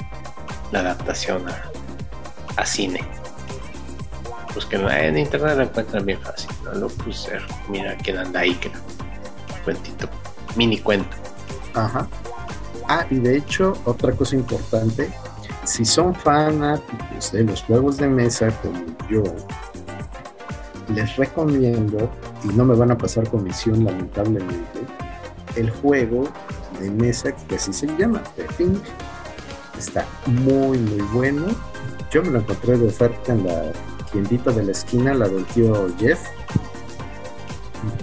la, 0.72 0.80
adaptación 0.80 1.46
a 2.58 2.66
cine 2.66 3.00
pues 4.54 4.66
que 4.66 4.76
en 4.76 5.18
internet 5.18 5.58
lo 5.58 5.64
encuentran 5.64 6.06
bien 6.06 6.20
fácil, 6.22 6.50
¿no? 6.64 6.74
Lo 6.74 6.88
puse, 6.88 7.40
mira 7.70 7.96
quién 7.98 8.18
anda 8.18 8.42
ahí, 8.42 8.54
que 8.56 8.72
cuentito, 9.64 10.10
mini 10.56 10.80
cuento. 10.80 11.16
Ajá. 11.74 12.08
Ah, 12.88 13.06
y 13.10 13.16
de 13.16 13.38
hecho, 13.38 13.74
otra 13.86 14.12
cosa 14.12 14.36
importante, 14.36 15.10
si 15.64 15.86
son 15.86 16.14
fanáticos 16.14 17.32
de 17.32 17.44
los 17.44 17.64
juegos 17.64 17.98
de 17.98 18.08
mesa 18.08 18.50
como 18.62 18.84
yo, 19.10 19.24
les 20.94 21.16
recomiendo, 21.16 22.10
y 22.44 22.48
no 22.48 22.66
me 22.66 22.76
van 22.76 22.92
a 22.92 22.98
pasar 22.98 23.30
comisión 23.30 23.86
lamentablemente, 23.86 24.82
el 25.56 25.70
juego 25.70 26.24
de 26.80 26.90
mesa 26.90 27.32
que 27.32 27.56
así 27.56 27.72
se 27.72 27.88
llama, 27.98 28.22
The 28.36 28.44
Think. 28.58 28.84
Está 29.78 30.06
muy, 30.26 30.78
muy 30.78 31.02
bueno. 31.14 31.48
Yo 32.12 32.22
me 32.22 32.30
lo 32.30 32.40
encontré 32.40 32.78
de 32.78 32.88
oferta 32.88 33.34
en 33.34 33.48
la 33.48 33.72
tiendita 34.12 34.52
de 34.52 34.64
la 34.64 34.72
esquina, 34.72 35.14
la 35.14 35.28
del 35.28 35.46
tío 35.46 35.88
Jeff. 35.98 36.20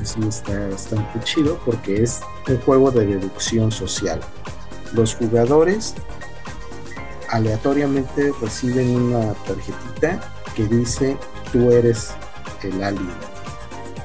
Sí 0.02 0.20
está 0.26 0.68
bastante 0.68 1.20
chido 1.24 1.59
porque 1.64 2.02
es 2.02 2.20
un 2.48 2.59
juego 2.59 2.90
de 2.90 3.06
deducción 3.06 3.70
social. 3.70 4.20
Los 4.92 5.14
jugadores 5.14 5.94
aleatoriamente 7.28 8.32
reciben 8.40 8.96
una 8.96 9.34
tarjetita 9.34 10.20
que 10.56 10.64
dice 10.64 11.16
tú 11.52 11.70
eres 11.70 12.10
el 12.62 12.82
alien. 12.82 13.09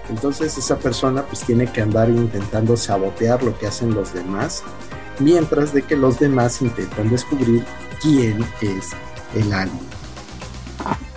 Entonces 0.10 0.58
esa 0.58 0.78
persona 0.78 1.24
pues 1.24 1.42
tiene 1.42 1.72
que 1.72 1.82
andar 1.82 2.10
intentando 2.10 2.76
sabotear 2.76 3.42
lo 3.42 3.58
que 3.58 3.68
hacen 3.68 3.94
los 3.94 4.14
demás, 4.14 4.64
mientras 5.20 5.74
de 5.74 5.82
que 5.82 5.96
los 5.96 6.20
demás 6.20 6.62
intentan 6.62 7.10
descubrir 7.10 7.66
quién 8.02 8.46
es 8.62 8.92
el 9.36 9.54
alien. 9.54 9.80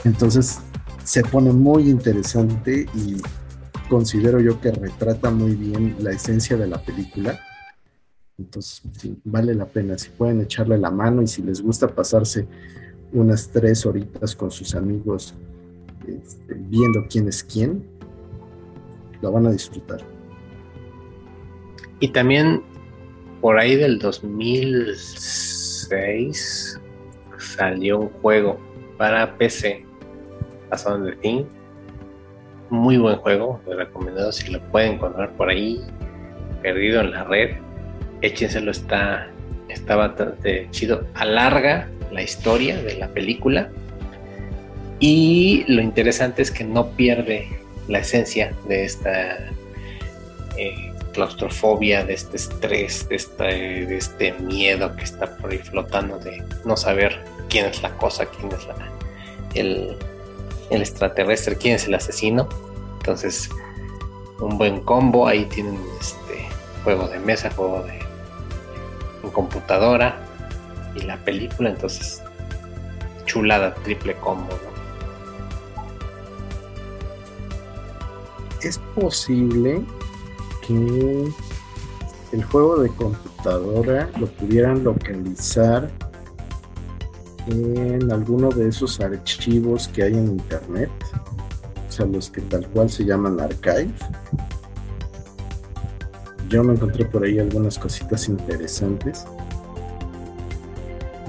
Entonces 0.04 0.58
se 1.04 1.22
pone 1.22 1.52
muy 1.52 1.90
interesante 1.90 2.86
y 2.94 3.20
considero 3.88 4.40
yo 4.40 4.60
que 4.60 4.70
retrata 4.70 5.30
muy 5.30 5.54
bien 5.54 5.96
la 6.00 6.12
esencia 6.12 6.56
de 6.56 6.66
la 6.66 6.78
película. 6.78 7.38
Entonces, 8.38 8.82
vale 9.24 9.54
la 9.54 9.66
pena. 9.66 9.98
Si 9.98 10.10
pueden 10.10 10.40
echarle 10.40 10.78
la 10.78 10.90
mano 10.90 11.22
y 11.22 11.26
si 11.26 11.42
les 11.42 11.62
gusta 11.62 11.88
pasarse 11.88 12.46
unas 13.12 13.48
tres 13.48 13.86
horitas 13.86 14.34
con 14.34 14.50
sus 14.50 14.74
amigos 14.74 15.34
este, 16.06 16.54
viendo 16.54 17.06
quién 17.08 17.28
es 17.28 17.42
quién, 17.42 17.82
lo 19.22 19.32
van 19.32 19.46
a 19.46 19.50
disfrutar. 19.50 20.00
Y 22.00 22.08
también 22.08 22.62
por 23.40 23.58
ahí 23.58 23.76
del 23.76 23.98
2006 23.98 26.78
salió 27.38 28.00
un 28.00 28.10
juego 28.20 28.58
para 28.98 29.38
PC 29.38 29.86
basado 30.70 30.96
en 30.96 31.06
The 31.06 31.16
Thing. 31.16 31.55
Muy 32.70 32.97
buen 32.98 33.16
juego, 33.16 33.60
lo 33.66 33.76
recomendado 33.76 34.32
si 34.32 34.51
lo 34.51 34.60
pueden 34.60 34.94
encontrar 34.94 35.30
por 35.32 35.48
ahí, 35.48 35.80
perdido 36.62 37.01
en 37.01 37.12
la 37.12 37.24
red. 37.24 37.56
Échenselo, 38.22 38.72
está, 38.72 39.28
está 39.68 39.94
bastante 39.94 40.66
chido. 40.72 41.06
Alarga 41.14 41.88
la 42.10 42.22
historia 42.22 42.82
de 42.82 42.97
la 42.97 43.09
película. 43.09 43.68
Y 44.98 45.64
lo 45.68 45.80
interesante 45.80 46.43
es 46.43 46.51
que 46.51 46.64
no 46.64 46.88
pierde 46.93 47.48
la 47.86 47.98
esencia 47.98 48.52
de 48.66 48.84
esta 48.84 49.36
eh, 50.56 50.93
claustrofobia, 51.12 52.05
de 52.05 52.14
este 52.14 52.36
estrés, 52.36 53.09
de 53.09 53.16
este, 53.16 53.44
de 53.44 53.97
este 53.97 54.32
miedo 54.32 54.94
que 54.97 55.05
está 55.05 55.36
por 55.36 55.51
ahí 55.51 55.59
flotando 55.59 56.18
de 56.18 56.43
no 56.64 56.76
saber 56.76 57.22
quién 57.48 57.66
es 57.66 57.82
la 57.82 57.90
cosa, 57.97 58.26
quién 58.26 58.51
es 58.52 58.66
la, 58.66 58.74
el, 59.55 59.97
el 60.70 60.82
extraterrestre, 60.82 61.56
quién 61.56 61.76
es 61.76 61.86
el 61.86 61.94
asesino. 61.94 62.48
Entonces, 62.98 63.51
un 64.40 64.59
buen 64.59 64.80
combo. 64.80 65.26
Ahí 65.26 65.44
tienen 65.47 65.78
este 66.01 66.47
juego 66.84 67.09
de 67.09 67.18
mesa, 67.20 67.51
juego 67.51 67.82
de 67.82 68.01
computadora 69.32 70.18
y 70.94 71.01
la 71.01 71.16
película. 71.18 71.70
Entonces, 71.70 72.22
chulada, 73.24 73.74
triple 73.74 74.14
combo. 74.16 74.48
Es 78.62 78.78
posible 78.94 79.82
que 80.66 81.30
el 82.32 82.44
juego 82.44 82.80
de 82.80 82.88
computadora 82.90 84.10
lo 84.18 84.26
pudieran 84.26 84.82
localizar 84.82 85.90
en 87.47 88.10
alguno 88.10 88.51
de 88.51 88.68
esos 88.68 89.01
archivos 89.01 89.89
que 89.89 90.02
hay 90.02 90.14
en 90.14 90.27
internet, 90.28 90.90
o 91.89 91.93
sea, 91.93 92.06
los 92.06 92.31
que 92.31 92.40
tal 92.43 92.66
cual 92.68 92.90
se 92.90 93.05
llaman 93.05 93.40
archive. 93.40 93.93
Yo 96.48 96.62
me 96.62 96.74
encontré 96.74 97.05
por 97.05 97.24
ahí 97.24 97.39
algunas 97.39 97.78
cositas 97.78 98.28
interesantes. 98.28 99.24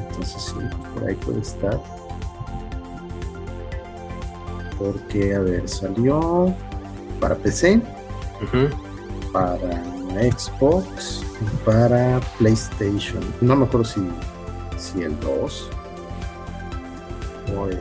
Entonces 0.09 0.41
sí, 0.41 0.77
por 0.93 1.07
ahí 1.07 1.15
puede 1.15 1.39
estar. 1.39 1.81
Porque, 4.77 5.33
a 5.33 5.39
ver, 5.39 5.67
salió 5.67 6.53
para 7.19 7.35
PC, 7.35 7.81
para 9.31 9.83
Xbox, 10.31 11.23
para 11.65 12.19
PlayStation. 12.37 13.23
No 13.41 13.55
me 13.55 13.65
acuerdo 13.65 13.85
si, 13.85 14.07
si 14.77 15.01
el 15.01 15.19
2 15.19 15.69
el 17.47 17.79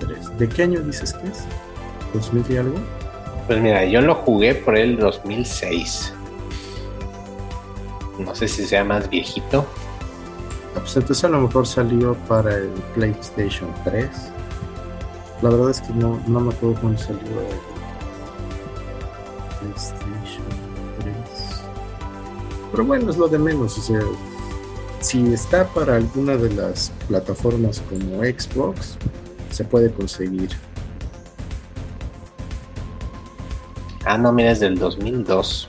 3. 0.00 0.38
¿De 0.38 0.48
qué 0.48 0.62
año 0.64 0.80
dices 0.80 1.12
que 1.12 1.28
es? 1.28 1.44
¿2000 2.14 2.50
y 2.50 2.56
algo? 2.58 2.76
Pues 3.46 3.60
mira, 3.60 3.84
yo 3.84 4.00
lo 4.00 4.14
jugué 4.14 4.54
por 4.54 4.76
el 4.76 4.98
2006. 4.98 6.12
No 8.18 8.34
sé 8.34 8.48
si 8.48 8.66
sea 8.66 8.84
más 8.84 9.08
viejito. 9.08 9.66
Ah, 10.74 10.80
pues 10.80 10.96
entonces 10.96 11.24
a 11.24 11.28
lo 11.28 11.40
mejor 11.40 11.66
salió 11.66 12.14
para 12.28 12.54
el 12.56 12.70
PlayStation 12.94 13.72
3. 13.84 14.08
La 15.42 15.50
verdad 15.50 15.70
es 15.70 15.80
que 15.80 15.92
no, 15.92 16.20
no 16.26 16.40
me 16.40 16.52
acuerdo 16.52 16.80
cuándo 16.80 16.98
salió 16.98 17.20
el 17.20 17.58
PlayStation 19.60 20.44
3. 21.00 21.14
Pero 22.72 22.84
bueno, 22.84 23.10
es 23.10 23.16
lo 23.16 23.28
de 23.28 23.38
menos. 23.38 23.78
O 23.78 23.82
sea, 23.82 24.00
si 25.06 25.32
está 25.32 25.68
para 25.72 25.94
alguna 25.94 26.36
de 26.36 26.52
las 26.52 26.90
plataformas 27.06 27.80
como 27.82 28.24
Xbox, 28.24 28.98
se 29.50 29.62
puede 29.62 29.92
conseguir. 29.92 30.50
Ah, 34.04 34.18
no, 34.18 34.32
mira, 34.32 34.50
es 34.50 34.58
del 34.58 34.76
2002. 34.76 35.68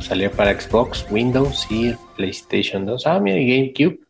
Salió 0.00 0.30
para 0.32 0.60
Xbox, 0.60 1.06
Windows 1.10 1.66
y 1.70 1.94
PlayStation 2.16 2.84
2. 2.84 3.06
Ah, 3.06 3.20
mira, 3.20 3.38
GameCube. 3.38 4.00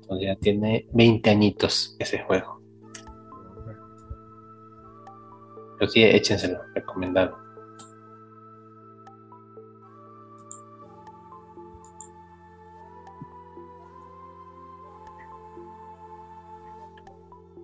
Entonces 0.00 0.26
ya 0.26 0.36
tiene 0.36 0.86
20 0.94 1.28
añitos 1.28 1.96
ese 1.98 2.20
juego. 2.20 2.57
Pero 5.78 5.90
sí, 5.90 6.02
échenselo, 6.02 6.60
recomendado. 6.74 7.38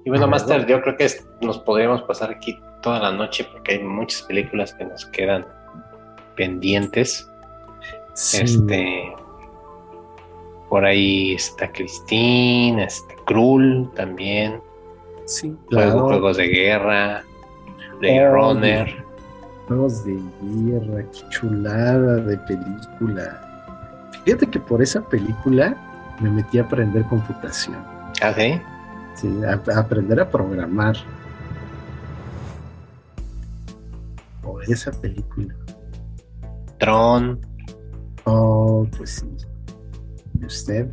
Y 0.05 0.11
bueno, 0.11 0.29
Master, 0.29 0.67
yo 0.67 0.83
creo 0.83 0.97
que 0.97 1.09
nos 1.41 1.59
podríamos 1.59 2.03
pasar 2.03 2.31
aquí 2.31 2.59
toda 2.83 3.01
la 3.01 3.11
noche 3.11 3.45
porque 3.51 3.73
hay 3.73 3.83
muchas 3.83 4.23
películas 4.23 4.75
que 4.75 4.85
nos 4.85 5.07
quedan 5.07 5.47
pendientes. 6.37 7.27
Este, 8.13 9.13
por 10.69 10.85
ahí 10.85 11.35
está 11.35 11.73
Christine, 11.73 12.85
está 12.85 13.15
Krull 13.25 13.91
también. 13.95 14.61
Sí, 15.25 15.57
Juegos, 15.71 16.37
de 16.37 16.49
guerra, 16.49 17.25
Blade 18.01 18.31
Runner. 18.31 19.05
Juegos 19.67 20.05
de 20.05 20.21
guerra, 20.43 21.05
qué 21.11 21.29
chulada 21.31 22.17
de 22.17 22.37
película. 22.39 23.41
Fíjate 24.25 24.47
que 24.47 24.61
por 24.61 24.83
esa 24.83 25.01
película 25.01 25.77
me 26.21 26.31
metí 26.31 26.59
a 26.59 26.63
aprender 26.63 27.05
computación. 27.07 27.77
¿Ah, 28.23 28.33
sí? 28.35 28.61
Sí, 29.15 29.41
aprender 29.75 30.21
a 30.21 30.29
programar. 30.29 30.97
O 34.43 34.61
esa 34.61 34.91
película. 34.93 35.55
Tron. 36.79 37.41
Oh, 38.25 38.87
pues 38.97 39.11
sí. 39.17 39.31
¿Y 40.41 40.45
usted? 40.47 40.89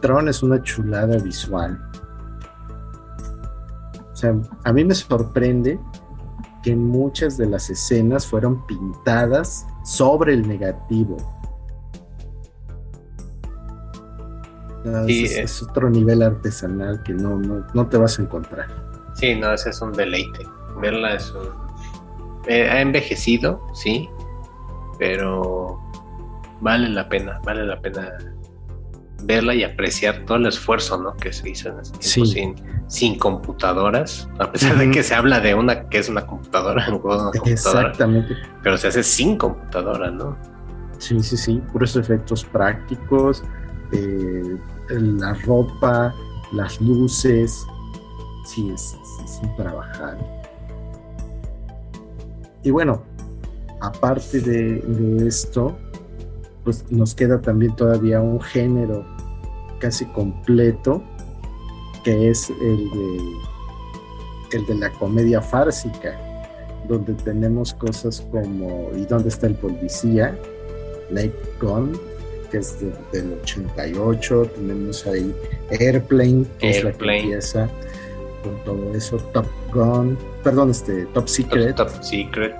Tron 0.00 0.28
es 0.28 0.42
una 0.42 0.62
chulada 0.62 1.18
visual. 1.18 1.89
O 4.20 4.22
sea, 4.22 4.34
a 4.64 4.72
mí 4.74 4.84
me 4.84 4.94
sorprende 4.94 5.80
que 6.62 6.76
muchas 6.76 7.38
de 7.38 7.46
las 7.46 7.70
escenas 7.70 8.26
fueron 8.26 8.66
pintadas 8.66 9.66
sobre 9.82 10.34
el 10.34 10.46
negativo. 10.46 11.16
es, 15.08 15.62
otro 15.62 15.88
nivel 15.88 16.22
artesanal 16.22 17.02
que 17.02 17.14
no, 17.14 17.38
no, 17.38 17.88
te 17.88 17.96
vas 17.96 18.18
a 18.18 18.22
encontrar. 18.22 18.66
Sí, 19.14 19.34
no, 19.36 19.54
ese 19.54 19.70
es 19.70 19.80
un 19.80 19.92
deleite. 19.92 20.46
Verla 20.82 21.14
es 21.14 21.32
un... 21.32 21.48
Eh, 22.46 22.68
ha 22.68 22.82
envejecido, 22.82 23.66
sí, 23.72 24.10
pero 24.98 25.80
vale 26.60 26.90
la 26.90 27.08
pena, 27.08 27.40
vale 27.42 27.64
la 27.64 27.80
pena 27.80 28.18
verla 29.24 29.54
y 29.54 29.64
apreciar 29.64 30.24
todo 30.24 30.38
el 30.38 30.46
esfuerzo 30.46 31.00
¿no? 31.00 31.16
que 31.16 31.32
se 31.32 31.48
hizo 31.50 31.68
en 31.68 31.80
ese 31.80 31.92
tiempo 31.92 32.30
sin, 32.30 32.54
sin, 32.88 33.18
computadoras, 33.18 34.28
a 34.38 34.50
pesar 34.50 34.78
de 34.78 34.90
que 34.90 35.02
se 35.02 35.14
habla 35.14 35.40
de 35.40 35.54
una 35.54 35.88
que 35.88 35.98
es 35.98 36.08
una 36.10 36.26
computadora, 36.26 36.86
Exactamente. 37.44 38.36
pero 38.62 38.76
se 38.76 38.88
hace 38.88 39.02
sin 39.02 39.36
computadora, 39.36 40.10
¿no? 40.10 40.36
Sí, 40.98 41.22
sí, 41.22 41.36
sí, 41.36 41.62
puros 41.72 41.96
efectos 41.96 42.44
prácticos, 42.44 43.42
eh, 43.92 44.58
la 44.90 45.32
ropa, 45.34 46.14
las 46.52 46.80
luces, 46.80 47.64
sí, 48.44 48.70
es, 48.70 48.96
sin 49.26 49.56
trabajar. 49.56 50.18
Y 52.62 52.70
bueno, 52.70 53.02
aparte 53.80 54.40
de, 54.40 55.26
esto, 55.26 55.76
pues 56.64 56.84
nos 56.90 57.14
queda 57.14 57.40
también 57.40 57.74
todavía 57.76 58.20
un 58.20 58.40
género 58.40 59.04
casi 59.78 60.04
completo, 60.06 61.02
que 62.04 62.30
es 62.30 62.50
el 62.50 62.90
de, 62.90 64.56
el 64.58 64.66
de 64.66 64.74
la 64.74 64.90
comedia 64.92 65.40
fársica, 65.40 66.18
donde 66.88 67.14
tenemos 67.14 67.74
cosas 67.74 68.26
como 68.30 68.90
¿Y 68.96 69.04
dónde 69.04 69.28
está 69.28 69.46
el 69.46 69.54
policía? 69.54 70.36
Night 71.10 71.32
Gone, 71.60 71.92
que 72.50 72.58
es 72.58 72.78
del 73.12 73.38
88, 73.42 74.50
tenemos 74.54 75.06
ahí 75.06 75.34
Airplane, 75.70 76.46
que 76.58 76.70
es 76.70 76.84
la 76.84 76.92
que 76.92 77.18
empieza 77.18 77.68
con 78.42 78.64
todo 78.64 78.94
eso, 78.94 79.16
Top 79.32 79.46
Gun, 79.72 80.16
perdón, 80.42 80.70
este, 80.70 81.06
Top 81.06 81.28
Secret. 81.28 81.76
Top, 81.76 81.90
Secret. 82.02 82.54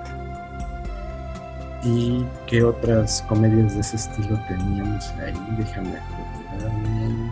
¿Y 1.83 2.23
qué 2.47 2.63
otras 2.63 3.23
comedias 3.27 3.73
de 3.73 3.81
ese 3.81 3.95
estilo 3.95 4.39
teníamos 4.47 5.09
ahí? 5.11 5.33
Déjame 5.57 5.97
acordarme. 5.97 7.31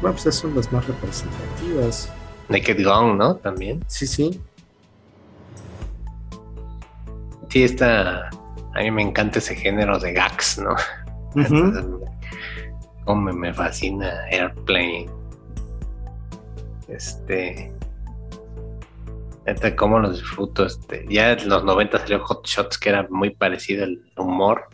Bueno, 0.00 0.14
pues 0.14 0.20
esas 0.20 0.36
son 0.36 0.54
las 0.54 0.72
más 0.72 0.86
representativas. 0.86 2.12
Naked 2.48 2.84
Gun, 2.84 3.18
¿no? 3.18 3.36
También. 3.36 3.84
Sí, 3.88 4.06
sí. 4.06 4.40
Sí, 7.48 7.64
está 7.64 8.30
a 8.78 8.82
mí 8.82 8.90
me 8.92 9.02
encanta 9.02 9.40
ese 9.40 9.56
género 9.56 9.98
de 9.98 10.12
gags, 10.12 10.58
¿no? 10.58 10.76
como 13.04 13.32
me 13.32 13.52
fascina 13.52 14.24
Airplane. 14.30 15.10
Este. 16.86 17.72
Este, 19.48 19.74
cómo 19.74 19.98
los 19.98 20.20
disfruto. 20.20 20.66
Este, 20.66 21.06
ya 21.08 21.32
en 21.32 21.48
los 21.48 21.64
90 21.64 22.00
salió 22.00 22.22
Hot 22.24 22.46
Shots, 22.46 22.76
que 22.76 22.90
era 22.90 23.06
muy 23.08 23.30
parecido 23.30 23.84
el 23.84 24.02
humor. 24.16 24.68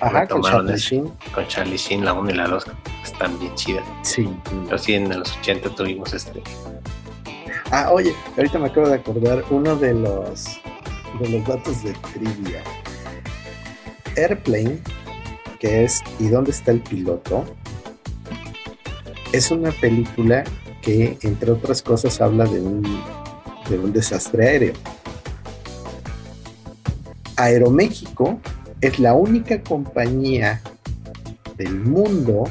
Ajá, 0.00 0.26
con 0.26 0.42
Charlie 0.42 0.76
Sheen. 0.76 1.12
Con 1.32 1.46
Charlie 1.46 1.76
Sheen, 1.76 2.04
la 2.04 2.12
1 2.12 2.30
y 2.30 2.34
la 2.34 2.48
2, 2.48 2.64
están 3.04 3.38
bien 3.38 3.54
chidas. 3.54 3.84
Sí. 4.02 4.28
Pero 4.64 4.76
sí, 4.76 4.94
en 4.94 5.16
los 5.16 5.36
80 5.38 5.70
tuvimos 5.76 6.12
este. 6.12 6.42
Ah, 7.70 7.90
oye, 7.92 8.12
ahorita 8.36 8.58
me 8.58 8.66
acabo 8.66 8.88
de 8.88 8.96
acordar 8.96 9.44
uno 9.50 9.76
de 9.76 9.94
los 9.94 10.60
de 11.20 11.28
los 11.28 11.46
datos 11.46 11.84
de 11.84 11.92
trivia. 12.12 12.64
Airplane, 14.16 14.80
que 15.60 15.84
es 15.84 16.02
¿Y 16.18 16.26
dónde 16.26 16.50
está 16.50 16.72
el 16.72 16.80
piloto? 16.80 17.44
Es 19.32 19.52
una 19.52 19.70
película 19.70 20.42
que, 20.82 21.16
entre 21.22 21.52
otras 21.52 21.80
cosas, 21.80 22.20
habla 22.20 22.44
de 22.44 22.60
un, 22.60 22.82
de 23.72 23.78
un 23.78 23.92
desastre 23.92 24.48
aéreo. 24.48 24.74
Aeroméxico 27.36 28.40
es 28.80 28.98
la 28.98 29.14
única 29.14 29.62
compañía 29.62 30.60
del 31.56 31.80
mundo 31.80 32.44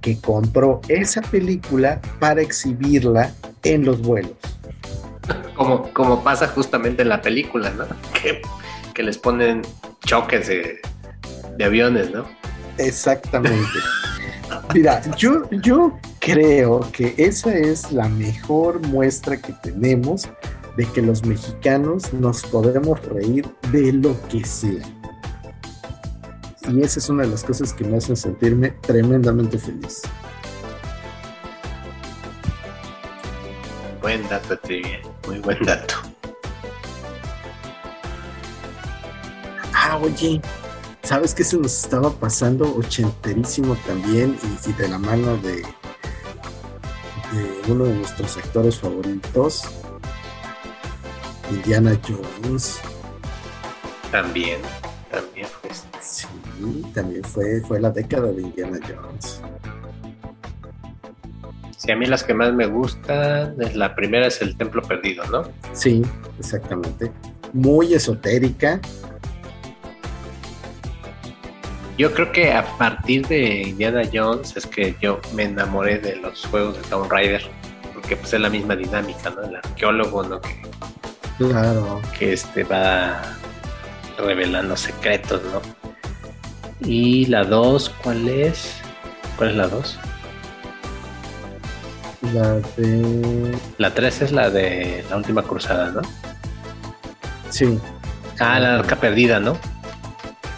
que 0.00 0.18
compró 0.20 0.80
esa 0.88 1.20
película 1.22 2.00
para 2.18 2.40
exhibirla 2.40 3.32
en 3.62 3.84
los 3.84 4.00
vuelos. 4.00 4.32
Como, 5.54 5.92
como 5.92 6.24
pasa 6.24 6.48
justamente 6.48 7.02
en 7.02 7.10
la 7.10 7.20
película, 7.20 7.70
¿no? 7.70 7.84
Que, 8.20 8.42
que 8.94 9.02
les 9.02 9.18
ponen 9.18 9.62
choques 10.04 10.48
de, 10.48 10.80
aviones, 11.64 12.10
¿no? 12.10 12.24
Exactamente. 12.78 13.78
Mira, 14.74 15.02
yo, 15.16 15.48
yo 15.50 15.98
creo 16.20 16.80
que 16.92 17.14
esa 17.16 17.54
es 17.56 17.90
la 17.92 18.08
mejor 18.08 18.80
muestra 18.86 19.40
que 19.40 19.52
tenemos 19.54 20.28
de 20.76 20.86
que 20.86 21.02
los 21.02 21.24
mexicanos 21.24 22.12
nos 22.12 22.42
podemos 22.44 23.02
reír 23.06 23.48
de 23.72 23.92
lo 23.92 24.16
que 24.28 24.44
sea. 24.44 24.84
Y 26.68 26.82
esa 26.82 27.00
es 27.00 27.08
una 27.08 27.24
de 27.24 27.30
las 27.30 27.42
cosas 27.42 27.72
que 27.72 27.84
me 27.84 27.96
hacen 27.96 28.16
sentirme 28.16 28.70
tremendamente 28.82 29.58
feliz. 29.58 30.02
Buen 34.00 34.28
dato, 34.28 34.56
Trivia. 34.58 35.00
Muy 35.26 35.38
buen 35.40 35.58
dato. 35.64 35.94
Ah, 39.74 39.98
oye, 40.02 40.40
¿Sabes 41.10 41.34
qué 41.34 41.42
se 41.42 41.56
nos 41.56 41.82
estaba 41.82 42.12
pasando? 42.12 42.72
Ochenterísimo 42.76 43.74
también 43.84 44.38
y, 44.64 44.72
de 44.74 44.88
la 44.88 44.96
mano 44.96 45.36
de, 45.38 45.64
uno 47.68 47.84
de 47.84 47.94
nuestros 47.94 48.36
actores 48.36 48.78
favoritos, 48.78 49.62
Indiana 51.50 51.98
Jones. 52.06 52.80
También, 54.10 54.60
también 55.10 55.46
fue. 55.46 55.70
Sí, 56.00 56.26
también 56.94 57.22
fue, 57.24 57.60
fue 57.60 57.80
la 57.80 57.90
década 57.90 58.32
de 58.32 58.42
Indiana 58.42 58.78
Jones. 58.86 59.40
Sí, 61.76 61.90
a 61.90 61.96
mí 61.96 62.06
las 62.06 62.22
que 62.22 62.34
más 62.34 62.52
me 62.52 62.66
gustan, 62.66 63.56
la 63.74 63.94
primera 63.94 64.26
es 64.26 64.42
el 64.42 64.56
Templo 64.56 64.82
Perdido, 64.82 65.24
¿no? 65.26 65.44
Sí, 65.72 66.02
exactamente. 66.38 67.10
Muy 67.52 67.94
esotérica, 67.94 68.80
yo 72.00 72.14
creo 72.14 72.32
que 72.32 72.50
a 72.50 72.64
partir 72.78 73.28
de 73.28 73.60
Indiana 73.60 74.00
Jones 74.10 74.56
es 74.56 74.64
que 74.64 74.96
yo 75.02 75.20
me 75.34 75.42
enamoré 75.42 75.98
de 75.98 76.16
los 76.16 76.46
juegos 76.46 76.78
de 76.78 76.82
Tomb 76.84 77.12
Raider, 77.12 77.42
porque 77.92 78.16
pues 78.16 78.32
es 78.32 78.40
la 78.40 78.48
misma 78.48 78.74
dinámica, 78.74 79.28
¿no? 79.28 79.42
El 79.42 79.56
arqueólogo, 79.56 80.22
¿no? 80.22 80.40
Que, 80.40 80.62
claro. 81.36 82.00
Que 82.18 82.32
este 82.32 82.64
va 82.64 83.20
revelando 84.16 84.78
secretos, 84.78 85.42
¿no? 85.52 85.60
Y 86.88 87.26
la 87.26 87.44
2, 87.44 87.90
¿cuál 88.02 88.26
es? 88.30 88.76
¿Cuál 89.36 89.50
es 89.50 89.56
la 89.56 89.68
2? 89.68 89.98
La 92.32 92.54
de... 92.78 93.58
La 93.76 93.92
3 93.92 94.22
es 94.22 94.32
la 94.32 94.48
de 94.48 95.04
la 95.10 95.18
última 95.18 95.42
cruzada, 95.42 95.90
¿no? 95.90 96.00
Sí. 97.50 97.78
Ah, 98.38 98.58
la 98.58 98.76
arca 98.76 98.96
perdida, 98.96 99.38
¿no? 99.38 99.58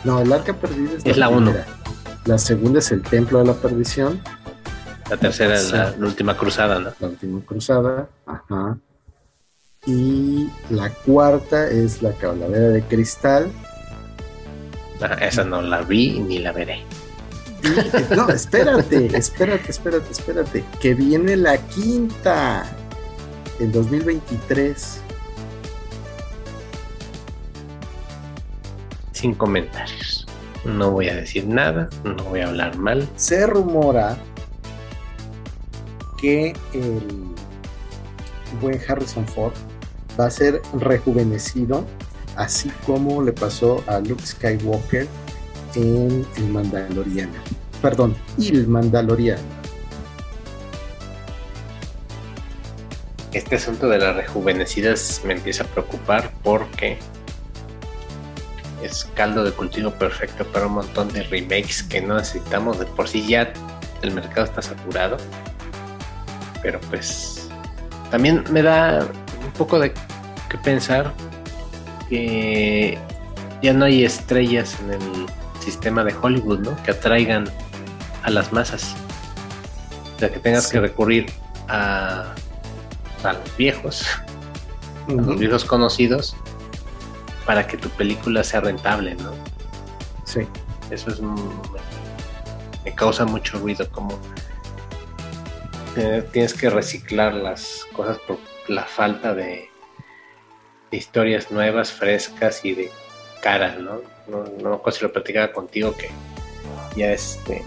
No, 0.04 0.20
el 0.20 0.32
arca 0.32 0.54
perdida 0.54 0.90
es, 1.04 1.16
la 1.16 1.28
1. 1.28 1.54
La 2.24 2.38
segunda 2.38 2.78
es 2.78 2.90
el 2.92 3.02
templo 3.02 3.38
de 3.38 3.46
la 3.46 3.54
perdición. 3.54 4.20
La 5.10 5.16
tercera 5.16 5.54
es 5.54 5.72
la, 5.72 5.94
última 6.00 6.36
cruzada, 6.36 6.78
¿no? 6.78 6.90
La 6.98 7.08
última 7.08 7.40
cruzada, 7.44 8.08
ajá. 8.26 8.78
Y 9.84 10.48
la 10.70 10.90
cuarta 10.90 11.68
es 11.68 12.02
la 12.02 12.12
calavera 12.12 12.68
de 12.68 12.82
cristal. 12.82 13.50
Ah, 15.00 15.14
esa 15.20 15.44
no 15.44 15.60
la 15.60 15.82
vi 15.82 16.20
ni 16.20 16.38
la 16.38 16.52
veré. 16.52 16.84
no, 18.16 18.28
espérate, 18.28 19.16
espérate, 19.16 19.70
espérate, 19.70 20.12
espérate. 20.12 20.64
Que 20.80 20.94
viene 20.94 21.36
la 21.36 21.58
quinta 21.58 22.64
en 23.58 23.72
2023. 23.72 25.01
Sin 29.22 29.34
comentarios. 29.34 30.26
No 30.64 30.90
voy 30.90 31.08
a 31.08 31.14
decir 31.14 31.46
nada, 31.46 31.88
no 32.02 32.24
voy 32.24 32.40
a 32.40 32.48
hablar 32.48 32.76
mal. 32.76 33.08
Se 33.14 33.46
rumora 33.46 34.18
que 36.20 36.52
el 36.72 37.00
buen 38.60 38.80
Harrison 38.86 39.26
Ford 39.26 39.52
va 40.18 40.26
a 40.26 40.30
ser 40.30 40.60
rejuvenecido, 40.74 41.86
así 42.36 42.68
como 42.84 43.22
le 43.22 43.32
pasó 43.32 43.82
a 43.86 44.00
Luke 44.00 44.26
Skywalker 44.26 45.06
en 45.76 46.26
El 46.36 46.48
Mandaloriano. 46.48 47.32
Perdón, 47.80 48.16
El 48.38 48.66
Mandaloriano. 48.66 49.62
Este 53.32 53.54
asunto 53.54 53.88
de 53.88 53.98
las 53.98 54.16
rejuvenecidas 54.16 55.22
me 55.24 55.34
empieza 55.34 55.62
a 55.62 55.66
preocupar 55.68 56.32
porque 56.42 56.98
es 58.82 59.08
caldo 59.14 59.44
de 59.44 59.52
cultivo 59.52 59.90
perfecto 59.92 60.44
para 60.46 60.66
un 60.66 60.74
montón 60.74 61.08
de 61.12 61.22
remakes 61.24 61.82
que 61.82 62.00
no 62.00 62.16
necesitamos. 62.16 62.78
De 62.78 62.86
por 62.86 63.08
sí 63.08 63.26
ya 63.26 63.52
el 64.02 64.10
mercado 64.12 64.44
está 64.44 64.62
saturado. 64.62 65.16
Pero 66.62 66.80
pues 66.90 67.48
también 68.10 68.44
me 68.50 68.62
da 68.62 69.06
un 69.44 69.52
poco 69.52 69.78
de 69.78 69.92
que 70.48 70.58
pensar 70.58 71.12
que 72.08 72.98
ya 73.62 73.72
no 73.72 73.84
hay 73.84 74.04
estrellas 74.04 74.76
en 74.80 74.92
el 74.92 75.26
sistema 75.60 76.04
de 76.04 76.14
Hollywood, 76.20 76.60
¿no? 76.60 76.82
Que 76.82 76.90
atraigan 76.90 77.48
a 78.22 78.30
las 78.30 78.52
masas. 78.52 78.94
O 80.16 80.18
sea, 80.18 80.30
que 80.30 80.38
tengas 80.38 80.68
que 80.68 80.80
recurrir 80.80 81.26
a, 81.68 82.34
a 83.24 83.32
los 83.32 83.56
viejos, 83.56 84.06
a 85.08 85.12
los 85.12 85.38
viejos 85.38 85.64
conocidos, 85.64 86.36
para 87.52 87.66
que 87.66 87.76
tu 87.76 87.90
película 87.90 88.42
sea 88.42 88.62
rentable, 88.62 89.14
¿no? 89.16 89.34
Sí. 90.24 90.40
Eso 90.90 91.10
es 91.10 91.20
me 91.20 92.94
causa 92.94 93.26
mucho 93.26 93.58
ruido 93.58 93.86
como 93.90 94.18
tienes 96.32 96.54
que 96.54 96.70
reciclar 96.70 97.34
las 97.34 97.84
cosas 97.92 98.16
por 98.20 98.38
la 98.68 98.84
falta 98.84 99.34
de, 99.34 99.68
historias 100.92 101.50
nuevas, 101.50 101.92
frescas 101.92 102.64
y 102.64 102.72
de 102.72 102.90
caras, 103.42 103.78
¿no? 103.78 104.00
No, 104.28 104.44
no 104.62 104.82
si 104.90 105.02
lo 105.02 105.12
platicaba 105.12 105.52
contigo 105.52 105.94
que 105.94 106.08
ya 106.96 107.12
este 107.12 107.62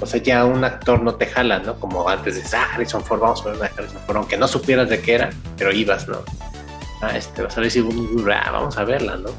o 0.00 0.04
sea, 0.04 0.20
ya 0.20 0.44
un 0.44 0.64
actor 0.64 1.02
no 1.02 1.14
te 1.14 1.24
jala, 1.24 1.60
¿no? 1.60 1.80
Como 1.80 2.06
antes 2.10 2.34
de, 2.34 2.58
ah, 2.58 2.74
Harrison 2.74 3.02
Ford, 3.02 3.20
vamos 3.20 3.40
a 3.40 3.44
ver 3.46 3.56
una 3.56 3.66
Harrison 3.68 4.02
Ford, 4.06 4.18
aunque 4.18 4.36
no 4.36 4.46
supieras 4.46 4.90
de 4.90 5.00
qué 5.00 5.14
era, 5.14 5.30
pero 5.56 5.72
ibas, 5.72 6.06
¿no? 6.08 6.18
Ah, 7.04 7.16
este, 7.16 7.42
va 7.42 7.48
a 7.48 7.50
salir 7.50 7.72
vamos 8.52 8.76
a 8.78 8.84
verla, 8.84 9.16
¿no? 9.16 9.30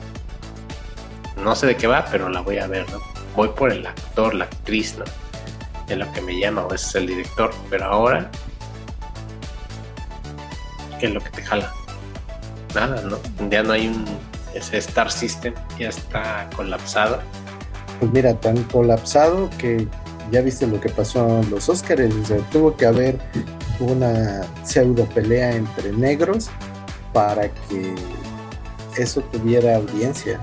No 1.42 1.56
sé 1.56 1.68
de 1.68 1.76
qué 1.76 1.88
va, 1.88 2.06
pero 2.12 2.30
la 2.30 2.42
voy 2.42 2.60
a 2.60 2.68
ver, 2.68 2.90
¿no? 2.92 3.00
Voy 3.36 3.50
por 3.50 3.72
el 3.72 3.86
actor, 3.86 4.34
la 4.34 4.46
actriz, 4.46 4.96
¿no? 4.98 5.06
De 5.88 5.96
lo 5.96 6.12
que 6.14 6.22
me 6.22 6.40
llama, 6.40 6.66
o 6.66 6.74
es 6.74 6.96
el 6.96 7.08
director, 7.08 7.52
pero 7.70 7.86
ahora, 7.86 8.30
¿qué 11.00 11.08
es 11.08 11.14
lo 11.14 11.22
que 11.22 11.30
te 11.30 11.44
jala? 11.44 11.72
Nada, 12.74 13.02
¿no? 13.02 13.18
Ya 13.50 13.64
no 13.64 13.74
hay 13.74 13.88
un, 13.88 14.06
ese 14.54 14.78
Star 14.78 15.12
System, 15.12 15.54
ya 15.78 15.90
está 15.90 16.50
colapsado. 16.56 17.20
Pues 18.00 18.12
mira, 18.12 18.34
tan 18.40 18.62
colapsado 18.64 19.50
que 19.58 19.88
ya 20.32 20.42
viste 20.42 20.68
lo 20.68 20.80
que 20.80 20.90
pasó 20.90 21.42
en 21.42 21.50
los 21.50 21.70
Oscars, 21.70 22.14
tuvo 22.52 22.76
que 22.76 22.86
haber 22.86 23.20
una 23.80 24.46
pseudo 24.64 25.06
pelea 25.06 25.56
entre 25.56 25.92
negros 25.92 26.50
para 27.16 27.50
que 27.50 27.96
eso 28.98 29.22
tuviera 29.22 29.78
audiencia. 29.78 30.38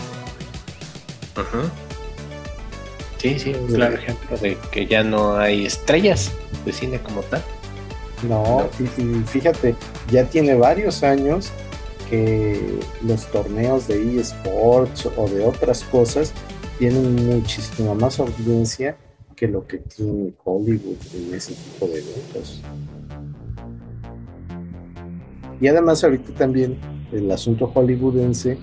Sí, 3.19 3.39
sí, 3.39 3.53
un 3.55 3.67
claro 3.67 3.95
ejemplo 3.97 4.39
de 4.39 4.57
que 4.71 4.87
ya 4.87 5.05
no 5.05 5.37
hay 5.37 5.67
estrellas 5.67 6.33
de 6.65 6.73
cine 6.73 6.99
como 6.99 7.21
tal. 7.25 7.43
No, 8.27 8.71
Y, 8.79 9.03
fíjate, 9.27 9.75
ya 10.11 10.25
tiene 10.25 10.55
varios 10.55 11.03
años 11.03 11.53
que 12.09 12.81
los 13.07 13.27
torneos 13.31 13.87
de 13.87 14.19
eSports 14.19 15.07
o 15.15 15.29
de 15.29 15.45
otras 15.45 15.85
cosas 15.85 16.33
tienen 16.79 17.17
muchísima 17.27 17.93
más 17.93 18.19
audiencia 18.19 18.97
que 19.37 19.47
lo 19.47 19.67
que 19.67 19.77
tiene 19.79 20.33
Hollywood 20.43 20.97
en 21.15 21.35
ese 21.35 21.53
tipo 21.53 21.87
de 21.87 21.99
eventos. 21.99 22.63
Y 25.63 25.69
además 25.69 26.03
ahorita 26.03 26.33
también 26.33 26.77
el 27.13 27.31
asunto 27.31 27.69
hollywoodense 27.69 28.59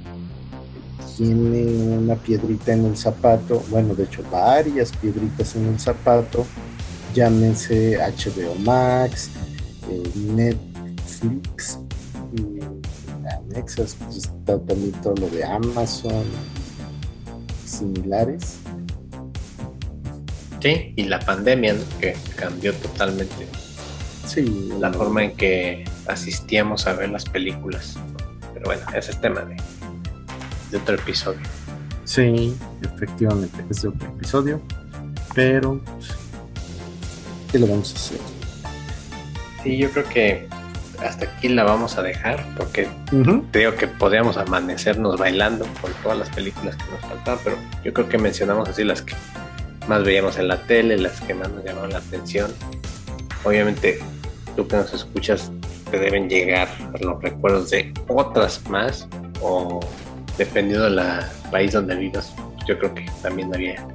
tiene 1.16 1.98
una 1.98 2.16
piedrita 2.16 2.74
en 2.74 2.88
el 2.88 2.98
zapato, 2.98 3.64
bueno, 3.70 3.96
de 3.96 4.04
hecho 4.04 4.22
varias 4.30 4.92
piedritas 4.98 5.56
en 5.56 5.68
el 5.68 5.80
zapato, 5.80 6.46
llámense 7.14 7.98
HBO 7.98 8.54
Max, 8.66 9.30
eh, 9.90 10.12
Netflix, 10.14 11.80
y 12.34 12.60
anexas, 13.54 13.96
pues 14.04 14.18
está 14.18 14.60
también 14.60 14.92
todo 15.02 15.16
lo 15.16 15.30
de 15.30 15.46
Amazon, 15.46 16.26
similares. 17.66 18.58
Sí, 20.62 20.94
y 20.98 21.04
la 21.06 21.22
pandemia 21.22 21.78
que 22.02 22.14
cambió 22.36 22.74
totalmente 22.74 23.48
sí, 24.30 24.70
la 24.80 24.94
forma 24.94 25.24
en 25.24 25.36
que 25.36 25.86
asistíamos 26.10 26.88
a 26.88 26.94
ver 26.94 27.10
las 27.10 27.26
películas. 27.26 27.96
Pero 28.54 28.66
bueno, 28.66 28.82
ese 28.96 29.12
es 29.12 29.22
tema 29.22 29.42
de, 29.42 29.56
de 30.72 30.78
otro 30.78 30.96
episodio. 30.96 31.40
Sí, 32.04 32.56
efectivamente, 32.82 33.64
es 33.70 33.84
de 33.84 33.90
otro 33.90 34.08
episodio. 34.10 34.62
Pero, 35.36 35.80
pues, 35.80 36.10
¿qué 37.52 37.60
lo 37.60 37.68
vamos 37.68 37.94
a 37.94 37.96
hacer? 37.96 38.20
Sí, 39.64 39.78
yo 39.78 39.92
creo 39.92 40.10
que 40.10 40.48
hasta 41.04 41.26
aquí 41.26 41.50
la 41.50 41.64
vamos 41.64 41.98
a 41.98 42.02
dejar 42.02 42.46
porque 42.58 42.90
creo 43.52 43.76
que 43.76 43.88
podríamos 43.88 44.38
amanecernos 44.38 45.18
bailando 45.18 45.66
con 45.82 45.92
todas 46.04 46.18
las 46.18 46.30
películas 46.30 46.76
que 46.76 46.92
nos 46.92 47.02
faltaban, 47.02 47.40
pero 47.44 47.58
yo 47.84 47.94
creo 47.94 48.10
que 48.10 48.18
mencionamos 48.18 48.68
así 48.68 48.84
las 48.84 49.02
que 49.02 49.16
más 49.88 50.04
veíamos 50.04 50.38
en 50.38 50.48
la 50.48 50.62
tele, 50.64 50.98
las 50.98 51.22
que 51.22 51.34
más 51.34 51.50
nos 51.50 51.64
llamaron 51.64 51.92
la 51.92 52.00
atención. 52.00 52.52
Obviamente, 53.44 54.00
tú 54.56 54.68
que 54.68 54.76
nos 54.76 54.94
escuchas 54.94 55.52
te 55.90 56.00
deben 56.00 56.30
llegar 56.30 56.68
los 57.00 57.22
recuerdos 57.22 57.70
de 57.72 57.94
otras 58.08 58.62
más 58.70 59.08
o 59.42 59.80
dependiendo 60.38 60.90
del 60.90 61.02
país 61.52 61.74
donde 61.74 61.96
vivas, 61.96 62.34
yo 62.68 62.78
creo 62.80 62.94
que 62.94 63.06
también 63.22 63.54
había 63.54 63.86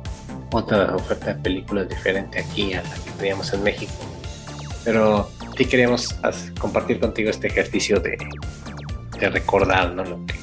otra 0.52 0.94
oferta 0.94 1.34
de 1.34 1.34
películas 1.36 1.88
diferente 1.88 2.40
aquí 2.40 2.74
a 2.74 2.82
la 2.82 2.94
que 2.94 3.10
teníamos 3.18 3.52
en 3.52 3.62
México. 3.62 3.92
Pero 4.84 5.30
sí 5.56 5.64
queríamos 5.64 6.14
compartir 6.58 7.00
contigo 7.00 7.30
este 7.30 7.46
ejercicio 7.46 7.98
de, 8.00 8.18
de 9.18 9.30
recordar 9.30 9.94
¿no? 9.94 10.04
lo 10.04 10.26
que 10.26 10.34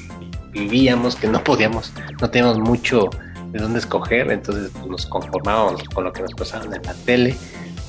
vivíamos, 0.50 1.16
que 1.16 1.28
no 1.28 1.42
podíamos, 1.42 1.92
no 2.20 2.30
teníamos 2.30 2.58
mucho 2.58 3.08
de 3.52 3.60
dónde 3.60 3.78
escoger, 3.78 4.30
entonces 4.32 4.70
pues, 4.72 4.86
nos 4.86 5.06
conformábamos 5.06 5.84
con 5.84 6.04
lo 6.04 6.12
que 6.12 6.22
nos 6.22 6.32
pasaban 6.34 6.74
en 6.74 6.82
la 6.82 6.94
tele 7.04 7.36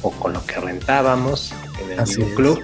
o 0.02 0.12
con 0.12 0.34
lo 0.34 0.46
que 0.46 0.60
rentábamos 0.60 1.54
en 1.82 2.00
el 2.00 2.36
club 2.36 2.64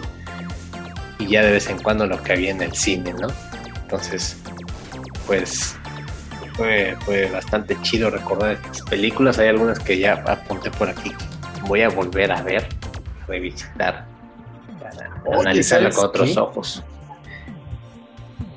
y 1.19 1.27
ya 1.27 1.43
de 1.43 1.51
vez 1.51 1.69
en 1.69 1.81
cuando 1.83 2.07
lo 2.07 2.21
que 2.23 2.33
había 2.33 2.51
en 2.51 2.61
el 2.61 2.73
cine, 2.73 3.13
¿no? 3.13 3.27
Entonces, 3.81 4.37
pues 5.27 5.75
fue, 6.55 6.97
fue 7.01 7.29
bastante 7.29 7.79
chido 7.81 8.09
recordar 8.09 8.53
estas 8.53 8.81
películas. 8.83 9.37
Hay 9.37 9.49
algunas 9.49 9.79
que 9.79 9.99
ya 9.99 10.13
apunté 10.25 10.71
por 10.71 10.89
aquí. 10.89 11.11
Voy 11.67 11.81
a 11.81 11.89
volver 11.89 12.31
a 12.31 12.41
ver, 12.41 12.67
revisitar, 13.27 14.05
para 14.79 15.39
analizarla 15.41 15.91
con 15.91 16.05
otros 16.05 16.37
ojos. 16.37 16.83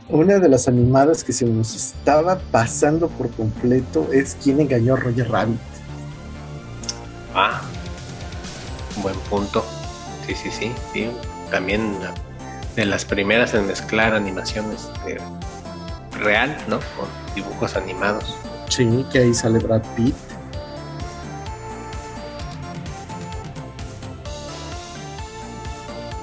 Una 0.08 0.38
de 0.38 0.48
las 0.48 0.68
animadas 0.68 1.24
que 1.24 1.32
se 1.32 1.46
nos 1.46 1.74
estaba 1.74 2.38
pasando 2.38 3.08
por 3.08 3.30
completo 3.30 4.08
es 4.12 4.36
¿Quién 4.42 4.60
engañó 4.60 4.94
a 4.94 4.96
Roger 4.98 5.30
Rabbit? 5.30 5.58
Ah, 7.34 7.62
buen 9.02 9.16
punto. 9.30 9.64
Sí, 10.26 10.34
sí, 10.34 10.50
sí. 10.50 10.72
sí. 10.92 11.10
También 11.50 11.96
de 12.76 12.84
las 12.86 13.04
primeras 13.04 13.54
en 13.54 13.66
mezclar 13.66 14.14
animaciones 14.14 14.88
real, 16.18 16.56
¿no? 16.68 16.78
Con 16.96 17.08
dibujos 17.34 17.76
animados. 17.76 18.36
Sí, 18.68 19.04
que 19.12 19.18
ahí 19.18 19.34
sale 19.34 19.58
Brad 19.58 19.82
Pitt. 19.96 20.14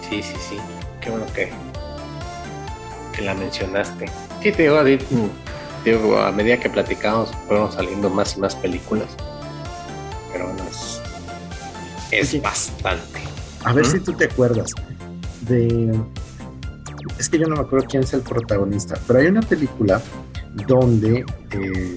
Sí, 0.10 0.24
sí, 0.24 0.36
sí. 0.50 0.58
Qué 1.02 1.12
bueno 1.12 1.26
que, 1.36 1.52
que 3.14 3.22
la 3.22 3.36
mencionaste. 3.36 4.08
Sí, 4.42 4.52
te 4.52 4.64
digo, 4.64 4.84
digo, 5.86 6.18
a 6.18 6.32
medida 6.32 6.60
que 6.60 6.70
platicamos 6.70 7.30
fueron 7.48 7.72
saliendo 7.72 8.10
más 8.10 8.36
y 8.36 8.40
más 8.40 8.56
películas. 8.56 9.08
Pero 10.32 10.46
bueno, 10.48 10.64
es, 10.70 11.00
es 12.12 12.42
bastante. 12.42 13.20
A 13.64 13.74
ver 13.74 13.86
si 13.86 14.00
tú 14.00 14.14
te 14.14 14.26
acuerdas 14.26 14.72
de 15.42 15.94
es 17.18 17.30
que 17.30 17.40
yo 17.40 17.48
no 17.48 17.56
me 17.56 17.62
acuerdo 17.62 17.88
quién 17.90 18.04
es 18.04 18.14
el 18.14 18.22
protagonista, 18.22 19.00
pero 19.08 19.20
hay 19.20 19.28
una 19.28 19.42
película 19.42 20.02
donde 20.68 21.26
eh, 21.52 21.96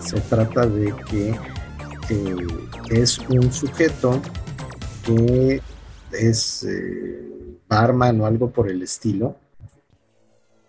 se 0.00 0.20
trata 0.20 0.66
de 0.66 0.94
que 1.10 1.30
eh, 2.10 2.46
es 2.90 3.18
un 3.18 3.52
sujeto 3.52 4.20
que 5.04 5.60
es 6.12 6.64
eh, 6.64 7.28
barman 7.68 8.20
o 8.20 8.26
algo 8.26 8.50
por 8.50 8.70
el 8.70 8.82
estilo 8.82 9.36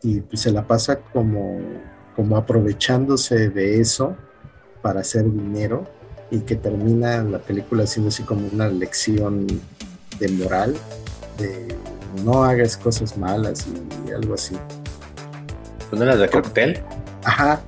y 0.01 0.21
pues, 0.21 0.41
se 0.41 0.51
la 0.51 0.65
pasa 0.65 0.99
como, 0.99 1.59
como 2.15 2.37
aprovechándose 2.37 3.49
de 3.49 3.79
eso 3.79 4.15
para 4.81 5.01
hacer 5.01 5.23
dinero 5.23 5.85
y 6.31 6.41
que 6.41 6.55
termina 6.55 7.23
la 7.23 7.39
película 7.39 7.87
siendo 7.87 8.09
así 8.09 8.23
como 8.23 8.47
una 8.47 8.67
lección 8.67 9.47
de 10.19 10.27
moral 10.29 10.75
no 12.23 12.44
hagas 12.44 12.77
cosas 12.77 13.18
malas 13.18 13.65
y 14.07 14.11
algo 14.11 14.34
así. 14.34 14.57
¿No 15.91 16.03
eras 16.03 16.19
de 16.19 16.30
cóctel? 16.30 16.84
Ajá. 17.23 17.61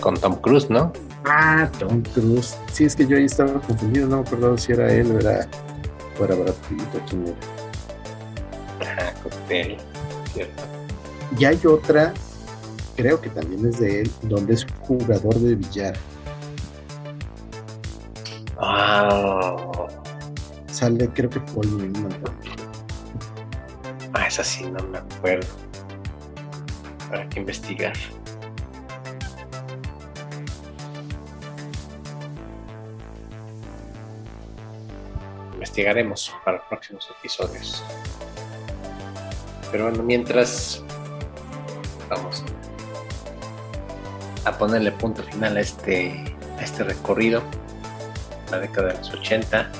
Con 0.00 0.16
Tom 0.16 0.34
Cruise, 0.36 0.68
¿no? 0.70 0.92
Ah, 1.24 1.68
Tom 1.78 2.02
Cruise. 2.14 2.56
Sí, 2.72 2.84
es 2.84 2.96
que 2.96 3.06
yo 3.06 3.16
ahí 3.16 3.24
estaba 3.24 3.52
confundido, 3.60 4.08
no 4.08 4.16
me 4.16 4.22
acuerdo 4.22 4.56
si 4.58 4.72
era 4.72 4.92
él 4.92 5.12
o 5.12 5.18
era, 5.18 5.46
o 6.18 6.24
era 6.24 6.34
Brad 6.34 6.54
Pitt 6.68 6.94
o 6.94 7.06
quién 7.08 7.26
era. 7.26 8.92
Ajá, 8.92 9.14
cóctel, 9.22 9.76
cierto. 10.32 10.62
Y 11.38 11.44
hay 11.44 11.60
otra, 11.66 12.12
creo 12.96 13.20
que 13.20 13.30
también 13.30 13.66
es 13.66 13.78
de 13.78 14.02
él, 14.02 14.10
donde 14.22 14.54
es 14.54 14.66
jugador 14.80 15.34
de 15.34 15.54
billar. 15.54 15.96
Ah. 18.58 19.56
Sale, 20.70 21.08
creo 21.08 21.30
que 21.30 21.40
Paul 21.40 21.76
Newman 21.76 22.08
Ah, 22.26 22.32
esa 24.30 24.44
sí 24.44 24.64
no 24.64 24.86
me 24.86 24.98
acuerdo. 24.98 25.48
Para 27.08 27.28
que 27.28 27.40
investigar. 27.40 27.94
Investigaremos 35.52 36.32
para 36.44 36.66
próximos 36.68 37.10
episodios. 37.18 37.82
Pero 39.72 39.88
bueno, 39.88 40.04
mientras 40.04 40.84
vamos 42.08 42.44
a 44.44 44.56
ponerle 44.56 44.92
punto 44.92 45.24
final 45.24 45.56
a 45.56 45.60
este, 45.60 46.36
a 46.56 46.62
este 46.62 46.84
recorrido, 46.84 47.42
la 48.52 48.60
década 48.60 48.92
de 48.92 48.98
los 48.98 49.10
80. 49.10 49.72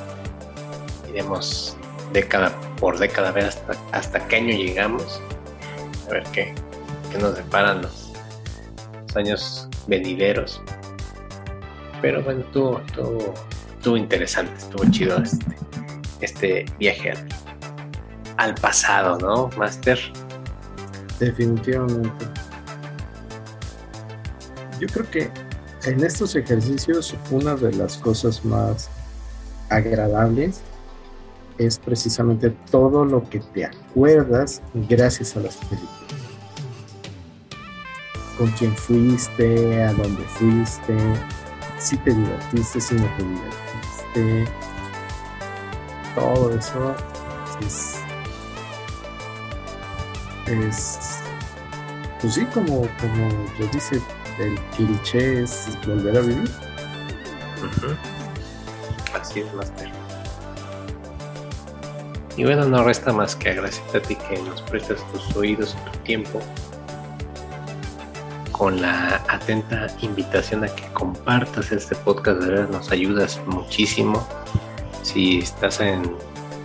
Iremos 1.08 1.76
década 2.12 2.52
por 2.78 2.98
década, 2.98 3.28
a 3.28 3.32
ver 3.32 3.44
hasta, 3.44 3.72
hasta 3.92 4.26
qué 4.28 4.36
año 4.36 4.56
llegamos, 4.56 5.20
a 6.08 6.12
ver 6.12 6.24
qué, 6.32 6.54
nos 7.20 7.36
deparan 7.36 7.82
los, 7.82 8.12
años 9.14 9.68
venideros. 9.86 10.62
Pero 12.00 12.22
bueno, 12.22 12.40
estuvo, 12.40 12.80
estuvo, 13.76 13.96
interesante, 13.96 14.52
estuvo 14.56 14.88
chido 14.90 15.20
este, 15.22 15.56
este 16.20 16.64
viaje 16.78 17.12
al, 18.36 18.54
pasado, 18.54 19.18
¿no, 19.18 19.50
Master? 19.58 19.98
Definitivamente. 21.18 22.24
Yo 24.78 24.86
creo 24.88 25.10
que 25.10 25.30
en 25.84 26.02
estos 26.04 26.36
ejercicios 26.36 27.14
una 27.30 27.54
de 27.54 27.72
las 27.72 27.98
cosas 27.98 28.44
más 28.44 28.88
agradables 29.68 30.62
es 31.60 31.78
precisamente 31.78 32.50
todo 32.70 33.04
lo 33.04 33.28
que 33.28 33.40
te 33.40 33.66
acuerdas 33.66 34.62
gracias 34.88 35.36
a 35.36 35.40
las 35.40 35.56
películas. 35.56 35.90
Con 38.38 38.50
quién 38.52 38.74
fuiste, 38.74 39.82
a 39.84 39.92
dónde 39.92 40.22
fuiste, 40.22 40.96
si 41.78 41.98
te 41.98 42.14
divertiste, 42.14 42.80
si 42.80 42.94
no 42.94 43.06
te 43.16 43.22
divertiste. 43.22 44.52
Todo 46.14 46.54
eso 46.54 46.94
es, 47.60 47.96
es 50.46 51.20
pues 52.20 52.34
sí, 52.34 52.46
como, 52.46 52.80
como 53.00 53.28
lo 53.58 53.66
dice 53.66 54.00
el 54.38 54.58
cliché, 54.76 55.42
es 55.42 55.68
volver 55.86 56.16
a 56.16 56.20
vivir. 56.20 56.50
Así 59.14 59.40
es, 59.40 59.54
Master. 59.54 59.99
Y 62.40 62.44
bueno, 62.44 62.64
no 62.64 62.82
resta 62.82 63.12
más 63.12 63.36
que 63.36 63.50
agradecerte 63.50 63.98
a 63.98 64.00
ti 64.00 64.16
que 64.16 64.38
nos 64.38 64.62
prestas 64.62 65.06
tus 65.12 65.36
oídos 65.36 65.76
y 65.78 65.90
tu 65.90 65.98
tiempo 65.98 66.40
con 68.50 68.80
la 68.80 69.16
atenta 69.28 69.88
invitación 70.00 70.64
a 70.64 70.74
que 70.74 70.90
compartas 70.94 71.70
este 71.70 71.94
podcast, 71.96 72.40
de 72.40 72.48
verdad 72.48 72.70
nos 72.70 72.90
ayudas 72.92 73.38
muchísimo. 73.44 74.26
Si 75.02 75.40
estás 75.40 75.80
en 75.80 76.16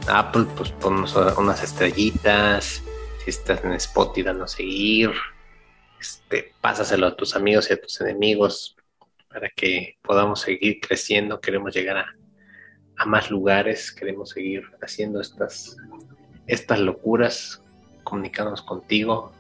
Apple, 0.08 0.46
pues 0.56 0.72
ponnos 0.72 1.14
unas 1.38 1.62
estrellitas. 1.62 2.82
Si 3.26 3.32
estás 3.32 3.62
en 3.66 3.74
Spotify, 3.74 4.24
danos 4.28 4.54
seguir. 4.54 5.12
Este, 6.00 6.54
pásaselo 6.62 7.08
a 7.08 7.18
tus 7.18 7.36
amigos 7.36 7.70
y 7.70 7.74
a 7.74 7.82
tus 7.82 8.00
enemigos 8.00 8.78
para 9.28 9.50
que 9.50 9.98
podamos 10.02 10.40
seguir 10.40 10.80
creciendo. 10.80 11.42
Queremos 11.42 11.76
llegar 11.76 11.98
a 11.98 12.16
a 12.98 13.06
más 13.06 13.30
lugares, 13.30 13.92
queremos 13.92 14.30
seguir 14.30 14.64
haciendo 14.82 15.22
estas, 15.22 15.78
estas 16.48 16.80
locuras, 16.80 17.62
comunicándonos 18.04 18.62
contigo, 18.62 19.32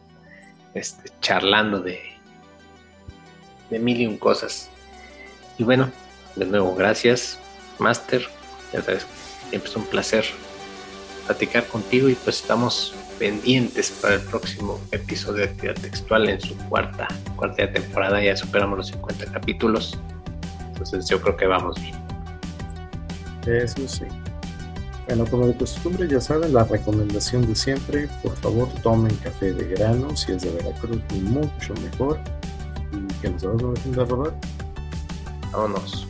este, 0.73 1.10
charlando 1.22 1.80
de, 1.80 1.99
de 3.69 3.80
mil 3.80 4.02
y 4.02 4.07
un 4.07 4.18
cosas. 4.18 4.69
Y 5.57 5.64
bueno, 5.64 5.90
de 6.36 6.45
nuevo, 6.45 6.76
gracias, 6.76 7.40
Master. 7.80 8.27
Ya 8.73 8.82
sabes, 8.82 9.06
siempre 9.49 9.69
es 9.69 9.76
un 9.76 9.86
placer 9.86 10.26
platicar 11.26 11.65
contigo 11.68 12.10
y 12.10 12.15
pues 12.15 12.41
estamos 12.41 12.94
pendientes 13.18 13.91
para 14.02 14.15
el 14.15 14.22
próximo 14.22 14.80
episodio 14.91 15.45
de 15.45 15.52
actividad 15.52 15.76
textual 15.76 16.30
en 16.30 16.41
su 16.41 16.56
cuarta, 16.69 17.07
cuarta 17.36 17.72
temporada. 17.72 18.22
Ya 18.22 18.36
superamos 18.36 18.77
los 18.77 18.88
50 18.88 19.32
capítulos. 19.32 19.98
Entonces 20.68 21.07
yo 21.07 21.22
creo 21.22 21.38
que 21.38 21.48
vamos 21.48 21.82
bien. 21.82 22.05
Eso 23.46 23.88
sí. 23.88 24.06
Bueno, 25.08 25.26
como 25.30 25.48
de 25.48 25.56
costumbre, 25.56 26.08
ya 26.08 26.20
saben, 26.20 26.54
la 26.54 26.64
recomendación 26.64 27.46
de 27.46 27.56
siempre, 27.56 28.08
por 28.24 28.36
favor 28.38 28.68
tomen 28.82 29.16
café 29.18 29.54
de 29.54 29.68
grano, 29.76 30.16
si 30.16 30.32
es 30.32 30.42
de 30.42 30.50
Veracruz, 30.50 31.00
mucho 31.22 31.74
mejor. 31.84 32.20
Y 32.92 33.14
que 33.22 33.30
nos 33.30 33.44
vamos 33.44 33.80
a 33.98 34.06
robar. 34.06 34.34
Vámonos. 35.52 36.08